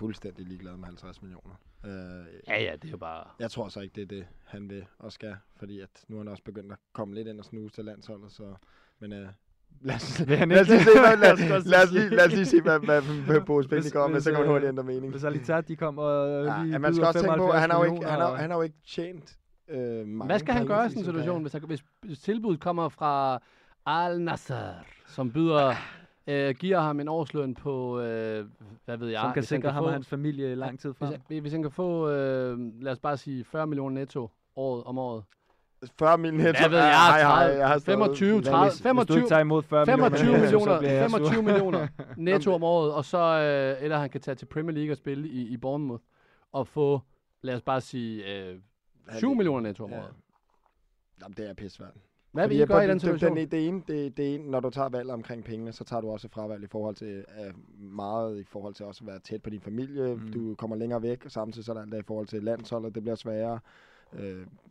fuldstændig 0.01 0.45
ligeglade 0.45 0.77
med 0.77 0.85
50 0.85 1.21
millioner. 1.21 1.55
Øh, 1.85 1.91
Ja, 2.47 2.61
ja, 2.63 2.71
det 2.75 2.85
er 2.85 2.91
jo 2.91 2.97
bare... 2.97 3.23
Jeg 3.39 3.51
tror 3.51 3.67
så 3.67 3.79
ikke, 3.79 3.95
det 3.95 4.01
er 4.01 4.05
det, 4.07 4.25
han 4.45 4.69
vil 4.69 4.85
og 4.99 5.11
skal, 5.11 5.35
fordi 5.55 5.79
at 5.79 5.89
nu 6.07 6.15
er 6.15 6.19
han 6.19 6.27
også 6.27 6.43
begyndt 6.43 6.71
at 6.71 6.77
komme 6.93 7.15
lidt 7.15 7.27
ind 7.27 7.39
og 7.39 7.45
snuse 7.45 7.75
til 7.75 7.85
landsholdet, 7.85 8.31
så... 8.31 8.43
Men 8.99 9.13
øh, 9.13 9.27
lad 9.81 9.95
os, 9.95 10.19
lad 10.27 10.61
os 10.61 10.67
lige 10.67 10.83
se, 10.83 10.99
hvad, 10.99 11.17
lad, 11.17 11.37
lad, 11.73 11.83
os 11.83 11.91
lige, 11.91 12.09
lad 12.09 12.25
os 12.25 12.33
lige 12.33 12.45
se, 12.45 12.61
hvad, 12.61 12.79
hvad, 12.79 13.01
hvad 13.01 13.41
Bo 13.41 13.61
Spil 13.61 13.91
kommer 13.91 14.07
med, 14.07 14.21
så 14.21 14.29
kan 14.31 14.39
man 14.39 14.47
øh, 14.47 14.51
hurtigt 14.51 14.69
ændre 14.69 14.83
mening. 14.83 15.11
Hvis 15.11 15.23
Alitat, 15.23 15.67
de 15.67 15.75
kommer 15.75 16.03
og 16.03 16.45
Ja, 16.45 16.63
lige 16.63 16.71
ja, 16.71 16.77
man 16.77 16.93
skal 16.93 17.07
også 17.07 17.19
tænke 17.19 17.37
på, 17.37 17.49
at 17.49 17.59
han 17.59 17.69
har 17.69 17.77
jo 17.77 17.83
ikke, 17.83 18.05
75 18.05 18.11
han 18.11 18.19
har, 18.21 18.35
han 18.35 18.49
har 18.49 18.57
jo 18.57 18.63
ikke 18.63 18.77
tjent 18.87 19.37
øh, 19.67 20.07
mange 20.07 20.25
Hvad 20.25 20.39
skal 20.39 20.53
han 20.53 20.67
gøre 20.67 20.85
i 20.85 20.89
sådan 20.89 21.01
en 21.01 21.05
situation, 21.05 21.41
hvis, 21.41 21.53
hvis, 21.53 21.83
hvis 22.01 22.19
tilbuddet 22.19 22.61
kommer 22.61 22.89
fra 22.89 23.39
Al 23.85 24.21
Nasser, 24.21 24.73
som 25.07 25.31
byder, 25.31 25.75
øh, 26.27 26.55
giver 26.55 26.79
ham 26.79 26.99
en 26.99 27.07
årsløn 27.07 27.55
på, 27.55 27.99
øh, 27.99 28.45
hvad 28.85 28.97
ved 28.97 29.07
jeg, 29.09 29.19
som 29.21 29.33
kan 29.33 29.41
hvis 29.41 29.49
han 29.49 29.57
sikre 29.61 29.71
ham 29.71 29.81
få, 29.81 29.85
og 29.87 29.93
hans 29.93 30.07
familie 30.07 30.51
i 30.51 30.55
lang 30.55 30.79
tid 30.79 30.89
hvis, 30.89 30.97
frem. 30.97 31.13
han, 31.29 31.39
hvis 31.41 31.51
han 31.53 31.61
kan 31.61 31.71
få, 31.71 32.09
øh, 32.09 32.59
lad 32.83 32.91
os 32.91 32.99
bare 32.99 33.17
sige, 33.17 33.43
40 33.43 33.67
millioner 33.67 33.93
netto 33.99 34.29
året 34.55 34.83
om 34.83 34.97
året. 34.97 35.23
40 35.99 36.17
mil 36.17 36.33
netto. 36.33 36.59
Hvad 36.61 36.69
ved 36.69 36.77
jeg, 36.77 36.87
hej, 36.91 37.21
hej, 37.21 37.43
30, 37.47 37.59
jeg 37.59 37.67
har 37.67 37.77
stadig- 37.79 37.97
25, 37.99 38.41
30, 38.41 38.63
Hvis, 38.65 38.73
hvis 38.73 38.81
du 38.81 38.83
25, 38.83 39.17
ikke 39.17 39.29
tager 39.29 39.39
imod 39.39 39.63
40 39.63 39.85
25 39.85 40.25
millioner, 40.25 40.41
millioner, 40.41 40.73
så 40.75 40.79
bliver 40.79 40.91
jeg 40.93 41.09
sur. 41.09 41.17
25 41.17 41.43
millioner 41.43 41.87
netto 42.17 42.53
om 42.53 42.63
året, 42.63 42.93
og 42.93 43.05
så, 43.05 43.17
øh, 43.17 43.83
eller 43.83 43.97
han 43.97 44.09
kan 44.09 44.21
tage 44.21 44.35
til 44.35 44.45
Premier 44.45 44.75
League 44.75 44.91
og 44.93 44.97
spille 44.97 45.27
i, 45.29 45.41
i 45.47 45.57
Bournemouth, 45.57 46.03
og 46.51 46.67
få, 46.67 47.01
lad 47.41 47.55
os 47.55 47.61
bare 47.61 47.81
sige, 47.81 48.35
øh, 48.49 48.59
7 49.17 49.35
millioner 49.35 49.59
netto 49.61 49.83
om 49.83 49.89
Ja. 49.89 49.97
året. 49.99 50.13
Jamen, 51.21 51.33
det 51.37 51.49
er 51.49 51.53
pissvært. 51.53 51.93
Hvad 52.31 52.47
vil 52.47 52.59
I 52.59 52.65
gøre 52.65 52.85
i 52.85 52.87
den 52.87 52.99
situation? 52.99 53.37
Den, 53.37 53.51
det, 53.51 53.67
ene, 53.67 53.81
det, 53.87 54.17
det 54.17 54.35
ene, 54.35 54.51
når 54.51 54.59
du 54.59 54.69
tager 54.69 54.89
valg 54.89 55.09
omkring 55.09 55.43
pengene, 55.43 55.71
så 55.71 55.83
tager 55.83 56.01
du 56.01 56.09
også 56.09 56.27
et 56.27 56.31
fravalg 56.31 56.63
i 56.63 56.67
forhold 56.67 56.95
til 56.95 57.25
uh, 57.39 57.81
meget 57.83 58.39
i 58.39 58.43
forhold 58.43 58.73
til 58.73 58.85
også 58.85 59.03
at 59.03 59.07
være 59.07 59.19
tæt 59.19 59.43
på 59.43 59.49
din 59.49 59.61
familie. 59.61 60.15
Mm. 60.15 60.31
Du 60.31 60.55
kommer 60.55 60.75
længere 60.75 61.01
væk, 61.01 61.25
og 61.25 61.31
samtidig 61.31 61.65
så 61.65 61.71
er 61.71 61.73
der 61.73 61.81
alt 61.81 61.93
i 61.93 62.01
forhold 62.07 62.27
til 62.27 62.43
landsholdet, 62.43 62.95
det 62.95 63.03
bliver 63.03 63.15
sværere. 63.15 63.59
Uh, 64.13 64.19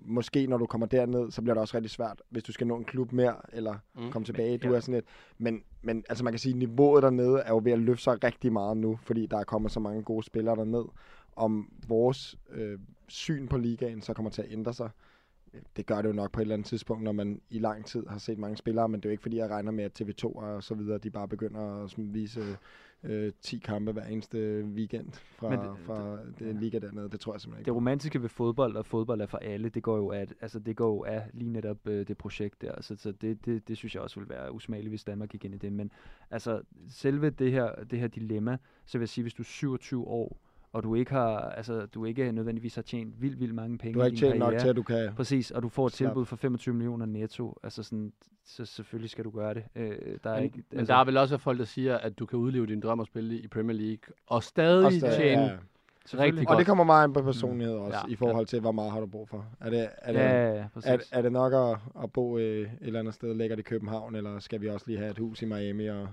måske 0.04 0.46
når 0.46 0.56
du 0.56 0.66
kommer 0.66 0.86
derned, 0.86 1.30
så 1.30 1.42
bliver 1.42 1.54
det 1.54 1.60
også 1.60 1.76
rigtig 1.76 1.90
svært, 1.90 2.22
hvis 2.30 2.42
du 2.42 2.52
skal 2.52 2.66
nå 2.66 2.76
en 2.76 2.84
klub 2.84 3.12
mere, 3.12 3.34
eller 3.52 3.74
Mm. 3.94 4.02
mm. 4.02 4.10
komme 4.10 4.26
tilbage. 4.26 4.58
Du 4.58 4.68
ja. 4.68 4.76
er 4.76 4.80
sådan 4.80 4.94
et, 4.94 5.04
men, 5.38 5.62
men 5.82 6.04
altså 6.08 6.24
man 6.24 6.32
kan 6.32 6.38
sige, 6.38 6.52
at 6.52 6.58
niveauet 6.58 7.02
dernede 7.02 7.38
er 7.40 7.48
jo 7.50 7.60
ved 7.64 7.72
at 7.72 7.78
løfte 7.78 8.04
sig 8.04 8.24
rigtig 8.24 8.52
meget 8.52 8.76
nu, 8.76 8.98
fordi 9.02 9.26
der 9.26 9.38
er 9.38 9.44
kommet 9.44 9.72
så 9.72 9.80
mange 9.80 10.02
gode 10.02 10.22
spillere 10.26 10.56
derned. 10.56 10.84
Om 11.36 11.72
vores 11.88 12.38
øh, 12.50 12.78
syn 13.08 13.48
på 13.48 13.58
ligaen 13.58 14.02
så 14.02 14.14
kommer 14.14 14.30
til 14.30 14.42
at 14.42 14.48
ændre 14.52 14.72
sig, 14.72 14.90
det 15.76 15.86
gør 15.86 16.02
det 16.02 16.08
jo 16.08 16.12
nok 16.12 16.32
på 16.32 16.40
et 16.40 16.42
eller 16.42 16.54
andet 16.54 16.66
tidspunkt, 16.66 17.02
når 17.04 17.12
man 17.12 17.40
i 17.50 17.58
lang 17.58 17.84
tid 17.84 18.06
har 18.06 18.18
set 18.18 18.38
mange 18.38 18.56
spillere, 18.56 18.88
men 18.88 19.00
det 19.00 19.04
er 19.06 19.10
jo 19.10 19.12
ikke 19.12 19.22
fordi, 19.22 19.36
jeg 19.36 19.50
regner 19.50 19.72
med, 19.72 19.84
at 19.84 20.00
TV2 20.00 20.24
og 20.24 20.62
så 20.62 20.74
videre, 20.74 20.98
de 20.98 21.10
bare 21.10 21.28
begynder 21.28 21.84
at 21.84 21.94
vise 21.96 22.56
øh, 23.02 23.32
10 23.42 23.58
kampe 23.58 23.92
hver 23.92 24.04
eneste 24.04 24.64
weekend 24.64 25.12
fra, 25.12 25.50
Men 25.50 25.58
det, 25.58 25.68
det- 25.70 25.78
fra 25.86 26.16
det, 26.24 26.38
det 26.38 26.56
liga 26.56 26.78
dernede. 26.78 27.08
Det 27.08 27.20
tror 27.20 27.34
jeg 27.34 27.40
simpelthen 27.40 27.58
Det 27.64 27.68
ikke. 27.68 27.72
på. 27.72 27.76
romantiske 27.76 28.22
ved 28.22 28.28
fodbold, 28.28 28.76
og 28.76 28.86
fodbold 28.86 29.20
er 29.20 29.26
for 29.26 29.38
alle, 29.38 29.68
det 29.68 29.82
går 29.82 29.96
jo 29.96 30.10
af, 30.12 30.26
altså 30.40 30.58
det 30.58 30.76
går 30.76 30.88
jo 30.94 31.04
af 31.04 31.22
lige 31.32 31.50
netop 31.50 31.86
øh, 31.88 32.08
det 32.08 32.16
projekt 32.18 32.62
der. 32.62 32.82
Så, 32.82 32.96
så 32.96 33.12
det, 33.12 33.44
det, 33.46 33.68
det, 33.68 33.76
synes 33.76 33.94
jeg 33.94 34.02
også 34.02 34.20
ville 34.20 34.34
være 34.34 34.52
usmageligt, 34.54 34.90
hvis 34.90 35.04
Danmark 35.04 35.28
gik 35.28 35.44
ind 35.44 35.54
i 35.54 35.58
det. 35.58 35.72
Men 35.72 35.90
altså, 36.30 36.62
selve 36.88 37.30
det 37.30 37.52
her, 37.52 37.74
det 37.84 37.98
her 37.98 38.08
dilemma, 38.08 38.56
så 38.86 38.98
vil 38.98 39.02
jeg 39.02 39.08
sige, 39.08 39.22
hvis 39.22 39.34
du 39.34 39.42
er 39.42 39.46
27 39.46 40.06
år, 40.06 40.36
og 40.72 40.82
du 40.82 40.94
ikke 40.94 41.10
har, 41.10 41.38
altså, 41.38 41.86
du 41.86 42.04
ikke 42.04 42.32
nødvendigvis 42.32 42.74
har 42.74 42.82
tjent 42.82 43.22
vildt, 43.22 43.40
vildt 43.40 43.54
mange 43.54 43.78
penge 43.78 43.94
Du 43.94 43.98
har 43.98 44.06
i 44.06 44.08
ikke 44.08 44.16
din 44.20 44.30
tjent 44.30 44.38
nok 44.38 44.54
til, 44.58 44.68
at 44.68 44.76
du 44.76 44.82
kan... 44.82 45.12
Præcis, 45.16 45.50
og 45.50 45.62
du 45.62 45.68
får 45.68 45.86
et 45.86 45.92
Slap. 45.92 46.08
tilbud 46.08 46.24
for 46.24 46.36
25 46.36 46.74
millioner 46.74 47.06
netto, 47.06 47.58
altså 47.62 47.82
sådan, 47.82 48.12
så 48.44 48.64
selvfølgelig 48.64 49.10
skal 49.10 49.24
du 49.24 49.30
gøre 49.30 49.54
det. 49.54 49.64
Øh, 49.76 49.90
der 50.24 50.30
er 50.30 50.34
Men, 50.34 50.44
ikke, 50.44 50.56
altså, 50.58 50.76
men 50.76 50.86
der 50.86 50.94
er 50.94 51.04
vel 51.04 51.16
også 51.16 51.38
folk, 51.38 51.58
der 51.58 51.64
siger, 51.64 51.98
at 51.98 52.18
du 52.18 52.26
kan 52.26 52.38
udleve 52.38 52.66
din 52.66 52.80
drøm 52.80 53.00
at 53.00 53.06
spille 53.06 53.38
i 53.38 53.48
Premier 53.48 53.76
League, 53.76 54.14
og 54.26 54.42
stadig, 54.42 54.86
Og 54.86 54.92
stadig- 54.92 55.16
tjene 55.16 55.42
ja. 55.42 55.56
rigtig 56.14 56.40
Og 56.40 56.46
godt. 56.46 56.58
det 56.58 56.66
kommer 56.66 56.84
meget 56.84 57.04
an 57.04 57.12
på 57.12 57.22
personlighed 57.22 57.74
også, 57.76 57.98
Ja, 58.06 58.12
i 58.12 58.16
forhold 58.16 58.46
til, 58.46 58.60
hvor 58.60 58.72
meget 58.72 58.92
har 58.92 59.00
du 59.00 59.06
brug 59.06 59.28
for. 59.28 59.46
Er 59.60 59.70
det, 59.70 59.88
er 59.98 60.12
det, 60.12 60.18
Ja, 60.20 60.54
ja, 60.54 60.64
præcis. 60.74 60.90
er, 60.90 60.98
er 61.18 61.22
det 61.22 61.32
nok 61.32 61.52
at, 61.52 61.78
at 62.02 62.12
bo 62.12 62.38
øh, 62.38 62.44
et 62.62 62.70
eller 62.80 63.00
andet 63.00 63.14
sted 63.14 63.34
lækkert 63.34 63.58
i 63.58 63.62
København, 63.62 64.14
eller 64.14 64.38
skal 64.38 64.60
vi 64.60 64.68
også 64.68 64.86
lige 64.88 64.98
have 64.98 65.10
et 65.10 65.18
hus 65.18 65.42
i 65.42 65.44
Miami? 65.44 65.86
Og... 65.86 66.08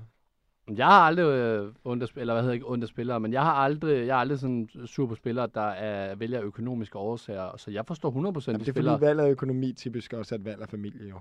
Jeg 0.75 0.85
har 0.85 0.99
aldrig 1.01 1.23
øh, 1.25 1.71
ondt 1.85 2.03
eller 2.15 2.33
hvad 2.33 2.41
hedder 2.43 2.53
ikke 2.53 2.69
ondt 2.69 2.87
spillere, 2.89 3.19
men 3.19 3.33
jeg 3.33 3.41
har 3.43 3.53
aldrig, 3.53 4.07
jeg 4.07 4.15
er 4.15 4.19
aldrig 4.19 4.39
sådan 4.39 4.69
sur 4.85 5.07
på 5.07 5.15
spillere, 5.15 5.47
der 5.53 5.61
er, 5.61 6.15
vælger 6.15 6.41
økonomiske 6.43 6.97
årsager, 6.97 7.57
så 7.57 7.71
jeg 7.71 7.85
forstår 7.85 8.09
100% 8.11 8.15
Jamen, 8.17 8.29
de 8.31 8.33
det 8.33 8.67
er 8.67 8.71
spillere. 8.73 8.93
fordi 8.95 9.05
valget 9.05 9.23
af 9.23 9.29
økonomi 9.29 9.73
typisk 9.73 10.13
også 10.13 10.35
er 10.35 10.39
et 10.39 10.45
valg 10.45 10.61
af 10.61 10.69
familie, 10.69 11.09
jo. 11.09 11.15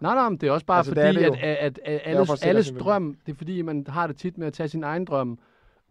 Nej, 0.00 0.14
nej, 0.14 0.28
men 0.28 0.38
det 0.38 0.46
er 0.46 0.50
også 0.52 0.66
bare 0.66 0.78
Altså, 0.78 0.90
altså, 0.92 1.06
det 1.06 1.14
fordi, 1.14 1.36
det 1.38 1.44
at, 1.44 1.56
at, 1.58 1.78
at, 1.84 1.94
at 1.94 2.00
alles, 2.04 2.28
sikre 2.28 2.48
alles 2.48 2.72
drøm, 2.80 3.16
det 3.26 3.32
er 3.32 3.36
fordi, 3.36 3.62
man 3.62 3.84
har 3.88 4.06
det 4.06 4.16
tit 4.16 4.38
med 4.38 4.46
at 4.46 4.52
tage 4.52 4.68
sin 4.68 4.84
egen 4.84 5.04
drøm, 5.04 5.38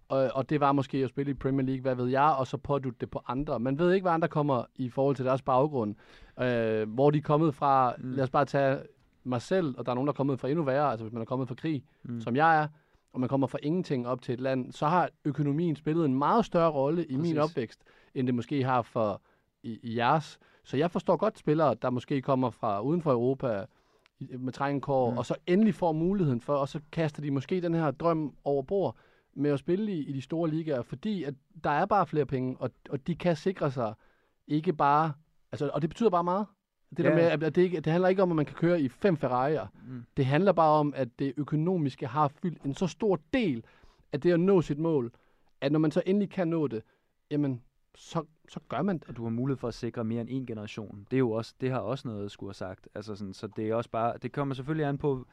og, 0.09 0.29
og 0.33 0.49
det 0.49 0.59
var 0.59 0.71
måske 0.71 0.97
at 0.97 1.09
spille 1.09 1.31
i 1.31 1.33
Premier 1.33 1.65
League, 1.65 1.81
hvad 1.81 1.95
ved 1.95 2.07
jeg, 2.07 2.35
og 2.39 2.47
så 2.47 2.57
pådutte 2.57 2.97
det 3.01 3.09
på 3.11 3.21
andre. 3.27 3.59
Man 3.59 3.79
ved 3.79 3.93
ikke, 3.93 4.03
hvad 4.03 4.11
andre 4.11 4.27
kommer 4.27 4.63
i 4.75 4.89
forhold 4.89 5.15
til 5.15 5.25
deres 5.25 5.41
baggrund. 5.41 5.95
Øh, 6.41 6.89
hvor 6.93 7.11
de 7.11 7.17
er 7.17 7.21
kommet 7.21 7.55
fra, 7.55 7.93
Mm. 7.97 8.11
lad 8.11 8.23
os 8.23 8.29
bare 8.29 8.45
tage 8.45 8.77
mig 9.23 9.41
selv, 9.41 9.75
og 9.77 9.85
der 9.85 9.91
er 9.91 9.95
nogen, 9.95 10.07
der 10.07 10.13
er 10.13 10.15
kommet 10.15 10.39
fra 10.39 10.47
endnu 10.49 10.63
værre, 10.63 10.91
altså 10.91 11.03
hvis 11.03 11.13
man 11.13 11.21
er 11.21 11.25
kommet 11.25 11.47
fra 11.47 11.55
krig, 11.55 11.83
mm. 12.03 12.21
som 12.21 12.35
jeg 12.35 12.61
er, 12.61 12.67
og 13.13 13.19
man 13.19 13.29
kommer 13.29 13.47
fra 13.47 13.57
ingenting 13.63 14.07
op 14.07 14.21
til 14.21 14.33
et 14.33 14.39
land, 14.41 14.71
så 14.71 14.85
har 14.87 15.09
økonomien 15.25 15.75
spillet 15.75 16.05
en 16.05 16.15
meget 16.17 16.45
større 16.45 16.71
rolle 16.71 17.05
i 17.05 17.15
min 17.15 17.21
Præcis. 17.35 17.37
opvækst, 17.37 17.83
end 18.15 18.27
det 18.27 18.35
måske 18.35 18.63
har 18.63 18.81
for 18.81 19.21
i, 19.63 19.79
i 19.83 19.97
jeres. 19.97 20.39
Så 20.63 20.77
jeg 20.77 20.91
forstår 20.91 21.17
godt 21.17 21.37
spillere, 21.39 21.75
der 21.81 21.89
måske 21.89 22.21
kommer 22.21 22.49
fra 22.49 22.81
uden 22.81 23.01
for 23.01 23.11
Europa 23.11 23.65
med 24.19 24.53
trængekår, 24.53 25.09
Mm. 25.09 25.13
mm. 25.13 25.17
og 25.17 25.25
så 25.25 25.35
endelig 25.47 25.75
får 25.75 25.91
muligheden 25.91 26.41
for, 26.41 26.55
og 26.55 26.69
så 26.69 26.79
kaster 26.91 27.21
de 27.21 27.31
måske 27.31 27.61
den 27.61 27.73
her 27.73 27.91
drøm 27.91 28.33
over 28.43 28.63
bord 28.63 28.95
med 29.35 29.51
at 29.51 29.59
spille 29.59 29.91
i, 29.91 29.99
i 30.09 30.13
de 30.13 30.21
store 30.21 30.49
ligaer, 30.49 30.81
fordi 30.81 31.23
at 31.23 31.33
der 31.63 31.69
er 31.69 31.85
bare 31.85 32.07
flere 32.07 32.25
penge, 32.25 32.55
og, 32.59 32.71
og 32.89 33.07
de 33.07 33.15
kan 33.15 33.35
sikre 33.35 33.71
sig 33.71 33.93
ikke 34.47 34.73
bare, 34.73 35.13
altså, 35.51 35.69
og 35.73 35.81
det 35.81 35.89
betyder 35.89 36.09
bare 36.09 36.23
meget. 36.23 36.45
Det, 36.97 37.03
Ja. 37.03 37.09
der 37.09 37.15
med, 37.15 37.23
at 37.47 37.55
det, 37.55 37.61
ikke, 37.61 37.79
det 37.79 37.91
handler 37.91 38.09
ikke 38.09 38.23
om, 38.23 38.31
at 38.31 38.35
man 38.35 38.45
kan 38.45 38.55
køre 38.55 38.81
i 38.81 38.89
fem 38.89 39.17
Ferrari'er. 39.23 39.67
Mm. 39.87 40.03
Det 40.17 40.25
handler 40.25 40.51
bare 40.51 40.79
om, 40.79 40.93
at 40.95 41.19
det 41.19 41.33
økonomiske 41.37 42.07
har 42.07 42.27
fyldt 42.27 42.61
en 42.63 42.75
så 42.75 42.87
stor 42.87 43.19
del 43.33 43.63
af 44.13 44.21
det 44.21 44.31
at 44.31 44.39
nå 44.39 44.61
sit 44.61 44.79
mål, 44.79 45.11
at 45.61 45.71
når 45.71 45.79
man 45.79 45.91
så 45.91 46.01
endelig 46.05 46.29
kan 46.29 46.47
nå 46.47 46.67
det, 46.67 46.83
jamen, 47.31 47.61
så, 47.95 48.23
så 48.49 48.59
gør 48.69 48.81
man 48.81 48.97
det. 48.97 49.07
og 49.07 49.17
du 49.17 49.23
har 49.23 49.29
mulighed 49.29 49.57
for 49.57 49.67
at 49.67 49.73
sikre 49.73 50.03
mere 50.03 50.21
end 50.21 50.29
en 50.31 50.45
generation. 50.45 51.07
Det 51.11 51.17
er 51.17 51.19
jo 51.19 51.31
også, 51.31 51.53
det 51.61 51.71
har 51.71 51.79
også 51.79 52.07
noget 52.07 52.25
at 52.25 52.31
skulle 52.31 52.49
have 52.49 52.53
sagt. 52.53 52.87
Altså 52.95 53.15
sådan, 53.15 53.33
så 53.33 53.47
det 53.55 53.69
er 53.69 53.75
også 53.75 53.89
bare, 53.89 54.17
det 54.21 54.31
kommer 54.31 54.55
selvfølgelig 54.55 54.85
an 54.87 54.97
på, 54.97 55.25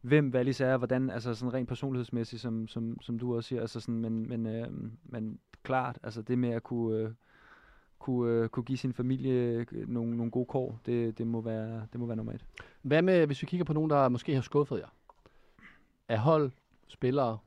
hvem 0.00 0.30
Wallis 0.34 0.60
er, 0.60 0.76
hvordan, 0.76 1.10
altså 1.10 1.34
sådan 1.34 1.54
rent 1.54 1.68
personlighedsmæssigt, 1.68 2.42
som, 2.42 2.68
som, 2.68 3.00
som 3.00 3.18
du 3.18 3.36
også 3.36 3.48
siger, 3.48 3.60
altså 3.60 3.80
sådan, 3.80 4.00
men, 4.00 4.28
men, 4.28 4.46
øh, 4.46 4.66
men 5.04 5.38
klart, 5.62 5.98
altså 6.02 6.22
det 6.22 6.38
med 6.38 6.50
at 6.50 6.62
kunne, 6.62 6.98
øh, 6.98 7.10
kunne, 8.04 8.32
øh, 8.32 8.48
kunne 8.48 8.64
give 8.64 8.78
sin 8.78 8.92
familie 8.92 9.66
øh, 9.72 9.88
nogle, 9.88 10.16
nogle 10.16 10.30
gode 10.30 10.46
kår, 10.46 10.80
det, 10.86 11.18
det, 11.18 11.26
må 11.26 11.40
være, 11.40 11.86
det 11.92 12.00
må 12.00 12.06
være 12.06 12.16
nummer 12.16 12.32
et. 12.32 12.44
Hvad 12.82 13.02
med, 13.02 13.26
hvis 13.26 13.42
vi 13.42 13.46
kigger 13.46 13.64
på 13.64 13.72
nogen, 13.72 13.90
der 13.90 14.08
måske 14.08 14.34
har 14.34 14.42
skuffet 14.42 14.78
jer? 14.78 14.88
af 16.08 16.18
hold, 16.18 16.50
spillere, 16.88 17.38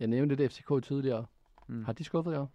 jeg 0.00 0.08
nævnte 0.08 0.36
det 0.36 0.52
FCK 0.52 0.84
tidligere, 0.84 1.26
Mm. 1.66 1.84
har 1.84 1.92
de 1.92 2.04
skuffet 2.04 2.32
jer? 2.32 2.46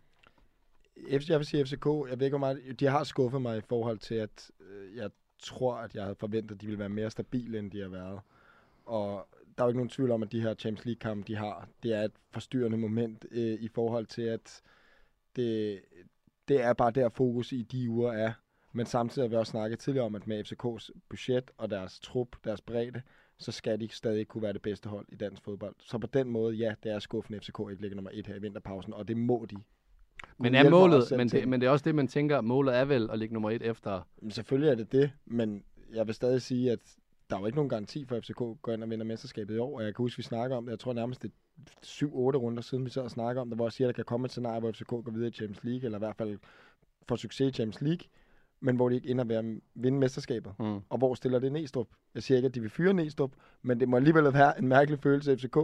FC, 1.19 1.29
jeg 1.29 1.39
vil 1.39 1.45
sige 1.45 1.65
FCK, 1.65 1.85
jeg 1.85 2.19
ved 2.19 2.25
ikke 2.25 2.37
hvor 2.37 2.47
meget, 2.47 2.79
de 2.79 2.85
har 2.85 3.03
skuffet 3.03 3.41
mig 3.41 3.57
i 3.57 3.61
forhold 3.61 3.97
til, 3.97 4.15
at 4.15 4.51
øh, 4.59 4.95
jeg 4.95 5.09
tror, 5.39 5.75
at 5.75 5.95
jeg 5.95 6.03
havde 6.03 6.15
forventet, 6.15 6.55
at 6.55 6.61
de 6.61 6.65
ville 6.65 6.79
være 6.79 6.89
mere 6.89 7.09
stabile, 7.11 7.59
end 7.59 7.71
de 7.71 7.81
har 7.81 7.89
været. 7.89 8.19
Og 8.85 9.27
der 9.57 9.63
er 9.63 9.65
jo 9.65 9.69
ikke 9.69 9.77
nogen 9.77 9.89
tvivl 9.89 10.11
om, 10.11 10.23
at 10.23 10.31
de 10.31 10.41
her 10.41 10.53
Champions 10.53 10.85
League-kampe, 10.85 11.27
de 11.27 11.35
har, 11.35 11.67
det 11.83 11.93
er 11.93 12.03
et 12.03 12.11
forstyrrende 12.31 12.77
moment 12.77 13.25
øh, 13.31 13.53
i 13.61 13.67
forhold 13.67 14.05
til, 14.05 14.21
at 14.21 14.61
det, 15.35 15.81
det 16.47 16.61
er 16.63 16.73
bare 16.73 16.91
der 16.91 17.09
fokus 17.09 17.51
i 17.51 17.61
de 17.61 17.89
uger 17.89 18.11
er. 18.11 18.31
Men 18.73 18.85
samtidig 18.85 19.23
har 19.23 19.29
vi 19.29 19.35
også 19.35 19.51
snakket 19.51 19.79
tidligere 19.79 20.05
om, 20.05 20.15
at 20.15 20.27
med 20.27 20.43
FCK's 20.45 20.89
budget 21.09 21.51
og 21.57 21.69
deres 21.69 21.99
trup, 21.99 22.27
deres 22.43 22.61
bredde, 22.61 23.01
så 23.37 23.51
skal 23.51 23.79
de 23.79 23.89
stadig 23.91 24.27
kunne 24.27 24.41
være 24.43 24.53
det 24.53 24.61
bedste 24.61 24.89
hold 24.89 25.05
i 25.09 25.15
dansk 25.15 25.43
fodbold. 25.43 25.75
Så 25.79 25.97
på 25.97 26.07
den 26.07 26.29
måde, 26.29 26.55
ja, 26.55 26.73
det 26.83 26.91
er 26.91 26.99
skuffende, 26.99 27.37
at 27.37 27.43
FCK 27.43 27.59
ikke 27.71 27.81
ligger 27.81 27.95
nummer 27.95 28.11
et 28.13 28.27
her 28.27 28.35
i 28.35 28.41
vinterpausen, 28.41 28.93
og 28.93 29.07
det 29.07 29.17
må 29.17 29.45
de. 29.49 29.55
Men 30.37 30.55
er 30.55 30.69
målet, 30.69 31.03
men 31.17 31.29
det, 31.29 31.47
men 31.47 31.61
det 31.61 31.67
er 31.67 31.71
også 31.71 31.83
det, 31.83 31.95
man 31.95 32.07
tænker, 32.07 32.41
målet 32.41 32.75
er 32.75 32.85
vel 32.85 33.09
at 33.11 33.19
ligge 33.19 33.33
nummer 33.33 33.51
et 33.51 33.61
efter. 33.61 34.01
Jamen, 34.21 34.31
selvfølgelig 34.31 34.71
er 34.71 34.75
det 34.75 34.91
det, 34.91 35.11
men 35.25 35.63
jeg 35.93 36.07
vil 36.07 36.15
stadig 36.15 36.41
sige, 36.41 36.71
at 36.71 36.79
der 37.29 37.35
er 37.35 37.39
jo 37.39 37.45
ikke 37.45 37.55
nogen 37.55 37.69
garanti 37.69 38.05
for, 38.05 38.15
at 38.15 38.23
FCK 38.23 38.37
går 38.37 38.71
ind 38.73 38.83
og 38.83 38.89
vinder 38.89 39.05
mesterskabet 39.05 39.55
i 39.55 39.57
år. 39.57 39.77
Og 39.77 39.83
jeg 39.83 39.95
kan 39.95 40.03
huske, 40.03 40.17
vi 40.17 40.23
snakker 40.23 40.57
om 40.57 40.65
det. 40.65 40.71
Jeg 40.71 40.79
tror 40.79 40.93
nærmest, 40.93 41.23
det 41.23 41.31
7-8 41.85 42.07
runder 42.07 42.61
siden, 42.61 42.85
vi 42.85 42.89
sad 42.89 43.03
og 43.03 43.11
snakker 43.11 43.41
om 43.41 43.49
det, 43.49 43.57
hvor 43.57 43.65
jeg 43.65 43.71
siger, 43.71 43.87
at 43.87 43.95
der 43.95 43.95
kan 43.95 44.05
komme 44.05 44.25
et 44.25 44.31
scenarie, 44.31 44.59
hvor 44.59 44.71
FCK 44.71 44.87
går 44.87 45.11
videre 45.11 45.27
i 45.27 45.31
Champions 45.31 45.63
League, 45.63 45.85
eller 45.85 45.97
i 45.97 45.99
hvert 45.99 46.15
fald 46.15 46.39
får 47.07 47.15
succes 47.15 47.49
i 47.49 47.51
Champions 47.51 47.81
League, 47.81 48.07
men 48.59 48.75
hvor 48.75 48.89
de 48.89 48.95
ikke 48.95 49.09
ender 49.09 49.23
ved 49.23 49.35
at 49.35 49.45
vinde 49.75 49.99
mesterskabet. 49.99 50.53
Mm. 50.59 50.79
Og 50.89 50.97
hvor 50.97 51.15
stiller 51.15 51.39
det 51.39 51.51
Næstrup? 51.51 51.87
Jeg 52.15 52.23
siger 52.23 52.35
ikke, 52.37 52.47
at 52.47 52.55
de 52.55 52.61
vil 52.61 52.69
fyre 52.69 52.93
Næstrup, 52.93 53.31
men 53.61 53.79
det 53.79 53.89
må 53.89 53.95
alligevel 53.95 54.33
være 54.33 54.59
en 54.59 54.67
mærkelig 54.67 54.99
følelse 54.99 55.31
af 55.31 55.37
FCK 55.37 55.57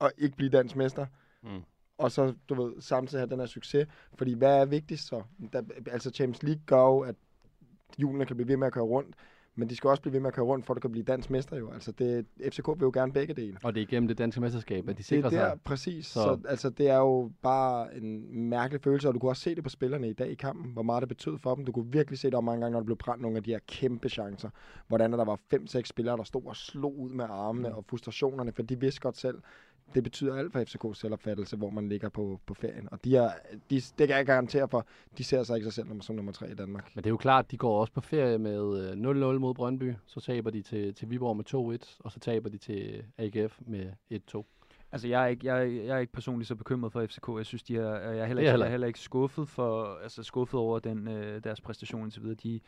at 0.00 0.12
ikke 0.18 0.36
blive 0.36 0.50
dansk 0.50 0.76
mester. 0.76 1.06
Mm. 1.42 1.62
Og 1.98 2.12
så, 2.12 2.34
du 2.48 2.62
ved, 2.62 2.80
samtidig 2.80 3.20
have 3.20 3.30
den 3.30 3.38
her 3.38 3.46
succes. 3.46 3.86
Fordi 4.14 4.34
hvad 4.34 4.60
er 4.60 4.64
vigtigst 4.64 5.06
så? 5.06 5.22
Der, 5.52 5.62
altså 5.86 6.10
Champions 6.10 6.42
League 6.42 6.62
gør 6.66 6.82
jo, 6.82 7.00
at 7.00 7.14
hjulene 7.98 8.26
kan 8.26 8.36
blive 8.36 8.48
ved 8.48 8.56
med 8.56 8.66
at 8.66 8.72
køre 8.72 8.84
rundt, 8.84 9.16
men 9.54 9.68
de 9.68 9.76
skal 9.76 9.90
også 9.90 10.02
blive 10.02 10.12
ved 10.12 10.20
med 10.20 10.28
at 10.28 10.34
køre 10.34 10.44
rundt, 10.44 10.66
for 10.66 10.74
at 10.74 10.76
du 10.76 10.80
kan 10.80 10.90
blive 10.92 11.04
dansk 11.04 11.30
mester 11.30 11.56
jo. 11.56 11.70
Altså 11.72 11.92
det, 11.92 12.26
FCK 12.52 12.68
vil 12.68 12.80
jo 12.82 12.90
gerne 12.94 13.12
begge 13.12 13.34
dele. 13.34 13.56
Og 13.64 13.74
det 13.74 13.80
er 13.80 13.86
igennem 13.86 14.08
det 14.08 14.18
danske 14.18 14.40
mesterskab, 14.40 14.88
at 14.88 14.94
de 14.94 14.98
Det 14.98 15.04
sikrer 15.04 15.24
er 15.26 15.30
der, 15.30 15.48
sig. 15.50 15.60
præcis. 15.64 16.06
Så- 16.06 16.12
Så. 16.12 16.22
så 16.42 16.48
altså, 16.48 16.70
det 16.70 16.88
er 16.88 16.96
jo 16.98 17.30
bare 17.42 17.96
en 17.96 18.38
mærkelig 18.48 18.80
følelse, 18.82 19.08
og 19.08 19.14
du 19.14 19.18
kunne 19.18 19.30
også 19.30 19.42
se 19.42 19.54
det 19.54 19.64
på 19.64 19.70
spillerne 19.70 20.08
i 20.08 20.12
dag 20.12 20.30
i 20.30 20.34
kampen, 20.34 20.72
hvor 20.72 20.82
meget 20.82 21.00
det 21.00 21.08
betød 21.08 21.38
for 21.38 21.54
dem. 21.54 21.64
Du 21.64 21.72
kunne 21.72 21.92
virkelig 21.92 22.18
se 22.18 22.26
det 22.26 22.34
om 22.34 22.44
mange 22.44 22.60
gange, 22.60 22.72
når 22.72 22.80
der 22.80 22.84
blev 22.84 22.96
brændt 22.96 23.22
nogle 23.22 23.36
af 23.36 23.42
de 23.42 23.50
her 23.50 23.58
kæmpe 23.68 24.08
chancer. 24.08 24.50
Hvordan 24.88 25.12
der 25.12 25.24
var 25.24 25.38
fem-seks 25.50 25.88
spillere, 25.88 26.16
der 26.16 26.22
stod 26.22 26.42
og 26.46 26.56
slog 26.56 26.98
ud 26.98 27.10
med 27.10 27.24
armene 27.28 27.68
Mm. 27.68 27.74
og 27.74 27.84
frustrationerne, 27.88 28.52
for 28.52 28.62
de 28.62 28.80
vidste 28.80 29.00
godt 29.00 29.16
selv, 29.16 29.38
det 29.94 30.02
betyder 30.02 30.34
alt 30.36 30.52
for 30.52 30.60
FCK's 30.60 30.94
selvopfattelse, 30.94 31.56
hvor 31.56 31.70
man 31.70 31.88
ligger 31.88 32.08
på, 32.08 32.40
på 32.46 32.54
ferien. 32.54 32.88
Og 32.92 33.04
de 33.04 33.16
er, 33.16 33.30
de, 33.70 33.80
det 33.98 34.08
kan 34.08 34.16
jeg 34.16 34.26
garantere 34.26 34.68
for, 34.68 34.86
de 35.18 35.24
ser 35.24 35.42
sig 35.42 35.56
ikke 35.56 35.64
sig 35.64 35.72
selv 35.72 35.88
som- 35.88 36.00
som 36.00 36.16
nummer 36.16 36.32
tre 36.32 36.50
i 36.50 36.54
Danmark. 36.54 36.90
Men 36.94 37.04
det 37.04 37.08
er 37.08 37.12
jo 37.12 37.16
klart, 37.16 37.50
de 37.50 37.56
går 37.56 37.80
også 37.80 37.92
på 37.92 38.00
ferie 38.00 38.38
med 38.38 38.90
øh, 38.90 38.92
0-0 38.92 39.38
mod 39.38 39.54
Brøndby. 39.54 39.94
Så 40.06 40.20
taber 40.20 40.50
de 40.50 40.62
til, 40.62 40.94
til 40.94 41.10
Viborg 41.10 41.36
med 41.36 41.44
2-1, 41.84 41.96
og 42.00 42.12
så 42.12 42.20
taber 42.20 42.48
de 42.50 42.58
til 42.58 43.04
AGF 43.18 43.58
med 43.66 43.86
1-2. 44.34 44.42
Altså, 44.92 45.08
jeg 45.08 45.22
er, 45.22 45.26
ikke, 45.26 45.46
jeg, 45.46 45.58
er- 45.62 45.82
jeg 45.84 45.94
er 45.96 45.98
ikke 45.98 46.12
personligt 46.12 46.48
så 46.48 46.54
bekymret 46.54 46.92
for 46.92 47.06
FCK. 47.06 47.28
Jeg 47.36 47.46
synes, 47.46 47.62
de 47.62 47.76
er, 47.76 47.82
jeg 48.10 48.18
er 48.18 48.24
heller 48.24 48.24
er 48.24 48.26
ikke, 48.26 48.50
heller 48.50 48.66
jeg 48.66 48.66
er 48.66 48.70
heller 48.70 48.86
ikke 48.86 48.98
skuffet, 49.00 49.48
for, 49.48 49.98
altså, 50.02 50.22
skuffet 50.22 50.60
over 50.60 50.78
den, 50.78 51.08
øh, 51.08 51.44
deres 51.44 51.60
præstation 51.60 52.02
indtil 52.04 52.22
videre. 52.22 52.36
De, 52.42 52.60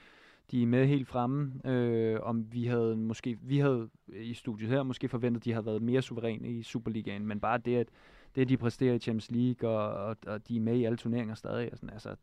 de 0.50 0.62
er 0.62 0.66
med 0.66 0.86
helt 0.86 1.08
fremme. 1.08 1.52
Øh, 1.64 2.20
om 2.22 2.52
vi 2.52 2.64
havde 2.64 2.96
måske, 2.96 3.38
vi 3.42 3.58
havde 3.58 3.88
i 4.08 4.34
studiet 4.34 4.70
her 4.70 4.82
måske 4.82 5.08
forventet, 5.08 5.40
at 5.40 5.44
de 5.44 5.52
havde 5.52 5.66
været 5.66 5.82
mere 5.82 6.02
suveræne 6.02 6.48
i 6.48 6.62
Superligaen, 6.62 7.26
men 7.26 7.40
bare 7.40 7.58
det, 7.58 7.76
at 7.76 7.88
det, 8.34 8.42
at 8.42 8.48
de 8.48 8.56
præsterer 8.56 8.94
i 8.94 8.98
Champions 8.98 9.30
League, 9.30 9.70
og, 9.70 10.04
og, 10.04 10.16
og 10.26 10.48
de 10.48 10.56
er 10.56 10.60
med 10.60 10.76
i 10.76 10.84
alle 10.84 10.96
turneringer 10.96 11.34
stadig, 11.34 11.72
og 11.72 11.78
sådan, 11.78 11.90
altså, 11.90 12.16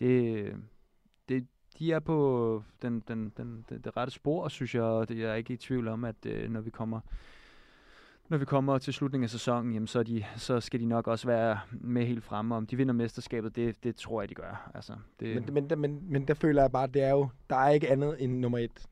det, 0.00 0.54
det, 1.28 1.46
de 1.78 1.92
er 1.92 2.00
på 2.00 2.62
den, 2.82 3.00
den, 3.08 3.32
den, 3.36 3.64
det, 3.68 3.84
det 3.84 3.96
rette 3.96 4.12
spor, 4.12 4.48
synes 4.48 4.74
jeg, 4.74 4.82
og 4.82 5.08
det, 5.08 5.18
jeg 5.18 5.30
er 5.30 5.34
ikke 5.34 5.54
i 5.54 5.56
tvivl 5.56 5.88
om, 5.88 6.04
at 6.04 6.26
øh, 6.26 6.50
når 6.50 6.60
vi 6.60 6.70
kommer 6.70 7.00
når 8.30 8.38
vi 8.38 8.44
kommer 8.44 8.78
til 8.78 8.92
slutningen 8.94 9.24
af 9.24 9.30
sæsonen, 9.30 9.72
jamen, 9.74 9.86
så, 9.86 9.98
er 9.98 10.02
de, 10.02 10.24
så 10.36 10.60
skal 10.60 10.80
de 10.80 10.84
nok 10.86 11.06
også 11.06 11.26
være 11.26 11.60
med 11.72 12.06
helt 12.06 12.24
fremme. 12.24 12.54
Om 12.54 12.66
de 12.66 12.76
vinder 12.76 12.94
mesterskabet, 12.94 13.56
det, 13.56 13.84
det 13.84 13.96
tror 13.96 14.22
jeg, 14.22 14.28
de 14.28 14.34
gør. 14.34 14.70
Altså, 14.74 14.92
det, 15.20 15.34
Men, 15.34 15.54
men, 15.54 15.70
der- 15.70 15.76
men, 15.76 16.12
men 16.12 16.28
der 16.28 16.34
føler 16.34 16.62
jeg 16.62 16.72
bare, 16.72 16.84
at 16.84 16.94
det 16.94 17.02
er 17.02 17.10
jo, 17.10 17.28
der 17.50 17.56
er 17.56 17.68
ikke 17.70 17.88
andet 17.90 18.24
end 18.24 18.38
nummer 18.38 18.58
et. 18.58 18.86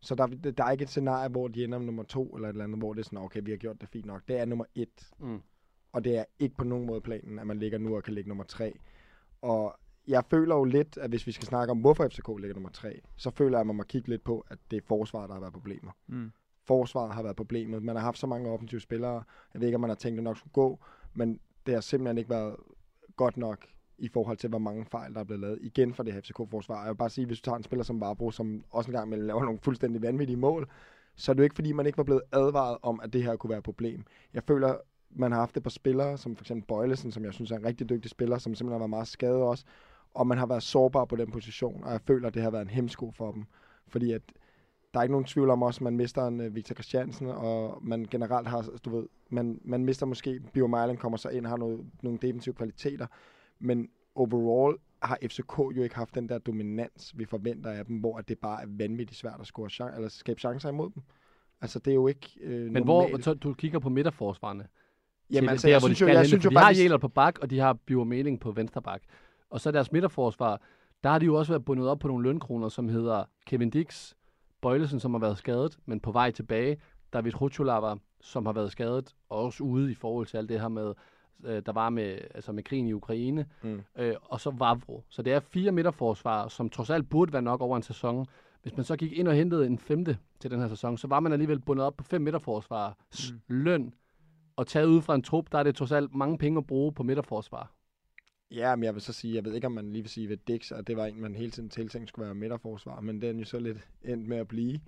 Så 0.00 0.14
der, 0.14 0.26
der 0.26 0.64
er 0.64 0.70
ikke 0.70 0.82
et 0.82 0.88
scenarie, 0.88 1.28
hvor 1.28 1.48
de 1.48 1.64
ender 1.64 1.78
med 1.78 1.86
nummer 1.86 2.02
to, 2.02 2.28
eller 2.36 2.48
et 2.48 2.52
eller 2.52 2.64
andet, 2.64 2.78
hvor 2.78 2.92
det 2.92 3.00
er 3.00 3.04
sådan, 3.04 3.18
okay, 3.18 3.40
vi 3.44 3.50
har 3.50 3.58
gjort 3.58 3.80
det 3.80 3.88
fint 3.88 4.06
nok. 4.06 4.22
Det 4.28 4.38
er 4.40 4.44
nummer 4.44 4.64
et. 4.74 5.10
Mm. 5.20 5.40
Og 5.92 6.04
det 6.04 6.18
er 6.18 6.24
ikke 6.38 6.54
på 6.56 6.64
nogen 6.64 6.86
måde 6.86 7.00
planen, 7.00 7.38
at 7.38 7.46
man 7.46 7.58
ligger 7.58 7.78
nu 7.78 7.96
og 7.96 8.02
kan 8.02 8.14
ligge 8.14 8.28
nummer 8.28 8.44
tre. 8.44 8.72
Og 9.42 9.76
jeg 10.08 10.22
føler 10.30 10.54
jo 10.56 10.64
lidt, 10.64 10.96
at 10.98 11.10
hvis 11.10 11.26
vi 11.26 11.32
skal 11.32 11.46
snakke 11.46 11.70
om, 11.70 11.78
hvorfor 11.78 12.08
FCK 12.08 12.28
ligger 12.38 12.54
nummer 12.54 12.70
tre, 12.70 13.00
så 13.16 13.30
føler 13.30 13.50
jeg, 13.58 13.60
at 13.60 13.66
man 13.66 13.76
må 13.76 13.82
kigge 13.82 14.08
lidt 14.08 14.24
på, 14.24 14.46
at 14.50 14.58
det 14.70 14.76
er 14.76 14.80
forsvaret, 14.88 15.28
der 15.28 15.34
har 15.34 15.40
været 15.40 15.52
problemer. 15.52 15.90
mm. 16.06 16.30
Forsvaret 16.66 17.14
har 17.14 17.22
været 17.22 17.36
problemet. 17.36 17.82
Man 17.82 17.96
har 17.96 18.02
haft 18.02 18.18
så 18.18 18.26
mange 18.26 18.50
offensive 18.50 18.80
spillere. 18.80 19.22
Jeg 19.54 19.60
ved 19.60 19.68
ikke, 19.68 19.74
om 19.74 19.80
man 19.80 19.90
har 19.90 19.94
tænkt, 19.94 20.14
at 20.14 20.18
det 20.18 20.24
nok 20.24 20.38
skulle 20.38 20.52
gå, 20.52 20.78
men 21.14 21.40
det 21.66 21.74
har 21.74 21.80
simpelthen 21.80 22.18
ikke 22.18 22.30
været 22.30 22.56
godt 23.16 23.36
nok 23.36 23.66
i 23.98 24.08
forhold 24.08 24.36
til, 24.36 24.48
hvor 24.48 24.58
mange 24.58 24.84
fejl, 24.84 25.14
der 25.14 25.20
er 25.20 25.24
blevet 25.24 25.40
lavet. 25.40 25.58
Igen 25.62 25.94
for 25.94 26.02
det 26.02 26.12
her 26.12 26.20
FCK-forsvar. 26.20 26.80
Jeg 26.80 26.88
vil 26.88 26.96
bare 26.96 27.10
sige, 27.10 27.26
hvis 27.26 27.40
du 27.40 27.44
tager 27.44 27.56
en 27.56 27.62
spiller 27.62 27.84
som 27.84 28.00
Barbro, 28.00 28.30
som 28.30 28.64
også 28.70 28.88
engang 28.88 29.00
gang 29.00 29.08
imellem 29.08 29.26
laver 29.26 29.44
nogle 29.44 29.58
fuldstændig 29.62 30.02
vanvittige 30.02 30.36
mål, 30.36 30.68
så 31.16 31.32
er 31.32 31.34
det 31.34 31.38
jo 31.38 31.44
ikke, 31.44 31.54
fordi 31.54 31.72
man 31.72 31.86
ikke 31.86 31.98
var 31.98 32.04
blevet 32.04 32.22
advaret 32.32 32.78
om, 32.82 33.00
at 33.02 33.12
det 33.12 33.22
her 33.22 33.36
kunne 33.36 33.50
være 33.50 33.58
et 33.58 33.64
problem. 33.64 34.04
Jeg 34.34 34.42
føler, 34.42 34.76
man 35.10 35.32
har 35.32 35.38
haft 35.38 35.54
det 35.54 35.62
på 35.62 35.70
spillere, 35.70 36.18
som 36.18 36.36
for 36.36 36.42
eksempel 36.42 36.66
Bøjlesen, 36.66 37.12
som 37.12 37.24
jeg 37.24 37.32
synes 37.32 37.50
er 37.50 37.56
en 37.56 37.64
rigtig 37.64 37.88
dygtig 37.88 38.10
spiller, 38.10 38.38
som 38.38 38.54
simpelthen 38.54 38.72
har 38.72 38.78
været 38.78 38.90
meget 38.90 39.08
skadet 39.08 39.42
også, 39.42 39.64
og 40.14 40.26
man 40.26 40.38
har 40.38 40.46
været 40.46 40.62
sårbar 40.62 41.04
på 41.04 41.16
den 41.16 41.30
position, 41.30 41.84
og 41.84 41.92
jeg 41.92 42.00
føler, 42.00 42.28
at 42.28 42.34
det 42.34 42.42
har 42.42 42.50
været 42.50 42.62
en 42.62 42.70
hemsko 42.70 43.10
for 43.10 43.32
dem. 43.32 43.44
Fordi 43.88 44.12
at 44.12 44.22
der 44.94 45.00
er 45.00 45.02
ikke 45.02 45.12
nogen 45.12 45.24
tvivl 45.24 45.50
om 45.50 45.62
også, 45.62 45.78
at 45.78 45.82
man 45.82 45.96
mister 45.96 46.26
en 46.26 46.40
uh, 46.40 46.54
Victor 46.54 46.74
Christiansen, 46.74 47.26
og 47.26 47.78
man 47.82 48.06
generelt 48.10 48.48
har, 48.48 48.70
du 48.84 48.96
ved, 48.96 49.06
man, 49.30 49.60
man 49.64 49.84
mister 49.84 50.06
måske, 50.06 50.40
Bio 50.52 50.66
Mejlen 50.66 50.96
kommer 50.96 51.18
så 51.18 51.28
ind, 51.28 51.46
har 51.46 51.56
noget, 51.56 51.80
nogle 52.02 52.18
defensive 52.22 52.54
kvaliteter, 52.54 53.06
men 53.58 53.88
overall 54.14 54.76
har 55.02 55.18
FCK 55.22 55.58
jo 55.58 55.82
ikke 55.82 55.94
haft 55.94 56.14
den 56.14 56.28
der 56.28 56.38
dominans, 56.38 57.12
vi 57.16 57.24
forventer 57.24 57.70
af 57.70 57.86
dem, 57.86 57.96
hvor 57.96 58.18
at 58.18 58.28
det 58.28 58.38
bare 58.38 58.62
er 58.62 58.66
vanvittigt 58.68 59.18
svært 59.18 59.40
at 59.40 59.46
score 59.46 59.68
chan- 59.70 59.96
eller 59.96 60.08
skabe 60.08 60.40
chancer 60.40 60.68
imod 60.68 60.90
dem. 60.94 61.02
Altså, 61.60 61.78
det 61.78 61.90
er 61.90 61.94
jo 61.94 62.06
ikke 62.06 62.30
øh, 62.40 62.72
Men 62.72 62.84
hvor 62.84 63.02
normalt. 63.02 63.24
så, 63.24 63.34
du 63.34 63.54
kigger 63.54 63.78
på 63.78 63.88
midterforsvarene? 63.88 64.66
Jamen, 65.30 65.50
altså, 65.50 65.66
der, 65.66 65.72
jeg 65.72 65.80
hvor 65.80 65.88
de 65.88 65.94
synes 65.94 66.00
jo, 66.00 66.06
skal 66.06 66.12
jeg 66.12 66.20
hente, 66.20 66.28
synes 66.28 66.44
jo 66.44 66.50
de 66.50 66.56
har 66.56 66.62
faktisk... 66.62 66.82
Jæler 66.82 66.98
på 66.98 67.08
bak, 67.08 67.38
og 67.38 67.50
de 67.50 67.58
har 67.58 67.72
Bjørn 67.72 68.08
Meling 68.08 68.40
på 68.40 68.50
venstre 68.50 68.82
bak. 68.82 69.02
Og 69.50 69.60
så 69.60 69.70
deres 69.70 69.92
midterforsvar, 69.92 70.60
der 71.04 71.10
har 71.10 71.18
de 71.18 71.26
jo 71.26 71.34
også 71.34 71.52
været 71.52 71.64
bundet 71.64 71.88
op 71.88 71.98
på 71.98 72.08
nogle 72.08 72.22
lønkroner, 72.22 72.68
som 72.68 72.88
hedder 72.88 73.24
Kevin 73.46 73.70
Dix, 73.70 74.14
Bøjlesen, 74.64 75.00
som 75.00 75.14
har 75.14 75.18
været 75.18 75.38
skadet, 75.38 75.78
men 75.86 76.00
på 76.00 76.12
vej 76.12 76.30
tilbage. 76.30 76.76
David 77.12 77.40
Rucholava, 77.40 77.94
som 78.20 78.46
har 78.46 78.52
været 78.52 78.72
skadet, 78.72 79.14
og 79.28 79.38
også 79.38 79.64
ude 79.64 79.90
i 79.90 79.94
forhold 79.94 80.26
til 80.26 80.36
alt 80.36 80.48
det 80.48 80.60
her 80.60 80.68
med, 80.68 80.94
øh, 81.44 81.62
der 81.66 81.72
var 81.72 81.90
med, 81.90 82.18
altså 82.34 82.52
med 82.52 82.62
krigen 82.62 82.86
i 82.86 82.92
Ukraine. 82.92 83.46
Mm. 83.62 83.82
Øh, 83.98 84.14
og 84.22 84.40
så 84.40 84.50
Vavro. 84.50 85.04
Så 85.08 85.22
det 85.22 85.32
er 85.32 85.40
fire 85.40 85.72
midterforsvar, 85.72 86.48
som 86.48 86.70
trods 86.70 86.90
alt 86.90 87.10
burde 87.10 87.32
være 87.32 87.42
nok 87.42 87.60
over 87.60 87.76
en 87.76 87.82
sæson. 87.82 88.26
Hvis 88.62 88.76
man 88.76 88.84
så 88.84 88.96
gik 88.96 89.12
ind 89.12 89.28
og 89.28 89.34
hentede 89.34 89.66
en 89.66 89.78
femte 89.78 90.18
til 90.40 90.50
den 90.50 90.60
her 90.60 90.68
sæson, 90.68 90.98
så 90.98 91.06
var 91.06 91.20
man 91.20 91.32
alligevel 91.32 91.60
bundet 91.60 91.86
op 91.86 91.96
på 91.96 92.04
fem 92.04 92.20
midterforsvar 92.20 92.96
mm. 93.30 93.40
løn. 93.48 93.94
Og 94.56 94.66
taget 94.66 94.86
ud 94.86 95.02
fra 95.02 95.14
en 95.14 95.22
trup, 95.22 95.52
der 95.52 95.58
er 95.58 95.62
det 95.62 95.74
trods 95.74 95.92
alt 95.92 96.14
mange 96.14 96.38
penge 96.38 96.58
at 96.58 96.66
bruge 96.66 96.92
på 96.92 97.02
midterforsvar. 97.02 97.72
Ja, 98.50 98.76
men 98.76 98.84
jeg 98.84 98.94
vil 98.94 99.02
så 99.02 99.12
sige, 99.12 99.34
jeg 99.34 99.44
ved 99.44 99.54
ikke, 99.54 99.66
om 99.66 99.72
man 99.72 99.92
lige 99.92 100.02
vil 100.02 100.10
sige 100.10 100.28
ved 100.28 100.36
Dix, 100.36 100.72
at 100.72 100.86
det 100.86 100.96
var 100.96 101.06
en, 101.06 101.20
man 101.20 101.34
hele 101.34 101.50
tiden 101.50 101.68
tiltænkt 101.68 102.08
skulle 102.08 102.26
være 102.26 102.34
midterforsvar, 102.34 103.00
men 103.00 103.22
den 103.22 103.36
er 103.36 103.38
jo 103.38 103.44
så 103.44 103.58
lidt 103.58 103.78
endt 104.02 104.28
med 104.28 104.36
at 104.36 104.48
blive. 104.48 104.80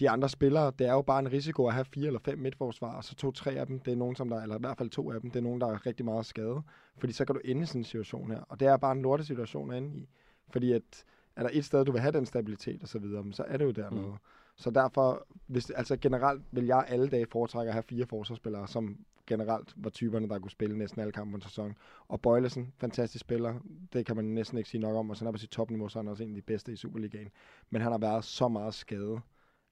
De 0.00 0.10
andre 0.10 0.28
spillere, 0.28 0.72
det 0.78 0.86
er 0.86 0.92
jo 0.92 1.02
bare 1.02 1.18
en 1.18 1.32
risiko 1.32 1.66
at 1.66 1.74
have 1.74 1.84
fire 1.84 2.06
eller 2.06 2.20
fem 2.20 2.38
midtforsvar, 2.38 2.96
og 2.96 3.04
så 3.04 3.14
to-tre 3.14 3.52
af 3.52 3.66
dem, 3.66 3.80
det 3.80 3.92
er 3.92 3.96
nogen, 3.96 4.16
som 4.16 4.28
der, 4.28 4.42
eller 4.42 4.56
i 4.56 4.60
hvert 4.60 4.78
fald 4.78 4.90
to 4.90 5.12
af 5.12 5.20
dem, 5.20 5.30
det 5.30 5.38
er 5.38 5.42
nogen, 5.42 5.60
der 5.60 5.66
er 5.66 5.86
rigtig 5.86 6.04
meget 6.04 6.26
skadet. 6.26 6.62
Fordi 6.98 7.12
så 7.12 7.24
kan 7.24 7.34
du 7.34 7.40
ende 7.44 7.62
i 7.62 7.66
sådan 7.66 7.80
en 7.80 7.84
situation 7.84 8.30
her, 8.30 8.40
og 8.40 8.60
det 8.60 8.68
er 8.68 8.76
bare 8.76 8.92
en 8.92 9.02
lorte 9.02 9.24
situation 9.24 9.70
at 9.70 9.78
ende 9.78 9.98
i. 9.98 10.08
Fordi 10.48 10.72
at, 10.72 11.04
er 11.36 11.42
der 11.42 11.50
et 11.52 11.64
sted, 11.64 11.84
du 11.84 11.92
vil 11.92 12.00
have 12.00 12.12
den 12.12 12.26
stabilitet 12.26 12.82
og 12.82 12.88
så 12.88 12.98
videre, 12.98 13.22
men 13.22 13.32
så 13.32 13.44
er 13.48 13.56
det 13.56 13.64
jo 13.64 13.70
dernede. 13.70 14.06
Mm. 14.06 14.16
Så 14.56 14.70
derfor, 14.70 15.26
hvis, 15.46 15.70
altså 15.70 15.96
generelt 15.96 16.42
vil 16.50 16.66
jeg 16.66 16.84
alle 16.88 17.08
dage 17.08 17.26
foretrække 17.32 17.68
at 17.68 17.74
have 17.74 17.82
fire 17.82 18.06
forsvarsspillere, 18.06 18.68
som 18.68 18.98
generelt 19.26 19.74
var 19.76 19.90
typerne, 19.90 20.28
der 20.28 20.38
kunne 20.38 20.50
spille 20.50 20.78
næsten 20.78 21.00
alle 21.00 21.12
kampe 21.12 21.30
på 21.30 21.36
en 21.36 21.42
sæson. 21.42 21.76
Og 22.08 22.20
Bøjlesen, 22.20 22.72
fantastisk 22.78 23.20
spiller, 23.20 23.54
det 23.92 24.06
kan 24.06 24.16
man 24.16 24.24
næsten 24.24 24.58
ikke 24.58 24.70
sige 24.70 24.80
nok 24.80 24.96
om, 24.96 25.10
og 25.10 25.16
så 25.16 25.26
er 25.26 25.32
på 25.32 25.38
sit 25.38 25.50
topniveau, 25.50 25.88
så 25.88 25.98
er 25.98 26.02
han 26.02 26.10
også 26.10 26.22
en 26.22 26.30
af 26.30 26.34
de 26.34 26.42
bedste 26.42 26.72
i 26.72 26.76
Superligaen. 26.76 27.28
Men 27.70 27.82
han 27.82 27.92
har 27.92 27.98
været 27.98 28.24
så 28.24 28.48
meget 28.48 28.74
skadet, 28.74 29.20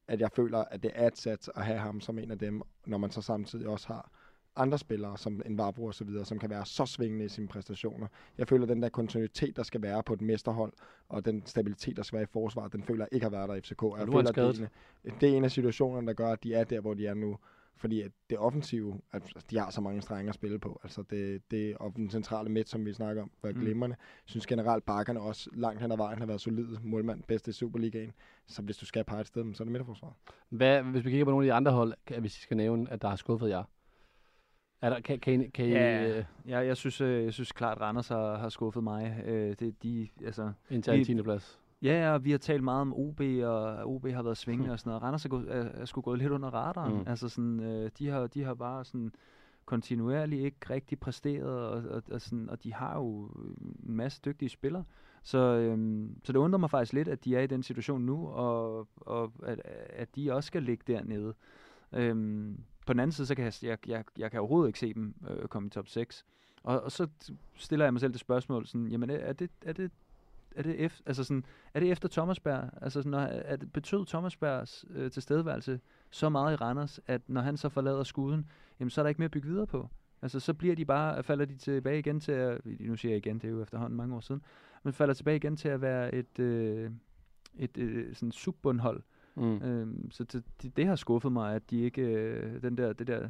at 0.08 0.20
jeg 0.20 0.30
føler, 0.32 0.58
at 0.58 0.82
det 0.82 0.90
er 0.94 1.06
et 1.06 1.18
sats 1.18 1.50
at 1.54 1.64
have 1.64 1.78
ham 1.78 2.00
som 2.00 2.18
en 2.18 2.30
af 2.30 2.38
dem, 2.38 2.62
når 2.86 2.98
man 2.98 3.10
så 3.10 3.22
samtidig 3.22 3.68
også 3.68 3.86
har 3.86 4.10
andre 4.56 4.78
spillere, 4.78 5.18
som 5.18 5.42
en 5.46 5.58
Varbro 5.58 5.84
og 5.84 5.94
så 5.94 6.04
videre, 6.04 6.24
som 6.24 6.38
kan 6.38 6.50
være 6.50 6.66
så 6.66 6.86
svingende 6.86 7.24
i 7.24 7.28
sine 7.28 7.48
præstationer. 7.48 8.06
Jeg 8.38 8.48
føler, 8.48 8.62
at 8.62 8.68
den 8.68 8.82
der 8.82 8.88
kontinuitet, 8.88 9.56
der 9.56 9.62
skal 9.62 9.82
være 9.82 10.02
på 10.02 10.12
et 10.12 10.20
mesterhold, 10.20 10.72
og 11.08 11.24
den 11.24 11.46
stabilitet, 11.46 11.96
der 11.96 12.02
skal 12.02 12.16
være 12.16 12.22
i 12.22 12.32
forsvaret, 12.32 12.72
den 12.72 12.82
føler 12.82 13.04
jeg 13.04 13.08
ikke 13.12 13.24
har 13.24 13.30
været 13.30 13.48
der 13.48 13.54
i 13.54 13.60
FCK. 13.60 13.82
Jeg 13.82 14.02
er 14.02 14.06
føler, 14.06 14.32
det 14.32 14.38
er, 14.38 14.68
en, 15.04 15.12
det 15.20 15.28
er 15.28 15.36
en 15.36 15.44
af 15.44 15.50
situationerne, 15.50 16.06
der 16.06 16.12
gør, 16.12 16.32
at 16.32 16.44
de 16.44 16.54
er 16.54 16.64
der, 16.64 16.80
hvor 16.80 16.94
de 16.94 17.06
er 17.06 17.14
nu. 17.14 17.38
Fordi 17.76 18.02
at 18.02 18.10
det 18.30 18.38
offensive, 18.38 19.00
altså, 19.12 19.44
de 19.50 19.58
har 19.58 19.70
så 19.70 19.80
mange 19.80 20.02
strenge 20.02 20.28
at 20.28 20.34
spille 20.34 20.58
på. 20.58 20.80
Altså 20.82 21.02
det, 21.02 21.42
det 21.50 21.76
og 21.76 21.92
den 21.96 22.10
centrale 22.10 22.50
midt, 22.50 22.68
som 22.68 22.86
vi 22.86 22.92
snakker 22.92 23.22
om, 23.22 23.30
var 23.42 23.50
Mm. 23.52 23.60
glimrende. 23.60 23.96
Jeg 24.00 24.30
synes 24.30 24.46
generelt, 24.46 24.84
bakkerne 24.84 25.20
også 25.20 25.50
langt 25.52 25.80
hen 25.82 25.92
ad 25.92 25.96
vejen 25.96 26.18
har 26.18 26.26
været 26.26 26.40
solide. 26.40 26.78
Målmand 26.82 27.22
bedste 27.22 27.48
i 27.48 27.52
Superligaen. 27.52 28.12
Så 28.46 28.62
hvis 28.62 28.76
du 28.76 28.86
skal 28.86 29.04
pege 29.04 29.20
et 29.20 29.26
sted, 29.26 29.54
så 29.54 29.62
er 29.62 29.64
det 29.64 29.72
midterforsvaret. 29.72 30.14
Hvad, 30.48 30.82
hvis 30.82 31.04
vi 31.04 31.10
kigger 31.10 31.24
på 31.24 31.30
nogle 31.30 31.46
af 31.46 31.48
de 31.48 31.52
andre 31.54 31.72
hold, 31.72 31.94
kan, 32.06 32.20
hvis 32.20 32.38
I 32.38 32.40
skal 32.40 32.56
nævne, 32.56 32.90
at 32.90 33.02
der 33.02 33.08
har 33.08 33.16
skuffet 33.16 33.48
jer. 33.48 33.64
Er 34.82 34.90
der, 34.90 35.00
kan, 35.00 35.20
kan, 35.20 35.40
I, 35.42 35.46
kan 35.50 35.64
I, 35.66 35.68
Ja. 35.70 36.18
øh, 36.18 36.24
Ja, 36.48 36.58
jeg 36.58 36.76
synes, 36.76 37.00
øh, 37.00 37.24
jeg 37.24 37.32
synes 37.32 37.52
klart, 37.52 37.80
Randers 37.80 38.08
har, 38.08 38.36
har 38.38 38.48
skuffet 38.48 38.82
mig. 38.84 39.22
Øh, 39.26 39.56
det, 39.58 39.82
de, 39.82 40.08
altså, 40.24 40.52
indtage 40.70 40.94
en 40.94 41.00
Vi- 41.00 41.04
10. 41.14 41.22
plads? 41.22 41.60
Ja, 41.84 42.12
og 42.12 42.24
vi 42.24 42.30
har 42.30 42.38
talt 42.38 42.64
meget 42.64 42.80
om 42.80 42.94
OB, 42.94 43.20
og 43.44 43.94
OB 43.94 44.06
har 44.06 44.22
været 44.22 44.36
svingende 44.36 44.72
og 44.72 44.78
sådan 44.78 44.90
noget. 44.90 45.02
Randers 45.02 45.24
er, 45.24 45.28
gået, 45.28 45.56
er, 45.56 45.64
er 45.64 45.84
sgu 45.84 46.00
gået 46.00 46.18
lidt 46.18 46.32
under 46.32 46.50
radaren. 46.50 46.94
Mm. 46.94 47.04
Altså 47.06 47.28
sådan, 47.28 47.60
øh, 47.60 47.90
de, 47.98 48.08
har, 48.08 48.26
de 48.26 48.44
har 48.44 48.54
bare 48.54 48.84
sådan 48.84 49.12
kontinuerligt 49.64 50.44
ikke 50.44 50.56
rigtig 50.70 51.00
præsteret, 51.00 51.48
og, 51.48 51.82
og, 51.90 52.02
og, 52.10 52.20
sådan, 52.20 52.50
og 52.50 52.62
de 52.64 52.74
har 52.74 52.96
jo 52.98 53.24
en 53.86 53.96
masse 53.96 54.20
dygtige 54.24 54.48
spillere. 54.48 54.84
Så, 55.22 55.38
øhm, 55.38 56.20
så 56.24 56.32
det 56.32 56.38
undrer 56.38 56.58
mig 56.58 56.70
faktisk 56.70 56.92
lidt, 56.92 57.08
at 57.08 57.24
de 57.24 57.36
er 57.36 57.40
i 57.40 57.46
den 57.46 57.62
situation 57.62 58.02
nu, 58.02 58.28
og, 58.28 58.88
og 58.96 59.32
at, 59.42 59.60
at 59.88 60.16
de 60.16 60.32
også 60.32 60.46
skal 60.46 60.62
ligge 60.62 60.84
dernede. 60.86 61.34
Øhm, 61.92 62.58
på 62.86 62.92
den 62.92 63.00
anden 63.00 63.12
side, 63.12 63.26
så 63.26 63.34
kan 63.34 63.44
jeg, 63.44 63.52
jeg, 63.62 63.78
jeg, 63.86 64.04
jeg 64.18 64.30
kan 64.30 64.40
overhovedet 64.40 64.68
ikke 64.68 64.78
se 64.78 64.94
dem 64.94 65.14
øh, 65.30 65.48
komme 65.48 65.66
i 65.66 65.70
top 65.70 65.88
6. 65.88 66.24
Og, 66.62 66.80
og 66.80 66.92
så 66.92 67.08
stiller 67.54 67.86
jeg 67.86 67.92
mig 67.92 68.00
selv 68.00 68.12
det 68.12 68.20
spørgsmål, 68.20 68.66
sådan, 68.66 68.88
jamen 68.88 69.10
er 69.10 69.32
det, 69.32 69.50
er 69.62 69.72
det, 69.72 69.90
er 70.54 70.62
det, 70.62 70.80
efter, 70.80 71.02
altså 71.06 71.24
sådan, 71.24 71.44
er 71.74 71.80
det 71.80 71.90
efter 71.90 72.08
Thomasberg? 72.08 72.70
Altså 72.82 73.02
sådan, 73.02 73.10
når, 73.10 73.20
er 73.20 73.56
det, 73.56 73.72
betød 73.72 74.06
Thomasbergs 74.06 74.84
øh, 74.90 75.10
tilstedeværelse 75.10 75.80
så 76.10 76.28
meget 76.28 76.52
i 76.52 76.56
Randers, 76.56 77.00
at 77.06 77.20
når 77.28 77.40
han 77.40 77.56
så 77.56 77.68
forlader 77.68 78.02
skuden, 78.02 78.46
jamen 78.80 78.90
så 78.90 79.00
er 79.00 79.02
der 79.02 79.08
ikke 79.08 79.18
mere 79.20 79.24
at 79.24 79.30
bygge 79.30 79.48
videre 79.48 79.66
på. 79.66 79.88
Altså 80.22 80.40
så 80.40 80.54
bliver 80.54 80.74
de 80.74 80.84
bare, 80.84 81.22
falder 81.22 81.44
de 81.44 81.56
tilbage 81.56 81.98
igen 81.98 82.20
til 82.20 82.32
at, 82.32 82.60
nu 82.80 82.96
siger 82.96 83.12
jeg 83.12 83.26
igen, 83.26 83.38
det 83.38 83.44
er 83.44 83.52
jo 83.52 83.62
efterhånden 83.62 83.96
mange 83.96 84.16
år 84.16 84.20
siden, 84.20 84.42
men 84.82 84.92
falder 84.92 85.14
tilbage 85.14 85.36
igen 85.36 85.56
til 85.56 85.68
at 85.68 85.80
være 85.80 86.14
et, 86.14 86.38
øh, 86.38 86.90
et 87.56 87.78
øh, 87.78 88.14
sådan 88.14 88.32
subbundhold. 88.32 89.02
Mm. 89.34 89.62
Øhm, 89.62 90.10
så 90.10 90.24
det, 90.24 90.44
det, 90.62 90.76
det 90.76 90.86
har 90.86 90.96
skuffet 90.96 91.32
mig, 91.32 91.54
at 91.54 91.70
de 91.70 91.80
ikke, 91.80 92.02
øh, 92.02 92.62
den 92.62 92.76
der, 92.78 92.92
det 92.92 93.06
der, 93.06 93.28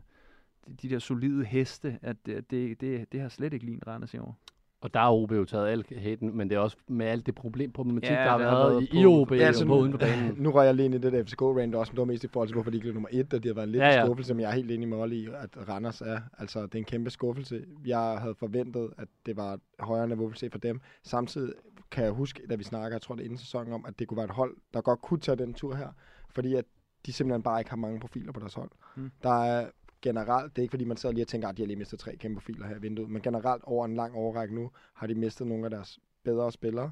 de, 0.67 0.75
de 0.75 0.89
der 0.89 0.99
solide 0.99 1.45
heste, 1.45 1.99
at 2.03 2.27
det, 2.27 2.51
det, 2.51 2.81
det, 2.81 3.13
det 3.13 3.21
har 3.21 3.29
slet 3.29 3.53
ikke 3.53 3.67
lignet 3.67 3.87
Randers 3.87 4.15
i 4.15 4.19
år. 4.19 4.39
Og 4.85 4.95
der 4.95 5.01
har 5.01 5.11
OB 5.13 5.33
jo 5.33 5.45
taget 5.45 5.69
al 5.69 5.85
haten, 5.99 6.37
men 6.37 6.51
det 6.51 6.57
er 6.57 6.61
også 6.61 6.77
med 6.89 7.07
alt 7.07 7.27
det 7.27 7.35
problem, 7.35 7.73
problematik, 7.73 8.11
Ja, 8.11 8.15
der 8.15 8.31
har 8.31 8.39
været, 8.39 8.73
været 8.75 8.89
i, 8.93 9.01
i 9.01 9.07
OB, 9.07 9.33
Ja, 9.33 9.37
altså, 9.37 9.67
på 9.67 9.79
uden 9.79 9.93
på 9.93 9.99
banen. 9.99 10.35
Nu 10.37 10.51
rører 10.51 10.65
jeg 10.65 10.75
lige 10.75 10.85
ind 10.85 10.95
i 10.95 10.99
det 10.99 11.13
der 11.13 11.25
FCK-rand 11.25 11.75
også, 11.75 11.93
men 11.93 11.97
det 11.97 12.01
var 12.01 12.05
mest 12.13 12.25
i 12.25 12.29
forhold 12.29 12.49
til, 12.49 12.55
hvorfor 12.55 12.71
de 12.71 12.77
ikke 12.77 12.93
nummer 12.93 13.09
et, 13.13 13.35
og 13.35 13.43
det 13.43 13.47
har 13.47 13.55
været 13.55 13.67
en 13.67 13.73
lidt 13.73 13.83
Ja, 13.83 13.89
ja, 13.89 14.05
skuffelse, 14.05 14.35
men 14.35 14.41
jeg 14.41 14.51
er 14.51 14.55
helt 14.55 14.71
enig 14.71 14.89
med 14.89 14.99
Olli 14.99 15.17
i, 15.17 15.27
at 15.27 15.69
Randers 15.69 16.01
er, 16.01 16.21
altså 16.39 16.63
det 16.63 16.75
er 16.75 16.79
en 16.79 16.85
kæmpe 16.85 17.11
skuffelse. 17.11 17.65
Jeg 17.87 18.19
havde 18.21 18.35
forventet, 18.35 18.91
at 18.99 19.09
det 19.27 19.37
var 19.37 19.53
et 19.53 19.61
højere 19.81 20.09
niveau, 20.09 20.27
vi 20.27 20.37
se 20.37 20.51
for 20.51 20.59
dem. 20.59 20.81
Samtidig 21.03 21.53
kan 21.91 22.05
jeg 22.05 22.13
huske, 22.13 22.43
da 22.51 22.55
vi 22.55 22.65
snakker, 22.65 22.95
jeg 22.97 23.03
tror 23.03 23.15
det 23.15 23.23
er 23.23 23.25
inden 23.25 23.39
sæsonen 23.39 23.73
om, 23.73 23.85
at 23.89 23.99
det 23.99 24.09
kunne 24.09 24.17
være 24.17 24.25
et 24.27 24.31
hold, 24.31 24.57
der 24.75 24.81
godt 24.81 25.03
kunne 25.03 25.21
tage 25.21 25.37
den 25.37 25.55
tur 25.55 25.75
her, 25.75 25.89
fordi 26.31 26.55
at 26.55 26.65
de 27.07 27.13
simpelthen 27.13 27.43
bare 27.43 27.61
ikke 27.61 27.71
har 27.71 27.77
mange 27.77 28.01
profiler 28.01 28.33
på 28.33 28.41
deres 28.41 28.55
hold. 28.55 28.71
Mm. 28.97 29.11
Der 29.23 29.45
er 29.45 29.67
generelt, 30.05 30.57
det 30.57 30.63
er 30.63 30.63
ikke 30.63 30.73
fordi 30.73 30.85
man 30.85 30.97
sidder 30.97 31.13
lige 31.15 31.25
og 31.25 31.29
tænker, 31.29 31.49
at 31.49 31.57
de 31.57 31.63
har 31.63 31.67
lige 31.67 31.77
mistet 31.77 31.99
tre 31.99 32.17
kæmpe 32.17 32.35
profiler 32.35 32.67
her 32.67 32.77
i 32.77 32.81
vinduet, 32.81 33.11
men 33.11 33.23
generelt 33.23 33.65
over 33.65 33.85
en 33.85 33.95
lang 33.95 34.15
overrække 34.15 34.55
nu, 34.55 34.71
har 34.95 35.07
de 35.07 35.15
mistet 35.15 35.47
nogle 35.47 35.65
af 35.65 35.71
deres 35.71 35.99
bedre 36.25 36.53
spillere, 36.53 36.91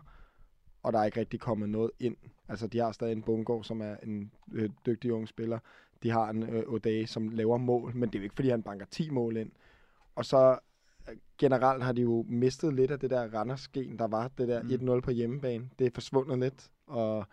og 0.82 0.92
der 0.92 0.98
er 0.98 1.04
ikke 1.04 1.20
rigtig 1.20 1.40
kommet 1.40 1.68
noget 1.68 1.90
ind. 2.00 2.16
Altså, 2.48 2.66
de 2.66 2.78
har 2.78 2.92
stadig 2.92 3.12
en 3.12 3.22
Bungo, 3.22 3.62
som 3.62 3.80
er 3.80 3.96
en 4.02 4.32
øh, 4.52 4.70
dygtig 4.86 5.12
ung 5.12 5.28
spiller. 5.28 5.58
De 6.02 6.10
har 6.10 6.30
en 6.30 6.42
øh, 6.42 6.62
O'Day, 6.62 7.06
som 7.06 7.28
laver 7.28 7.56
mål, 7.56 7.96
men 7.96 8.08
det 8.08 8.14
er 8.14 8.18
jo 8.18 8.24
ikke, 8.24 8.34
fordi 8.34 8.48
han 8.48 8.62
banker 8.62 8.86
10 8.86 9.10
mål 9.10 9.36
ind. 9.36 9.50
Og 10.14 10.24
så 10.24 10.58
øh, 11.10 11.16
generelt 11.38 11.82
har 11.84 11.92
de 11.92 12.02
jo 12.02 12.24
mistet 12.28 12.74
lidt 12.74 12.90
af 12.90 13.00
det 13.00 13.10
der 13.10 13.34
Randers-gen, 13.34 13.98
der 13.98 14.06
var 14.06 14.28
det 14.38 14.48
der 14.48 14.62
Mm. 14.62 14.98
1-0 14.98 15.00
på 15.00 15.10
hjemmebane. 15.10 15.70
Det 15.78 15.86
er 15.86 15.90
forsvundet 15.94 16.38
lidt, 16.38 16.70
og, 16.86 17.26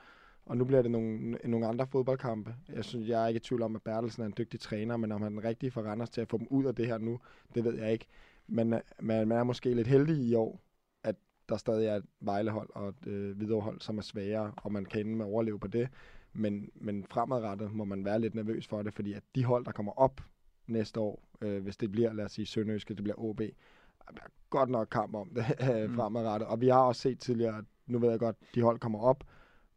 og 0.49 0.57
nu 0.57 0.65
bliver 0.65 0.81
det 0.81 0.91
nogle, 0.91 1.31
nogle 1.31 1.67
andre 1.67 1.87
fodboldkampe. 1.87 2.55
Jeg 2.75 2.85
synes, 2.85 3.07
jeg 3.07 3.23
er 3.23 3.27
ikke 3.27 3.37
i 3.37 3.41
tvivl 3.41 3.61
om, 3.61 3.75
at 3.75 3.81
Bertelsen 3.81 4.21
er 4.21 4.25
en 4.25 4.33
dygtig 4.37 4.59
træner, 4.59 4.97
men 4.97 5.11
om 5.11 5.21
han 5.21 5.31
er 5.31 5.41
den 5.41 5.49
rigtige 5.49 5.71
for 5.71 5.81
Randers 5.81 6.09
til 6.09 6.21
at 6.21 6.29
få 6.29 6.37
dem 6.37 6.47
ud 6.49 6.65
af 6.65 6.75
det 6.75 6.87
her 6.87 6.97
nu, 6.97 7.19
det 7.55 7.63
ved 7.63 7.77
jeg 7.77 7.91
ikke. 7.91 8.05
Men 8.47 8.73
øh, 8.73 8.79
man, 8.99 9.27
man 9.27 9.37
er 9.37 9.43
måske 9.43 9.73
lidt 9.73 9.87
heldig 9.87 10.15
i 10.17 10.35
år, 10.35 10.61
at 11.03 11.15
der 11.49 11.57
stadig 11.57 11.87
er 11.87 11.95
et 11.95 12.05
Vejlehold 12.19 12.69
og 12.75 12.89
et 12.89 13.07
øh, 13.07 13.37
Hvidovrehold, 13.37 13.81
som 13.81 13.97
er 13.97 14.01
svagere, 14.01 14.51
og 14.57 14.71
man 14.71 14.85
kan 14.85 15.01
ende 15.01 15.15
med 15.15 15.25
at 15.25 15.29
overleve 15.29 15.59
på 15.59 15.67
det. 15.67 15.89
Men, 16.33 16.69
men 16.75 17.05
fremadrettet 17.09 17.73
må 17.73 17.83
man 17.83 18.05
være 18.05 18.19
lidt 18.19 18.35
nervøs 18.35 18.67
for 18.67 18.81
det, 18.81 18.93
fordi 18.93 19.13
at 19.13 19.23
de 19.35 19.43
hold, 19.43 19.65
der 19.65 19.71
kommer 19.71 19.91
op 19.91 20.21
næste 20.67 20.99
år, 20.99 21.23
øh, 21.41 21.63
hvis 21.63 21.77
det 21.77 21.91
bliver, 21.91 22.13
lad 22.13 22.25
os 22.25 22.31
sige, 22.31 22.45
Sønderjyske, 22.45 22.93
det 22.93 23.03
bliver 23.03 23.19
OB, 23.19 23.39
der 23.39 24.13
bliver 24.13 24.27
godt 24.49 24.69
nok 24.69 24.87
kamp 24.91 25.15
om 25.15 25.29
det 25.29 25.45
mm. 25.89 25.95
fremadrettet. 25.95 26.47
Og 26.47 26.61
vi 26.61 26.67
har 26.67 26.81
også 26.81 27.01
set 27.01 27.19
tidligere, 27.19 27.57
at 27.57 27.63
nu 27.87 27.99
ved 27.99 28.09
jeg 28.09 28.19
godt, 28.19 28.35
de 28.55 28.61
hold 28.61 28.79
kommer 28.79 28.99
op, 28.99 29.23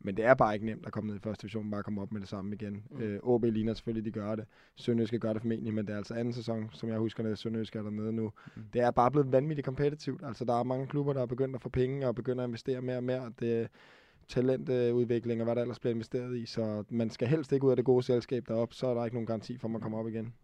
men 0.05 0.17
det 0.17 0.25
er 0.25 0.35
bare 0.35 0.55
ikke 0.55 0.67
nemt 0.67 0.87
at 0.87 0.93
komme 0.93 1.09
ned 1.09 1.17
i 1.17 1.19
første 1.21 1.43
division, 1.43 1.71
bare 1.71 1.83
komme 1.83 2.03
op 2.03 2.13
med 2.13 2.21
det 2.21 2.29
samme 2.29 2.55
igen. 2.55 2.83
Mm. 2.91 3.01
Øh, 3.01 3.21
OB 3.23 3.45
ligner 3.45 3.75
selvfølgelig, 3.75 4.05
de 4.05 4.21
gør 4.21 4.35
det. 4.35 4.45
Sønderjyske 4.77 5.19
gør 5.19 5.33
det 5.33 5.43
formentlig, 5.43 5.75
men 5.75 5.87
det 5.87 5.93
er 5.93 5.97
altså 5.97 6.15
anden 6.15 6.33
sæson, 6.35 6.71
som 6.73 6.89
jeg 6.89 6.99
husker, 6.99 7.31
at 7.31 7.39
Sønderjyske 7.39 7.79
er 7.79 7.83
dernede 7.83 8.13
nu. 8.13 8.33
Mm. 8.57 8.63
Det 8.73 8.81
er 8.81 8.91
bare 8.91 9.11
blevet 9.11 9.33
vanvittigt 9.33 9.65
kompetitivt. 9.65 10.21
Altså, 10.25 10.45
der 10.45 10.55
er 10.61 10.63
mange 10.63 10.87
klubber, 10.87 11.13
der 11.13 11.23
er 11.23 11.27
begyndt 11.27 11.55
at 11.55 11.63
få 11.63 11.69
penge 11.69 12.09
og 12.09 12.15
begynder 12.15 12.45
at 12.45 12.49
investere 12.49 12.83
mere 12.83 12.97
og 12.97 13.05
mere. 13.05 13.33
Det 13.41 13.69
talentudvikling 14.29 15.41
og 15.41 15.45
hvad 15.45 15.55
der 15.57 15.63
ellers 15.63 15.79
bliver 15.79 15.95
investeret 15.95 16.37
i, 16.37 16.47
så 16.47 16.85
man 16.91 17.11
skal 17.11 17.29
helst 17.29 17.53
ikke 17.53 17.67
ud 17.67 17.71
af 17.71 17.77
det 17.77 17.85
gode 17.85 18.03
selskab 18.03 18.45
deroppe, 18.49 18.75
så 18.75 18.87
er 18.87 18.95
der 18.95 19.05
ikke 19.05 19.15
nogen 19.17 19.27
garanti 19.27 19.59
for, 19.59 19.69
at 19.69 19.73
man 19.73 19.81
kommer 19.81 19.99
op 19.99 20.09
igen. 20.09 20.35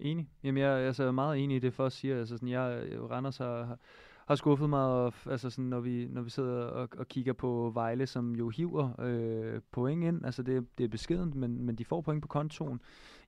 Enig. 0.00 0.28
Jamen, 0.44 0.62
jeg, 0.62 0.70
altså, 0.70 1.02
jeg 1.02 1.08
er 1.08 1.12
meget 1.12 1.38
enig 1.44 1.56
i 1.56 1.60
det, 1.60 1.72
for 1.74 1.86
at 1.86 1.92
sige. 1.92 2.14
Altså, 2.14 2.36
sådan, 2.36 2.48
jeg, 2.48 2.86
jeg- 2.90 3.10
Randers 3.10 3.36
har, 3.36 3.78
har- 4.26 4.34
skuffet 4.34 4.70
mig, 4.70 4.80
og, 4.80 5.12
altså, 5.30 5.50
sådan, 5.50 5.64
når, 5.64 5.80
vi, 5.80 6.08
når 6.10 6.22
vi 6.22 6.30
sidder 6.30 6.64
og, 6.64 6.88
og 6.98 7.08
kigger 7.08 7.32
på 7.32 7.70
Vejle, 7.74 8.06
som 8.06 8.34
jo 8.36 8.48
hiver 8.48 9.00
øh, 9.00 9.60
point 9.72 10.04
ind. 10.04 10.24
Altså, 10.24 10.42
det, 10.42 10.78
det 10.78 10.84
er 10.84 10.88
beskedent, 10.88 11.34
men, 11.34 11.62
men 11.62 11.76
de 11.76 11.84
får 11.84 12.00
point 12.00 12.22
på 12.22 12.28
kontoen. 12.28 12.80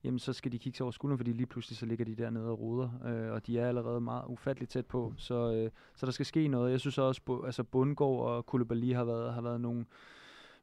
Jamen, 0.03 0.19
så 0.19 0.33
skal 0.33 0.51
de 0.51 0.59
kigge 0.59 0.77
sig 0.77 0.83
over 0.83 0.91
skulderen, 0.91 1.17
fordi 1.17 1.31
lige 1.31 1.45
pludselig 1.45 1.77
så 1.77 1.85
ligger 1.85 2.05
de 2.05 2.15
dernede 2.15 2.45
og 2.49 2.59
ruder, 2.59 2.89
øh, 3.05 3.31
og 3.31 3.47
de 3.47 3.59
er 3.59 3.67
allerede 3.67 4.01
meget 4.01 4.23
ufatteligt 4.27 4.71
tæt 4.71 4.85
på. 4.85 5.13
Så, 5.17 5.53
øh, 5.53 5.71
så 5.95 6.05
der 6.05 6.11
skal 6.11 6.25
ske 6.25 6.47
noget. 6.47 6.71
Jeg 6.71 6.79
synes 6.79 6.97
også, 6.97 7.21
bo, 7.25 7.43
altså 7.43 7.63
Bundgaard 7.63 8.19
og 8.19 8.45
Koulibaly 8.45 8.93
har 8.93 9.03
været, 9.03 9.33
har 9.33 9.41
været 9.41 9.61
nogle 9.61 9.85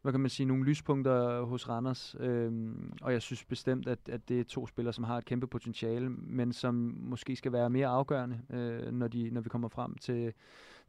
hvad 0.07 0.13
kan 0.13 0.21
man 0.21 0.31
sige, 0.31 0.47
nogle 0.47 0.65
lyspunkter 0.65 1.43
hos 1.43 1.69
Randers. 1.69 2.17
Øhm, 2.21 2.93
og 3.03 3.13
jeg 3.13 3.23
synes 3.23 3.45
bestemt, 3.45 3.89
at, 3.89 3.99
at 4.09 4.29
det 4.29 4.41
er 4.41 4.45
to 4.45 4.67
spillere, 4.67 4.93
som 4.93 5.05
har 5.05 5.19
et 5.19 5.25
kæmpe 5.25 5.47
potentiale, 5.47 6.09
men 6.11 6.53
som 6.53 6.75
måske 6.99 7.37
skal 7.37 7.53
være 7.53 7.71
mere 7.71 7.87
afgørende, 7.87 8.41
øh, 8.51 8.93
når, 8.93 9.09
de, 9.09 9.31
når 9.31 9.41
vi 9.41 9.49
kommer 9.49 9.69
frem 9.69 9.95
til, 9.95 10.33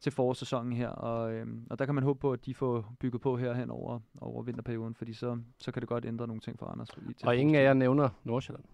til 0.00 0.12
forårssæsonen 0.12 0.72
her. 0.72 0.88
Og, 0.88 1.32
øhm, 1.34 1.66
og 1.70 1.78
der 1.78 1.84
kan 1.84 1.94
man 1.94 2.04
håbe 2.04 2.20
på, 2.20 2.32
at 2.32 2.46
de 2.46 2.54
får 2.54 2.94
bygget 3.00 3.20
på 3.22 3.36
her 3.36 3.54
hen 3.54 3.70
over, 3.70 4.00
over 4.20 4.42
vinterperioden, 4.42 4.94
fordi 4.94 5.12
så, 5.12 5.38
så 5.58 5.72
kan 5.72 5.80
det 5.80 5.88
godt 5.88 6.04
ændre 6.04 6.26
nogle 6.26 6.40
ting 6.40 6.58
for 6.58 6.66
Randers. 6.66 6.88
Og 7.24 7.36
ingen 7.36 7.54
af 7.54 7.62
jer 7.62 7.74
nævner 7.74 8.08
Nordsjælland. 8.24 8.64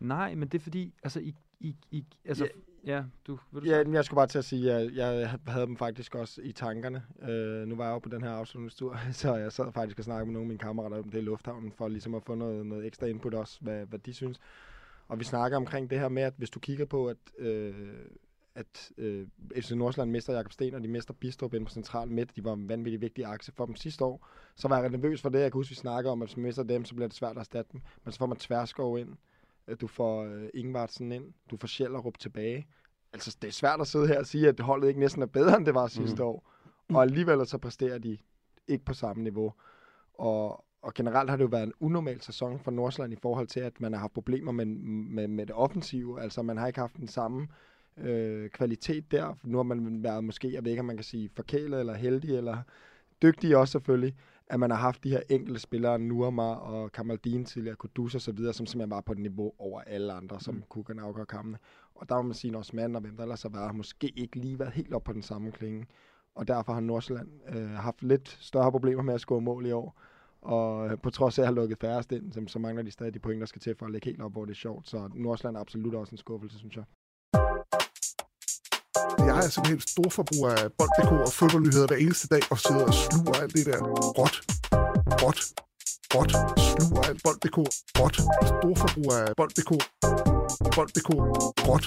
Nej, 0.00 0.34
men 0.34 0.48
det 0.48 0.58
er 0.58 0.62
fordi, 0.62 0.94
altså, 1.02 1.20
I, 1.20 1.34
I, 1.60 1.76
I, 1.90 2.04
altså 2.24 2.44
Ja. 2.44 2.50
Ja, 2.88 3.04
du, 3.26 3.38
vil 3.52 3.62
du 3.62 3.66
Ja, 3.68 3.82
jeg 3.92 4.04
skulle 4.04 4.18
bare 4.18 4.26
til 4.26 4.38
at 4.38 4.44
sige, 4.44 4.72
at 4.72 4.94
jeg 4.94 5.30
havde 5.46 5.66
dem 5.66 5.76
faktisk 5.76 6.14
også 6.14 6.40
i 6.42 6.52
tankerne. 6.52 7.02
Øh, 7.22 7.68
nu 7.68 7.76
var 7.76 7.84
jeg 7.84 7.92
jo 7.92 7.98
på 7.98 8.08
den 8.08 8.22
her 8.22 8.30
afslutningstur, 8.30 8.98
så 9.12 9.34
jeg 9.34 9.52
sad 9.52 9.72
faktisk 9.72 9.98
og 9.98 10.04
snakkede 10.04 10.26
med 10.26 10.32
nogle 10.32 10.44
af 10.44 10.48
mine 10.48 10.58
kammerater 10.58 10.98
om 10.98 11.10
det 11.10 11.18
i 11.18 11.22
lufthavnen, 11.22 11.72
for 11.72 11.88
ligesom 11.88 12.14
at 12.14 12.22
få 12.22 12.34
noget, 12.34 12.66
noget 12.66 12.86
ekstra 12.86 13.06
input 13.06 13.34
også, 13.34 13.58
hvad, 13.60 13.86
hvad 13.86 13.98
de 13.98 14.14
synes. 14.14 14.40
Og 15.08 15.18
vi 15.18 15.24
snakker 15.24 15.56
omkring 15.56 15.90
det 15.90 16.00
her 16.00 16.08
med, 16.08 16.22
at 16.22 16.34
hvis 16.36 16.50
du 16.50 16.60
kigger 16.60 16.84
på, 16.84 17.08
at, 17.08 17.16
øh, 17.38 17.74
at 18.54 18.92
øh, 18.98 19.26
FC 19.56 19.70
Nordsjælland 19.70 20.10
mister 20.10 20.34
Jakob 20.34 20.52
Sten, 20.52 20.74
og 20.74 20.82
de 20.82 20.88
mister 20.88 21.14
Bistrup 21.14 21.54
ind 21.54 21.66
på 21.66 21.72
central 21.72 22.08
midt, 22.08 22.36
de 22.36 22.44
var 22.44 22.52
en 22.52 22.68
vanvittig 22.68 23.00
vigtig 23.00 23.24
aktie 23.24 23.52
for 23.56 23.66
dem 23.66 23.76
sidste 23.76 24.04
år, 24.04 24.28
så 24.56 24.68
var 24.68 24.80
jeg 24.80 24.90
nervøs 24.90 25.22
for 25.22 25.28
det. 25.28 25.38
Jeg 25.38 25.52
kan 25.52 25.58
huske, 25.58 25.70
vi 25.70 25.74
snakker 25.74 26.10
om, 26.10 26.22
at 26.22 26.28
hvis 26.28 26.36
man 26.36 26.46
mister 26.46 26.62
dem, 26.62 26.84
så 26.84 26.94
bliver 26.94 27.08
det 27.08 27.16
svært 27.16 27.36
at 27.36 27.40
erstatte 27.40 27.72
dem. 27.72 27.80
Men 28.04 28.12
så 28.12 28.18
får 28.18 28.26
man 28.26 28.36
Tverskov 28.36 28.98
ind, 28.98 29.08
du 29.74 29.86
får 29.86 30.24
øh, 30.24 30.48
Ingvartsen 30.54 31.12
ind, 31.12 31.24
du 31.50 31.56
får 31.56 31.68
Schellerup 31.68 32.18
tilbage. 32.18 32.66
Altså, 33.12 33.36
det 33.42 33.48
er 33.48 33.52
svært 33.52 33.80
at 33.80 33.86
sidde 33.86 34.06
her 34.06 34.18
og 34.18 34.26
sige, 34.26 34.48
at 34.48 34.60
holdet 34.60 34.88
ikke 34.88 35.00
næsten 35.00 35.22
er 35.22 35.26
bedre, 35.26 35.56
end 35.56 35.66
det 35.66 35.74
var 35.74 35.86
sidste 35.86 36.22
mm. 36.22 36.28
år. 36.28 36.50
Og 36.88 37.02
alligevel 37.02 37.46
så 37.46 37.58
præsterer 37.58 37.98
de 37.98 38.18
ikke 38.68 38.84
på 38.84 38.94
samme 38.94 39.22
niveau. 39.22 39.52
Og, 40.14 40.64
og 40.82 40.94
generelt 40.94 41.30
har 41.30 41.36
det 41.36 41.44
jo 41.44 41.48
været 41.48 41.66
en 41.66 41.72
unormal 41.80 42.20
sæson 42.20 42.60
for 42.60 42.70
Nordsjælland 42.70 43.12
i 43.12 43.18
forhold 43.22 43.46
til, 43.46 43.60
at 43.60 43.80
man 43.80 43.92
har 43.92 44.00
haft 44.00 44.12
problemer 44.12 44.52
med, 44.52 44.66
med, 44.66 45.28
med 45.28 45.46
det 45.46 45.54
offensive. 45.54 46.22
Altså, 46.22 46.42
man 46.42 46.56
har 46.56 46.66
ikke 46.66 46.80
haft 46.80 46.96
den 46.96 47.08
samme 47.08 47.48
øh, 47.96 48.50
kvalitet 48.50 49.10
der. 49.12 49.34
Nu 49.44 49.58
har 49.58 49.62
man 49.62 50.02
været 50.02 50.24
måske, 50.24 50.52
jeg 50.52 50.64
ved 50.64 50.70
ikke, 50.70 50.80
om 50.80 50.86
man 50.86 50.96
kan 50.96 51.04
sige 51.04 51.30
forkælet 51.36 51.80
eller 51.80 51.94
heldig, 51.94 52.36
eller 52.36 52.58
dygtig 53.22 53.56
også 53.56 53.72
selvfølgelig, 53.72 54.14
at 54.50 54.60
man 54.60 54.70
har 54.70 54.78
haft 54.78 55.04
de 55.04 55.10
her 55.10 55.20
enkelte 55.28 55.60
spillere, 55.60 55.98
Nurma 55.98 56.42
og 56.42 56.92
Kamaldin 56.92 57.44
tidligere, 57.44 57.76
Kudus 57.76 58.14
og 58.14 58.20
så 58.20 58.32
videre, 58.32 58.52
som 58.52 58.66
simpelthen 58.66 58.90
var 58.90 59.00
på 59.00 59.12
et 59.12 59.18
niveau 59.18 59.52
over 59.58 59.80
alle 59.80 60.12
andre, 60.12 60.40
som 60.40 60.54
mm. 60.54 60.62
kunne 60.68 60.84
kan 60.84 60.98
afgøre 60.98 61.26
kampene. 61.26 61.58
Og 61.94 62.08
der 62.08 62.16
må 62.16 62.22
man 62.22 62.34
sige, 62.34 62.50
at 62.50 62.56
Osman 62.56 62.94
og 62.94 63.00
hvem 63.00 63.16
der 63.16 63.22
ellers 63.22 63.42
har 63.42 63.48
været, 63.48 63.66
har 63.66 63.72
måske 63.72 64.12
ikke 64.16 64.36
lige 64.36 64.58
været 64.58 64.72
helt 64.72 64.94
op 64.94 65.04
på 65.04 65.12
den 65.12 65.22
samme 65.22 65.50
klinge. 65.50 65.86
Og 66.34 66.48
derfor 66.48 66.72
har 66.72 66.80
Nordsjælland 66.80 67.28
øh, 67.48 67.70
haft 67.70 68.02
lidt 68.02 68.28
større 68.40 68.70
problemer 68.70 69.02
med 69.02 69.14
at 69.14 69.20
score 69.20 69.40
mål 69.40 69.66
i 69.66 69.72
år. 69.72 70.00
Og 70.42 70.88
øh, 70.88 70.98
på 70.98 71.10
trods 71.10 71.38
af 71.38 71.42
at 71.42 71.46
have 71.46 71.54
lukket 71.54 71.78
færrest 71.78 72.12
ind, 72.12 72.32
så, 72.32 72.44
så 72.46 72.58
mangler 72.58 72.82
de 72.82 72.90
stadig 72.90 73.14
de 73.14 73.18
point, 73.18 73.40
der 73.40 73.46
skal 73.46 73.60
til 73.60 73.74
for 73.78 73.86
at 73.86 73.92
lægge 73.92 74.04
helt 74.04 74.22
op, 74.22 74.32
hvor 74.32 74.44
det 74.44 74.52
er 74.52 74.56
sjovt. 74.56 74.88
Så 74.88 75.10
Nordsjælland 75.14 75.56
er 75.56 75.60
absolut 75.60 75.94
også 75.94 76.12
en 76.12 76.18
skuffelse, 76.18 76.58
synes 76.58 76.76
jeg. 76.76 76.84
Jeg 79.28 79.36
er 79.44 79.48
simpelthen 79.54 79.80
stor 79.94 80.08
forbruger 80.18 80.50
af 80.62 80.66
bold.dk 80.78 81.12
og 81.26 81.32
fodboldnyheder 81.38 81.86
hver 81.90 82.00
eneste 82.04 82.26
dag, 82.34 82.42
og 82.52 82.58
sidder 82.58 82.84
og 82.90 82.94
sluger 83.04 83.34
alt 83.42 83.52
det 83.56 83.66
der 83.70 83.78
råt, 84.20 84.36
råt, 85.22 85.40
råt, 86.14 86.30
sluger 86.72 87.02
alt 87.10 87.20
bold.dk, 87.24 87.58
råt, 88.00 88.16
stor 88.52 88.74
forbruger 88.82 89.16
af 89.26 89.30
bold.dk, 89.36 89.72
bold.dk, 90.76 91.10
råt. 91.68 91.84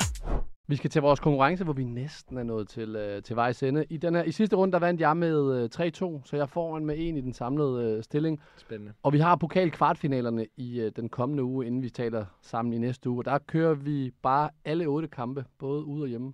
Vi 0.72 0.76
skal 0.76 0.90
til 0.90 1.02
vores 1.02 1.20
konkurrence, 1.20 1.64
hvor 1.64 1.74
vi 1.74 1.84
næsten 1.84 2.38
er 2.38 2.44
nået 2.44 2.70
til, 2.70 2.96
øh, 2.96 3.24
til 3.24 3.36
vejs 3.36 3.64
ende. 3.64 3.86
I, 3.90 3.98
den 3.98 4.16
her, 4.16 4.24
I 4.24 4.32
sidste 4.32 4.56
runde, 4.56 4.72
der 4.72 4.80
vandt 4.80 5.02
jeg 5.02 5.18
med 5.18 5.64
øh, 5.64 5.70
3-2, 5.76 6.22
så 6.26 6.30
jeg 6.34 6.50
får 6.50 6.78
en 6.78 6.86
med 6.86 6.96
en 6.98 7.18
i 7.18 7.22
den 7.22 7.34
samlede 7.34 7.84
øh, 7.84 8.04
stilling. 8.04 8.42
Spændende. 8.58 8.94
Og 9.04 9.14
vi 9.14 9.20
har 9.20 9.36
pokal 9.36 9.72
kvartfinalerne 9.72 10.48
i 10.58 10.80
øh, 10.80 10.92
den 10.96 11.10
kommende 11.10 11.44
uge, 11.44 11.66
inden 11.66 11.82
vi 11.82 11.90
taler 11.90 12.26
sammen 12.42 12.74
i 12.74 12.78
næste 12.78 13.10
uge. 13.10 13.20
Og 13.20 13.26
der 13.26 13.38
kører 13.48 13.74
vi 13.74 14.12
bare 14.22 14.50
alle 14.66 14.86
otte 14.86 15.08
kampe, 15.08 15.46
både 15.60 15.86
ude 15.86 16.04
og 16.04 16.08
hjemme. 16.08 16.34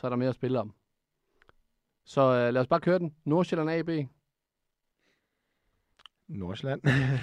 Så 0.00 0.06
er 0.06 0.08
der 0.08 0.16
mere 0.16 0.28
at 0.28 0.34
spille 0.34 0.60
om. 0.60 0.72
Så 2.04 2.20
øh, 2.20 2.54
lad 2.54 2.60
os 2.60 2.66
bare 2.66 2.80
køre 2.80 2.98
den. 2.98 3.14
Nordsjælland 3.24 3.70
AB. 3.70 3.88
Nordsjælland. 6.28 6.80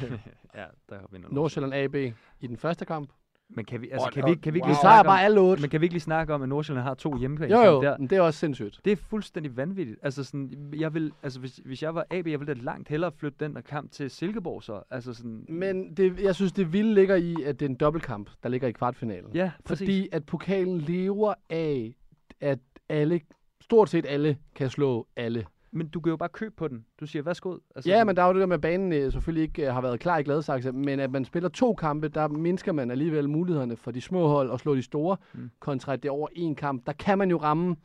ja, 0.56 0.66
der 0.90 1.00
vinder 1.12 1.30
Nordsjælland 1.32 1.74
AB 1.74 1.96
i 2.40 2.48
den 2.48 2.58
første 2.58 2.86
kamp. 2.86 3.10
Men 3.50 3.66
kan 3.66 3.82
vi, 3.82 3.90
altså, 3.90 4.06
Og- 4.08 4.14
kan 4.14 4.26
vi, 4.26 4.36
kan 4.36 4.54
vi 4.54 4.58
ikke 4.58 4.66
wow. 4.66 4.70
lige 4.72 4.82
snakke 4.82 5.08
bare 5.08 5.20
om, 5.20 5.26
alle 5.26 5.40
otte. 5.42 5.62
men 5.62 5.70
kan 5.70 5.82
vi 5.82 5.86
ikke 5.86 5.94
lige 5.94 6.02
snakke 6.02 6.34
om, 6.34 6.42
at 6.42 6.50
Nordsjælland 6.50 6.84
har 6.84 6.94
to 6.94 7.18
hjemmebane? 7.18 7.58
Jo 7.60 7.64
jo, 7.72 7.82
Der, 7.82 7.98
men 7.98 8.10
det 8.10 8.16
er 8.18 8.22
også 8.22 8.40
sindssygt. 8.40 8.82
det 8.86 8.92
er 8.92 8.96
fuldstændig 8.96 9.58
vanvittigt. 9.58 10.00
Altså 10.04 10.24
sådan, 10.24 10.74
jeg 10.78 10.94
vil, 10.94 11.14
altså 11.24 11.40
hvis, 11.40 11.56
hvis 11.58 11.84
jeg 11.84 11.96
var 11.96 12.06
AB, 12.10 12.28
jeg 12.28 12.40
ville 12.40 12.54
da 12.56 12.60
langt 12.62 12.90
hellere 12.90 13.12
flytte 13.12 13.46
den 13.46 13.56
der 13.56 13.62
kamp 13.62 13.92
til 13.92 14.10
Silkeborg 14.12 14.64
så. 14.64 14.82
Altså 14.90 15.14
sådan, 15.14 15.46
Men 15.50 15.96
det, 15.98 16.20
jeg 16.20 16.36
synes, 16.36 16.52
det 16.52 16.74
vilde 16.74 16.94
ligger 16.94 17.16
i, 17.16 17.36
at 17.44 17.60
det 17.60 17.66
er 17.66 17.70
en 17.70 17.76
dobbeltkamp, 17.76 18.30
der 18.44 18.50
ligger 18.50 18.68
i 18.68 18.72
kvartfinalen. 18.72 19.32
ja, 19.36 19.52
præcis. 19.66 19.80
Fordi 19.86 20.10
at 20.12 20.26
pokalen 20.26 20.78
lever 20.82 21.34
af, 21.50 21.96
at 22.42 22.60
alle, 22.90 23.22
stort 23.62 23.90
set 23.90 24.06
alle, 24.10 24.38
kan 24.56 24.70
slå 24.70 25.08
alle. 25.16 25.46
Men 25.72 25.88
du 25.88 26.00
kan 26.00 26.10
jo 26.10 26.18
bare 26.18 26.30
købe 26.30 26.56
på 26.56 26.68
den. 26.68 26.86
Du 27.00 27.06
siger, 27.06 27.24
værsgo. 27.24 27.58
Altså, 27.76 27.90
Ja, 27.92 28.04
men 28.04 28.16
der 28.16 28.22
er 28.24 28.28
jo 28.28 28.34
det 28.34 28.40
der 28.40 28.46
med, 28.46 28.56
at 28.56 28.62
banen 28.62 28.94
øh, 28.94 29.12
selvfølgelig 29.12 29.44
ikke 29.44 29.68
øh, 29.68 29.74
har 29.74 29.82
været 29.82 30.00
klar 30.00 30.18
i 30.18 30.24
Gladsaxe, 30.24 30.72
men 30.72 31.00
at 31.00 31.12
man 31.12 31.26
spiller 31.26 31.50
to 31.50 31.74
kampe, 31.74 32.08
der 32.08 32.28
mindsker 32.28 32.72
man 32.72 32.92
alligevel 32.92 33.30
mulighederne 33.30 33.76
for 33.76 33.92
de 33.92 34.02
små 34.02 34.28
hold 34.28 34.52
at 34.52 34.60
slå 34.60 34.76
de 34.76 34.82
store, 34.82 35.18
Mm. 35.34 35.52
kontra 35.60 35.94
at 35.94 36.04
det 36.04 36.10
er 36.10 36.14
over 36.14 36.28
en 36.32 36.56
kamp. 36.56 36.86
Der 36.86 36.94
kan 36.94 37.18
man 37.18 37.30
jo 37.30 37.38
ramme 37.38 37.76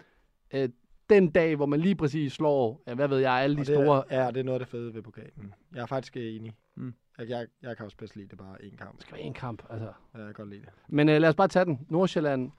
øh, 0.54 0.68
den 1.10 1.30
dag, 1.30 1.56
hvor 1.56 1.66
man 1.66 1.80
lige 1.80 1.94
præcis 1.94 2.32
slår, 2.32 2.82
ja, 2.86 2.94
hvad 2.94 3.08
ved 3.08 3.18
jeg, 3.18 3.32
alle 3.32 3.56
de 3.56 3.60
Og 3.60 3.66
det 3.66 3.74
store. 3.74 4.04
Er, 4.12 4.22
ja, 4.24 4.30
det 4.30 4.36
er 4.36 4.42
noget 4.44 4.60
af 4.60 4.66
det 4.66 4.68
fede 4.68 4.94
ved 4.94 5.02
pokalen. 5.02 5.54
Jeg 5.74 5.80
er 5.82 5.86
faktisk 5.86 6.16
øh, 6.16 6.34
enig. 6.36 6.52
Mm. 6.76 6.94
Jeg, 7.18 7.28
jeg, 7.28 7.46
jeg 7.62 7.76
kan 7.76 7.84
også 7.84 7.96
bedst 7.96 8.16
lide 8.16 8.28
det 8.28 8.38
bare 8.38 8.56
én 8.62 8.76
kamp. 8.76 8.92
Det 8.92 9.02
skal 9.02 9.12
være 9.14 9.22
en 9.22 9.34
kamp, 9.34 9.62
altså. 9.70 9.92
Ja, 10.14 10.18
Jeg 10.18 10.26
kan 10.26 10.34
godt 10.34 10.48
lide 10.50 10.60
det. 10.60 10.68
Men 10.88 11.08
øh, 11.08 11.20
lad 11.20 11.28
os 11.28 11.34
bare 11.34 11.48
tage 11.48 11.64
den. 11.64 11.86
Nordsjælland, 11.88 12.50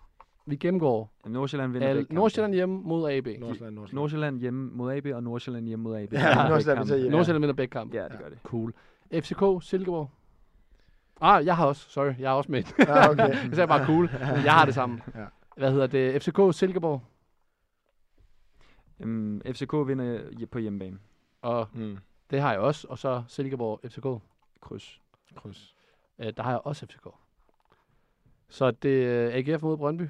vi 0.51 0.55
gennemgår. 0.55 1.11
Nordsjælland 1.25 1.71
vinder 1.71 1.87
Al. 1.87 2.07
Nordsjælland 2.09 2.53
hjemme 2.53 2.81
mod 2.81 3.11
AB. 3.11 3.25
Nordsjælland, 3.25 3.75
Nordsjælland. 3.75 3.93
Nordsjælland 3.93 4.39
hjemme 4.39 4.71
mod 4.73 4.93
AB, 4.93 5.05
og 5.13 5.23
Nordsjælland 5.23 5.65
hjemme 5.67 5.83
mod 5.83 5.97
AB. 5.97 6.13
Ja, 6.13 6.27
Begge 6.33 6.49
Nordsjælland, 6.49 6.87
vi 6.89 6.95
hjemme. 6.95 7.09
Nordsjælland 7.09 7.41
vinder 7.43 7.53
begge 7.55 7.71
kampe. 7.71 7.97
Ja, 7.97 8.03
det 8.03 8.19
gør 8.19 8.29
det. 8.29 8.37
Cool. 8.43 8.73
FCK, 9.13 9.67
Silkeborg. 9.69 10.09
Ah, 11.21 11.45
jeg 11.45 11.55
har 11.57 11.65
også. 11.65 11.89
Sorry, 11.89 12.13
jeg 12.19 12.29
har 12.29 12.35
også 12.37 12.51
med. 12.51 12.63
Ja, 12.79 13.09
okay. 13.09 13.29
Jeg 13.47 13.49
sagde 13.53 13.67
bare 13.67 13.85
cool. 13.85 14.09
Men 14.35 14.43
jeg 14.45 14.53
har 14.53 14.65
det 14.65 14.73
samme. 14.73 15.01
Ja. 15.15 15.25
Hvad 15.57 15.71
hedder 15.71 15.87
det? 15.87 16.21
FCK, 16.23 16.39
Silkeborg. 16.57 17.01
Um, 19.03 19.41
FCK 19.45 19.73
vinder 19.87 20.19
på 20.51 20.59
hjemmebane. 20.59 20.97
Og 21.41 21.67
Mm. 21.73 21.97
det 22.31 22.41
har 22.41 22.51
jeg 22.51 22.59
også. 22.59 22.87
Og 22.89 22.97
så 22.97 23.23
Silkeborg, 23.27 23.79
FCK. 23.91 24.05
Kryds. 24.61 25.01
Kryds. 25.35 25.75
Øh, 26.19 26.33
der 26.37 26.43
har 26.43 26.51
jeg 26.51 26.59
også 26.63 26.85
FCK. 26.85 27.07
Så 28.49 28.71
det 28.71 29.05
er 29.07 29.29
AGF 29.53 29.63
mod 29.63 29.77
Brøndby. 29.77 30.03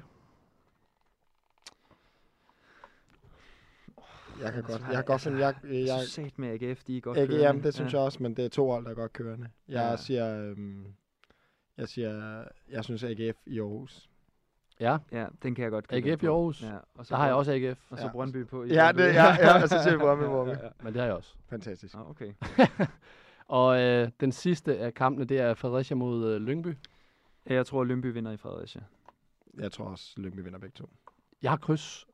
Jeg 4.40 4.52
kan 4.52 4.56
Altså, 4.64 4.72
godt, 4.78 4.82
jeg 4.82 4.94
kan 4.94 5.04
godt 5.04 5.20
finde, 5.20 5.38
jeg, 5.46 5.54
jeg, 5.64 5.86
Jeg 5.86 6.00
sat 6.08 6.38
med 6.38 6.48
AGF, 6.62 6.84
de 6.84 6.96
er 6.96 7.00
godt 7.00 7.18
ikke, 7.18 7.26
kørende. 7.28 7.46
jamen, 7.46 7.62
det 7.64 7.74
synes 7.74 7.92
jeg 7.92 8.00
også, 8.00 8.22
men 8.22 8.36
det 8.36 8.44
er 8.44 8.48
to 8.48 8.70
hold, 8.70 8.84
der 8.84 8.90
er 8.90 8.94
godt 8.94 9.12
kørende. 9.12 9.48
Jeg 9.68 9.90
Ja. 9.90 9.96
siger, 9.96 10.42
øhm, 10.42 10.86
jeg 11.76 11.88
siger, 11.88 12.44
jeg 12.70 12.84
synes 12.84 13.04
AGF 13.04 13.36
i 13.46 13.60
Aarhus. 13.60 14.08
Ja, 14.80 14.98
Ja, 15.12 15.26
den 15.42 15.54
kan 15.54 15.62
jeg 15.62 15.70
godt 15.70 15.88
købe 15.88 16.10
AGF 16.10 16.20
på. 16.20 16.26
i 16.26 16.28
Aarhus. 16.28 16.62
Ja, 16.62 16.76
og 16.94 17.06
så 17.06 17.14
der 17.14 17.18
har 17.20 17.26
jeg 17.26 17.34
også 17.34 17.52
AGF. 17.52 17.92
Og 17.92 17.98
så 17.98 18.04
Ja. 18.04 18.12
Brøndby 18.12 18.46
på. 18.46 18.64
i 18.64 18.68
Ja, 18.68 18.92
det, 18.92 19.14
ja, 19.14 19.24
ja, 19.40 19.62
og 19.62 19.68
så 19.68 19.82
siger 19.82 19.92
vi 19.92 19.98
Brøndby, 20.04 20.24
Brøndby. 20.24 20.64
Men 20.82 20.92
det 20.92 21.00
har 21.00 21.06
jeg 21.06 21.16
også. 21.16 21.34
Fantastisk. 21.50 21.94
Ah, 21.94 22.10
okay. 22.10 22.32
Og 23.48 23.80
øh, 23.80 24.08
den 24.20 24.32
sidste 24.32 24.78
af 24.78 24.94
kampene, 24.94 25.24
det 25.24 25.38
er 25.40 25.54
Fredericia 25.54 25.94
mod 25.94 26.28
øh, 26.34 26.40
Lyngby. 26.40 26.76
Ja, 27.48 27.54
Jeg 27.54 27.66
tror, 27.66 27.84
Lyngby 27.84 28.06
vinder 28.06 28.32
i 28.32 28.36
Fredericia. 28.36 28.82
Jeg 29.58 29.72
tror 29.72 29.84
også, 29.84 30.14
Lyngby 30.16 30.40
vinder 30.40 30.58
begge 30.58 30.74
to. 30.74 30.90
Jeg 31.42 31.50
har 31.50 31.56
kryds. 31.58 32.06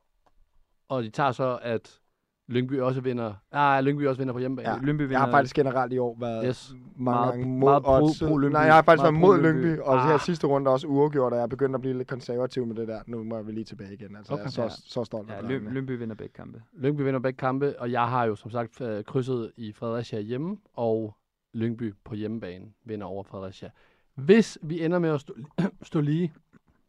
Og 0.88 1.02
de 1.02 1.10
tager 1.10 1.32
så, 1.32 1.58
at 1.62 2.00
Lyngby 2.48 2.80
også 2.80 3.00
vinder. 3.00 3.34
Nej, 3.52 3.80
Lyngby 3.80 4.06
også 4.06 4.18
vinder 4.18 4.32
på 4.32 4.38
hjemmebane. 4.38 4.68
Ja. 4.70 4.76
Lyngby 4.82 5.00
vinder... 5.02 5.14
Jeg 5.14 5.20
har 5.20 5.30
faktisk 5.30 5.56
generelt 5.56 5.92
i 5.92 5.98
år 5.98 6.16
været 6.20 6.44
Yes. 6.48 6.70
mange 6.96 7.18
Meget- 7.20 7.30
gange 7.32 7.46
mod 7.46 7.58
meget 7.58 7.82
pro- 7.82 8.26
pro-Lyngby. 8.28 8.52
Nej, 8.52 8.60
jeg 8.62 8.74
har 8.74 8.82
faktisk 8.82 9.02
Meget 9.02 9.12
været 9.14 9.20
mod 9.20 9.38
pro-Lyngby. 9.38 9.64
Lyngby, 9.66 9.80
og 9.80 10.06
her 10.06 10.14
Ah. 10.14 10.20
sidste 10.20 10.46
runde 10.46 10.70
også 10.70 10.86
uafgjort, 10.86 11.32
og 11.32 11.36
jeg 11.38 11.42
er 11.42 11.46
begyndt 11.48 11.74
at 11.74 11.80
blive 11.80 11.96
lidt 11.96 12.08
konservativ 12.08 12.66
med 12.66 12.76
det 12.76 12.88
der. 12.88 13.00
Nu 13.06 13.22
må 13.24 13.42
vi 13.42 13.52
lige 13.52 13.64
tilbage 13.64 13.94
igen. 13.94 14.16
Altså, 14.16 14.32
Okay. 14.32 14.40
jeg 14.42 14.46
er 14.46 14.50
så, 14.50 14.62
Ja. 14.62 14.68
så 14.68 15.04
stolt 15.04 15.28
Ja. 15.30 15.40
Lø- 15.40 15.68
Lyngby 15.70 15.90
vinder 15.98 16.14
begge 16.14 16.32
kampe. 16.32 16.62
Lyngby 16.72 17.00
vinder 17.02 17.20
begge 17.20 17.36
kampe, 17.36 17.80
og 17.80 17.92
jeg 17.92 18.08
har 18.08 18.24
jo 18.24 18.34
som 18.36 18.50
sagt 18.50 18.80
øh, 18.80 19.04
krydset 19.04 19.52
i 19.56 19.72
Fredericia 19.72 20.20
hjemme, 20.20 20.56
og 20.74 21.14
Lyngby 21.54 21.94
på 22.04 22.14
hjemmebane 22.14 22.64
vinder 22.84 23.06
over 23.06 23.22
Fredericia. 23.22 23.70
Hvis 24.14 24.58
vi 24.62 24.84
ender 24.84 24.98
med 24.98 25.10
at 25.10 25.20
stå, 25.20 25.34
stå 25.82 26.00
lige, 26.00 26.32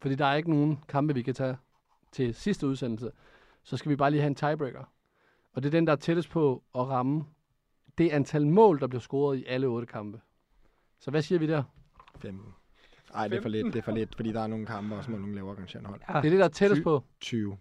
fordi 0.02 0.16
der 0.16 0.26
er 0.26 0.36
ikke 0.36 0.50
nogen 0.50 0.80
kampe, 0.88 1.14
vi 1.14 1.22
kan 1.22 1.34
tage 1.34 1.58
til 2.12 2.34
sidste 2.34 2.68
udsendelse, 2.68 3.12
så 3.64 3.78
skal 3.78 3.90
vi 3.90 3.96
bare 3.96 4.12
lige 4.12 4.22
have 4.22 4.28
en 4.28 4.36
tiebreaker. 4.36 4.84
Og 5.60 5.64
det 5.64 5.70
er 5.70 5.78
den, 5.78 5.88
der 5.88 5.94
er 5.94 5.98
tættest 5.98 6.30
på 6.30 6.64
at 6.76 6.88
ramme 6.88 7.26
det 7.98 8.10
antal 8.10 8.48
mål, 8.48 8.80
der 8.80 8.88
bliver 8.88 9.00
scoret 9.02 9.38
i 9.38 9.46
alle 9.46 9.68
otte 9.68 9.88
kampe. 9.88 10.22
Så 11.00 11.12
hvad 11.12 11.22
siger 11.22 11.40
vi 11.40 11.48
der? 11.48 11.64
15. 12.20 12.54
Ej, 13.14 13.28
det 13.28 13.38
er 13.38 13.42
for 13.42 13.50
lidt, 13.50 13.66
det 13.74 13.76
er 13.76 13.82
for 13.82 13.92
lidt, 13.92 14.16
fordi 14.16 14.32
der 14.32 14.42
er 14.42 14.48
nogle 14.48 14.66
kampe 14.66 14.96
også 14.96 15.12
med 15.12 15.20
nogle 15.20 15.36
lavere 15.36 15.56
arrangerende 15.56 15.90
hold. 15.90 16.02
Ja, 16.10 16.14
Det 16.14 16.26
er 16.26 16.30
det, 16.30 16.40
der 16.40 16.46
er 16.46 16.50
tættest 16.50 16.84
på. 16.84 17.04
20. 17.20 17.58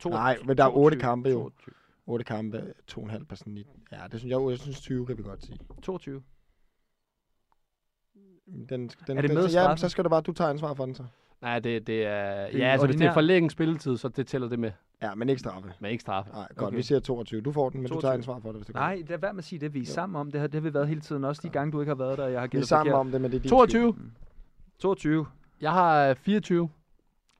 to- 0.00 0.10
Nej, 0.10 0.38
men 0.44 0.56
der 0.56 0.64
er 0.64 0.68
otte 0.68 0.96
22. 0.96 1.00
kampe 1.00 1.28
jo. 1.28 1.38
22. 1.42 1.74
8 2.06 2.24
kampe, 2.24 2.74
2,5 2.86 3.24
på 3.24 3.36
snit. 3.36 3.66
Ja, 3.92 4.00
det 4.12 4.20
synes 4.20 4.30
jeg, 4.32 4.50
jeg 4.50 4.58
synes 4.58 4.80
20 4.80 5.06
kan 5.06 5.18
vi 5.18 5.22
godt 5.22 5.44
sige. 5.44 5.58
22. 5.82 6.22
Den, 8.46 8.68
den, 8.68 8.90
Er 9.08 9.14
det 9.20 9.30
den, 9.30 9.34
med 9.34 9.42
Ja, 9.44 9.48
straffen? 9.50 9.78
så 9.78 9.88
skal 9.88 10.04
du 10.04 10.08
bare, 10.08 10.20
du 10.20 10.32
tager 10.32 10.50
ansvar 10.50 10.74
for 10.74 10.84
den 10.86 10.94
så. 10.94 11.04
Nej, 11.42 11.58
det, 11.58 11.86
det 11.86 12.06
er... 12.06 12.46
Det 12.50 12.58
ja, 12.58 12.64
altså 12.64 12.86
hvis 12.86 12.96
det 12.96 13.06
er 13.06 13.12
forlænget 13.12 13.52
spilletid, 13.52 13.96
så 13.96 14.08
det 14.08 14.26
tæller 14.26 14.48
det 14.48 14.58
med. 14.58 14.70
Ja, 15.02 15.14
men 15.14 15.28
ikke 15.28 15.40
straffe. 15.40 15.72
Men 15.80 15.90
ikke 15.90 16.00
straffe. 16.00 16.30
Nej, 16.32 16.46
godt, 16.56 16.66
Okay. 16.66 16.76
vi 16.76 16.82
siger 16.82 17.00
22. 17.00 17.40
Du 17.40 17.52
får 17.52 17.70
den, 17.70 17.80
men 17.80 17.88
22. 17.88 17.96
du 17.96 18.00
22. 18.00 18.08
tager 18.08 18.14
ansvar 18.14 18.38
for 18.42 18.48
det, 18.48 18.56
hvis 18.56 18.66
det 18.66 18.74
går. 18.74 18.80
Nej, 18.80 19.02
det 19.08 19.10
er 19.10 19.16
værd 19.18 19.34
med 19.34 19.38
at 19.38 19.44
sige 19.44 19.58
det. 19.58 19.74
Vi 19.74 19.78
er 19.78 19.84
Jo. 19.84 19.92
sammen 19.92 20.20
om 20.20 20.30
det. 20.30 20.40
Har, 20.40 20.48
det 20.48 20.54
har 20.54 20.60
vi 20.60 20.74
været 20.74 20.88
hele 20.88 21.00
tiden. 21.00 21.24
Også 21.24 21.40
de 21.44 21.48
gange, 21.48 21.72
du 21.72 21.80
ikke 21.80 21.90
har 21.90 21.94
været 21.96 22.18
der, 22.18 22.26
jeg 22.28 22.40
har 22.40 22.48
Vi 22.52 22.58
er 22.58 22.62
sammen 22.62 22.90
forkert. 22.92 23.00
om 23.06 23.10
det, 23.12 23.20
men 23.20 23.30
det 23.30 23.36
er 23.36 23.40
din 23.40 23.50
22. 23.50 23.96
22. 24.78 25.26
Jeg 25.60 25.72
har 25.72 26.08
øh, 26.08 26.16
24. 26.16 26.68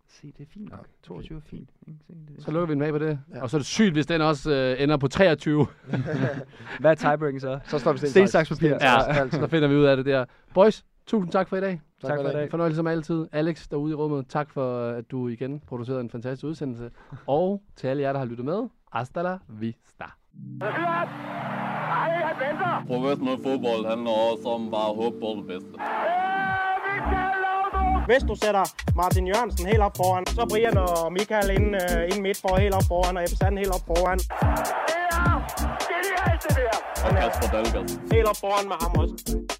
Se, 0.08 0.26
det 0.26 0.40
er 0.40 0.46
fint 0.52 0.64
nok. 0.70 0.72
Ja, 0.72 0.80
okay. 0.80 0.90
22 1.02 1.36
er 1.36 1.40
fint. 1.46 1.68
ikke? 1.88 1.98
Se, 2.06 2.12
det 2.34 2.44
Så 2.44 2.50
lukker 2.50 2.66
vi 2.66 2.74
den 2.74 2.82
af 2.82 2.92
på 2.92 2.98
det. 2.98 3.18
Ja. 3.30 3.36
Ja. 3.36 3.42
Og 3.42 3.50
så 3.50 3.56
er 3.56 3.58
det 3.58 3.66
sygt, 3.66 3.92
hvis 3.92 4.06
den 4.06 4.20
også 4.20 4.52
øh, 4.52 4.82
ender 4.82 4.96
på 4.96 5.08
23. 5.08 5.66
Hvad 6.80 6.90
er 6.90 6.94
tiebreaking 6.94 7.40
så? 7.40 7.58
Så 7.64 7.78
står 7.78 7.92
vi 7.92 7.98
sten, 7.98 8.28
saks, 8.28 8.48
papir. 8.48 8.68
Ja, 8.80 9.28
så 9.30 9.46
finder 9.46 9.68
vi 9.68 9.74
ud 9.74 9.84
af 9.84 9.96
det 9.96 10.06
der. 10.06 10.24
Boys, 10.54 10.84
tusind 11.10 11.32
tak 11.32 11.48
for 11.48 11.56
i 11.56 11.60
dag. 11.60 11.80
Tak 12.00 12.18
for 12.20 12.28
i 12.28 12.32
dag. 12.32 12.50
Fornøjelse 12.50 12.76
som 12.76 12.86
altid. 12.86 13.26
Alex 13.32 13.68
derude 13.70 13.92
i 13.92 13.94
rummet, 13.94 14.26
tak 14.28 14.50
for, 14.50 14.88
at 14.88 15.10
du 15.10 15.28
igen 15.28 15.60
producerede 15.66 16.00
en 16.00 16.10
fantastisk 16.10 16.44
udsendelse. 16.44 16.90
Og 17.26 17.62
til 17.76 17.86
alle 17.86 18.02
jer, 18.02 18.12
der 18.12 18.18
har 18.18 18.26
lyttet 18.26 18.44
med, 18.44 18.68
hasta 18.92 19.22
la 19.22 19.38
vista. 19.48 20.04
Professionel 22.86 23.38
fodbold 23.42 23.86
handler 23.88 24.10
også 24.10 24.48
om 24.48 24.70
bare 24.70 24.90
at 24.90 24.96
håbe 24.96 25.16
på 25.20 25.28
det 25.38 25.46
bedste. 25.46 25.72
Hvis 28.06 28.22
du 28.28 28.34
sætter 28.34 28.64
Martin 28.96 29.26
Jørgensen 29.26 29.66
helt 29.66 29.80
op 29.80 29.96
foran, 29.96 30.26
så 30.26 30.46
Brian 30.50 30.78
og 30.78 31.12
Michael 31.12 31.50
ind, 31.50 31.68
uh, 31.74 32.02
ind 32.10 32.22
midt 32.22 32.38
for 32.40 32.56
helt 32.60 32.74
op 32.74 32.86
foran, 32.88 33.16
og 33.16 33.22
Ebbe 33.22 33.58
helt 33.58 33.74
op 33.76 33.84
foran. 33.90 34.18
Og 37.06 37.10
Kasper 37.20 37.48
Dahlgaard. 37.54 37.88
Helt 38.12 38.28
op 38.32 38.36
foran 38.44 38.68
med 38.68 38.76
ham 38.80 38.92
også. 39.02 39.59